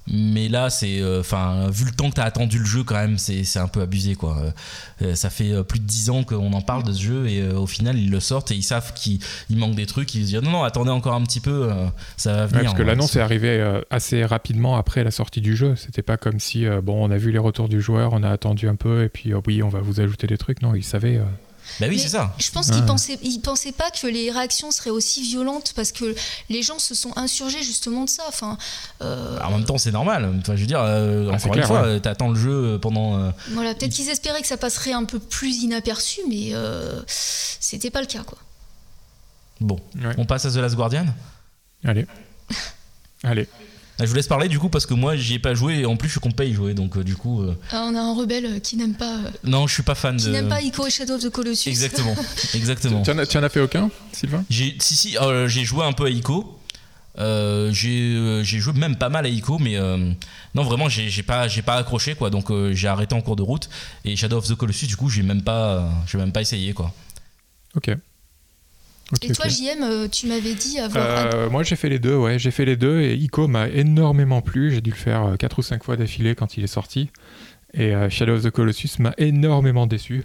mais 0.08 0.50
là 0.50 0.70
c'est 0.70 1.00
euh, 1.00 1.22
enfin 1.22 1.70
vu 1.70 1.86
le 1.86 1.92
temps 1.92 2.10
que 2.10 2.16
tu 2.16 2.22
as 2.22 2.26
attendu 2.26 2.60
le 2.60 2.66
jeu 2.66 2.84
quand 2.84 2.96
même 2.96 3.18
c'est 3.18 3.58
un 3.58 3.68
peu 3.68 3.82
abusé 3.82 4.16
quoi. 4.16 4.38
Euh, 5.02 5.16
ça 5.16 5.30
fait 5.30 5.52
euh, 5.52 5.64
plus 5.64 5.80
de 5.80 5.86
10 5.86 6.10
ans 6.12 6.24
qu'on 6.24 6.54
en 6.54 6.62
parle 6.62 6.84
de 6.84 6.94
ce 6.94 7.02
jeu 7.02 7.28
et 7.28 7.48
au 7.50 7.66
final 7.66 7.98
ils 7.98 8.12
le 8.12 8.20
sortent 8.20 8.52
et 8.52 8.56
ils 8.56 8.64
savent 8.64 8.94
qu'il 8.94 9.20
manque 9.50 9.76
des 9.76 9.86
trucs. 9.86 10.14
Ils 10.14 10.22
se 10.22 10.32
disent 10.32 10.42
non 10.42 10.52
non 10.52 10.64
attendez 10.64 10.92
encore 10.92 11.14
un 11.14 11.24
petit 11.24 11.40
peu 11.40 11.72
ça 12.18 12.34
va 12.34 12.46
venir 12.46 12.66
parce 12.66 12.78
que 12.78 12.84
l'annonce 12.84 13.16
est 13.16 13.22
arrivée 13.22 13.80
assez 13.90 14.26
rapidement 14.26 14.78
après 14.78 15.04
la 15.04 15.12
sortie 15.12 15.42
du 15.42 15.56
jeu. 15.56 15.76
C'était 15.76 16.04
pas 16.04 16.18
comme 16.18 16.40
si 16.40 16.66
bon 16.84 17.04
on 17.04 17.12
a 17.12 17.18
vu 17.18 17.32
les 17.32 17.40
retours 17.40 17.70
du 17.70 17.82
joueur 17.82 18.14
on 18.14 18.24
a 18.24 18.30
attendu 18.30 18.70
un 18.70 18.76
peu 18.76 19.04
et 19.04 19.10
puis 19.10 19.34
oui 19.48 19.64
on 19.64 19.70
va 19.70 19.80
vous 19.80 20.02
ajouter 20.02 20.28
des 20.28 20.38
trucs. 20.38 20.62
Non 20.62 20.76
ils 20.76 20.84
savaient 20.84 21.20
Bah 21.80 21.88
oui, 21.90 22.00
c'est 22.00 22.10
ça. 22.10 22.34
Je 22.38 22.50
pense 22.52 22.68
qu'il 22.68 22.76
Ouais. 22.80 22.86
pensait, 22.86 23.20
il 23.24 23.40
pensait 23.40 23.72
pas 23.72 23.90
que 23.92 24.08
les 24.08 24.32
réactions 24.32 24.72
seraient 24.72 24.90
aussi 24.92 25.22
violentes 25.24 25.74
parce 25.76 25.92
que 25.92 26.16
les 26.50 26.62
gens 26.64 26.80
se 26.80 26.96
sont 26.96 27.12
insurgés 27.18 27.64
justement 27.64 28.04
de 28.06 28.10
ça. 28.10 28.24
Enfin, 28.28 28.58
euh, 29.02 29.40
En 29.42 29.52
même 29.52 29.66
temps, 29.66 29.78
c'est 29.78 29.92
normal. 29.92 30.32
Enfin, 30.40 30.56
je 30.56 30.62
veux 30.62 30.68
dire, 30.68 30.80
euh, 30.82 31.30
Ah, 31.32 31.36
encore 31.36 31.52
clair, 31.52 31.66
une 31.66 31.68
fois, 31.68 31.82
ouais. 31.84 32.00
t'attends 32.00 32.30
le 32.30 32.40
jeu 32.40 32.80
pendant. 32.82 33.20
euh, 33.20 33.32
voilà, 33.52 33.74
peut-être 33.76 33.92
qu'ils 33.94 34.10
espéraient 34.10 34.42
que 34.42 34.48
ça 34.48 34.58
passerait 34.58 34.94
un 34.94 35.04
peu 35.06 35.20
plus 35.20 35.58
inaperçu, 35.64 36.22
mais 36.30 36.52
euh, 36.54 37.02
c'était 37.08 37.90
pas 37.92 38.02
le 38.02 38.08
cas, 38.08 38.24
quoi. 38.24 38.38
Bon, 39.62 39.80
Ouais. 39.96 40.14
on 40.18 40.26
passe 40.26 40.46
à 40.46 40.52
The 40.52 40.56
Last 40.58 40.76
Guardian? 40.76 41.06
Allez. 41.84 42.06
Allez. 43.24 43.48
Ah, 43.98 44.04
Je 44.04 44.10
vous 44.10 44.16
laisse 44.16 44.28
parler 44.28 44.50
du 44.50 44.60
coup 44.60 44.68
parce 44.70 44.86
que 44.86 44.94
moi 44.94 45.16
j'y 45.16 45.36
ai 45.36 45.40
pas 45.40 45.54
joué 45.54 45.80
et 45.80 45.86
en 45.86 45.96
plus 45.96 46.10
je 46.10 46.20
compte 46.20 46.36
pas 46.36 46.44
y 46.46 46.54
jouer 46.54 46.74
donc 46.74 46.98
euh, 46.98 47.04
du 47.04 47.16
coup 47.16 47.42
euh, 47.42 47.56
Ah, 47.72 47.86
on 47.90 47.96
a 47.96 48.00
un 48.02 48.14
rebelle 48.14 48.46
euh, 48.46 48.60
qui 48.60 48.76
n'aime 48.76 48.94
pas, 48.96 49.16
euh, 49.20 49.30
non 49.46 49.68
je 49.68 49.74
suis 49.74 49.84
pas 49.84 49.96
fan 49.96 50.18
qui 50.18 50.26
de 50.26 50.32
n'aime 50.32 50.50
pas 50.50 50.62
Ico 50.62 50.86
et 50.86 50.90
Shadow 50.90 51.14
of 51.16 51.22
the 51.22 51.30
Colossus. 51.30 51.70
exactement 51.70 52.16
exactement. 52.54 53.02
Tu 53.04 53.12
en, 53.12 53.18
as, 53.20 53.26
tu 53.26 53.38
en 53.38 53.44
as 53.44 53.50
fait 53.50 53.62
aucun, 53.62 53.90
Sylvain? 54.12 54.44
J'ai 54.50 54.76
si 54.80 54.96
si 54.96 55.18
euh, 55.18 55.48
j'ai 55.48 55.64
joué 55.64 55.86
un 55.86 55.94
peu 55.94 56.06
à 56.06 56.10
Ico. 56.10 56.60
Euh, 57.18 57.72
j'ai 57.72 58.14
euh, 58.16 58.44
j'ai 58.44 58.60
joué 58.60 58.74
même 58.74 58.98
pas 58.98 59.08
mal 59.08 59.26
à 59.26 59.30
Ico 59.30 59.58
mais 59.58 59.78
euh, 59.78 60.12
non 60.54 60.64
vraiment 60.64 60.90
j'ai 60.90 61.08
j'ai 61.08 61.24
pas 61.24 61.48
j'ai 61.48 61.62
pas 61.62 61.76
accroché 61.76 62.16
quoi. 62.16 62.30
Donc 62.30 62.52
euh, 62.52 62.74
j'ai 62.74 62.90
arrêté 62.90 63.16
en 63.16 63.22
cours 63.22 63.38
de 63.38 63.42
route. 63.44 63.70
Et 64.04 64.18
Shadow 64.18 64.38
of 64.40 64.48
the 64.50 64.56
Colossus 64.56 64.88
du 64.88 64.98
coup 64.98 65.08
j'ai 65.10 65.24
même 65.24 65.42
pas 65.42 65.76
euh, 65.76 65.90
j'ai 66.08 66.18
même 66.18 66.34
pas 66.34 66.42
essayé 66.42 66.74
quoi. 66.74 66.94
Ok. 67.76 67.92
Et 69.22 69.32
toi, 69.32 69.46
ok. 69.46 69.52
JM, 69.52 69.84
euh, 69.84 70.08
tu 70.08 70.28
m'avais 70.28 70.56
dit 70.56 70.80
avoir. 70.80 71.34
Euh, 71.34 71.50
moi 71.50 71.62
j'ai 71.64 71.76
fait 71.76 71.90
les 71.90 72.00
deux, 72.00 72.16
ouais, 72.16 72.40
j'ai 72.40 72.52
fait 72.52 72.66
les 72.66 72.76
deux 72.76 73.02
et 73.02 73.14
Ico 73.14 73.48
m'a 73.48 73.68
énormément 73.68 74.42
plu. 74.42 74.72
J'ai 74.72 74.82
dû 74.82 74.90
le 74.90 74.96
faire 74.96 75.36
4 75.38 75.60
ou 75.60 75.62
5 75.62 75.84
fois 75.84 75.96
d'affilée 75.96 76.34
quand 76.34 76.58
il 76.58 76.64
est 76.64 76.68
sorti. 76.68 77.10
Et 77.76 77.94
euh, 77.94 78.10
Shadow 78.10 78.36
of 78.36 78.44
the 78.44 78.52
Colossus 78.52 79.00
m'a 79.00 79.14
énormément 79.18 79.86
déçu. 79.86 80.24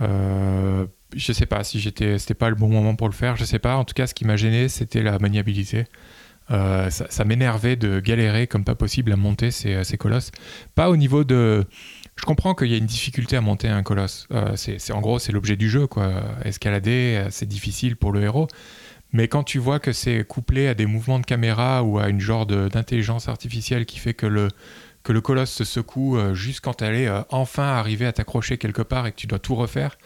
Euh, 0.00 0.86
je 1.14 1.32
sais 1.32 1.46
pas 1.46 1.64
si 1.64 1.80
j'étais, 1.80 2.18
c'était 2.18 2.34
pas 2.34 2.48
le 2.48 2.54
bon 2.54 2.68
moment 2.68 2.94
pour 2.94 3.08
le 3.08 3.14
faire, 3.14 3.36
je 3.36 3.44
sais 3.44 3.58
pas. 3.58 3.76
En 3.76 3.84
tout 3.84 3.94
cas, 3.94 4.06
ce 4.06 4.14
qui 4.14 4.24
m'a 4.24 4.36
gêné, 4.36 4.68
c'était 4.68 5.02
la 5.02 5.18
maniabilité. 5.18 5.84
Euh, 6.50 6.90
ça 6.90 7.06
ça 7.08 7.24
m'énervait 7.24 7.76
de 7.76 8.00
galérer 8.00 8.46
comme 8.46 8.64
pas 8.64 8.74
possible 8.74 9.12
à 9.12 9.16
monter 9.16 9.50
ces, 9.50 9.84
ces 9.84 9.96
colosses. 9.98 10.30
Pas 10.74 10.90
au 10.90 10.96
niveau 10.96 11.24
de. 11.24 11.64
Je 12.16 12.24
comprends 12.24 12.54
qu'il 12.54 12.68
y 12.68 12.74
a 12.74 12.76
une 12.76 12.86
difficulté 12.86 13.36
à 13.36 13.40
monter 13.40 13.68
un 13.68 13.82
colosse. 13.82 14.28
Euh, 14.32 14.54
c'est, 14.56 14.92
en 14.92 15.00
gros, 15.00 15.18
c'est 15.18 15.32
l'objet 15.32 15.56
du 15.56 15.68
jeu, 15.68 15.86
quoi. 15.86 16.22
Escalader, 16.44 17.24
euh, 17.24 17.28
c'est 17.30 17.46
difficile 17.46 17.96
pour 17.96 18.12
le 18.12 18.22
héros. 18.22 18.48
Mais 19.12 19.28
quand 19.28 19.42
tu 19.42 19.58
vois 19.58 19.78
que 19.78 19.92
c'est 19.92 20.24
couplé 20.24 20.68
à 20.68 20.74
des 20.74 20.86
mouvements 20.86 21.18
de 21.18 21.26
caméra 21.26 21.82
ou 21.82 21.98
à 21.98 22.08
une 22.08 22.20
genre 22.20 22.46
d'intelligence 22.46 23.28
artificielle 23.28 23.84
qui 23.86 23.98
fait 23.98 24.14
que 24.14 24.26
le, 24.26 24.48
que 25.02 25.12
le 25.12 25.20
colosse 25.20 25.50
se 25.50 25.64
secoue 25.64 26.16
euh, 26.16 26.32
juste 26.34 26.60
quand 26.60 26.80
elle 26.80 26.94
est 26.94 27.10
enfin 27.30 27.66
arrivée 27.66 28.06
à 28.06 28.12
t'accrocher 28.12 28.56
quelque 28.56 28.82
part 28.82 29.06
et 29.06 29.12
que 29.12 29.16
tu 29.16 29.26
dois 29.26 29.38
tout 29.38 29.54
refaire, 29.54 29.98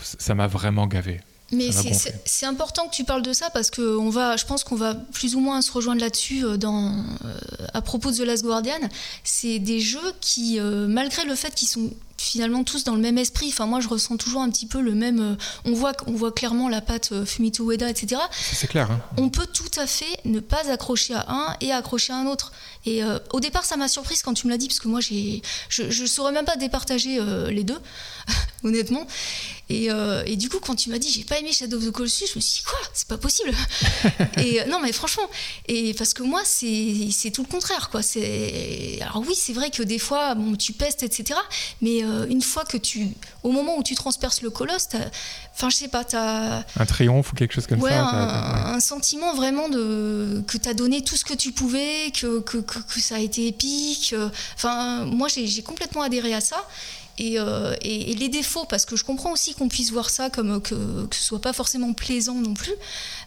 ça 0.00 0.34
m'a 0.36 0.46
vraiment 0.46 0.86
gavé. 0.86 1.20
Mais 1.50 1.70
c'est- 1.72 2.46
important 2.46 2.86
que 2.88 2.94
tu 2.94 3.04
parles 3.04 3.22
de 3.22 3.32
ça 3.32 3.50
parce 3.50 3.70
que 3.70 3.96
on 3.96 4.10
va, 4.10 4.36
je 4.36 4.44
pense 4.44 4.64
qu'on 4.64 4.76
va 4.76 4.94
plus 4.94 5.34
ou 5.34 5.40
moins 5.40 5.60
se 5.62 5.72
rejoindre 5.72 6.00
là-dessus 6.00 6.44
euh, 6.44 6.56
dans, 6.56 6.92
euh, 7.24 7.38
à 7.74 7.80
propos 7.82 8.10
de 8.10 8.16
The 8.16 8.20
Last 8.20 8.44
Guardian. 8.44 8.78
C'est 9.24 9.58
des 9.58 9.80
jeux 9.80 10.12
qui, 10.20 10.60
euh, 10.60 10.86
malgré 10.88 11.24
le 11.24 11.34
fait 11.34 11.54
qu'ils 11.54 11.68
sont 11.68 11.90
finalement 12.16 12.64
tous 12.64 12.82
dans 12.84 12.94
le 12.94 13.00
même 13.00 13.16
esprit, 13.16 13.48
enfin 13.48 13.66
moi 13.66 13.80
je 13.80 13.88
ressens 13.88 14.16
toujours 14.16 14.42
un 14.42 14.50
petit 14.50 14.66
peu 14.66 14.80
le 14.80 14.92
même. 14.94 15.36
on 15.64 15.72
voit, 15.72 15.92
on 16.06 16.12
voit 16.12 16.32
clairement 16.32 16.68
la 16.68 16.80
patte 16.80 17.24
Fumito 17.24 17.70
Ueda, 17.70 17.88
etc. 17.88 18.20
C'est 18.32 18.56
c'est 18.56 18.66
clair, 18.66 18.90
hein 18.90 19.00
On 19.16 19.28
peut 19.28 19.46
tout 19.46 19.70
à 19.80 19.86
fait 19.86 20.04
ne 20.24 20.40
pas 20.40 20.68
accrocher 20.70 21.14
à 21.14 21.26
un 21.28 21.56
et 21.60 21.70
accrocher 21.72 22.12
à 22.12 22.16
un 22.16 22.26
autre. 22.26 22.52
Et 22.88 23.04
euh, 23.04 23.18
au 23.34 23.40
départ, 23.40 23.66
ça 23.66 23.76
m'a 23.76 23.86
surprise 23.86 24.22
quand 24.22 24.32
tu 24.32 24.46
me 24.46 24.50
l'as 24.50 24.56
dit 24.56 24.66
parce 24.66 24.80
que 24.80 24.88
moi 24.88 25.00
j'ai, 25.00 25.42
je, 25.68 25.90
je 25.90 26.06
saurais 26.06 26.32
même 26.32 26.46
pas 26.46 26.56
départager 26.56 27.18
euh, 27.20 27.50
les 27.50 27.62
deux, 27.62 27.78
honnêtement. 28.64 29.06
Et, 29.68 29.90
euh, 29.90 30.22
et 30.24 30.36
du 30.36 30.48
coup, 30.48 30.58
quand 30.58 30.74
tu 30.74 30.88
m'as 30.88 30.96
dit 30.96 31.10
j'ai 31.10 31.24
pas 31.24 31.38
aimé 31.38 31.52
Shadow 31.52 31.76
of 31.76 31.84
the 31.84 31.90
Colossus, 31.90 32.28
je 32.32 32.36
me 32.36 32.40
suis 32.40 32.62
dit 32.62 32.66
quoi 32.66 32.78
C'est 32.94 33.06
pas 33.06 33.18
possible. 33.18 33.52
et 34.38 34.64
non, 34.68 34.80
mais 34.80 34.92
franchement, 34.92 35.28
et 35.66 35.92
parce 35.92 36.14
que 36.14 36.22
moi 36.22 36.40
c'est 36.46 37.08
c'est 37.12 37.30
tout 37.30 37.42
le 37.42 37.48
contraire 37.48 37.90
quoi. 37.90 38.00
C'est 38.00 38.98
alors 39.02 39.22
oui, 39.28 39.34
c'est 39.34 39.52
vrai 39.52 39.70
que 39.70 39.82
des 39.82 39.98
fois 39.98 40.34
bon 40.34 40.56
tu 40.56 40.72
pestes 40.72 41.02
etc. 41.02 41.38
Mais 41.82 41.98
une 42.00 42.40
fois 42.40 42.64
que 42.64 42.78
tu, 42.78 43.08
au 43.42 43.52
moment 43.52 43.76
où 43.76 43.82
tu 43.82 43.94
transperces 43.94 44.40
le 44.40 44.48
colosse, 44.48 44.88
enfin 45.58 45.70
je 45.70 45.76
sais 45.76 45.88
pas, 45.88 46.04
t'as 46.04 46.62
Un 46.78 46.86
triomphe 46.86 47.32
ou 47.32 47.34
quelque 47.34 47.52
chose 47.52 47.66
comme 47.66 47.80
ouais, 47.82 47.90
ça. 47.90 48.06
un, 48.06 48.10
t'as- 48.12 48.26
t'as- 48.52 48.68
ouais. 48.70 48.76
un 48.76 48.80
sentiment 48.80 49.34
vraiment 49.34 49.68
de 49.68 50.42
que 50.46 50.56
tu 50.56 50.68
as 50.68 50.74
donné 50.74 51.02
tout 51.02 51.16
ce 51.16 51.24
que 51.24 51.34
tu 51.34 51.50
pouvais, 51.52 52.12
que, 52.14 52.38
que, 52.40 52.58
que, 52.58 52.78
que 52.78 53.00
ça 53.00 53.16
a 53.16 53.18
été 53.18 53.46
épique. 53.48 54.14
euh, 54.16 54.28
Enfin, 54.54 55.04
moi, 55.04 55.26
j'ai 55.28 55.62
complètement 55.62 56.02
adhéré 56.02 56.32
à 56.32 56.40
ça. 56.40 56.64
Et, 57.20 57.40
euh, 57.40 57.74
et, 57.82 58.12
et 58.12 58.14
les 58.14 58.28
défauts, 58.28 58.64
parce 58.66 58.84
que 58.84 58.94
je 58.94 59.02
comprends 59.02 59.32
aussi 59.32 59.52
qu'on 59.52 59.66
puisse 59.68 59.90
voir 59.90 60.08
ça 60.08 60.30
comme 60.30 60.62
que, 60.62 61.06
que 61.06 61.16
ce 61.16 61.22
soit 61.24 61.40
pas 61.40 61.52
forcément 61.52 61.92
plaisant 61.92 62.36
non 62.36 62.54
plus. 62.54 62.72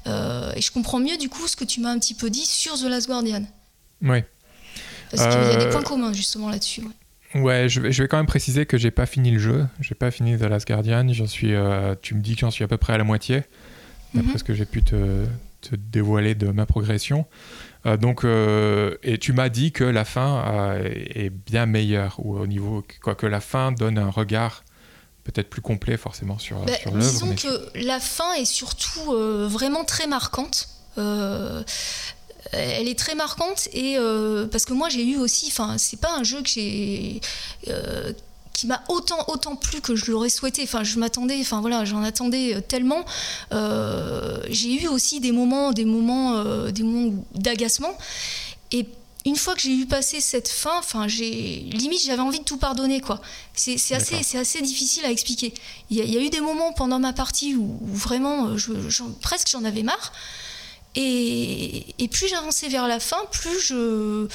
Euh, 0.08 0.54
et 0.56 0.62
je 0.62 0.72
comprends 0.72 1.00
mieux 1.00 1.18
du 1.18 1.28
coup 1.28 1.46
ce 1.50 1.58
que 1.58 1.66
tu 1.66 1.82
m'as 1.82 1.90
un 1.92 2.00
petit 2.00 2.14
peu 2.14 2.30
dit 2.30 2.46
sur 2.46 2.80
The 2.80 2.84
Last 2.84 3.08
Guardian. 3.08 3.44
Ouais. 4.02 4.26
Parce 5.12 5.24
qu'il 5.24 5.44
y 5.44 5.54
a 5.54 5.58
des 5.58 5.66
Euh, 5.66 5.72
points 5.74 5.84
communs 5.84 6.14
justement 6.14 6.50
là-dessus. 6.50 6.80
ouais. 6.84 6.88
Ouais, 7.36 7.70
je 7.70 7.80
vais, 7.80 7.92
je 7.92 8.04
vais 8.04 8.08
quand 8.10 8.18
même 8.18 8.26
préciser 8.26 8.66
que 8.66 8.78
j'ai 8.78 8.92
pas 8.92 9.06
fini 9.06 9.32
le 9.32 9.40
jeu. 9.40 9.66
J'ai 9.80 9.96
pas 9.96 10.12
fini 10.12 10.38
The 10.38 10.44
Last 10.44 10.68
Guardian. 10.68 11.08
J'en 11.14 11.28
suis, 11.28 11.54
euh, 11.54 11.96
tu 12.02 12.14
me 12.16 12.22
dis 12.22 12.36
que 12.36 12.42
j'en 12.42 12.52
suis 12.52 12.64
à 12.64 12.68
peu 12.68 12.78
près 12.78 12.94
à 12.94 12.98
la 12.98 13.04
moitié, 13.06 13.44
d'après 14.14 14.32
Mhm. 14.34 14.38
ce 14.38 14.44
que 14.44 14.54
j'ai 14.54 14.66
pu 14.66 14.84
te, 14.84 15.26
te 15.62 15.76
dévoiler 15.76 16.36
de 16.36 16.48
ma 16.48 16.66
progression. 16.66 17.26
Euh, 17.86 17.96
donc, 17.98 18.26
euh, 18.26 18.96
et 19.04 19.18
tu 19.18 19.32
m'as 19.34 19.50
dit 19.50 19.72
que 19.72 19.84
la 19.84 20.04
fin 20.06 20.76
est 20.84 21.30
bien 21.30 21.66
meilleure, 21.66 22.16
ou 22.20 22.38
au 22.38 22.48
niveau 22.48 22.84
quoi 23.02 23.16
que 23.16 23.26
la 23.28 23.40
fin 23.40 23.72
donne 23.72 23.98
un 23.98 24.10
regard 24.10 24.64
peut-être 25.24 25.50
plus 25.50 25.62
complet 25.62 25.98
forcément 25.98 26.38
sur, 26.40 26.58
Bah, 26.66 26.74
sur 26.74 26.92
l'œuvre. 26.92 27.10
disons 27.12 27.28
mais- 27.28 27.36
que 27.36 27.86
la 27.86 28.00
fin 28.00 28.34
est 28.34 28.46
surtout 28.46 29.14
vraiment 29.48 29.84
très 29.86 30.08
marquante. 30.08 30.68
Euh, 30.98 31.64
elle 32.52 32.88
est 32.88 32.98
très 32.98 33.16
marquante 33.16 33.68
et 33.74 33.98
euh, 33.98 34.48
parce 34.48 34.66
que 34.66 34.74
moi 34.74 34.90
j'ai 34.90 35.06
eu 35.06 35.18
aussi, 35.18 35.48
enfin 35.48 35.78
c'est 35.78 36.00
pas 36.00 36.12
un 36.12 36.24
jeu 36.24 36.42
que 36.42 36.50
j'ai 36.50 37.22
euh, 37.68 38.14
qui 38.54 38.68
m'a 38.68 38.84
autant 38.90 39.24
autant 39.28 39.56
plu 39.56 39.80
que 39.82 39.96
je 39.96 40.12
l'aurais 40.12 40.30
souhaité. 40.30 40.64
Enfin 40.64 40.84
je 40.84 41.00
m'attendais, 41.00 41.38
enfin 41.40 41.62
voilà, 41.62 41.86
j'en 41.86 42.04
attendais 42.04 42.56
euh, 42.56 42.62
tellement. 42.62 43.06
Euh, 43.54 44.40
j'ai 44.50 44.84
eu 44.84 44.88
aussi 44.88 45.20
des 45.20 45.32
moments, 45.32 45.72
des 45.72 45.86
moments, 45.86 46.36
euh, 46.36 46.72
des 46.72 46.84
moments 46.84 47.24
d'agacement 47.36 47.98
et 48.72 48.88
une 49.26 49.36
fois 49.36 49.54
que 49.54 49.62
j'ai 49.62 49.76
eu 49.76 49.86
passé 49.86 50.20
cette 50.20 50.50
fin, 50.50 50.78
enfin, 50.80 51.08
j'ai 51.08 51.68
limite 51.72 52.04
j'avais 52.04 52.22
envie 52.22 52.40
de 52.40 52.44
tout 52.44 52.58
pardonner 52.58 53.02
quoi. 53.02 53.22
C'est 53.54 53.76
assez, 53.94 54.24
c'est 54.24 54.40
assez 54.40 54.62
difficile 54.62 55.06
à 55.06 55.12
expliquer. 55.12 55.54
Il 55.90 55.98
y, 55.98 56.02
a, 56.02 56.04
il 56.04 56.12
y 56.12 56.18
a 56.18 56.22
eu 56.22 56.30
des 56.30 56.42
moments 56.42 56.74
pendant 56.74 56.98
ma 56.98 57.14
partie 57.14 57.56
où, 57.56 57.78
où 57.82 57.96
vraiment, 57.96 58.48
euh, 58.48 58.58
je, 58.58 59.04
presque 59.22 59.50
j'en 59.50 59.64
avais 59.64 59.84
marre. 59.84 60.12
Et, 60.96 61.96
et 62.00 62.08
plus 62.08 62.28
j'avançais 62.28 62.68
vers 62.68 62.88
la 62.88 63.00
fin, 63.00 63.18
plus 63.32 63.60
je 63.60 64.28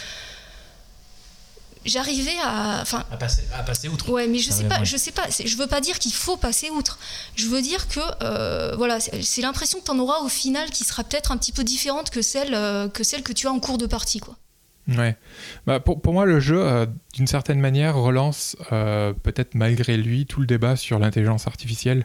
j'arrivais 1.84 2.36
à, 2.42 2.80
enfin, 2.82 3.04
à 3.10 3.16
passer 3.16 3.42
à 3.54 3.62
passer 3.62 3.88
outre 3.88 4.10
Ouais, 4.10 4.26
mais 4.26 4.38
je 4.38 4.50
sais 4.50 4.64
pas, 4.64 4.84
je 4.84 4.96
sais 4.96 5.12
pas. 5.12 5.26
Je 5.30 5.56
veux 5.56 5.66
pas 5.66 5.80
dire 5.80 5.98
qu'il 5.98 6.12
faut 6.12 6.36
passer 6.36 6.70
outre. 6.70 6.98
Je 7.36 7.46
veux 7.46 7.62
dire 7.62 7.88
que 7.88 8.00
euh, 8.22 8.74
voilà, 8.76 8.98
c'est 9.00 9.42
l'impression 9.42 9.78
que 9.78 9.84
tu 9.84 9.90
en 9.90 9.98
auras 9.98 10.20
au 10.20 10.28
final 10.28 10.70
qui 10.70 10.84
sera 10.84 11.04
peut-être 11.04 11.32
un 11.32 11.36
petit 11.36 11.52
peu 11.52 11.64
différente 11.64 12.10
que 12.10 12.22
celle 12.22 12.54
euh, 12.54 12.88
que 12.88 13.04
celle 13.04 13.22
que 13.22 13.32
tu 13.32 13.46
as 13.46 13.52
en 13.52 13.60
cours 13.60 13.78
de 13.78 13.86
partie, 13.86 14.18
quoi. 14.18 14.36
Ouais. 14.88 15.16
Bah, 15.66 15.80
pour, 15.80 16.00
pour 16.00 16.12
moi, 16.12 16.26
le 16.26 16.38
jeu, 16.38 16.64
euh, 16.64 16.86
d'une 17.12 17.26
certaine 17.26 17.60
manière, 17.60 17.96
relance, 17.96 18.56
euh, 18.72 19.12
peut-être 19.12 19.54
malgré 19.54 19.96
lui, 19.96 20.26
tout 20.26 20.40
le 20.40 20.46
débat 20.46 20.76
sur 20.76 20.98
l'intelligence 20.98 21.46
artificielle. 21.46 22.04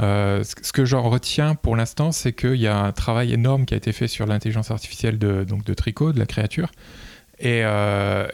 Euh, 0.00 0.42
ce 0.44 0.72
que 0.72 0.84
j'en 0.84 1.02
retiens 1.02 1.54
pour 1.54 1.76
l'instant, 1.76 2.12
c'est 2.12 2.32
qu'il 2.32 2.56
y 2.56 2.66
a 2.66 2.78
un 2.78 2.92
travail 2.92 3.32
énorme 3.32 3.66
qui 3.66 3.74
a 3.74 3.76
été 3.76 3.92
fait 3.92 4.08
sur 4.08 4.26
l'intelligence 4.26 4.70
artificielle 4.70 5.18
de, 5.18 5.44
donc 5.44 5.64
de 5.64 5.74
Tricot, 5.74 6.12
de 6.12 6.18
la 6.18 6.26
créature. 6.26 6.70
Et, 7.38 7.62
euh, 7.64 8.26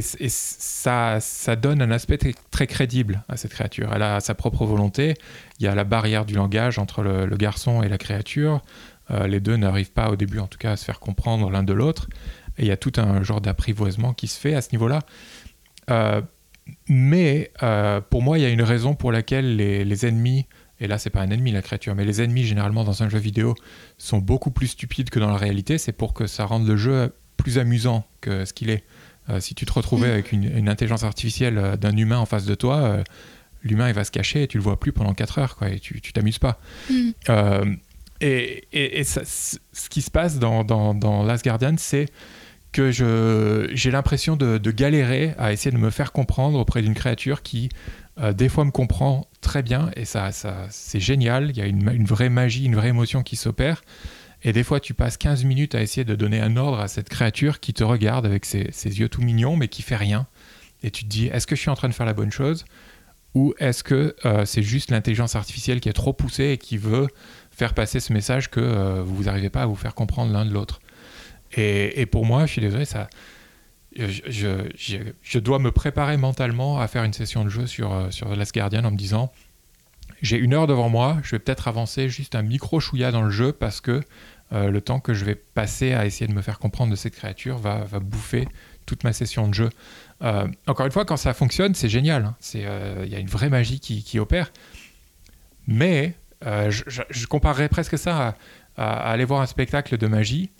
ça, 0.00 1.56
donne 1.56 1.82
un 1.82 1.90
aspect 1.90 2.18
très, 2.50 2.66
crédible 2.66 3.22
à 3.28 3.36
cette 3.36 3.52
créature. 3.52 3.92
Elle 3.94 4.02
a 4.02 4.20
sa 4.20 4.34
propre 4.34 4.64
volonté. 4.64 5.14
Il 5.58 5.64
y 5.64 5.68
a 5.68 5.74
la 5.74 5.84
barrière 5.84 6.24
du 6.24 6.34
langage 6.34 6.78
entre 6.78 7.02
le, 7.02 7.36
garçon 7.36 7.82
et 7.82 7.88
la 7.88 7.98
créature. 7.98 8.62
Euh, 9.10 9.26
les 9.26 9.40
deux 9.40 9.56
n'arrivent 9.56 9.92
pas 9.92 10.10
au 10.10 10.16
début, 10.16 10.38
en 10.38 10.46
tout 10.46 10.58
cas, 10.58 10.72
à 10.72 10.76
se 10.76 10.84
faire 10.84 11.00
comprendre 11.00 11.50
l'un 11.50 11.62
de 11.62 11.72
l'autre. 11.72 12.08
Et 12.58 12.62
il 12.62 12.68
y 12.68 12.72
a 12.72 12.78
tout 12.78 12.92
un 12.96 13.22
genre 13.22 13.42
d'apprivoisement 13.42 14.14
qui 14.14 14.26
se 14.26 14.40
fait 14.40 14.54
à 14.54 14.62
ce 14.62 14.70
niveau-là. 14.72 15.00
Mais 16.88 17.52
pour 18.10 18.22
moi, 18.22 18.38
il 18.38 18.42
y 18.42 18.46
a 18.46 18.50
une 18.50 18.62
raison 18.62 18.94
pour 18.94 19.12
laquelle 19.12 19.56
les 19.56 20.06
ennemis, 20.06 20.46
et 20.80 20.86
là, 20.86 20.98
c'est 20.98 21.10
pas 21.10 21.20
un 21.22 21.30
ennemi 21.30 21.52
la 21.52 21.62
créature, 21.62 21.94
mais 21.94 22.04
les 22.04 22.20
ennemis 22.22 22.44
généralement 22.44 22.84
dans 22.84 23.02
un 23.02 23.08
jeu 23.08 23.18
vidéo 23.18 23.54
sont 23.98 24.18
beaucoup 24.18 24.50
plus 24.50 24.66
stupides 24.68 25.10
que 25.10 25.18
dans 25.18 25.30
la 25.30 25.36
réalité. 25.36 25.78
C'est 25.78 25.92
pour 25.92 26.12
que 26.14 26.26
ça 26.26 26.44
rende 26.44 26.66
le 26.66 26.76
jeu 26.76 27.12
plus 27.36 27.58
amusant 27.58 28.06
que 28.20 28.44
ce 28.44 28.52
qu'il 28.52 28.70
est. 28.70 28.84
Euh, 29.30 29.40
si 29.40 29.54
tu 29.54 29.66
te 29.66 29.72
retrouvais 29.72 30.08
Mm. 30.08 30.12
avec 30.12 30.32
une, 30.32 30.44
une 30.58 30.68
intelligence 30.68 31.02
artificielle 31.02 31.58
euh, 31.58 31.76
d'un 31.76 31.96
humain 31.96 32.18
en 32.18 32.26
face 32.26 32.44
de 32.44 32.54
toi, 32.54 32.76
euh, 32.76 33.02
l'humain 33.62 33.88
il 33.88 33.94
va 33.94 34.04
se 34.04 34.10
cacher 34.12 34.42
et 34.44 34.46
tu 34.46 34.56
le 34.58 34.62
vois 34.62 34.78
plus 34.78 34.92
pendant 34.92 35.14
4 35.14 35.38
heures, 35.38 35.56
quoi, 35.56 35.68
et 35.70 35.80
tu 35.80 36.00
t'amuses 36.12 36.38
pas. 36.38 36.60
Mm. 36.90 36.94
Euh, 37.30 37.64
et 38.20 38.64
et- 38.72 39.00
et 39.00 39.04
ça- 39.04 39.24
c- 39.24 39.58
ce 39.72 39.88
qui 39.88 40.00
se 40.02 40.10
passe 40.10 40.38
dans, 40.38 40.62
dans, 40.64 40.94
dans 40.94 41.24
Last 41.24 41.42
Guardian, 41.44 41.74
c'est 41.76 42.06
que 42.72 42.90
j'ai 43.74 43.90
l'impression 43.90 44.36
de, 44.36 44.58
galérer 44.70 45.34
à 45.38 45.52
essayer 45.52 45.70
de 45.70 45.78
me 45.80 45.90
faire 45.90 46.12
comprendre 46.12 46.58
auprès 46.58 46.82
d'une 46.82 46.92
créature 46.94 47.42
qui, 47.42 47.70
euh, 48.20 48.32
des 48.34 48.48
fois, 48.50 48.64
me 48.66 48.70
comprend 48.70 49.26
très 49.46 49.62
bien, 49.62 49.90
et 49.94 50.04
ça, 50.04 50.32
ça 50.32 50.66
c'est 50.70 50.98
génial, 50.98 51.50
il 51.50 51.56
y 51.56 51.60
a 51.60 51.66
une, 51.66 52.04
vraie 52.04 52.28
magie, 52.28 52.64
une 52.64 52.74
vraie 52.74 52.88
émotion 52.88 53.22
qui 53.22 53.36
s'opère. 53.36 53.82
Et 54.42 54.52
des 54.52 54.64
fois, 54.64 54.80
tu 54.80 54.92
passes 54.92 55.16
15 55.16 55.44
minutes 55.44 55.76
à 55.76 55.82
essayer 55.82 56.04
de 56.04 56.16
donner 56.16 56.40
un 56.40 56.56
ordre 56.56 56.80
à 56.80 56.88
cette 56.88 57.08
créature 57.08 57.60
qui 57.60 57.72
te 57.72 57.84
regarde 57.84 58.26
avec 58.26 58.44
ses, 58.44 58.66
yeux 58.82 59.08
tout 59.08 59.22
mignons, 59.22 59.56
mais 59.56 59.68
qui 59.68 59.82
fait 59.82 59.96
rien. 59.96 60.26
Et 60.82 60.90
tu 60.90 61.04
te 61.04 61.08
dis, 61.08 61.26
est-ce 61.26 61.46
que 61.46 61.54
je 61.54 61.60
suis 61.60 61.70
en 61.70 61.76
train 61.76 61.88
de 61.88 61.94
faire 61.94 62.06
la 62.06 62.12
bonne 62.12 62.32
chose 62.32 62.64
Ou 63.34 63.54
est-ce 63.58 63.84
que 63.84 64.16
euh, 64.24 64.44
c'est 64.44 64.62
juste 64.64 64.90
l'intelligence 64.90 65.36
artificielle 65.36 65.80
qui 65.80 65.88
est 65.88 65.94
trop 65.94 66.12
poussée 66.12 66.50
et 66.50 66.58
qui 66.58 66.76
veut 66.76 67.06
faire 67.52 67.72
passer 67.72 68.00
ce 68.00 68.12
message 68.12 68.50
que 68.50 68.60
euh, 68.60 69.02
vous 69.04 69.24
n'arrivez 69.24 69.50
pas 69.50 69.62
à 69.62 69.66
vous 69.66 69.76
faire 69.76 69.94
comprendre 69.94 70.32
l'un 70.32 70.44
de 70.44 70.52
l'autre? 70.52 70.80
Et, 71.56 72.04
pour 72.06 72.26
moi, 72.26 72.46
je 72.46 72.52
suis 72.52 72.60
désolé, 72.60 72.84
ça, 72.84 73.08
je, 73.98 75.02
je, 75.22 75.38
dois 75.38 75.58
me 75.58 75.70
préparer 75.70 76.16
mentalement 76.16 76.80
à 76.80 76.88
faire 76.88 77.04
une 77.04 77.12
session 77.12 77.44
de 77.44 77.48
jeu 77.48 77.66
sur, 77.66 77.92
euh, 77.92 78.10
sur 78.10 78.30
The 78.30 78.36
Last 78.36 78.54
Guardian 78.54 78.84
en 78.84 78.90
me 78.90 78.96
disant 78.96 79.32
j'ai 80.22 80.36
une 80.38 80.54
heure 80.54 80.66
devant 80.66 80.88
moi, 80.88 81.18
je 81.22 81.32
vais 81.32 81.38
peut-être 81.38 81.68
avancer 81.68 82.08
juste 82.08 82.34
un 82.34 82.42
micro 82.42 82.80
chouïa 82.80 83.10
dans 83.12 83.22
le 83.22 83.30
jeu 83.30 83.52
parce 83.52 83.80
que 83.80 84.02
euh, 84.52 84.70
le 84.70 84.80
temps 84.80 85.00
que 85.00 85.14
je 85.14 85.24
vais 85.24 85.34
passer 85.34 85.92
à 85.92 86.06
essayer 86.06 86.26
de 86.26 86.32
me 86.32 86.42
faire 86.42 86.58
comprendre 86.58 86.90
de 86.90 86.96
cette 86.96 87.14
créature 87.14 87.58
va, 87.58 87.84
va 87.84 87.98
bouffer 87.98 88.48
toute 88.86 89.04
ma 89.04 89.12
session 89.12 89.48
de 89.48 89.54
jeu. 89.54 89.68
Euh, 90.22 90.46
encore 90.66 90.86
une 90.86 90.92
fois, 90.92 91.04
quand 91.04 91.16
ça 91.16 91.34
fonctionne, 91.34 91.74
c'est 91.74 91.88
génial. 91.88 92.24
Hein. 92.24 92.36
Il 92.54 93.08
y 93.10 93.14
a 93.14 93.18
une 93.18 93.28
vraie 93.28 93.50
magie 93.50 93.80
qui, 93.80 94.04
qui 94.04 94.18
opère. 94.18 94.52
Mais 95.66 96.14
je, 96.42 97.26
comparerais 97.26 97.68
presque 97.68 97.98
ça 97.98 98.36
à, 98.76 99.10
aller 99.10 99.24
voir 99.24 99.40
un 99.40 99.46
spectacle 99.46 99.98
de 99.98 100.06
magie 100.06 100.50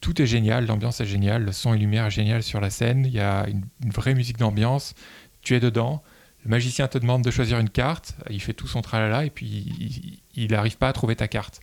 tout 0.00 0.20
est 0.22 0.26
génial, 0.26 0.66
l'ambiance 0.66 1.00
est 1.00 1.06
géniale, 1.06 1.44
le 1.44 1.52
son 1.52 1.74
et 1.74 1.78
lumière 1.78 2.06
est 2.06 2.10
génial 2.10 2.42
sur 2.42 2.60
la 2.60 2.70
scène, 2.70 3.04
il 3.04 3.12
y 3.12 3.20
a 3.20 3.46
une, 3.48 3.64
vraie 3.90 4.14
musique 4.14 4.38
d'ambiance, 4.38 4.94
tu 5.42 5.54
es 5.54 5.60
dedans, 5.60 6.02
le 6.44 6.50
magicien 6.50 6.86
te 6.88 6.98
demande 6.98 7.22
de 7.22 7.30
choisir 7.30 7.58
une 7.58 7.70
carte, 7.70 8.14
il 8.30 8.40
fait 8.40 8.52
tout 8.52 8.68
son 8.68 8.80
tralala 8.80 9.24
et 9.24 9.30
puis 9.30 10.22
il 10.34 10.50
n'arrive 10.50 10.78
pas 10.78 10.88
à 10.88 10.92
trouver 10.92 11.16
ta 11.16 11.28
carte. 11.28 11.60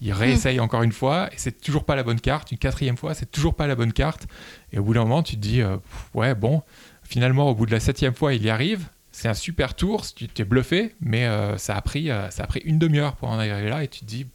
Il 0.00 0.12
réessaye 0.12 0.60
encore 0.60 0.82
une 0.82 0.92
fois 0.92 1.28
et 1.32 1.36
c'est 1.36 1.60
toujours 1.60 1.84
pas 1.84 1.94
la 1.94 2.02
bonne 2.02 2.20
carte, 2.20 2.50
une 2.50 2.58
quatrième 2.58 2.96
fois, 2.96 3.14
c'est 3.14 3.30
toujours 3.30 3.54
pas 3.54 3.66
la 3.66 3.76
bonne 3.76 3.92
carte. 3.92 4.26
Et 4.72 4.78
au 4.78 4.84
bout 4.84 4.94
d'un 4.94 5.02
moment, 5.02 5.22
tu 5.22 5.36
te 5.36 5.40
dis, 5.40 5.62
euh, 5.62 5.76
ouais, 6.14 6.34
bon, 6.34 6.62
finalement, 7.02 7.48
au 7.48 7.54
bout 7.54 7.66
de 7.66 7.70
la 7.70 7.80
septième 7.80 8.14
fois, 8.14 8.34
il 8.34 8.42
y 8.42 8.50
arrive. 8.50 8.88
C'est 9.12 9.28
un 9.28 9.34
super 9.34 9.74
tour, 9.74 10.04
tu 10.12 10.26
t'es 10.26 10.44
bluffé, 10.44 10.96
mais 11.00 11.26
euh, 11.26 11.56
ça, 11.56 11.76
a 11.76 11.80
pris, 11.82 12.10
euh, 12.10 12.28
ça 12.30 12.42
a 12.42 12.46
pris 12.48 12.60
une 12.64 12.80
demi-heure 12.80 13.14
pour 13.14 13.28
en 13.28 13.38
arriver 13.38 13.68
là 13.68 13.84
et 13.84 13.88
tu 13.88 14.00
te 14.00 14.04
dis, 14.04 14.26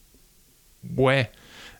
ouais, 0.96 1.30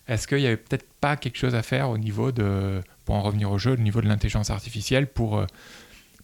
est-ce 0.10 0.28
qu'il 0.28 0.40
y 0.40 0.48
avait 0.48 0.58
peut-être 0.58 0.88
pas 1.00 1.16
quelque 1.16 1.38
chose 1.38 1.56
à 1.56 1.62
faire 1.62 1.90
au 1.90 1.98
niveau 1.98 2.32
de, 2.32 2.82
pour 3.06 3.16
en 3.16 3.22
revenir 3.22 3.52
au 3.52 3.58
jeu, 3.58 3.74
au 3.74 3.78
niveau 3.78 4.02
de 4.02 4.08
l'intelligence 4.08 4.50
artificielle 4.50 5.08
pour, 5.08 5.38
euh, 5.38 5.46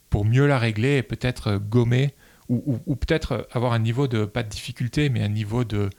pour 0.09 0.25
mieux 0.25 0.47
la 0.47 0.59
régler 0.59 0.97
et 0.97 1.03
peut-être 1.03 1.57
gommer 1.57 2.13
ou, 2.49 2.79
ou 2.85 2.95
peut-être 2.95 3.47
avoir 3.51 3.73
un 3.73 3.79
niveau 3.79 4.07
de, 4.07 4.25
pas 4.25 4.43
de 4.43 4.49
difficulté, 4.49 5.09
mais 5.09 5.23
un 5.23 5.29
niveau 5.29 5.63
de, 5.63 5.89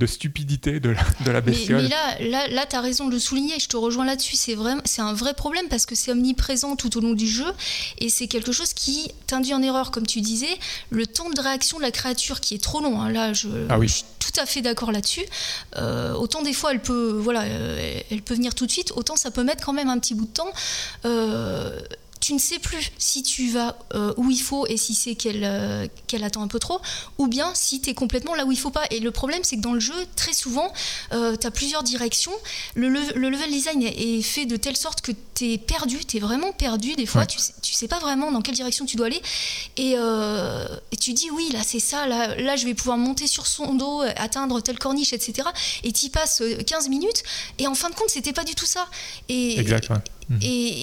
de 0.00 0.06
stupidité 0.06 0.80
de 0.80 0.90
la, 0.90 1.02
de 1.24 1.30
la 1.30 1.40
bestiole. 1.42 1.82
Mais, 1.82 1.88
là, 1.88 2.18
là, 2.20 2.48
là 2.48 2.66
tu 2.66 2.74
as 2.74 2.80
raison 2.80 3.06
de 3.06 3.12
le 3.12 3.18
souligner, 3.18 3.60
je 3.60 3.68
te 3.68 3.76
rejoins 3.76 4.06
là-dessus. 4.06 4.34
C'est, 4.34 4.54
vraiment, 4.54 4.80
c'est 4.86 5.02
un 5.02 5.12
vrai 5.12 5.34
problème 5.34 5.66
parce 5.68 5.84
que 5.84 5.94
c'est 5.94 6.10
omniprésent 6.10 6.74
tout 6.74 6.96
au 6.96 7.00
long 7.00 7.12
du 7.12 7.28
jeu 7.28 7.52
et 7.98 8.08
c'est 8.08 8.26
quelque 8.26 8.50
chose 8.50 8.72
qui 8.72 9.12
t'induit 9.26 9.52
en 9.52 9.62
erreur, 9.62 9.90
comme 9.90 10.06
tu 10.06 10.22
disais. 10.22 10.58
Le 10.88 11.06
temps 11.06 11.28
de 11.28 11.40
réaction 11.40 11.76
de 11.76 11.82
la 11.82 11.90
créature 11.90 12.40
qui 12.40 12.54
est 12.54 12.62
trop 12.62 12.80
long, 12.80 13.00
hein. 13.00 13.10
là, 13.10 13.34
je, 13.34 13.48
ah 13.68 13.78
oui. 13.78 13.88
suis 13.88 14.04
tout 14.18 14.40
à 14.40 14.46
fait 14.46 14.62
d'accord 14.62 14.90
là-dessus. 14.90 15.24
Euh, 15.76 16.14
autant 16.14 16.42
des 16.42 16.54
fois, 16.54 16.72
elle 16.72 16.80
peut, 16.80 17.18
voilà, 17.22 17.42
euh, 17.42 18.00
elle 18.10 18.22
peut 18.22 18.34
venir 18.34 18.54
tout 18.54 18.66
de 18.66 18.70
suite, 18.70 18.92
autant 18.96 19.16
ça 19.16 19.30
peut 19.30 19.44
mettre 19.44 19.64
quand 19.64 19.74
même 19.74 19.88
un 19.88 19.98
petit 19.98 20.14
bout 20.14 20.26
de 20.26 20.32
temps. 20.32 20.52
Euh, 21.04 21.78
tu 22.20 22.34
ne 22.34 22.38
sais 22.38 22.58
plus 22.58 22.92
si 22.98 23.22
tu 23.22 23.50
vas 23.50 23.76
euh, 23.94 24.12
où 24.18 24.30
il 24.30 24.40
faut 24.40 24.66
et 24.66 24.76
si 24.76 24.94
c'est 24.94 25.14
qu'elle 25.14 25.42
euh, 25.42 25.86
qu'elle 26.06 26.22
attend 26.22 26.42
un 26.42 26.48
peu 26.48 26.58
trop, 26.58 26.80
ou 27.18 27.28
bien 27.28 27.50
si 27.54 27.80
tu 27.80 27.90
es 27.90 27.94
complètement 27.94 28.34
là 28.34 28.44
où 28.44 28.52
il 28.52 28.58
faut 28.58 28.70
pas. 28.70 28.84
Et 28.90 29.00
le 29.00 29.10
problème, 29.10 29.40
c'est 29.42 29.56
que 29.56 29.62
dans 29.62 29.72
le 29.72 29.80
jeu, 29.80 29.94
très 30.16 30.34
souvent, 30.34 30.70
euh, 31.12 31.34
tu 31.36 31.46
as 31.46 31.50
plusieurs 31.50 31.82
directions. 31.82 32.32
Le, 32.74 32.88
level 32.88 33.50
design 33.50 33.82
est, 33.82 34.22
fait 34.22 34.44
de 34.44 34.56
telle 34.56 34.76
sorte 34.76 35.00
que 35.00 35.12
tu 35.34 35.52
es 35.52 35.58
perdu, 35.58 36.04
tu 36.04 36.18
es 36.18 36.20
vraiment 36.20 36.52
perdu. 36.52 36.94
Des 36.94 37.06
fois, 37.06 37.24
tu, 37.24 37.38
sais, 37.38 37.54
sais 37.62 37.88
pas 37.88 37.98
vraiment 37.98 38.30
dans 38.30 38.42
quelle 38.42 38.54
direction 38.54 38.84
tu 38.84 38.96
dois 38.96 39.06
aller. 39.06 39.22
Et, 39.78 39.92
et 39.92 40.96
tu 40.96 41.14
dis, 41.14 41.30
oui, 41.30 41.48
là, 41.52 41.60
c'est 41.64 41.80
ça, 41.80 42.06
là, 42.06 42.36
là, 42.36 42.56
je 42.56 42.66
vais 42.66 42.74
pouvoir 42.74 42.98
monter 42.98 43.26
sur 43.26 43.46
son 43.46 43.74
dos, 43.74 44.02
atteindre 44.16 44.60
telle 44.60 44.78
corniche, 44.78 45.12
etc. 45.12 45.48
Et 45.84 45.92
tu 45.92 46.06
y 46.06 46.10
passes 46.10 46.42
15 46.66 46.88
minutes, 46.88 47.22
et 47.58 47.66
en 47.66 47.74
fin 47.74 47.88
de 47.88 47.94
compte, 47.94 48.10
c'était 48.10 48.32
pas 48.32 48.44
du 48.44 48.54
tout 48.54 48.66
ça. 48.66 48.86
Et, 49.28 49.58
exact, 49.58 49.88
et 49.90 50.19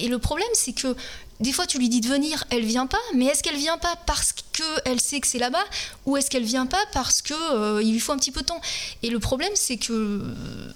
le 0.08 0.18
problème, 0.18 0.48
c'est 0.54 0.72
que 0.72 0.94
des 1.40 1.52
fois 1.52 1.66
tu 1.66 1.78
lui 1.78 1.88
dis 1.88 2.00
de 2.00 2.08
venir, 2.08 2.44
elle 2.50 2.64
vient 2.64 2.86
pas, 2.86 2.98
mais 3.14 3.26
est-ce 3.26 3.42
qu'elle 3.42 3.56
vient 3.56 3.78
pas 3.78 3.96
parce 4.06 4.34
qu'elle 4.52 5.00
sait 5.00 5.20
que 5.20 5.26
c'est 5.26 5.38
là-bas 5.38 5.64
ou 6.06 6.16
est-ce 6.16 6.30
qu'elle 6.30 6.44
vient 6.44 6.66
pas 6.66 6.82
parce 6.92 7.22
que 7.22 7.34
euh, 7.34 7.82
il 7.82 7.92
lui 7.92 8.00
faut 8.00 8.12
un 8.12 8.18
petit 8.18 8.32
peu 8.32 8.40
de 8.40 8.46
temps? 8.46 8.60
Et 9.02 9.10
le 9.10 9.20
problème 9.20 9.52
c'est 9.54 9.76
que 9.76 10.22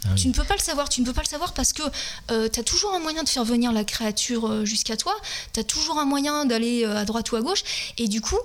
ah 0.05 0.15
tu 0.17 0.29
ne 0.29 0.33
peux 0.33 0.45
pas 0.45 0.55
le 0.55 0.61
savoir, 0.61 0.89
tu 0.89 1.01
ne 1.01 1.07
peux 1.07 1.13
pas 1.13 1.23
le 1.23 1.29
savoir 1.29 1.53
parce 1.53 1.73
que 1.73 1.83
euh, 2.31 2.49
tu 2.49 2.61
as 2.61 2.63
toujours 2.63 2.95
un 2.95 3.01
moyen 3.01 3.25
de 3.25 3.29
faire 3.29 3.45
venir 3.45 3.73
la 3.73 3.85
créature 3.85 4.49
euh, 4.49 4.65
jusqu'à 4.65 4.97
toi, 4.97 5.15
tu 5.53 5.61
as 5.61 5.65
toujours 5.65 5.99
un 5.99 6.05
moyen 6.05 6.45
d'aller 6.45 6.85
à 6.85 7.05
droite 7.05 7.33
ou 7.33 7.37
à 7.37 7.41
gauche. 7.41 7.65
Et 7.99 8.09
du 8.09 8.21
coup 8.21 8.39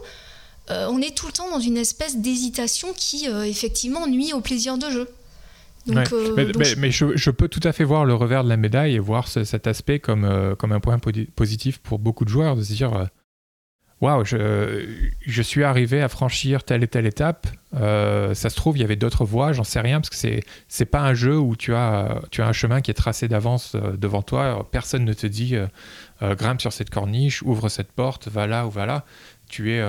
on 0.70 1.02
est 1.02 1.16
tout 1.16 1.28
le 1.28 1.32
temps 1.32 1.50
dans 1.50 1.62
une 1.62 1.78
espèce 1.78 2.18
d'hésitation 2.18 2.92
qui 2.94 3.26
effectivement 3.26 4.06
nuit 4.06 4.34
au 4.34 4.42
plaisir 4.42 4.78
de 4.78 4.90
jeu. 4.90 5.10
Euh, 5.90 6.52
mais, 6.78 6.92
je, 6.92 7.30
peux 7.30 7.48
tout 7.48 7.60
à 7.64 7.72
fait 7.72 7.84
voir 7.84 8.06
le 8.06 8.14
revers 8.14 8.44
de 8.44 8.50
la 8.50 8.58
médaille 8.58 8.96
et 8.96 9.00
voir 9.00 9.28
cet 9.28 9.68
aspect 9.68 10.00
comme, 10.00 10.26
euh, 10.26 10.56
comme 10.56 10.72
un 10.72 10.80
point 10.80 11.00
positif 11.36 11.80
pour 11.80 12.00
beaucoup 12.00 12.26
de 12.26 12.30
joueurs, 12.30 12.56
de 12.56 12.62
se 12.62 12.74
dire 12.74 12.94
euh, 12.94 13.06
Waouh, 14.00 14.24
je, 14.26 14.86
je, 15.26 15.42
suis 15.42 15.64
arrivé 15.64 16.04
à 16.04 16.08
franchir 16.08 16.64
telle 16.64 16.84
et 16.84 16.88
telle 16.88 17.08
étape. 17.08 17.48
ça 17.74 18.36
se 18.36 18.56
trouve, 18.56 18.78
il 18.78 18.82
y 18.82 18.84
avait 18.84 18.96
d'autres 18.96 19.26
voies, 19.26 19.54
j'en 19.54 19.64
sais 19.64 19.80
rien, 19.80 20.00
parce 20.00 20.12
que 20.12 20.16
c'est 20.16 20.44
c'est 20.68 20.86
pas 20.86 21.02
un 21.02 21.16
jeu 21.16 21.36
où 21.36 21.56
tu 21.56 21.74
as, 21.74 22.22
tu 22.30 22.44
as 22.44 22.48
un 22.48 22.54
chemin 22.54 22.82
qui 22.82 22.92
est 22.92 22.96
tracé 22.96 23.28
d'avance 23.28 23.76
devant 23.76 24.22
toi. 24.22 24.68
Personne 24.72 25.04
ne 25.04 25.14
te 25.14 25.26
dit 25.26 25.56
grimpe 26.22 26.62
sur 26.62 26.74
cette 26.74 26.92
corniche, 26.92 27.42
ouvre 27.42 27.70
cette 27.70 27.92
porte, 27.92 28.28
va 28.28 28.46
là 28.46 28.68
ou 28.68 28.70
va 28.70 28.86
là. 28.86 29.04
Tu 29.50 29.72
es 29.72 29.82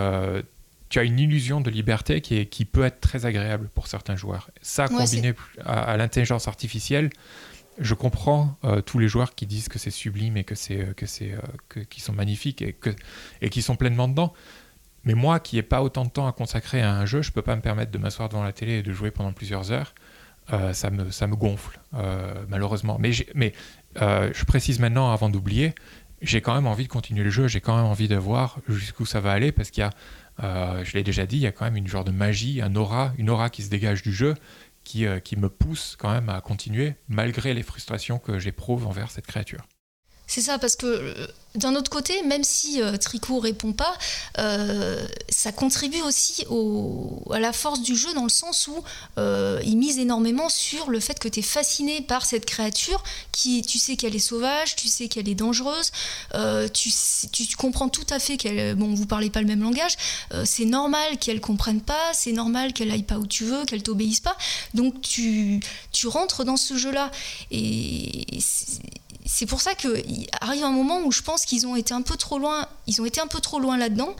tu 0.89 0.99
as 0.99 1.03
une 1.03 1.19
illusion 1.19 1.61
de 1.61 1.71
liberté 1.71 2.21
qui, 2.21 2.37
est, 2.37 2.47
qui 2.47 2.65
peut 2.65 2.85
être 2.85 3.01
très 3.01 3.27
agréable 3.27 3.69
pour 3.75 3.87
certains 3.87 4.17
joueurs. 4.17 4.51
Ça, 4.63 4.89
combiné 4.89 5.35
à, 5.65 5.97
l'intelligence 5.97 6.49
artificielle, 6.49 7.11
je 7.79 7.95
comprends 7.95 8.57
euh, 8.65 8.81
tous 8.81 8.99
les 8.99 9.09
joueurs 9.09 9.35
qui 9.35 9.47
disent 9.47 9.69
que 9.69 9.79
c'est 9.79 9.91
sublime 9.91 10.37
et 10.37 10.45
que 10.45 10.55
c'est 10.55 10.81
euh, 10.81 10.93
que 10.95 11.07
c'est 11.07 11.33
euh, 11.33 11.41
que, 11.69 11.81
qui 11.81 12.01
sont 12.01 12.13
magnifiques 12.13 12.61
et 12.61 12.73
que 12.73 12.91
et 13.41 13.51
qui 13.51 13.63
sont 13.63 13.77
pleinement 13.77 14.09
dedans. 14.09 14.33
Mais 15.05 15.15
moi, 15.15 15.39
qui 15.39 15.57
n'ai 15.57 15.63
pas 15.63 15.83
autant 15.83 16.05
de 16.05 16.11
temps 16.11 16.27
à 16.27 16.33
consacrer 16.33 16.83
à 16.83 16.93
un 16.93 17.07
jeu, 17.07 17.23
je 17.23 17.31
peux 17.31 17.43
pas 17.43 17.55
me 17.55 17.61
permettre 17.61 17.93
de 17.93 17.99
m'asseoir 17.99 18.29
devant 18.29 18.43
la 18.43 18.53
télé 18.53 18.79
et 18.79 18.83
de 18.83 18.93
jouer 18.93 19.11
pendant 19.11 19.33
plusieurs 19.33 19.71
heures. 19.71 19.95
ça 20.73 20.91
me 20.91 21.11
ça 21.11 21.27
me 21.27 21.37
gonfle 21.37 21.79
malheureusement. 22.49 22.99
Mais 22.99 23.13
mais 23.35 23.53
je 23.97 24.45
précise 24.45 24.81
maintenant 24.81 25.13
avant 25.13 25.31
d'oublier, 25.31 25.75
j'ai 26.21 26.41
quand 26.41 26.55
même 26.55 26.67
envie 26.67 26.85
de 26.85 26.89
continuer 26.89 27.23
le 27.23 27.31
jeu. 27.31 27.47
J'ai 27.47 27.61
quand 27.61 27.77
même 27.77 27.87
envie 27.87 28.09
de 28.09 28.17
voir 28.17 28.59
jusqu'où 28.69 29.07
ça 29.07 29.21
va 29.21 29.31
aller 29.31 29.53
parce 29.53 29.71
qu'il 29.71 29.83
y 29.83 29.85
a 29.85 29.91
euh, 30.43 30.85
je 30.85 30.95
l'ai 30.95 31.03
déjà 31.03 31.27
dit, 31.27 31.37
il 31.37 31.43
y 31.43 31.47
a 31.47 31.53
quand 31.53 31.65
même 31.65 31.77
une 31.77 31.89
genre 31.89 32.05
de 32.05 32.11
magie, 32.11 32.61
un 32.63 32.75
aura, 32.77 33.13
une 33.19 33.31
aura 33.31 33.51
qui 33.51 33.63
se 33.63 33.71
dégage 33.71 34.03
du 34.03 34.13
jeu, 34.13 34.35
qui, 34.85 35.07
euh, 35.07 35.21
qui 35.21 35.37
me 35.37 35.49
pousse 35.49 35.97
quand 35.99 36.11
même 36.11 36.29
à 36.29 36.41
continuer, 36.41 36.95
malgré 37.09 37.55
les 37.55 37.63
frustrations 37.63 38.19
que 38.19 38.39
j'éprouve 38.39 38.87
envers 38.87 39.11
cette 39.11 39.27
créature. 39.27 39.67
C'est 40.29 40.43
ça, 40.43 40.59
parce 40.59 40.77
que 40.77 40.87
euh, 40.87 41.27
d'un 41.55 41.75
autre 41.75 41.91
côté, 41.91 42.23
même 42.23 42.45
si 42.45 42.83
euh, 42.83 42.99
Tricot 42.99 43.41
répond 43.41 43.73
pas, 43.73 43.97
euh, 44.39 45.03
ça 45.31 45.53
contribue 45.53 46.03
aussi 46.03 46.45
à 47.33 47.41
la 47.41 47.55
force 47.55 47.81
du 47.81 47.97
jeu 47.97 48.13
dans 48.13 48.25
le 48.25 48.29
sens 48.29 48.69
où 48.69 48.85
il 49.65 49.79
mise 49.79 49.99
énormément 49.99 50.51
sur 50.51 50.91
le 50.91 51.01
fait 51.01 51.19
que 51.19 51.29
tu 51.29 51.41
es 51.41 51.43
fasciné 51.43 52.03
par 52.03 52.27
cette 52.27 52.45
créature, 52.45 53.03
qui 53.33 53.63
tu 53.63 53.79
sais 53.79 53.97
qu'elle 53.97 54.15
est 54.15 54.21
sauvage, 54.21 54.77
tu 54.77 54.89
sais 54.89 55.09
qu'elle 55.09 55.29
est 55.29 55.35
dangereuse, 55.35 55.91
tu, 56.75 57.57
comprends 57.57 57.89
tout 57.89 58.07
à 58.11 58.19
fait 58.19 58.37
qu'elle, 58.37 58.75
bon, 58.75 58.95
vous 58.95 59.07
parlez 59.07 59.31
pas 59.31 59.41
le 59.41 59.47
même 59.47 59.63
langage, 59.63 59.97
c'est 60.45 60.67
normal 60.67 61.19
qu'elle 61.19 61.41
comprenne 61.41 61.81
pas, 61.81 62.13
c'est 62.13 62.33
normal 62.33 62.73
qu'elle 62.75 62.91
aille 62.91 63.03
pas 63.03 63.19
où 63.19 63.27
tu 63.27 63.45
veux, 63.45 63.65
qu'elle 63.65 63.83
t'obéisse 63.83 64.21
pas, 64.21 64.37
donc 64.75 65.01
tu, 65.01 65.61
rentres 66.05 66.45
dans 66.45 66.57
ce 66.57 66.77
jeu-là. 66.77 67.11
Et 67.51 68.39
pour 69.45 69.61
ça 69.61 69.75
qu'il 69.75 70.27
arrive 70.41 70.65
un 70.65 70.71
moment 70.71 71.03
où 71.05 71.13
je 71.13 71.21
pense 71.21 71.45
qu'ils 71.45 71.67
ont 71.67 71.77
été 71.77 71.93
un 71.93 72.01
peu 72.01 72.17
trop 72.17 72.39
loin. 72.39 72.67
Ils 72.87 73.01
ont 73.03 73.05
été 73.05 73.21
un 73.21 73.27
peu 73.27 73.41
trop 73.41 73.61
loin 73.61 73.77
là-dedans. 73.77 74.17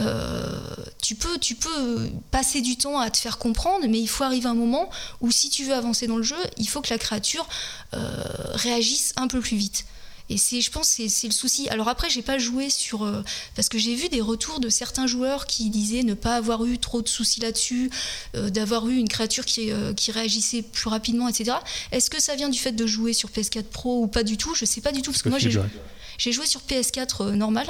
Euh, 0.00 0.60
tu 1.00 1.14
peux, 1.14 1.38
tu 1.38 1.54
peux 1.54 2.10
passer 2.32 2.60
du 2.60 2.76
temps 2.76 2.98
à 2.98 3.08
te 3.08 3.18
faire 3.18 3.38
comprendre, 3.38 3.86
mais 3.88 4.00
il 4.00 4.08
faut 4.08 4.24
arriver 4.24 4.48
un 4.48 4.54
moment 4.54 4.90
où 5.20 5.30
si 5.30 5.48
tu 5.48 5.64
veux 5.64 5.74
avancer 5.74 6.08
dans 6.08 6.16
le 6.16 6.24
jeu, 6.24 6.36
il 6.56 6.68
faut 6.68 6.80
que 6.80 6.90
la 6.90 6.98
créature 6.98 7.48
euh, 7.94 8.24
réagisse 8.54 9.12
un 9.16 9.28
peu 9.28 9.40
plus 9.40 9.56
vite. 9.56 9.84
Et 10.30 10.36
c'est, 10.36 10.60
je 10.60 10.70
pense, 10.70 10.88
c'est, 10.88 11.26
le 11.26 11.32
souci. 11.32 11.68
Alors 11.70 11.88
après, 11.88 12.10
j'ai 12.10 12.22
pas 12.22 12.38
joué 12.38 12.68
sur 12.70 13.02
euh, 13.04 13.22
parce 13.54 13.68
que 13.68 13.78
j'ai 13.78 13.94
vu 13.94 14.08
des 14.08 14.20
retours 14.20 14.60
de 14.60 14.68
certains 14.68 15.06
joueurs 15.06 15.46
qui 15.46 15.70
disaient 15.70 16.02
ne 16.02 16.14
pas 16.14 16.36
avoir 16.36 16.64
eu 16.66 16.78
trop 16.78 17.00
de 17.00 17.08
soucis 17.08 17.40
là-dessus, 17.40 17.90
euh, 18.34 18.50
d'avoir 18.50 18.88
eu 18.88 18.96
une 18.96 19.08
créature 19.08 19.44
qui, 19.44 19.70
euh, 19.70 19.94
qui 19.94 20.12
réagissait 20.12 20.62
plus 20.62 20.88
rapidement, 20.88 21.28
etc. 21.28 21.56
Est-ce 21.92 22.10
que 22.10 22.20
ça 22.20 22.34
vient 22.36 22.48
du 22.48 22.58
fait 22.58 22.72
de 22.72 22.86
jouer 22.86 23.12
sur 23.12 23.30
PS4 23.30 23.64
Pro 23.64 24.02
ou 24.02 24.06
pas 24.06 24.22
du 24.22 24.36
tout? 24.36 24.54
Je 24.54 24.64
sais 24.64 24.80
pas 24.80 24.92
du 24.92 25.02
tout 25.02 25.12
parce 25.12 25.22
que 25.22 25.28
moi 25.28 25.38
j'ai 25.38 25.50
j'ai 26.18 26.32
joué 26.32 26.46
sur 26.46 26.60
PS4 26.62 27.30
normal. 27.30 27.66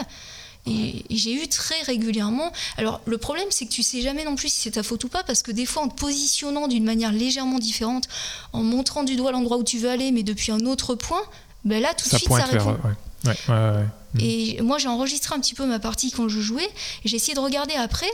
Et, 0.67 1.05
j'ai 1.11 1.33
eu 1.33 1.49
très 1.49 1.81
régulièrement. 1.83 2.53
Alors 2.77 3.01
le 3.07 3.19
problème, 3.19 3.47
c'est 3.51 3.67
que 3.67 3.71
tu 3.71 3.83
sais 3.83 4.01
jamais 4.01 4.25
non 4.25 4.37
plus 4.37 4.49
si 4.49 4.61
c'est 4.61 4.73
ta 4.73 4.83
faute 4.83 5.05
ou 5.05 5.09
pas, 5.09 5.23
parce 5.23 5.43
que 5.43 5.53
des 5.53 5.67
fois, 5.67 5.83
en 5.83 5.89
te 5.89 5.99
positionnant 5.99 6.69
d'une 6.69 6.85
manière 6.85 7.13
légèrement 7.13 7.59
différente, 7.59 8.09
en 8.53 8.63
montrant 8.63 9.05
du 9.05 9.17
doigt 9.17 9.33
l'endroit 9.33 9.59
où 9.59 9.65
tu 9.65 9.79
veux 9.79 9.91
aller, 9.91 10.13
mais 10.13 10.23
depuis 10.23 10.53
un 10.53 10.61
autre 10.61 10.95
point, 10.95 11.23
ben 11.65 11.83
là, 11.83 11.93
tout 11.95 12.09
de 12.09 12.17
suite, 12.17 12.31
ça 12.31 12.45
répond. 12.45 12.77
ouais. 12.85 12.95
Ouais, 13.27 13.85
et 14.21 14.63
moi, 14.63 14.79
j'ai 14.79 14.89
enregistré 14.89 15.35
un 15.35 15.41
petit 15.41 15.55
peu 15.55 15.67
ma 15.67 15.79
partie 15.79 16.11
quand 16.11 16.29
je 16.29 16.41
jouais. 16.41 16.69
J'ai 17.05 17.17
essayé 17.17 17.35
de 17.35 17.41
regarder 17.41 17.75
après. 17.75 18.09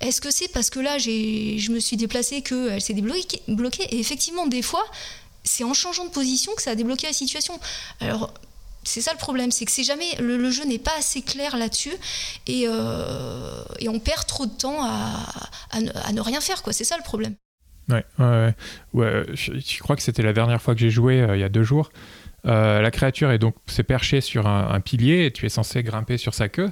Est-ce 0.00 0.20
que 0.20 0.30
c'est 0.30 0.48
parce 0.48 0.70
que 0.70 0.80
là, 0.80 0.98
je 0.98 1.70
me 1.72 1.80
suis 1.80 1.96
déplacée 1.96 2.42
qu'elle 2.42 2.80
s'est 2.80 2.94
débloquée 2.94 3.82
Et 3.90 3.98
effectivement, 3.98 4.46
des 4.46 4.62
fois, 4.62 4.84
c'est 5.42 5.64
en 5.64 5.74
changeant 5.74 6.04
de 6.04 6.10
position 6.10 6.52
que 6.54 6.62
ça 6.62 6.70
a 6.70 6.74
débloqué 6.74 7.06
la 7.06 7.12
situation. 7.12 7.58
Alors, 8.00 8.32
c'est 8.82 9.00
ça 9.00 9.12
le 9.12 9.18
problème, 9.18 9.50
c'est 9.50 9.64
que 9.64 9.72
c'est 9.72 9.84
jamais 9.84 10.14
le, 10.20 10.50
jeu 10.50 10.64
n'est 10.64 10.78
pas 10.78 10.96
assez 10.98 11.22
clair 11.22 11.56
là-dessus 11.56 11.92
et, 12.46 12.64
euh, 12.66 13.62
et, 13.78 13.88
on 13.90 13.98
perd 13.98 14.26
trop 14.26 14.46
de 14.46 14.52
temps 14.52 14.82
à, 14.82 15.26
à, 15.70 16.12
ne, 16.12 16.20
rien 16.20 16.40
faire 16.40 16.62
quoi. 16.62 16.72
C'est 16.72 16.84
ça 16.84 16.96
le 16.96 17.02
problème. 17.02 17.34
Ouais, 17.90 18.04
ouais, 18.18 18.54
ouais. 18.94 19.24
je, 19.34 19.78
crois 19.80 19.96
que 19.96 20.02
c'était 20.02 20.22
la 20.22 20.32
dernière 20.32 20.62
fois 20.62 20.74
que 20.74 20.80
j'ai 20.80 20.90
joué 20.90 21.20
euh, 21.20 21.36
il 21.36 21.40
y 21.40 21.44
a 21.44 21.48
deux 21.48 21.62
jours. 21.62 21.90
Euh, 22.46 22.80
la 22.80 22.90
créature 22.90 23.30
est 23.30 23.38
donc 23.38 23.54
s'est 23.66 23.82
perchée 23.82 24.20
sur 24.20 24.46
un, 24.46 24.80
pilier 24.80 25.26
et 25.26 25.30
tu 25.30 25.46
es 25.46 25.48
censé 25.48 25.82
grimper 25.82 26.16
sur 26.16 26.34
sa 26.34 26.48
queue 26.48 26.70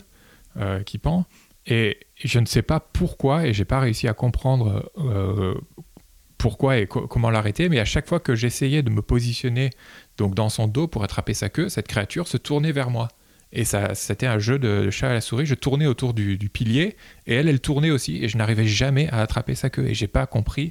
qui 0.87 0.99
pend. 0.99 1.25
Et 1.67 2.01
je 2.17 2.41
ne 2.41 2.47
sais 2.47 2.63
pas 2.63 2.81
pourquoi 2.81 3.47
et 3.47 3.53
j'ai 3.53 3.65
pas 3.65 3.79
réussi 3.79 4.09
à 4.09 4.13
comprendre 4.13 4.91
pourquoi 6.39 6.79
et 6.79 6.87
comment 6.87 7.31
l'arrêter, 7.31 7.69
mais 7.69 7.81
à 7.81 7.85
chaque 7.85 8.09
fois 8.09 8.21
que 8.21 8.35
j'essayais 8.35 8.83
de 8.83 8.91
me 8.91 9.03
positionner 9.03 9.71
donc 10.17 10.35
dans 10.35 10.49
son 10.49 10.69
dos 10.69 10.87
pour 10.87 11.05
attraper 11.05 11.35
sa 11.35 11.49
queue, 11.49 11.69
cette 11.69 11.89
créature 11.89 12.27
se 12.29 12.37
tournait 12.37 12.73
vers 12.73 12.91
moi. 12.91 13.09
Et 13.53 13.65
ça, 13.65 13.95
c'était 13.95 14.27
un 14.27 14.39
jeu 14.39 14.59
de 14.59 14.91
chat 14.91 15.11
à 15.11 15.15
la 15.15 15.21
souris. 15.21 15.47
Je 15.47 15.55
tournais 15.55 15.87
autour 15.87 16.15
du, 16.15 16.37
pilier 16.53 16.97
et 17.27 17.35
elle, 17.35 17.49
elle 17.49 17.61
tournait 17.61 17.91
aussi 17.91 18.23
et 18.23 18.29
je 18.29 18.37
n'arrivais 18.37 18.67
jamais 18.67 19.09
à 19.11 19.21
attraper 19.21 19.55
sa 19.55 19.71
queue. 19.71 19.87
Et 19.87 19.95
j'ai 19.95 20.07
pas 20.07 20.27
compris 20.27 20.71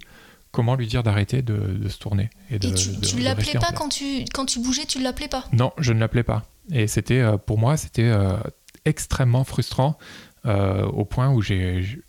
comment 0.58 0.74
lui 0.74 0.88
dire 0.88 1.04
d'arrêter 1.04 1.44
de, 1.44 1.88
se 1.88 2.00
tourner. 2.00 2.32
Et, 2.50 2.58
de, 2.58 2.74
tu, 2.74 3.16
ne 3.16 3.24
l'appelais 3.24 3.54
pas 3.54 3.72
quand 3.76 3.90
tu, 3.90 4.26
quand 4.34 4.48
tu 4.48 4.60
bougeais, 4.60 4.86
tu 4.88 4.98
ne 4.98 5.04
l'appelais 5.04 5.28
pas? 5.28 5.46
Non, 5.54 5.72
je 5.78 5.94
ne 5.94 6.00
l'appelais 6.00 6.24
pas. 6.24 6.48
Et 6.72 6.88
c'était, 6.88 7.20
euh, 7.20 7.38
pour 7.38 7.60
moi, 7.60 7.78
c'était 7.78 8.10
euh, 8.10 8.38
extrêmement 8.84 9.44
frustrant 9.44 10.00
euh, 10.48 10.84
au 10.86 11.06
point 11.06 11.30
où 11.30 11.44
j'ai, 11.44 12.02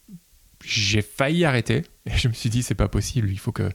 j'ai 0.64 1.02
failli 1.02 1.44
arrêter. 1.44 1.82
Et 2.06 2.16
je 2.16 2.26
me 2.28 2.32
suis 2.32 2.48
dit, 2.48 2.62
c'est 2.62 2.74
pas 2.74 2.88
possible, 2.88 3.28
il 3.28 3.38
faut 3.38 3.52
que 3.52 3.68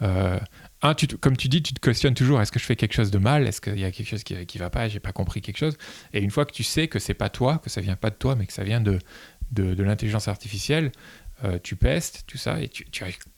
un, 0.00 0.94
tu, 0.94 1.08
comme 1.08 1.36
tu 1.36 1.48
dis, 1.48 1.60
tu 1.60 1.74
te 1.74 1.80
questionnes 1.80 2.14
toujours 2.14 2.40
est-ce 2.40 2.52
que 2.52 2.60
je 2.60 2.64
fais 2.64 2.76
quelque 2.76 2.94
chose 2.94 3.10
de 3.10 3.18
mal? 3.18 3.48
Est-ce 3.48 3.60
qu'il 3.60 3.80
y 3.80 3.84
a 3.84 3.90
quelque 3.90 4.08
chose 4.08 4.22
qui, 4.22 4.46
qui 4.46 4.58
va 4.58 4.70
pas? 4.70 4.86
J'ai 4.88 5.00
pas 5.00 5.12
compris 5.12 5.40
quelque 5.42 5.58
chose. 5.58 5.76
Et 6.12 6.20
une 6.20 6.30
fois 6.30 6.46
que 6.46 6.52
tu 6.52 6.62
sais 6.62 6.86
que 6.86 7.00
c'est 7.00 7.14
pas 7.14 7.30
toi, 7.30 7.58
que 7.58 7.68
ça 7.68 7.80
vient 7.80 7.96
pas 7.96 8.10
de 8.10 8.14
toi, 8.14 8.36
mais 8.36 8.46
que 8.46 8.52
ça 8.52 8.62
vient 8.62 8.80
de, 8.80 9.00
de, 9.52 9.82
l'intelligence 9.82 10.28
artificielle, 10.28 10.92
euh, 11.44 11.58
tu 11.62 11.74
pestes, 11.74 12.24
tout 12.26 12.36
ça, 12.36 12.60
et 12.60 12.68
tu, 12.68 12.86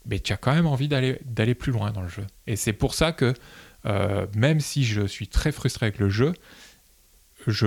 mais 0.07 0.19
tu 0.19 0.33
as 0.33 0.37
quand 0.37 0.53
même 0.53 0.67
envie 0.67 0.89
d'aller, 0.89 1.55
plus 1.55 1.71
loin 1.71 1.93
dans 1.93 2.03
le 2.03 2.09
jeu. 2.09 2.27
Et 2.47 2.57
c'est 2.57 2.73
pour 2.73 2.95
ça 2.95 3.13
que, 3.13 3.33
euh, 3.87 4.27
même 4.35 4.61
si 4.61 4.85
je 4.85 5.07
suis 5.07 5.29
très 5.29 5.53
frustré 5.53 5.87
avec 5.87 5.99
le 5.99 6.09
jeu, 6.09 6.33
je, 7.47 7.67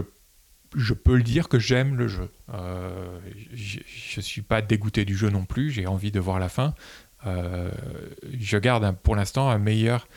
peux 0.94 1.16
le 1.16 1.24
dire 1.24 1.48
que 1.48 1.58
j'aime 1.58 1.96
le 1.96 2.10
jeu. 2.10 2.30
Euh, 2.54 3.20
je 3.54 3.80
ne 4.18 4.22
suis 4.22 4.42
pas 4.42 4.62
dégoûté 4.62 5.06
du 5.06 5.16
jeu 5.16 5.30
non 5.30 5.46
plus, 5.46 5.72
j'ai 5.72 5.88
envie 5.88 6.12
de 6.12 6.20
voir 6.20 6.40
la 6.40 6.50
fin. 6.50 6.74
Je 7.26 8.58
garde 8.58 8.96
pour 8.98 9.16
l'instant 9.16 9.50
une 9.52 9.64
meilleure 9.64 10.08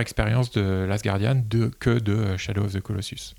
expérience 0.00 0.50
de 0.50 0.84
Last 0.88 1.04
Guardian 1.04 1.42
de, 1.48 1.68
que 1.68 1.98
de 1.98 2.36
Shadow 2.36 2.64
of 2.64 2.72
the 2.72 2.80
Colossus. 2.80 3.34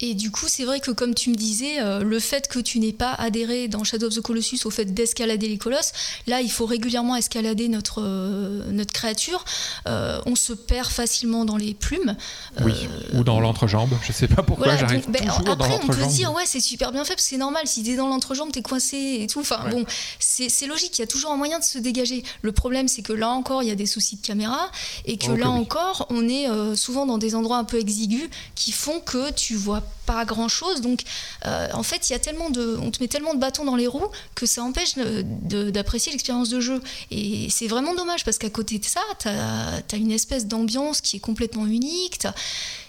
Et 0.00 0.14
du 0.14 0.30
coup, 0.30 0.46
c'est 0.46 0.64
vrai 0.64 0.78
que 0.78 0.92
comme 0.92 1.12
tu 1.12 1.28
me 1.30 1.34
disais, 1.34 1.80
euh, 1.80 2.04
le 2.04 2.20
fait 2.20 2.46
que 2.46 2.60
tu 2.60 2.78
n'aies 2.78 2.92
pas 2.92 3.14
adhéré 3.14 3.66
dans 3.66 3.82
Shadow 3.82 4.06
of 4.06 4.14
the 4.14 4.20
Colossus 4.20 4.60
au 4.64 4.70
fait 4.70 4.84
d'escalader 4.94 5.48
les 5.48 5.58
colosses, 5.58 5.92
là, 6.28 6.40
il 6.40 6.50
faut 6.52 6.66
régulièrement 6.66 7.16
escalader 7.16 7.66
notre, 7.66 8.00
euh, 8.04 8.70
notre 8.70 8.92
créature. 8.92 9.44
Euh, 9.88 10.20
on 10.24 10.36
se 10.36 10.52
perd 10.52 10.86
facilement 10.86 11.44
dans 11.44 11.56
les 11.56 11.74
plumes. 11.74 12.16
Oui, 12.64 12.74
ou 13.14 13.24
dans 13.24 13.40
l'entrejambe. 13.40 13.90
Je 14.02 14.12
sais 14.12 14.28
pas 14.28 14.44
pourquoi 14.44 14.76
j'arrive 14.76 15.10
ben, 15.10 15.20
toujours 15.20 15.50
Après, 15.50 15.80
on 15.82 15.86
peut 15.88 16.06
dire, 16.06 16.32
ouais, 16.32 16.44
c'est 16.46 16.60
super 16.60 16.92
bien 16.92 17.04
fait, 17.04 17.14
parce 17.14 17.24
que 17.24 17.30
c'est 17.30 17.36
normal. 17.36 17.62
Si 17.66 17.82
t'es 17.82 17.96
dans 17.96 18.06
l'entrejambe, 18.06 18.52
t'es 18.52 18.62
coincé 18.62 19.18
et 19.22 19.26
tout. 19.26 19.40
Enfin, 19.40 19.68
bon, 19.68 19.84
c'est 20.20 20.66
logique. 20.68 20.96
Il 20.98 21.02
y 21.02 21.04
a 21.04 21.08
toujours 21.08 21.32
un 21.32 21.36
moyen 21.36 21.58
de 21.58 21.64
se 21.64 21.78
dégager. 21.78 22.22
Le 22.42 22.52
problème, 22.52 22.86
c'est 22.86 23.02
que 23.02 23.12
là 23.12 23.30
encore, 23.30 23.64
il 23.64 23.68
y 23.68 23.72
a 23.72 23.76
des 23.76 23.86
soucis 23.86 24.14
de 24.14 24.24
caméra 24.24 24.70
et 25.06 25.16
que 25.16 25.32
là 25.32 25.50
encore, 25.50 26.06
on 26.10 26.28
est 26.28 26.46
souvent 26.76 27.04
dans 27.04 27.18
des 27.18 27.34
endroits 27.34 27.58
un 27.58 27.64
peu 27.64 27.80
exigus 27.80 28.28
qui 28.54 28.70
font 28.70 29.00
que 29.00 29.32
tu 29.32 29.56
vois 29.56 29.82
pas 30.06 30.24
grand 30.24 30.48
chose. 30.48 30.80
Donc, 30.80 31.02
euh, 31.46 31.68
en 31.72 31.82
fait, 31.82 32.08
il 32.08 32.12
y 32.12 32.16
a 32.16 32.18
tellement 32.18 32.50
de, 32.50 32.78
on 32.80 32.90
te 32.90 33.02
met 33.02 33.08
tellement 33.08 33.34
de 33.34 33.38
bâtons 33.38 33.64
dans 33.64 33.76
les 33.76 33.86
roues 33.86 34.08
que 34.34 34.46
ça 34.46 34.62
empêche 34.62 34.94
d'apprécier 34.96 36.12
l'expérience 36.12 36.48
de 36.48 36.60
jeu. 36.60 36.80
Et 37.10 37.48
c'est 37.50 37.66
vraiment 37.66 37.94
dommage 37.94 38.24
parce 38.24 38.38
qu'à 38.38 38.50
côté 38.50 38.78
de 38.78 38.84
ça, 38.84 39.02
tu 39.18 39.28
as, 39.28 39.96
une 39.96 40.12
espèce 40.12 40.46
d'ambiance 40.46 41.00
qui 41.00 41.16
est 41.16 41.20
complètement 41.20 41.66
unique. 41.66 42.26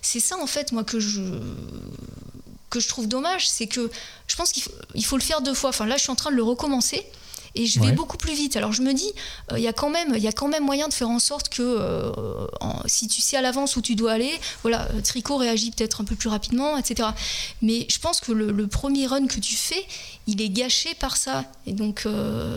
C'est 0.01 0.19
ça, 0.19 0.37
en 0.37 0.47
fait, 0.47 0.71
moi, 0.71 0.83
que 0.83 0.99
je 0.99 1.21
que 2.69 2.79
je 2.79 2.87
trouve 2.87 3.07
dommage, 3.07 3.49
c'est 3.49 3.65
que 3.65 3.89
je 4.27 4.35
pense 4.35 4.51
qu'il 4.51 4.61
faut, 4.61 4.71
faut 5.01 5.17
le 5.17 5.23
faire 5.23 5.41
deux 5.41 5.55
fois. 5.55 5.71
Enfin, 5.71 5.87
là, 5.87 5.97
je 5.97 6.03
suis 6.03 6.11
en 6.11 6.15
train 6.15 6.29
de 6.29 6.35
le 6.35 6.43
recommencer 6.43 7.03
et 7.55 7.65
je 7.65 7.79
vais 7.79 7.91
beaucoup 7.91 8.17
plus 8.17 8.33
vite. 8.33 8.55
Alors 8.55 8.73
je 8.73 8.81
me 8.81 8.93
dis, 8.93 9.11
euh, 9.51 9.57
il 9.57 9.63
y 9.63 9.67
a 9.67 9.73
quand 9.73 9.89
même, 9.89 10.15
y 10.17 10.27
a 10.27 10.31
quand 10.31 10.47
même 10.47 10.63
moyen 10.63 10.87
de 10.87 10.93
faire 10.93 11.09
en 11.09 11.19
sorte 11.19 11.49
que 11.49 11.61
euh, 11.61 12.11
si 12.85 13.07
tu 13.07 13.21
sais 13.21 13.37
à 13.37 13.41
l'avance 13.41 13.75
où 13.75 13.81
tu 13.81 13.95
dois 13.95 14.13
aller, 14.13 14.31
voilà, 14.61 14.87
euh, 14.93 15.01
Tricot 15.01 15.37
réagit 15.37 15.71
peut-être 15.71 16.01
un 16.01 16.03
peu 16.03 16.15
plus 16.15 16.29
rapidement, 16.29 16.77
etc. 16.77 17.09
Mais 17.61 17.87
je 17.89 17.99
pense 17.99 18.19
que 18.19 18.31
le, 18.31 18.67
premier 18.67 19.07
run 19.07 19.25
que 19.27 19.39
tu 19.39 19.55
fais, 19.55 19.83
il 20.27 20.41
est 20.41 20.49
gâché 20.49 20.93
par 20.93 21.17
ça. 21.17 21.45
Et 21.65 21.73
donc, 21.73 22.05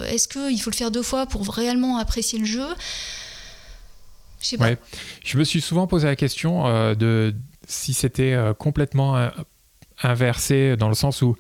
est-ce 0.08 0.28
qu'il 0.28 0.60
faut 0.60 0.70
le 0.70 0.76
faire 0.76 0.90
deux 0.90 1.02
fois 1.02 1.26
pour 1.26 1.48
réellement 1.48 1.96
apprécier 1.96 2.38
le 2.38 2.44
jeu? 2.44 2.66
Je. 4.42 4.56
Je 5.24 5.38
me 5.38 5.44
suis 5.44 5.60
souvent 5.60 5.86
posé 5.86 6.06
la 6.06 6.16
question 6.16 6.64
de 6.94 7.34
si 7.66 7.94
c'était 7.94 8.36
complètement 8.58 9.30
inversé 10.02 10.76
dans 10.76 10.88
le 10.88 10.94
sens 10.94 11.22
où 11.22 11.36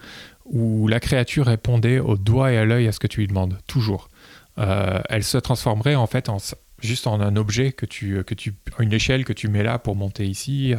où 0.52 0.86
la 0.86 1.00
créature 1.00 1.46
répondait 1.46 1.98
au 1.98 2.16
doigt 2.16 2.52
et 2.52 2.58
à 2.58 2.64
l'œil 2.64 2.86
à 2.86 2.92
ce 2.92 3.00
que 3.00 3.06
tu 3.06 3.20
lui 3.20 3.26
demandes, 3.26 3.58
toujours. 3.66 4.08
Euh, 4.58 5.00
elle 5.08 5.24
se 5.24 5.38
transformerait 5.38 5.94
en 5.94 6.06
fait 6.06 6.28
en, 6.28 6.36
juste 6.78 7.06
en 7.06 7.20
un 7.20 7.36
objet 7.36 7.72
que 7.72 7.86
tu, 7.86 8.22
que 8.24 8.34
tu, 8.34 8.54
une 8.78 8.92
échelle 8.92 9.24
que 9.24 9.32
tu 9.32 9.48
mets 9.48 9.62
là 9.62 9.78
pour 9.78 9.96
monter 9.96 10.26
ici. 10.26 10.74
Euh, 10.74 10.78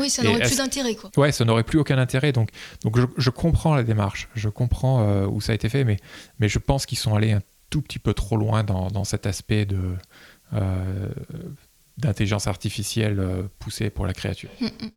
oui, 0.00 0.10
ça 0.10 0.24
n'aurait 0.24 0.40
plus 0.40 0.56
d'intérêt, 0.56 0.96
quoi. 0.96 1.10
Ouais, 1.16 1.30
ça 1.30 1.44
n'aurait 1.44 1.62
plus 1.62 1.78
aucun 1.78 1.96
intérêt. 1.98 2.32
Donc, 2.32 2.50
donc 2.82 2.98
je, 3.16 3.30
comprends 3.30 3.76
la 3.76 3.84
démarche, 3.84 4.28
je 4.34 4.48
comprends 4.48 5.06
euh, 5.06 5.26
où 5.26 5.40
ça 5.40 5.52
a 5.52 5.54
été 5.54 5.68
fait, 5.68 5.84
mais, 5.84 5.96
mais 6.40 6.48
je 6.48 6.58
pense 6.58 6.86
qu'ils 6.86 6.98
sont 6.98 7.14
allés 7.14 7.32
un 7.32 7.42
tout 7.70 7.82
petit 7.82 8.00
peu 8.00 8.14
trop 8.14 8.36
loin 8.36 8.64
dans, 8.64 8.88
dans 8.88 9.04
cet 9.04 9.26
aspect 9.26 9.64
de 9.64 9.96
d'intelligence 11.96 12.46
artificielle 12.46 13.20
poussée 13.58 13.90
pour 13.90 14.06
la 14.06 14.12
créature. 14.12 14.50
Mm, 14.60 14.66
mm. 14.66 14.90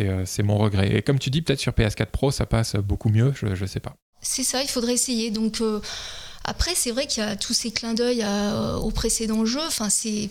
Euh, 0.00 0.22
c'est 0.26 0.42
mon 0.42 0.58
regret. 0.58 0.96
Et 0.96 1.02
comme 1.02 1.18
tu 1.18 1.30
dis, 1.30 1.42
peut-être 1.42 1.60
sur 1.60 1.72
PS4 1.72 2.06
Pro, 2.06 2.30
ça 2.30 2.46
passe 2.46 2.76
beaucoup 2.76 3.08
mieux, 3.08 3.32
je 3.34 3.46
ne 3.46 3.66
sais 3.66 3.80
pas. 3.80 3.94
C'est 4.20 4.44
ça, 4.44 4.62
il 4.62 4.68
faudrait 4.68 4.94
essayer. 4.94 5.30
Donc. 5.30 5.60
Euh, 5.60 5.80
après, 6.46 6.72
c'est 6.74 6.90
vrai 6.90 7.06
qu'il 7.06 7.22
y 7.22 7.26
a 7.26 7.36
tous 7.36 7.54
ces 7.54 7.70
clins 7.70 7.94
d'œil 7.94 8.22
au 8.82 8.90
précédent 8.90 9.46
jeu. 9.46 9.62
Enfin, 9.66 9.88
c'est 9.88 10.28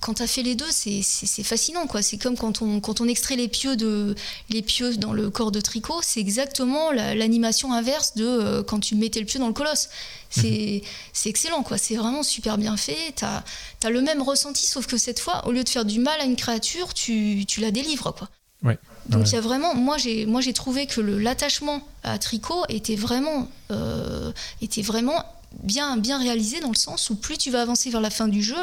quand 0.00 0.14
tu 0.14 0.22
as 0.22 0.26
fait 0.26 0.42
les 0.42 0.54
deux, 0.54 0.70
c'est 0.70 1.02
fascinant. 1.42 1.86
quoi. 1.86 2.02
C'est 2.02 2.18
comme 2.18 2.36
quand 2.36 2.62
on, 2.62 2.80
quand 2.80 3.00
on 3.00 3.08
extrait 3.08 3.36
les 3.36 3.48
pieux, 3.48 3.76
de, 3.76 4.14
les 4.50 4.62
pieux 4.62 4.96
dans 4.96 5.12
le 5.12 5.30
corps 5.30 5.50
de 5.50 5.60
tricot, 5.60 6.00
c'est 6.02 6.20
exactement 6.20 6.92
l'animation 6.92 7.72
inverse 7.72 8.14
de 8.14 8.24
euh, 8.24 8.62
quand 8.62 8.80
tu 8.80 8.94
mettais 8.94 9.20
le 9.20 9.26
pieu 9.26 9.40
dans 9.40 9.48
le 9.48 9.52
colosse. 9.52 9.88
C'est 10.30 10.82
mhm. 10.82 11.28
excellent, 11.28 11.62
quoi. 11.62 11.78
c'est 11.78 11.96
vraiment 11.96 12.22
super 12.22 12.58
bien 12.58 12.76
fait. 12.76 13.14
Tu 13.16 13.24
as, 13.24 13.42
as, 13.82 13.90
le 13.90 14.00
même 14.00 14.22
ressenti, 14.22 14.66
sauf 14.66 14.86
que 14.86 14.96
cette 14.96 15.18
fois, 15.18 15.46
au 15.48 15.52
lieu 15.52 15.64
de 15.64 15.68
faire 15.68 15.84
du 15.84 15.98
mal 15.98 16.20
à 16.20 16.24
une 16.24 16.36
créature, 16.36 16.94
tu, 16.94 17.44
tu 17.46 17.60
la 17.60 17.70
délivres. 17.70 18.14
Quoi. 18.14 18.28
Ouais. 18.62 18.78
Donc 19.08 19.28
il 19.28 19.34
y 19.34 19.36
a 19.36 19.40
vraiment, 19.40 19.74
moi 19.74 19.98
j'ai, 19.98 20.26
moi 20.26 20.40
j'ai 20.40 20.52
trouvé 20.52 20.86
que 20.86 21.00
l'attachement 21.00 21.86
à 22.02 22.18
Tricot 22.18 22.64
était 22.68 22.96
vraiment, 22.96 23.48
euh, 23.70 24.32
était 24.60 24.82
vraiment 24.82 25.24
bien, 25.62 25.96
bien 25.96 26.18
réalisé 26.18 26.60
dans 26.60 26.70
le 26.70 26.76
sens 26.76 27.10
où 27.10 27.16
plus 27.16 27.38
tu 27.38 27.50
vas 27.50 27.62
avancer 27.62 27.90
vers 27.90 28.00
la 28.00 28.10
fin 28.10 28.28
du 28.28 28.42
jeu, 28.42 28.56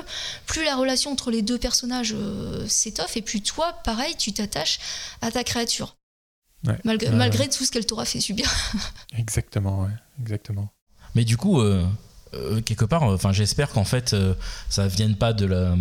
plus 0.46 0.64
la 0.64 0.76
relation 0.76 1.12
entre 1.12 1.32
les 1.32 1.42
deux 1.42 1.58
personnages 1.58 2.14
euh, 2.18 2.68
s'étoffe 2.68 3.16
et 3.18 3.22
plus 3.22 3.42
toi, 3.42 3.74
pareil, 3.84 4.16
tu 4.18 4.34
t'attaches 4.34 4.80
à 5.22 5.32
ta 5.32 5.44
créature. 5.44 5.96
malgré, 6.84 7.10
malgré 7.12 7.48
tout 7.48 7.64
ce 7.64 7.72
qu'elle 7.72 7.86
t'aura 7.86 8.06
fait 8.06 8.20
subir. 8.20 8.52
exactement, 9.18 9.88
exactement. 10.20 10.70
Mais 11.16 11.24
du 11.24 11.38
coup, 11.38 11.62
euh, 11.62 11.86
quelque 12.66 12.86
part, 12.86 13.04
enfin 13.04 13.32
j'espère 13.32 13.70
qu'en 13.70 13.86
fait 13.86 14.16
ça 14.70 14.88
vienne 14.88 15.16
pas 15.16 15.34
de 15.34 15.46
la 15.46 15.76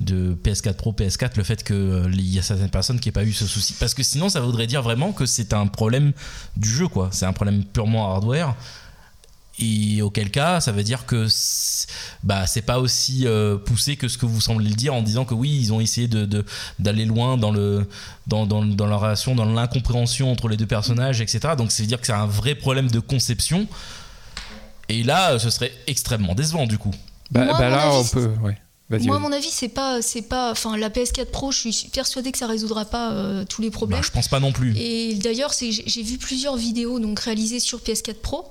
de 0.00 0.36
PS4 0.44 0.74
Pro, 0.74 0.92
PS4, 0.92 1.36
le 1.36 1.42
fait 1.42 1.64
qu'il 1.64 1.76
euh, 1.76 2.10
y 2.14 2.38
a 2.38 2.42
certaines 2.42 2.70
personnes 2.70 3.00
qui 3.00 3.08
n'aient 3.08 3.12
pas 3.12 3.24
eu 3.24 3.32
ce 3.32 3.46
souci. 3.46 3.74
Parce 3.80 3.94
que 3.94 4.02
sinon, 4.02 4.28
ça 4.28 4.40
voudrait 4.40 4.66
dire 4.66 4.82
vraiment 4.82 5.12
que 5.12 5.26
c'est 5.26 5.52
un 5.52 5.66
problème 5.66 6.12
du 6.56 6.68
jeu, 6.68 6.88
quoi. 6.88 7.08
C'est 7.12 7.26
un 7.26 7.32
problème 7.32 7.64
purement 7.64 8.14
hardware. 8.14 8.54
Et 9.60 10.02
auquel 10.02 10.30
cas, 10.30 10.60
ça 10.60 10.70
veut 10.70 10.84
dire 10.84 11.04
que 11.04 11.26
bah 12.22 12.46
c'est 12.46 12.62
pas 12.62 12.78
aussi 12.78 13.26
euh, 13.26 13.56
poussé 13.56 13.96
que 13.96 14.06
ce 14.06 14.16
que 14.16 14.24
vous 14.24 14.40
semblez 14.40 14.68
le 14.68 14.76
dire 14.76 14.94
en 14.94 15.02
disant 15.02 15.24
que 15.24 15.34
oui, 15.34 15.50
ils 15.50 15.72
ont 15.72 15.80
essayé 15.80 16.06
de 16.06 16.44
d'aller 16.78 17.04
loin 17.04 17.36
dans 17.36 17.50
le 17.50 17.88
dans, 18.28 18.46
dans, 18.46 18.64
dans 18.64 18.86
la 18.86 18.94
relation, 18.94 19.34
dans 19.34 19.46
l'incompréhension 19.46 20.30
entre 20.30 20.46
les 20.46 20.56
deux 20.56 20.66
personnages, 20.66 21.20
etc. 21.20 21.54
Donc 21.58 21.72
ça 21.72 21.82
veut 21.82 21.88
dire 21.88 22.00
que 22.00 22.06
c'est 22.06 22.12
un 22.12 22.26
vrai 22.26 22.54
problème 22.54 22.88
de 22.88 23.00
conception. 23.00 23.66
Et 24.88 25.02
là, 25.02 25.40
ce 25.40 25.50
serait 25.50 25.72
extrêmement 25.88 26.36
décevant 26.36 26.68
du 26.68 26.78
coup. 26.78 26.94
Bah, 27.32 27.46
bah 27.58 27.68
là, 27.68 27.90
on 27.92 28.04
peut. 28.04 28.30
Ouais. 28.40 28.56
Moi, 28.90 29.16
à 29.16 29.18
mon 29.18 29.32
avis, 29.32 29.50
c'est 29.50 29.68
pas, 29.68 30.00
c'est 30.00 30.22
pas, 30.22 30.50
enfin, 30.50 30.76
la 30.78 30.88
PS4 30.88 31.26
Pro, 31.26 31.52
je 31.52 31.68
suis 31.68 31.88
persuadée 31.88 32.32
que 32.32 32.38
ça 32.38 32.46
résoudra 32.46 32.86
pas 32.86 33.12
euh, 33.12 33.44
tous 33.44 33.60
les 33.60 33.70
problèmes. 33.70 34.00
Bah, 34.00 34.06
je 34.06 34.10
pense 34.10 34.28
pas 34.28 34.40
non 34.40 34.50
plus. 34.50 34.76
Et 34.78 35.14
d'ailleurs, 35.14 35.52
j'ai 35.52 36.02
vu 36.02 36.16
plusieurs 36.16 36.56
vidéos 36.56 36.98
donc 36.98 37.20
réalisées 37.20 37.60
sur 37.60 37.80
PS4 37.80 38.14
Pro 38.14 38.48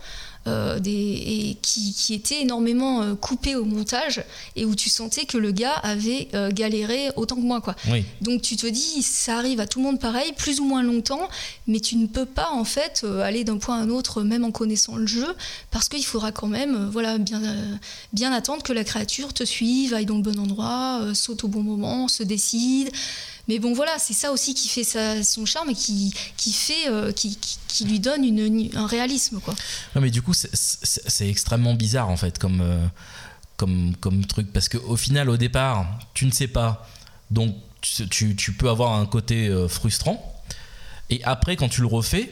euh, 0.48 0.80
des, 0.80 0.92
et 0.92 1.58
qui, 1.62 1.94
qui, 1.94 2.14
étaient 2.14 2.42
énormément 2.42 3.02
euh, 3.02 3.16
coupées 3.16 3.56
au 3.56 3.66
montage 3.66 4.24
et 4.56 4.66
où 4.66 4.76
tu 4.76 4.90
sentais 4.90 5.26
que 5.26 5.38
le 5.38 5.52
gars 5.52 5.74
avait 5.74 6.30
euh, 6.34 6.50
galéré 6.52 7.10
autant 7.16 7.36
que 7.36 7.42
moi. 7.42 7.60
Quoi. 7.62 7.76
Donc 8.22 8.42
tu 8.42 8.56
te 8.56 8.66
dis, 8.66 9.04
ça 9.04 9.38
arrive 9.38 9.60
à 9.60 9.68
tout 9.68 9.80
le 9.80 9.86
monde 9.86 10.00
pareil, 10.00 10.32
plus 10.38 10.60
ou 10.60 10.66
moins 10.66 10.84
longtemps, 10.84 11.28
mais 11.68 11.80
tu 11.80 11.98
ne 11.98 12.08
peux 12.08 12.26
pas 12.26 12.50
en 12.52 12.64
fait 12.64 13.06
aller 13.24 13.44
d'un 13.44 13.58
point 13.58 13.78
à 13.78 13.82
un 13.82 13.90
autre, 13.90 14.24
même 14.24 14.46
en 14.46 14.52
connaissant 14.52 14.96
le 14.96 15.06
jeu, 15.06 15.36
parce 15.70 15.90
qu'il 15.90 16.06
faudra 16.06 16.32
quand 16.32 16.48
même 16.48 16.90
voilà, 16.92 17.18
bien, 17.18 17.42
bien 18.14 18.32
attendre 18.32 18.64
que 18.64 18.74
la 18.74 18.84
créature 18.84 19.34
te 19.34 19.44
suive, 19.44 19.94
aille 19.94 20.06
dans 20.06 20.18
le 20.18 20.24
bon 20.24 20.40
endroit, 20.40 21.02
saute 21.14 21.44
au 21.44 21.48
bon 21.48 21.62
moment, 21.62 22.08
se 22.08 22.24
décide. 22.24 22.90
Mais 23.48 23.60
bon, 23.60 23.74
voilà, 23.74 23.98
c'est 23.98 24.14
ça 24.14 24.32
aussi 24.32 24.54
qui 24.54 24.68
fait 24.68 24.84
son 25.24 25.46
charme 25.46 25.70
et 25.70 25.74
qui, 25.74 26.14
qui 26.36 26.52
fait, 26.52 26.90
euh, 26.90 27.14
qui, 27.14 27.38
qui, 27.68 27.86
lui 27.86 28.00
donne 28.00 28.26
un 28.76 28.88
réalisme, 28.88 29.40
quoi. 29.40 29.56
Non, 29.96 30.02
mais 30.02 30.10
du 30.10 30.22
coup, 30.22 30.34
c'est 30.34 31.30
extrêmement 31.30 31.74
bizarre, 31.74 32.10
en 32.10 32.18
fait, 32.18 32.40
comme, 32.40 32.60
euh, 32.62 32.86
comme, 33.56 33.96
comme 34.02 34.26
truc. 34.26 34.52
Parce 34.52 34.68
qu'au 34.68 34.98
final, 34.98 35.30
au 35.30 35.38
départ, 35.38 35.88
tu 36.14 36.26
ne 36.26 36.32
sais 36.32 36.48
pas. 36.48 36.88
Donc, 37.32 37.56
tu, 37.80 38.36
tu 38.36 38.54
peux 38.54 38.70
avoir 38.70 38.94
un 38.94 39.06
côté 39.06 39.48
euh, 39.48 39.70
frustrant. 39.70 40.44
Et 41.10 41.24
après, 41.24 41.56
quand 41.56 41.70
tu 41.70 41.80
le 41.80 41.88
refais, 41.88 42.30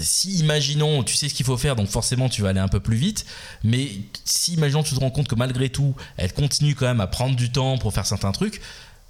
si 0.00 0.38
imaginons, 0.38 1.02
tu 1.02 1.14
sais 1.16 1.28
ce 1.28 1.34
qu'il 1.34 1.44
faut 1.44 1.58
faire, 1.58 1.76
donc 1.76 1.88
forcément 1.88 2.30
tu 2.30 2.40
vas 2.40 2.48
aller 2.48 2.60
un 2.60 2.68
peu 2.68 2.80
plus 2.80 2.96
vite, 2.96 3.26
mais 3.62 3.90
si 4.24 4.54
imaginons 4.54 4.82
tu 4.82 4.94
te 4.94 5.00
rends 5.00 5.10
compte 5.10 5.28
que 5.28 5.34
malgré 5.34 5.68
tout, 5.68 5.94
elle 6.16 6.32
continue 6.32 6.74
quand 6.74 6.86
même 6.86 7.02
à 7.02 7.06
prendre 7.06 7.36
du 7.36 7.52
temps 7.52 7.76
pour 7.76 7.92
faire 7.92 8.06
certains 8.06 8.32
trucs, 8.32 8.62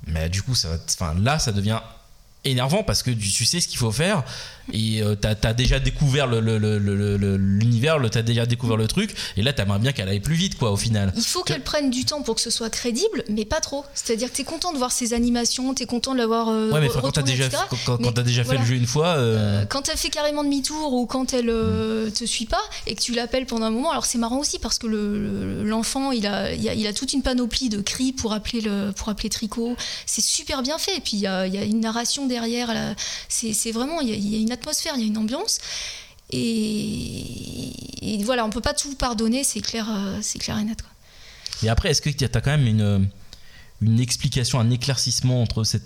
mais 0.07 0.29
du 0.29 0.43
coup, 0.43 0.55
ça, 0.55 0.69
enfin, 0.89 1.15
là, 1.15 1.39
ça 1.39 1.53
devient 1.53 1.81
énervant 2.45 2.83
parce 2.83 3.03
que 3.03 3.11
tu 3.11 3.45
sais 3.45 3.61
ce 3.61 3.69
qu'il 3.69 3.79
faut 3.79 3.93
faire 3.93 4.23
et 4.73 5.03
euh, 5.03 5.15
t'as 5.15 5.35
as 5.43 5.55
déjà 5.55 5.79
découvert 5.79 6.27
l'univers, 6.27 7.99
le, 7.99 8.11
t'as 8.11 8.23
déjà 8.23 8.47
découvert 8.47 8.77
le 8.77 8.89
truc 8.89 9.15
et 9.37 9.43
là 9.43 9.53
t'aimerais 9.53 9.79
bien 9.79 9.93
qu'elle 9.93 10.09
aille 10.09 10.21
plus 10.21 10.35
vite 10.35 10.59
quoi 10.59 10.73
au 10.73 10.77
final. 10.77 11.13
Il 11.17 11.23
faut 11.23 11.43
qu'elle 11.43 11.63
prenne 11.63 11.91
du 11.91 12.05
temps 12.05 12.23
pour 12.23 12.35
que 12.35 12.41
ce 12.41 12.51
soit 12.51 12.71
crédible 12.71 13.25
mais 13.29 13.45
pas 13.45 13.61
trop. 13.61 13.85
C'est-à-dire 13.95 14.31
que 14.31 14.37
t'es 14.37 14.45
content 14.45 14.73
de 14.73 14.79
voir 14.79 14.93
ses 14.93 15.13
animations, 15.15 15.75
t'es 15.75 15.87
content 15.87 16.13
de 16.13 16.19
l'avoir 16.19 16.49
euh, 16.49 16.71
Ouais 16.73 16.81
mais 16.81 16.89
quand 16.89 17.13
t'as 17.13 17.23
déjà, 17.23 17.49
quand, 17.85 18.19
as 18.19 18.23
déjà 18.23 18.45
fait 18.45 18.59
le 18.59 18.65
jeu 18.65 18.75
une 18.75 18.87
fois... 18.87 19.09
Euh, 19.17 19.65
quand 19.69 19.89
elle 19.89 19.97
fait 19.97 20.11
carrément 20.11 20.45
demi-tour 20.45 20.93
ou 20.93 21.07
quand 21.07 21.33
elle 21.33 21.51
mm. 21.51 22.13
te 22.13 22.25
suit 22.25 22.47
pas 22.47 22.63
et 22.87 22.95
que 22.95 23.01
tu 23.01 23.13
l'appelles 23.13 23.47
pendant 23.47 23.67
un 23.67 23.71
moment, 23.71 23.91
alors 23.91 24.07
c'est 24.07 24.19
marrant 24.19 24.39
aussi 24.39 24.59
parce 24.59 24.79
que 24.79 24.87
l'enfant 25.65 26.13
il, 26.13 26.27
a, 26.27 26.53
il, 26.53 26.87
a, 26.87 26.93
toute 26.93 27.13
une 27.13 27.23
panoplie 27.23 27.69
de 27.69 27.81
cris 27.81 28.13
pour 28.13 28.33
appeler, 28.33 28.61
le, 28.61 28.93
pour 28.93 29.09
appeler 29.09 29.29
Tricot. 29.29 29.77
C'est 30.07 30.25
super 30.25 30.63
bien 30.63 30.79
fait 30.79 30.97
et 30.97 31.01
puis 31.01 31.13
il 31.15 31.21
y 31.21 31.27
a, 31.27 31.47
y 31.47 31.59
a, 31.59 31.65
une 31.65 31.81
narration 31.81 32.27
derrière. 32.27 32.95
C'est 33.29 33.73
vraiment, 33.73 34.01
il 34.01 34.09
y, 34.09 34.37
a 34.37 34.39
une 34.39 34.53
atmosphère, 34.57 34.95
il 34.97 35.03
y 35.03 35.05
a 35.05 35.07
une 35.07 35.19
ambiance. 35.19 35.59
Et, 36.33 37.73
voilà, 38.25 38.45
on 38.45 38.51
peut 38.51 38.61
pas 38.61 38.75
tout 38.75 38.95
pardonner, 38.95 39.45
c'est 39.45 39.61
clair, 39.61 39.87
euh, 39.89 40.19
c'est 40.23 40.39
clair 40.39 40.59
et 40.59 40.65
net. 40.65 40.83
Quoi. 40.83 40.91
Et 41.63 41.69
après, 41.69 41.91
est-ce 41.91 42.03
que 42.03 42.11
tu 42.11 42.25
as 42.25 42.29
quand 42.29 42.51
même 42.51 42.67
une, 42.67 43.09
une 43.81 44.01
explication, 44.01 44.59
un 44.59 44.71
éclaircissement 44.71 45.43
entre 45.43 45.65
cette 45.65 45.85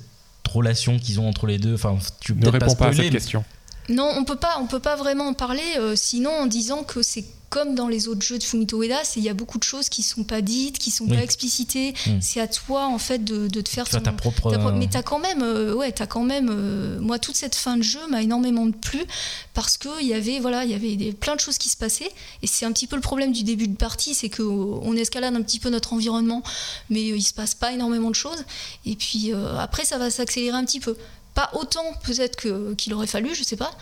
relation 0.49 0.99
qu'ils 0.99 1.21
ont 1.21 1.29
entre 1.29 1.47
les 1.47 1.59
deux? 1.59 1.75
Enfin, 1.75 1.99
tu 2.21 2.35
ne 2.35 2.49
réponds 2.49 2.75
pas, 2.75 2.89
à 2.89 2.93
cette 2.93 3.11
question. 3.11 3.45
Non, 3.89 4.11
on 4.17 4.25
peut 4.25 4.37
pas, 4.37 4.59
on 4.61 4.67
peut 4.67 4.81
pas 4.81 4.97
vraiment 4.97 5.29
en 5.29 5.35
parler, 5.35 5.63
euh, 5.79 5.97
sinon 5.97 6.31
en 6.31 6.47
disant 6.47 6.85
que 6.85 7.03
c'est 7.03 7.25
comme 7.51 7.75
dans 7.75 7.89
les 7.89 8.07
autres 8.07 8.23
jeux 8.23 8.39
de 8.39 8.45
Fumito 8.45 8.81
Ueda, 8.81 9.03
il 9.17 9.25
y 9.25 9.29
a 9.29 9.35
beaucoup 9.35 9.59
de 9.59 9.65
choses 9.65 9.89
qui 9.89 10.05
sont 10.05 10.23
pas 10.23 10.41
dites, 10.41 10.79
qui 10.79 10.93
sont 10.93 11.09
pas 11.09 11.21
explicitées. 11.23 11.95
Hmm. 12.07 12.21
C'est 12.21 12.41
à 12.41 12.47
toi 12.47 12.87
en 12.87 12.99
fait 12.99 13.25
de, 13.25 13.49
de 13.49 13.61
te 13.61 13.69
faire 13.69 13.89
ton, 13.89 14.01
ta 14.01 14.13
propre. 14.13 14.53
Ta, 14.53 14.59
mais 14.71 14.87
t'as 14.87 15.03
quand 15.03 15.19
même, 15.19 15.43
euh, 15.43 15.75
ouais, 15.75 15.93
as 16.01 16.07
quand 16.07 16.23
même. 16.23 16.49
Euh, 16.49 17.01
moi, 17.01 17.19
toute 17.19 17.35
cette 17.35 17.57
fin 17.57 17.77
de 17.77 17.83
jeu 17.83 17.99
m'a 18.09 18.23
énormément 18.23 18.71
plu 18.71 19.05
parce 19.53 19.77
que 19.77 19.89
il 20.01 20.07
y 20.07 20.15
avait, 20.15 20.39
voilà, 20.39 20.65
il 20.65 20.71
y 20.71 20.75
avait 20.75 20.95
des, 20.95 21.13
plein 21.13 21.35
de 21.35 21.41
choses 21.41 21.59
qui 21.59 21.69
se 21.69 21.77
passaient. 21.77 22.11
Et 22.43 22.47
c'est 22.47 22.65
un 22.65 22.73
petit 22.73 22.87
peu 22.87 22.95
le 22.95 23.03
problème 23.03 23.33
du 23.33 23.43
début 23.43 23.67
de 23.67 23.77
partie, 23.77 24.15
c'est 24.15 24.29
que 24.29 24.43
on 24.43 24.95
escalade 24.95 25.35
un 25.35 25.43
petit 25.43 25.59
peu 25.59 25.71
notre 25.71 25.93
environnement, 25.93 26.45
mais 26.89 27.03
il 27.03 27.23
se 27.23 27.35
passe 27.35 27.57
pas 27.57 27.73
énormément 27.73 28.11
de 28.11 28.15
choses. 28.15 28.45
Et 28.87 28.95
puis 28.95 29.33
après, 29.59 29.85
ça 29.85 29.99
va 29.99 30.11
s'accélérer 30.11 30.57
un 30.57 30.65
petit 30.65 30.81
peu. 30.81 30.97
Pas 31.35 31.51
autant 31.55 31.85
peut-être 32.05 32.37
qu'il 32.77 32.95
aurait 32.95 33.07
fallu, 33.09 33.35
je 33.35 33.43
sais 33.43 33.57
pas. 33.57 33.73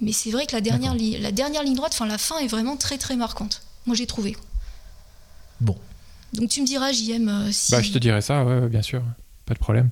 Mais 0.00 0.12
c'est 0.12 0.30
vrai 0.30 0.46
que 0.46 0.52
la 0.52 0.60
dernière, 0.60 0.94
la 0.94 1.32
dernière 1.32 1.62
ligne 1.62 1.76
droite, 1.76 1.92
enfin 1.94 2.06
la 2.06 2.18
fin 2.18 2.38
est 2.38 2.48
vraiment 2.48 2.76
très 2.76 2.98
très 2.98 3.16
marquante. 3.16 3.62
Moi 3.86 3.94
j'ai 3.96 4.06
trouvé. 4.06 4.36
Bon. 5.60 5.76
Donc 6.34 6.50
tu 6.50 6.60
me 6.60 6.66
diras, 6.66 6.92
JM, 6.92 7.28
euh, 7.28 7.48
si. 7.52 7.72
Bah, 7.72 7.80
je 7.80 7.92
te 7.92 7.98
dirai 7.98 8.20
ça, 8.20 8.44
ouais, 8.44 8.68
bien 8.68 8.82
sûr, 8.82 9.02
pas 9.46 9.54
de 9.54 9.58
problème. 9.58 9.90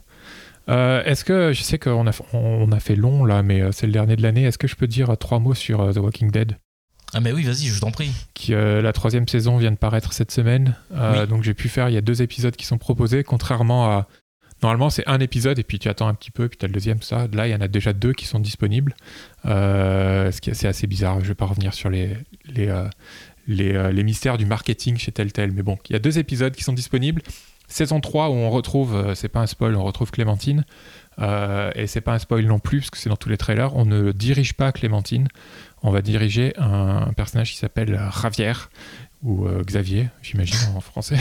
Euh, 0.69 1.03
est-ce 1.05 1.25
que, 1.25 1.53
je 1.53 1.63
sais 1.63 1.79
qu'on 1.79 2.07
a, 2.07 2.13
on 2.33 2.71
a 2.71 2.81
fait 2.81 2.95
long 2.95 3.25
là, 3.25 3.43
mais 3.43 3.61
euh, 3.61 3.71
c'est 3.73 3.87
le 3.87 3.93
dernier 3.93 4.17
de 4.17 4.23
l'année, 4.23 4.45
est-ce 4.45 4.59
que 4.59 4.69
je 4.69 4.77
peux 4.77 4.87
dire 4.87 5.17
trois 5.19 5.39
mots 5.39 5.55
sur 5.55 5.93
The 5.93 5.99
Walking 5.99 6.31
Dead? 6.31 6.57
Ah 7.15 7.21
mais 7.21 7.33
oui, 7.33 7.43
vas-y, 7.43 7.67
je 7.67 7.79
t'en 7.79 7.91
prie. 7.91 8.11
Qui, 8.33 8.53
la 8.53 8.93
troisième 8.93 9.29
saison 9.29 9.59
vient 9.59 9.71
de 9.71 9.77
paraître 9.77 10.15
cette 10.15 10.31
semaine, 10.31 10.75
donc 11.29 11.43
j'ai 11.43 11.53
pu 11.53 11.69
faire, 11.69 11.91
il 11.91 11.95
y 11.95 11.99
a 11.99 12.01
deux 12.01 12.23
épisodes 12.23 12.57
qui 12.57 12.65
sont 12.65 12.79
proposés, 12.79 13.23
contrairement 13.23 13.91
à 13.91 14.09
Normalement, 14.63 14.91
c'est 14.91 15.07
un 15.09 15.19
épisode 15.19 15.59
et 15.59 15.65
puis 15.65 15.79
tu 15.79 15.89
attends 15.89 16.07
un 16.07 16.15
petit 16.15 16.31
peu, 16.31 16.49
puis 16.49 16.57
tu 16.57 16.65
as 16.65 16.69
le 16.69 16.75
deuxième, 16.75 17.03
ça. 17.03 17.27
Là, 17.33 17.49
il 17.49 17.51
y 17.51 17.55
en 17.55 17.61
a 17.61 17.69
déjà 17.69 17.93
deux 17.93 18.13
qui 18.13 18.27
sont 18.27 18.39
disponibles. 18.39 18.95
Euh, 19.45 20.31
assez 20.31 20.87
bizarre. 20.87 21.17
Je 21.19 21.25
ne 21.25 21.29
vais 21.29 21.35
pas 21.35 21.47
revenir 21.47 21.75
sur 21.75 21.91
les, 21.91 22.17
euh, 22.59 22.89
euh, 23.51 24.03
mystères 24.05 24.39
du 24.39 24.47
marketing 24.47 24.97
chez 24.99 25.11
Telltale. 25.11 25.51
Mais 25.51 25.63
bon, 25.63 25.79
il 25.89 25.95
y 25.95 25.97
a 25.97 25.99
deux 25.99 26.19
épisodes 26.19 26.55
qui 26.55 26.63
sont 26.63 26.73
disponibles. 26.73 27.23
Saison 27.67 28.01
3 28.01 28.29
où 28.29 28.35
on 28.35 28.51
retrouve, 28.51 29.15
c'est 29.15 29.29
pas 29.29 29.41
un 29.41 29.47
spoil, 29.47 29.75
on 29.77 29.83
retrouve 29.83 30.11
Clémentine. 30.11 30.65
et 31.19 31.87
c'est 31.87 32.03
pas 32.03 32.13
un 32.13 32.19
spoil 32.19 32.45
non 32.45 32.59
plus, 32.59 32.81
parce 32.81 32.91
que 32.91 32.99
c'est 32.99 33.09
dans 33.09 33.17
tous 33.17 33.31
les 33.31 33.39
trailers. 33.39 33.75
On 33.75 33.87
ne 33.87 34.13
dirige 34.13 34.53
pas 34.53 34.71
Clémentine. 34.73 35.29
On 35.83 35.91
va 35.91 36.03
diriger 36.03 36.53
un, 36.59 37.13
personnage 37.17 37.51
qui 37.51 37.57
s'appelle 37.57 37.97
Ravière, 37.97 38.71
ou 39.23 39.49
Xavier, 39.65 40.09
j'imagine 40.23 40.59
en 40.77 40.81
français. 40.81 41.17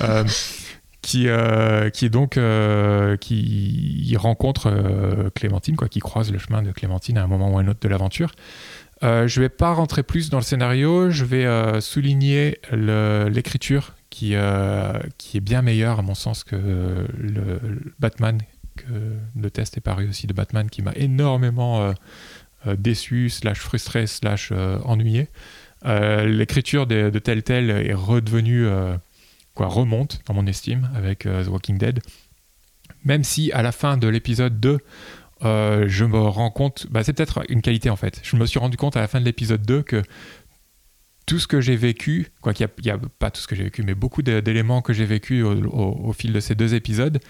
qui, 1.02 1.28
euh, 1.28 1.90
qui 1.90 2.06
est 2.06 2.10
donc 2.10 2.36
euh, 2.36 3.16
qui 3.16 4.14
rencontre 4.16 4.68
euh, 4.68 5.30
Clémentine, 5.34 5.76
quoi, 5.76 5.88
qui 5.88 5.98
croise 5.98 6.30
le 6.30 6.38
chemin 6.38 6.62
de 6.62 6.70
Clémentine 6.70 7.18
à 7.18 7.24
un 7.24 7.26
moment 7.26 7.52
ou 7.52 7.58
un 7.58 7.66
autre 7.66 7.80
de 7.80 7.88
l'aventure. 7.88 8.32
je 9.02 9.06
ne 9.08 9.40
vais 9.40 9.48
pas 9.48 9.74
rentrer 9.74 10.04
plus 10.04 10.30
dans 10.30 10.38
le 10.38 10.44
scénario, 10.44 11.10
je 11.10 11.24
vais 11.24 11.80
souligner 11.80 12.58
l'écriture 12.72 13.94
qui, 14.10 14.34
qui 15.18 15.36
est 15.36 15.40
bien 15.40 15.60
meilleure 15.60 15.98
à 15.98 16.02
mon 16.02 16.14
sens 16.14 16.44
que 16.44 16.56
le, 17.18 17.60
Batman, 17.98 18.38
que 18.76 18.84
le 19.36 19.50
test 19.50 19.76
est 19.76 19.80
paru 19.80 20.08
aussi 20.08 20.28
de 20.28 20.32
Batman 20.32 20.70
qui 20.70 20.82
m'a 20.82 20.92
énormément 20.94 21.92
déçu, 22.78 23.28
slash 23.28 23.58
frustré, 23.58 24.06
slash 24.06 24.52
ennuyé. 24.84 25.28
l'écriture 25.84 26.86
de, 26.86 27.10
de 27.10 27.18
Telltale 27.18 27.70
est 27.70 27.94
redevenue 27.94 28.68
quoi, 29.54 29.66
remonte 29.66 30.20
dans 30.26 30.34
mon 30.34 30.46
estime 30.46 30.90
avec 30.94 31.26
euh, 31.26 31.44
The 31.44 31.48
Walking 31.48 31.78
Dead. 31.78 32.00
Même 33.04 33.24
si 33.24 33.52
à 33.52 33.62
la 33.62 33.72
fin 33.72 33.96
de 33.96 34.08
l'épisode 34.08 34.60
2, 34.60 34.78
euh, 35.44 35.84
je 35.88 36.04
me 36.04 36.18
rends 36.18 36.50
compte, 36.50 36.86
bah, 36.90 37.02
c'est 37.02 37.12
peut-être 37.12 37.42
une 37.48 37.62
qualité 37.62 37.90
en 37.90 37.96
fait. 37.96 38.20
Je 38.22 38.36
me 38.36 38.46
suis 38.46 38.58
rendu 38.58 38.76
compte 38.76 38.96
à 38.96 39.00
la 39.00 39.08
fin 39.08 39.20
de 39.20 39.24
l'épisode 39.24 39.62
2 39.62 39.82
que 39.82 40.02
tout 41.26 41.38
ce 41.38 41.46
que 41.46 41.60
j'ai 41.60 41.76
vécu, 41.76 42.28
quoi 42.40 42.52
qu'il 42.52 42.68
n'y 42.84 42.90
a, 42.90 42.98
pas 43.18 43.30
tout 43.30 43.40
ce 43.40 43.46
que 43.46 43.54
j'ai 43.54 43.64
vécu, 43.64 43.82
mais 43.82 43.94
beaucoup 43.94 44.22
d'éléments 44.22 44.82
que 44.82 44.92
j'ai 44.92 45.04
vécu 45.04 45.42
au, 45.42 46.12
fil 46.12 46.32
de 46.32 46.40
ces 46.40 46.54
deux 46.54 46.74
épisodes, 46.74 47.20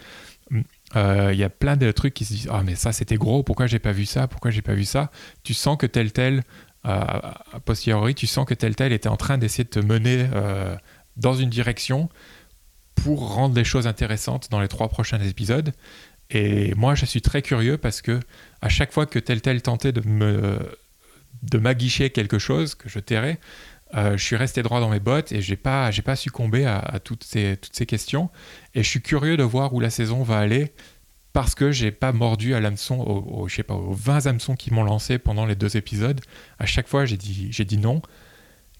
euh, 0.97 1.31
il 1.33 1.39
y 1.39 1.45
a 1.45 1.51
plein 1.51 1.77
de 1.77 1.91
trucs 1.93 2.15
qui 2.15 2.25
se 2.25 2.33
disent 2.33 2.49
ah 2.51 2.63
mais 2.65 2.75
ça 2.75 2.93
c'était 2.93 3.17
gros, 3.17 3.43
pourquoi 3.43 3.67
j'ai 3.67 3.79
pas 3.79 3.93
vu 3.93 4.05
ça, 4.05 4.29
pourquoi 4.29 4.51
j'ai 4.51 4.63
pas 4.63 4.75
vu 4.75 4.85
ça? 4.85 5.11
Tu 5.43 5.55
sens 5.55 5.77
que 5.79 5.87
tel 5.87 6.13
tel 6.13 6.43
a 6.85 7.61
posteriori, 7.65 8.15
tu 8.15 8.27
sens 8.27 8.45
que 8.45 8.55
tel 8.55 8.75
tel 8.75 8.93
était 8.93 9.09
en 9.09 9.17
train 9.17 9.39
d'essayer 9.39 9.65
de 9.65 9.69
te 9.69 9.79
mener 9.79 10.27
dans 11.17 11.35
une 11.35 11.51
direction 11.51 12.09
pour 12.95 13.35
rendre 13.35 13.55
les 13.55 13.65
choses 13.65 13.87
intéressantes 13.87 14.49
dans 14.51 14.61
les 14.61 14.69
trois 14.69 14.89
prochains 14.89 15.21
épisodes. 15.21 15.73
Et 16.31 16.75
moi, 16.75 16.95
je 16.95 17.05
suis 17.05 17.21
très 17.21 17.43
curieux 17.43 17.77
parce 17.77 18.01
que 18.01 18.21
à 18.61 18.69
chaque 18.69 18.93
fois 18.93 19.07
que 19.07 19.19
tel 19.19 19.43
tel 19.43 19.61
tentait 19.63 19.93
de 19.93 20.07
me 20.07 20.59
de 21.43 21.59
m'aguicher 21.59 22.11
quelque 22.11 22.39
chose 22.39 22.75
que 22.75 22.89
je 22.89 22.99
tairais, 22.99 23.39
euh, 23.95 24.17
je 24.17 24.25
suis 24.25 24.37
resté 24.37 24.63
droit 24.63 24.81
dans 24.81 24.89
mes 24.89 25.01
bottes 25.01 25.33
et 25.33 25.43
j'ai 25.43 25.57
pas 25.57 25.91
j'ai 25.91 26.03
pas 26.03 26.17
succombé 26.17 26.65
à, 26.65 26.99
toutes 27.05 27.25
ces 27.25 27.59
toutes 27.61 27.75
ces 27.77 27.87
questions. 27.87 28.31
Et 28.75 28.83
je 28.83 28.89
suis 28.89 29.03
curieux 29.03 29.37
de 29.37 29.43
voir 29.43 29.75
où 29.75 29.81
la 29.81 29.91
saison 29.91 30.23
va 30.23 30.39
aller 30.39 30.73
parce 31.33 31.55
que 31.55 31.71
j'ai 31.71 31.91
pas 31.91 32.13
mordu 32.13 32.55
à 32.55 32.61
l'hameçon, 32.61 33.01
aux, 33.01 33.49
je 33.49 33.57
sais 33.57 33.63
pas, 33.63 33.75
aux 33.75 33.95
20 33.95 34.27
hameçons 34.27 34.55
qui 34.55 34.73
m'ont 34.73 34.85
lancé 34.85 35.19
pendant 35.19 35.47
les 35.47 35.55
deux 35.55 35.77
épisodes. 35.77 36.21
À 36.59 36.67
chaque 36.67 36.89
fois, 36.89 37.07
j'ai 37.07 37.17
dit, 37.17 37.49
j'ai 37.51 37.65
dit 37.65 37.79
non. 37.79 38.03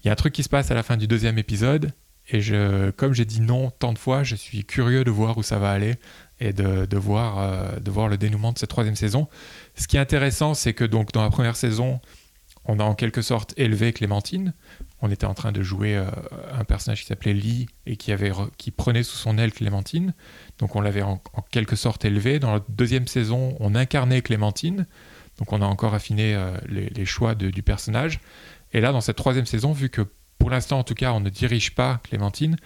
Il 0.03 0.07
y 0.07 0.09
a 0.09 0.13
un 0.13 0.15
truc 0.15 0.33
qui 0.33 0.43
se 0.43 0.49
passe 0.49 0.69
à 0.69 0.75
la 0.75 0.83
fin 0.83 0.97
du 0.97 1.07
deuxième 1.07 1.37
épisode, 1.39 1.93
et 2.29 2.41
je, 2.41 2.91
comme 2.91 3.13
j'ai 3.13 3.25
dit 3.25 3.41
non 3.41 3.69
tant 3.71 3.93
de 3.93 3.99
fois, 3.99 4.23
je 4.23 4.35
suis 4.35 4.63
curieux 4.63 5.03
de 5.03 5.11
voir 5.11 5.37
où 5.37 5.43
ça 5.43 5.59
va 5.59 5.71
aller 5.71 5.95
et 6.39 6.53
de, 6.53 6.85
de 6.85 6.97
voir, 6.97 7.39
euh, 7.39 7.79
de 7.79 7.91
voir 7.91 8.07
le 8.07 8.17
dénouement 8.17 8.53
de 8.53 8.57
cette 8.57 8.69
troisième 8.69 8.95
saison. 8.95 9.27
Ce 9.75 9.87
qui 9.87 9.97
est 9.97 9.99
intéressant, 9.99 10.53
c'est 10.53 10.73
que 10.73 10.85
donc 10.85 11.11
dans 11.11 11.21
la 11.21 11.29
première 11.29 11.55
saison, 11.55 11.99
on 12.65 12.79
a 12.79 12.83
en 12.83 12.95
quelque 12.95 13.21
sorte 13.21 13.53
élevé 13.57 13.91
Clémentine. 13.91 14.53
On 15.01 15.11
était 15.11 15.25
en 15.25 15.33
train 15.33 15.51
de 15.51 15.61
jouer 15.61 15.97
euh, 15.97 16.05
un 16.53 16.63
personnage 16.63 17.01
qui 17.01 17.07
s'appelait 17.07 17.33
Lee 17.33 17.67
et 17.85 17.97
qui, 17.97 18.13
avait 18.13 18.31
qui 18.57 18.71
prenait 18.71 19.03
sous 19.03 19.17
son 19.17 19.37
aile 19.37 19.51
Clémentine. 19.51 20.13
Donc 20.59 20.77
on 20.77 20.81
l'avait 20.81 21.01
en, 21.01 21.21
quelque 21.51 21.75
sorte 21.75 22.05
élevé. 22.05 22.39
Dans 22.39 22.53
la 22.53 22.61
deuxième 22.69 23.07
saison, 23.07 23.57
on 23.59 23.75
incarnait 23.75 24.21
Clémentine. 24.21 24.87
Donc 25.39 25.51
on 25.51 25.61
a 25.61 25.65
encore 25.65 25.93
affiné 25.93 26.35
euh, 26.35 26.55
les, 26.69 27.05
choix 27.05 27.35
du 27.35 27.63
personnage. 27.63 28.21
Et 28.71 28.79
là, 28.79 28.93
dans 28.93 29.01
cette 29.01 29.17
troisième 29.17 29.45
saison, 29.45 29.73
vu 29.73 29.89
que 29.89 30.07
pour 30.43 30.49
l'instant 30.49 30.79
en 30.79 30.83
tout 30.83 30.93
cas 30.93 31.13
on 31.13 31.21
ne 31.21 31.29
dirige 31.29 31.73
pas 31.73 32.01
Clémentine, 32.03 32.57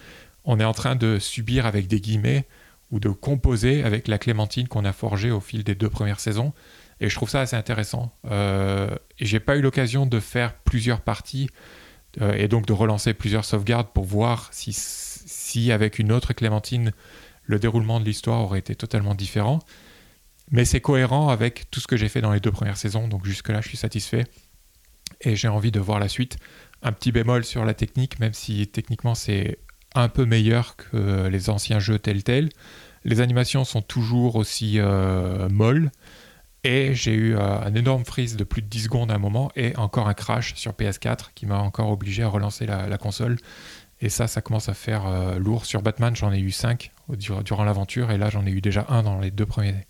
on 0.44 0.58
est 0.58 0.64
en 0.64 0.72
train 0.72 0.96
de 0.96 1.20
subir 1.20 1.64
avec 1.64 1.86
des 1.86 2.00
guillemets 2.00 2.44
ou 2.90 2.98
de 2.98 3.08
composer 3.08 3.84
avec 3.84 4.08
la 4.08 4.18
Clémentine 4.18 4.66
qu'on 4.66 4.84
a 4.84 4.92
forgée 4.92 5.30
au 5.30 5.38
fil 5.38 5.62
des 5.62 5.76
deux 5.76 5.88
premières 5.88 6.18
saisons. 6.18 6.52
Et 6.98 7.08
je 7.08 7.14
trouve 7.14 7.30
ça 7.30 7.40
assez 7.40 7.54
intéressant. 7.54 8.12
Euh, 8.28 8.90
j'ai 9.20 9.38
pas 9.38 9.56
eu 9.56 9.60
l'occasion 9.60 10.06
de 10.06 10.18
faire 10.18 10.54
plusieurs 10.54 11.02
parties 11.02 11.50
euh, 12.20 12.32
et 12.32 12.48
donc 12.48 12.66
de 12.66 12.72
relancer 12.72 13.14
plusieurs 13.14 13.44
sauvegardes 13.44 13.92
pour 13.94 14.06
voir 14.06 14.48
si, 14.50 14.72
si 14.72 15.70
avec 15.70 16.00
une 16.00 16.10
autre 16.10 16.32
Clémentine, 16.32 16.90
le 17.44 17.60
déroulement 17.60 18.00
de 18.00 18.04
l'histoire 18.06 18.40
aurait 18.40 18.58
été 18.58 18.74
totalement 18.74 19.14
différent. 19.14 19.60
Mais 20.50 20.64
c'est 20.64 20.80
cohérent 20.80 21.28
avec 21.28 21.70
tout 21.70 21.78
ce 21.78 21.86
que 21.86 21.96
j'ai 21.96 22.08
fait 22.08 22.22
dans 22.22 22.32
les 22.32 22.40
deux 22.40 22.50
premières 22.50 22.76
saisons, 22.76 23.06
donc 23.06 23.24
jusque-là 23.24 23.60
je 23.60 23.68
suis 23.68 23.78
satisfait. 23.78 24.24
Et 25.20 25.36
j'ai 25.36 25.48
envie 25.48 25.70
de 25.70 25.78
voir 25.78 26.00
la 26.00 26.08
suite. 26.08 26.38
Un 26.82 26.92
petit 26.92 27.12
bémol 27.12 27.44
sur 27.44 27.64
la 27.64 27.74
technique, 27.74 28.20
même 28.20 28.34
si 28.34 28.66
techniquement 28.68 29.14
c'est 29.14 29.58
un 29.94 30.08
peu 30.08 30.24
meilleur 30.24 30.76
que 30.76 31.26
les 31.26 31.50
anciens 31.50 31.78
jeux 31.78 31.98
tels 31.98 32.22
tels. 32.22 32.50
Les 33.04 33.20
animations 33.20 33.64
sont 33.64 33.82
toujours 33.82 34.36
aussi 34.36 34.78
euh, 34.78 35.48
molles. 35.48 35.90
Et 36.64 36.94
j'ai 36.94 37.14
eu 37.14 37.36
euh, 37.36 37.60
un 37.60 37.74
énorme 37.74 38.04
freeze 38.04 38.36
de 38.36 38.44
plus 38.44 38.62
de 38.62 38.66
10 38.66 38.84
secondes 38.84 39.10
à 39.12 39.14
un 39.14 39.18
moment 39.18 39.50
et 39.54 39.76
encore 39.76 40.08
un 40.08 40.14
crash 40.14 40.54
sur 40.54 40.72
PS4 40.72 41.28
qui 41.34 41.46
m'a 41.46 41.58
encore 41.58 41.90
obligé 41.90 42.24
à 42.24 42.28
relancer 42.28 42.66
la, 42.66 42.98
console. 42.98 43.36
Et 44.00 44.08
ça, 44.08 44.26
ça 44.26 44.40
commence 44.40 44.68
à 44.68 44.74
faire 44.74 45.06
euh, 45.06 45.38
lourd. 45.38 45.64
Sur 45.64 45.82
Batman, 45.82 46.14
j'en 46.16 46.32
ai 46.32 46.40
eu 46.40 46.50
5 46.50 46.90
durant 47.08 47.64
l'aventure 47.64 48.10
et 48.10 48.18
là, 48.18 48.28
j'en 48.28 48.44
ai 48.44 48.50
eu 48.50 48.60
déjà 48.60 48.86
un 48.88 49.04
dans 49.04 49.20
les 49.20 49.30
deux 49.30 49.46
premiers 49.46 49.86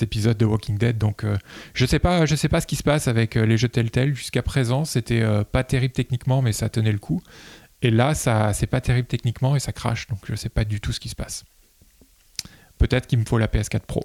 épisodes 0.00 0.36
de 0.36 0.44
Walking 0.44 0.78
Dead. 0.78 0.98
Donc, 0.98 1.24
euh, 1.24 1.36
je 1.74 1.86
sais 1.86 1.98
pas, 1.98 2.26
je 2.26 2.34
sais 2.34 2.48
pas 2.48 2.60
ce 2.60 2.66
qui 2.66 2.76
se 2.76 2.82
passe 2.82 3.08
avec 3.08 3.34
les 3.34 3.56
jeux 3.56 3.68
Telltale. 3.68 4.14
Jusqu'à 4.14 4.42
présent, 4.42 4.84
c'était 4.84 5.24
pas 5.52 5.64
terrible 5.64 5.92
techniquement, 5.92 6.42
mais 6.42 6.52
ça 6.52 6.68
tenait 6.68 6.92
le 6.92 6.98
coup. 6.98 7.22
Et 7.82 7.90
là, 7.90 8.14
ça, 8.14 8.52
c'est 8.52 8.66
pas 8.66 8.80
terrible 8.80 9.08
techniquement 9.08 9.56
et 9.56 9.60
ça 9.60 9.72
crache. 9.72 10.06
Donc, 10.08 10.20
je 10.24 10.34
sais 10.34 10.48
pas 10.48 10.64
du 10.64 10.80
tout 10.80 10.92
ce 10.92 11.00
qui 11.00 11.08
se 11.08 11.16
passe. 11.16 11.44
Peut-être 12.78 13.06
qu'il 13.06 13.18
me 13.18 13.24
faut 13.24 13.38
la 13.38 13.46
PS4 13.46 13.80
Pro. 13.80 14.02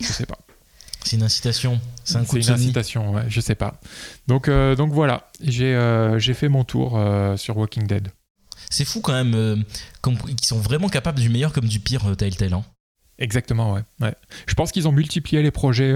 Je 0.00 0.06
sais 0.06 0.26
pas. 0.26 0.38
C'est 1.04 1.16
une 1.16 1.22
incitation. 1.22 1.80
C'est 2.04 2.16
un 2.16 2.24
coup 2.24 2.36
une 2.36 2.50
incitation, 2.50 3.12
ouais, 3.12 3.24
je 3.28 3.40
sais 3.40 3.54
pas. 3.54 3.80
Donc, 4.26 4.48
euh, 4.48 4.76
donc 4.76 4.92
voilà, 4.92 5.30
j'ai 5.40 5.74
euh, 5.74 6.20
fait 6.20 6.48
mon 6.48 6.64
tour 6.64 6.98
euh, 6.98 7.36
sur 7.38 7.56
Walking 7.56 7.86
Dead. 7.86 8.08
C'est 8.68 8.84
fou 8.84 9.00
quand 9.00 9.12
même 9.12 9.64
qu'ils 10.02 10.44
sont 10.44 10.60
vraiment 10.60 10.88
capables 10.88 11.18
du 11.18 11.30
meilleur 11.30 11.52
comme 11.52 11.64
du 11.64 11.80
pire 11.80 12.16
Telltale. 12.16 12.52
Hein. 12.52 12.64
Exactement, 13.20 13.74
ouais. 13.74 13.82
ouais. 14.00 14.14
Je 14.46 14.54
pense 14.54 14.72
qu'ils 14.72 14.88
ont 14.88 14.92
multiplié 14.92 15.42
les 15.42 15.50
projets 15.50 15.94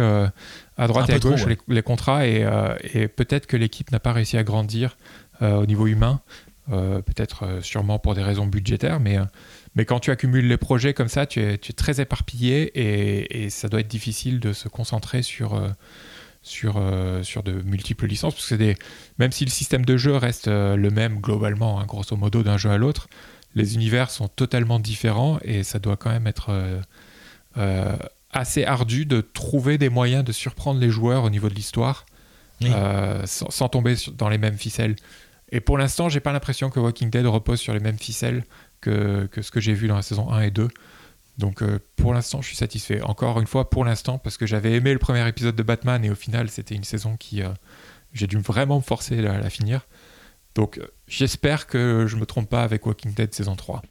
à 0.76 0.86
droite 0.86 1.10
et 1.10 1.14
à 1.14 1.18
gauche, 1.18 1.46
les, 1.68 1.82
contrats, 1.82 2.26
et, 2.26 2.46
et 2.92 3.08
peut-être 3.08 3.46
que 3.46 3.56
l'équipe 3.56 3.90
n'a 3.90 4.00
pas 4.00 4.12
réussi 4.12 4.36
à 4.36 4.44
grandir 4.44 4.96
au 5.40 5.66
niveau 5.66 5.86
humain. 5.86 6.20
peut-être 6.68 7.60
sûrement 7.62 7.98
pour 7.98 8.14
des 8.14 8.22
raisons 8.22 8.46
budgétaires, 8.46 9.00
mais 9.00 9.18
mais 9.74 9.84
quand 9.84 10.00
tu 10.00 10.10
accumules 10.10 10.46
les 10.46 10.56
projets 10.56 10.94
comme 10.94 11.08
ça, 11.08 11.26
tu 11.26 11.40
es, 11.40 11.58
très 11.58 12.00
éparpillé 12.00 12.70
et, 13.44 13.50
ça 13.50 13.68
doit 13.68 13.80
être 13.80 13.88
difficile 13.88 14.40
de 14.40 14.52
se 14.52 14.68
concentrer 14.68 15.22
sur, 15.22 15.54
euh, 15.54 15.68
sur, 16.42 16.76
euh, 16.76 17.22
sur 17.22 17.42
de 17.42 17.52
multiples 17.62 18.06
licences. 18.06 18.34
Parce 18.34 18.48
que 18.48 18.54
des, 18.54 18.76
même 19.18 19.32
si 19.32 19.44
le 19.44 19.50
système 19.50 19.84
de 19.84 19.96
jeu 19.96 20.16
reste 20.16 20.48
euh, 20.48 20.76
le 20.76 20.90
même 20.90 21.20
globalement, 21.20 21.80
hein, 21.80 21.86
grosso 21.86 22.16
modo, 22.16 22.42
d'un 22.42 22.56
jeu 22.56 22.70
à 22.70 22.78
l'autre, 22.78 23.08
les 23.56 23.74
univers 23.74 24.10
sont 24.10 24.28
totalement 24.28 24.78
différents 24.78 25.38
et 25.42 25.64
ça 25.64 25.78
doit 25.78 25.96
quand 25.96 26.10
même 26.10 26.26
être 26.26 26.50
assez 28.30 28.64
ardu 28.64 29.06
de 29.06 29.20
trouver 29.20 29.78
des 29.78 29.88
moyens 29.88 30.24
de 30.24 30.32
surprendre 30.32 30.80
les 30.80 30.90
joueurs 30.90 31.24
au 31.24 31.30
niveau 31.30 31.48
de 31.48 31.54
l'histoire 31.54 32.04
sans, 32.60 33.50
sans, 33.50 33.68
tomber 33.68 33.94
dans 34.16 34.28
les 34.28 34.38
mêmes 34.38 34.58
ficelles. 34.58 34.96
Et 35.50 35.60
pour 35.60 35.78
l'instant, 35.78 36.08
j'ai 36.08 36.20
pas 36.20 36.32
l'impression 36.32 36.70
que 36.70 36.80
Walking 36.80 37.10
Dead 37.10 37.26
repose 37.26 37.60
sur 37.60 37.72
les 37.72 37.80
mêmes 37.80 37.98
ficelles 37.98 38.44
que, 38.80 39.28
ce 39.40 39.50
que 39.50 39.60
j'ai 39.60 39.72
vu 39.72 39.88
dans 39.88 39.96
la 39.96 40.02
saison 40.02 40.30
1 40.30 40.40
et 40.42 40.50
2. 40.50 40.68
Donc 41.38 41.62
euh, 41.62 41.78
pour 41.96 42.14
l'instant, 42.14 42.42
je 42.42 42.48
suis 42.48 42.56
satisfait. 42.56 43.00
Encore 43.02 43.40
une 43.40 43.46
fois, 43.46 43.70
pour 43.70 43.84
l'instant, 43.84 44.18
parce 44.18 44.36
que 44.36 44.46
j'avais 44.46 44.72
aimé 44.72 44.92
le 44.92 44.98
premier 44.98 45.26
épisode 45.28 45.56
de 45.56 45.62
Batman 45.62 46.04
et 46.04 46.10
au 46.10 46.14
final, 46.14 46.50
c'était 46.50 46.74
une 46.74 46.84
saison 46.84 47.16
qui... 47.16 47.42
Euh, 47.42 47.50
j'ai 48.12 48.28
dû 48.28 48.38
vraiment 48.38 48.76
me 48.76 48.82
forcer 48.82 49.18
à 49.26 49.38
la 49.38 49.50
finir. 49.50 49.86
Donc 50.54 50.78
euh, 50.78 50.86
j'espère 51.08 51.66
que 51.66 52.06
je 52.06 52.16
me 52.16 52.26
trompe 52.26 52.48
pas 52.48 52.62
avec 52.62 52.86
Walking 52.86 53.12
Dead 53.12 53.34
saison 53.34 53.56
3. 53.56 53.82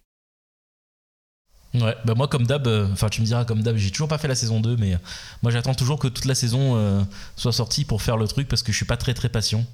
Ouais, 1.73 1.95
bah 2.05 2.13
moi 2.15 2.27
comme 2.27 2.45
d'hab, 2.45 2.67
enfin 2.91 3.09
tu 3.09 3.21
me 3.21 3.25
diras 3.25 3.45
comme 3.45 3.63
d'hab, 3.63 3.75
j'ai 3.77 3.89
toujours 3.89 4.07
pas 4.07 4.19
fait 4.19 4.27
la 4.27 4.35
saison 4.35 4.59
2, 4.59 4.77
mais 4.77 4.95
moi 5.41 5.51
j'attends 5.51 5.73
toujours 5.73 5.97
que 5.97 6.07
toute 6.07 6.25
la 6.25 6.35
saison 6.35 7.05
soit 7.35 7.51
sortie 7.51 7.83
pour 7.83 8.03
faire 8.03 8.17
le 8.17 8.27
truc 8.27 8.47
parce 8.47 8.61
que 8.61 8.71
je 8.71 8.77
suis 8.77 8.85
pas 8.85 8.97
très 8.97 9.15
très 9.15 9.29
patient. 9.29 9.65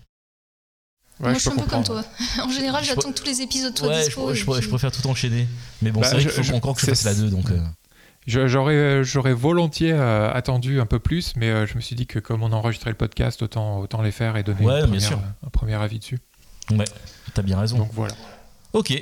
Moi, 1.20 1.34
je 1.34 1.40
suis 1.40 1.50
un 1.50 1.56
peu 1.56 1.66
comme 1.66 1.84
toi. 1.84 2.04
en 2.44 2.50
général, 2.50 2.84
j'attends 2.84 3.12
que 3.12 3.20
tous 3.20 3.26
les 3.26 3.42
épisodes 3.42 3.78
soient 3.78 3.90
ouais, 3.90 4.06
dispo. 4.06 4.34
Je, 4.34 4.62
je, 4.62 4.70
préfère 4.70 4.92
tout 4.92 5.06
enchaîner. 5.08 5.48
Mais 5.82 5.92
bon, 5.92 6.00
bah, 6.00 6.08
c'est 6.08 6.16
vrai 6.16 6.32
qu'il 6.32 6.44
faut 6.44 6.54
encore 6.54 6.76
que 6.76 6.82
je 6.82 6.86
fasse 6.86 7.04
la 7.04 7.14
2. 7.14 7.30
Donc, 7.30 7.52
euh. 7.52 7.60
J'aurais, 8.26 9.04
j'aurais 9.04 9.34
volontiers 9.34 9.92
euh, 9.92 10.32
attendu 10.32 10.80
un 10.80 10.86
peu 10.86 11.00
plus, 11.00 11.34
mais 11.36 11.50
euh, 11.50 11.66
je 11.66 11.76
me 11.76 11.82
suis 11.82 11.96
dit 11.96 12.06
que 12.06 12.20
comme 12.20 12.44
on 12.44 12.52
enregistrait 12.52 12.92
le 12.92 12.96
podcast, 12.96 13.42
autant, 13.42 13.80
autant 13.80 14.02
les 14.02 14.12
faire 14.12 14.38
et 14.38 14.44
donner 14.44 14.66
un 14.66 15.50
premier 15.52 15.76
avis 15.76 16.00
dessus. 16.00 16.20
Ouais, 16.72 16.86
t'as 17.34 17.42
bien 17.42 17.60
raison. 17.60 17.78
Donc 17.78 17.90
voilà. 17.94 18.14
Ok, 18.74 18.94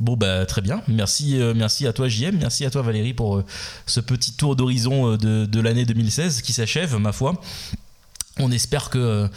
Bon 0.00 0.16
bah 0.16 0.46
très 0.46 0.60
bien, 0.60 0.82
merci, 0.86 1.40
merci 1.56 1.86
à 1.86 1.92
toi 1.92 2.08
JM, 2.08 2.36
merci 2.38 2.64
à 2.64 2.70
toi 2.70 2.82
Valérie 2.82 3.14
pour 3.14 3.42
ce 3.86 3.98
petit 3.98 4.32
tour 4.32 4.54
d'horizon 4.54 5.16
de, 5.16 5.44
de 5.44 5.60
l'année 5.60 5.84
2016 5.84 6.42
qui 6.42 6.52
s'achève 6.52 6.96
ma 6.98 7.10
foi. 7.10 7.40
On 8.38 8.52
espère 8.52 8.90
que 8.90 9.28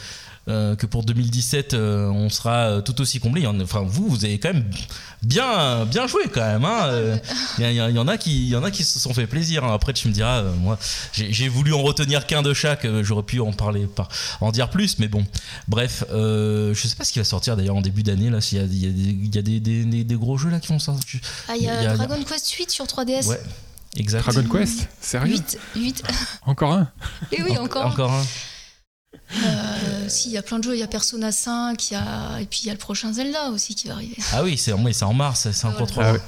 euh, 0.48 0.74
que 0.74 0.86
pour 0.86 1.04
2017 1.04 1.74
euh, 1.74 2.08
on 2.08 2.28
sera 2.28 2.64
euh, 2.64 2.80
tout 2.80 3.00
aussi 3.00 3.20
comblé. 3.20 3.46
Enfin 3.46 3.84
vous, 3.86 4.08
vous 4.08 4.24
avez 4.24 4.40
quand 4.40 4.52
même 4.52 4.68
bien, 5.22 5.84
bien 5.84 6.08
joué 6.08 6.24
quand 6.32 6.40
même. 6.40 6.66
Il 7.58 7.64
hein. 7.64 7.70
y, 7.70 7.94
y, 7.94 7.98
en 7.98 8.08
a 8.08 8.18
qui, 8.18 8.48
y 8.48 8.56
en 8.56 8.64
a 8.64 8.72
qui 8.72 8.82
se 8.82 8.98
sont 8.98 9.14
fait 9.14 9.28
plaisir. 9.28 9.62
Hein. 9.62 9.72
Après 9.72 9.92
tu 9.92 10.08
me 10.08 10.12
diras, 10.12 10.42
moi 10.42 10.80
j'ai 11.12 11.48
voulu 11.48 11.72
en 11.72 11.82
retenir 11.82 12.26
qu'un 12.26 12.42
de 12.42 12.54
chaque. 12.54 12.84
J'aurais 13.02 13.22
pu 13.22 13.38
en 13.38 13.52
parler, 13.52 13.86
en 14.40 14.50
dire 14.50 14.68
plus, 14.68 14.98
mais 14.98 15.06
bon. 15.06 15.24
Bref, 15.68 16.02
je 16.10 16.74
sais 16.74 16.96
pas 16.96 17.04
ce 17.04 17.12
qui 17.12 17.20
va 17.20 17.24
sortir 17.24 17.56
d'ailleurs 17.56 17.76
en 17.76 17.82
début 17.82 18.02
d'année 18.02 18.28
là. 18.28 18.40
S'il 18.40 18.58
y 18.58 19.38
a, 19.38 19.42
des, 19.42 19.60
des, 19.60 20.16
gros 20.16 20.38
jeux 20.38 20.50
là 20.50 20.58
qui 20.58 20.68
vont 20.68 20.80
sortir. 20.80 21.20
Ah 21.48 21.52
il 21.56 21.62
y 21.62 21.68
a, 21.68 21.96
Dragon 21.96 22.20
Quest 22.24 22.50
8 22.50 22.68
sur 22.68 22.86
3DS. 22.86 23.28
Ouais. 23.28 23.40
Exact. 23.96 24.22
Dragon 24.28 24.48
Quest 24.48 24.88
Sérieux 25.00 25.36
8, 25.36 25.58
8. 25.76 26.02
Encore 26.46 26.72
un 26.72 26.90
Et 27.30 27.36
eh 27.38 27.42
oui, 27.42 27.56
encore. 27.58 27.86
Encore 27.86 28.10
un. 28.10 28.24
Euh, 29.14 30.08
si, 30.08 30.28
il 30.28 30.32
y 30.32 30.38
a 30.38 30.42
plein 30.42 30.58
de 30.58 30.64
jeux, 30.64 30.74
il 30.74 30.80
y 30.80 30.82
a 30.82 30.88
Persona 30.88 31.32
5, 31.32 31.90
y 31.90 31.94
a... 31.94 32.40
et 32.40 32.46
puis 32.46 32.60
il 32.62 32.66
y 32.66 32.70
a 32.70 32.72
le 32.72 32.78
prochain 32.78 33.12
Zelda 33.12 33.50
aussi 33.50 33.74
qui 33.74 33.88
va 33.88 33.94
arriver. 33.94 34.16
Ah 34.32 34.42
oui, 34.42 34.58
c'est 34.58 34.72
en 34.72 35.12
mars, 35.14 35.50
c'est 35.50 35.66
encore 35.66 35.86
trop 35.86 36.02
loin. 36.02 36.18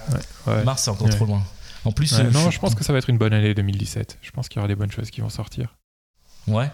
Mars, 0.65 0.83
c'est 0.85 0.91
encore 0.91 1.11
trop 1.11 1.27
loin. 1.27 1.43
En 1.85 1.93
plus, 1.93 2.15
euh, 2.15 2.31
non, 2.31 2.51
je, 2.51 2.59
pense 2.59 2.75
que 2.75 2.83
ça 2.83 2.93
va 2.93 2.99
être 2.99 3.11
une 3.11 3.19
bonne 3.19 3.35
année 3.35 3.53
2017. 3.53 4.19
Je 4.23 4.31
pense 4.31 4.49
qu'il 4.49 4.57
y 4.57 4.59
aura 4.61 4.69
des 4.69 4.75
bonnes 4.75 4.91
choses 4.91 5.11
qui 5.11 5.21
vont 5.21 5.29
sortir. 5.29 5.77
Ouais. 6.47 6.71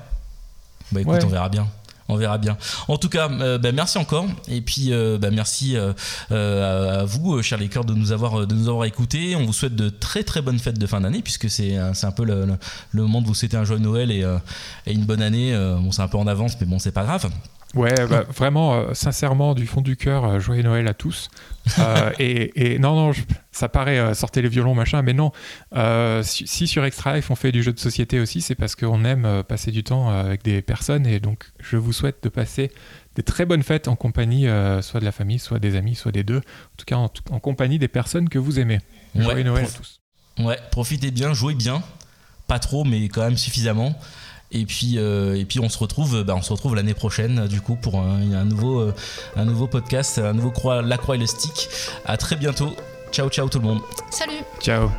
Bah 0.92 1.00
écoute, 1.00 1.20
on 1.24 1.28
verra 1.28 1.48
bien 1.48 1.68
on 2.10 2.16
verra 2.16 2.38
bien. 2.38 2.56
En 2.88 2.96
tout 2.96 3.08
cas, 3.08 3.30
euh, 3.30 3.58
bah, 3.58 3.72
merci 3.72 3.98
encore. 3.98 4.26
Et 4.48 4.60
puis, 4.60 4.92
euh, 4.92 5.18
bah, 5.18 5.30
merci 5.30 5.76
euh, 5.76 7.00
à 7.00 7.04
vous, 7.04 7.40
chers 7.42 7.58
lecteurs, 7.58 7.84
de 7.84 7.94
nous 7.94 8.12
avoir 8.12 8.46
de 8.46 8.54
nous 8.54 8.68
avoir 8.68 8.84
écoutés. 8.84 9.36
On 9.36 9.46
vous 9.46 9.52
souhaite 9.52 9.76
de 9.76 9.88
très 9.88 10.24
très 10.24 10.42
bonnes 10.42 10.58
fêtes 10.58 10.78
de 10.78 10.86
fin 10.86 11.00
d'année, 11.00 11.22
puisque 11.22 11.48
c'est 11.48 11.76
un 11.76 12.10
peu 12.10 12.24
le, 12.24 12.46
moment 12.92 13.22
de 13.22 13.26
vous 13.26 13.34
souhaiter 13.34 13.56
un 13.56 13.64
joyeux 13.64 13.82
Noël 13.82 14.10
et, 14.10 14.26
et 14.86 14.92
une 14.92 15.04
bonne 15.04 15.22
année. 15.22 15.52
bon, 15.80 15.92
c'est 15.92 16.02
un 16.02 16.08
peu 16.08 16.18
en 16.18 16.26
avance, 16.26 16.56
mais 16.60 16.66
bon, 16.66 16.78
c'est 16.78 16.92
pas 16.92 17.04
grave. 17.04 17.30
Ouais, 17.74 17.94
bah, 18.08 18.24
vraiment, 18.34 18.74
euh, 18.74 18.94
sincèrement, 18.94 19.54
du 19.54 19.66
fond 19.66 19.80
du 19.80 19.96
cœur, 19.96 20.24
euh, 20.24 20.40
joyeux 20.40 20.64
Noël 20.64 20.88
à 20.88 20.94
tous. 20.94 21.30
Euh, 21.78 22.10
et, 22.18 22.78
non, 22.80 22.96
non, 22.96 23.12
ça 23.52 23.68
paraît 23.68 24.12
sortez 24.14 24.42
les 24.42 24.48
violons, 24.48 24.74
machin, 24.74 25.02
mais 25.02 25.12
non. 25.12 25.30
Si, 26.22 26.66
sur 26.66 26.84
Extra 26.84 27.14
Life 27.14 27.30
on 27.30 27.36
fait 27.36 27.52
du 27.52 27.62
jeu 27.62 27.72
de 27.72 27.78
société 27.78 28.18
aussi, 28.18 28.40
c'est 28.40 28.56
parce 28.56 28.74
qu'on 28.74 29.04
aime 29.04 29.44
passer 29.46 29.70
du 29.70 29.84
temps 29.84 30.10
avec 30.10 30.42
des 30.42 30.62
personnes. 30.62 31.06
Et 31.06 31.20
donc, 31.20 31.44
je 31.60 31.76
vous 31.76 31.92
souhaite 31.92 32.22
de 32.22 32.28
passer 32.28 32.72
des 33.14 33.22
très 33.22 33.46
bonnes 33.46 33.62
fêtes 33.62 33.86
en 33.86 33.96
compagnie, 33.96 34.46
soit 34.82 35.00
de 35.00 35.04
la 35.04 35.12
famille, 35.12 35.38
soit 35.38 35.60
des 35.60 35.76
amis, 35.76 35.94
soit 35.94 36.12
des 36.12 36.24
deux. 36.24 36.38
En 36.38 36.76
tout 36.76 36.86
cas, 36.86 36.96
en, 36.96 37.38
compagnie 37.38 37.78
des 37.78 37.88
personnes 37.88 38.28
que 38.28 38.38
vous 38.38 38.58
aimez. 38.58 38.80
Joyeux 39.14 39.44
Noël 39.44 39.66
à 39.66 39.68
tous. 39.68 40.00
Ouais, 40.38 40.58
profitez 40.70 41.10
bien, 41.10 41.34
jouez 41.34 41.54
bien 41.54 41.82
pas 42.50 42.58
trop, 42.58 42.82
mais 42.82 43.08
quand 43.08 43.22
même 43.22 43.36
suffisamment. 43.36 43.94
Et 44.52 44.64
puis, 44.66 44.94
euh, 44.96 45.36
et 45.36 45.44
puis 45.44 45.60
on 45.60 45.68
se 45.68 45.78
retrouve, 45.78 46.24
bah, 46.24 46.34
on 46.36 46.42
se 46.42 46.52
retrouve 46.52 46.74
l'année 46.74 46.94
prochaine 46.94 47.46
du 47.46 47.60
coup 47.60 47.76
pour 47.76 48.00
un, 48.00 48.32
un 48.32 48.44
nouveau, 48.44 48.80
euh, 48.80 48.94
un 49.36 49.44
nouveau 49.44 49.66
podcast, 49.66 50.18
un 50.18 50.32
nouveau 50.32 50.50
croix, 50.50 50.82
la 50.82 50.98
croix 50.98 51.14
et 51.14 51.18
le 51.18 51.26
stick. 51.26 51.68
À 52.04 52.16
très 52.16 52.36
bientôt. 52.36 52.74
Ciao, 53.12 53.28
ciao 53.28 53.48
tout 53.48 53.58
le 53.58 53.66
monde. 53.66 53.80
Salut 54.10 54.42
Ciao. 54.60 54.90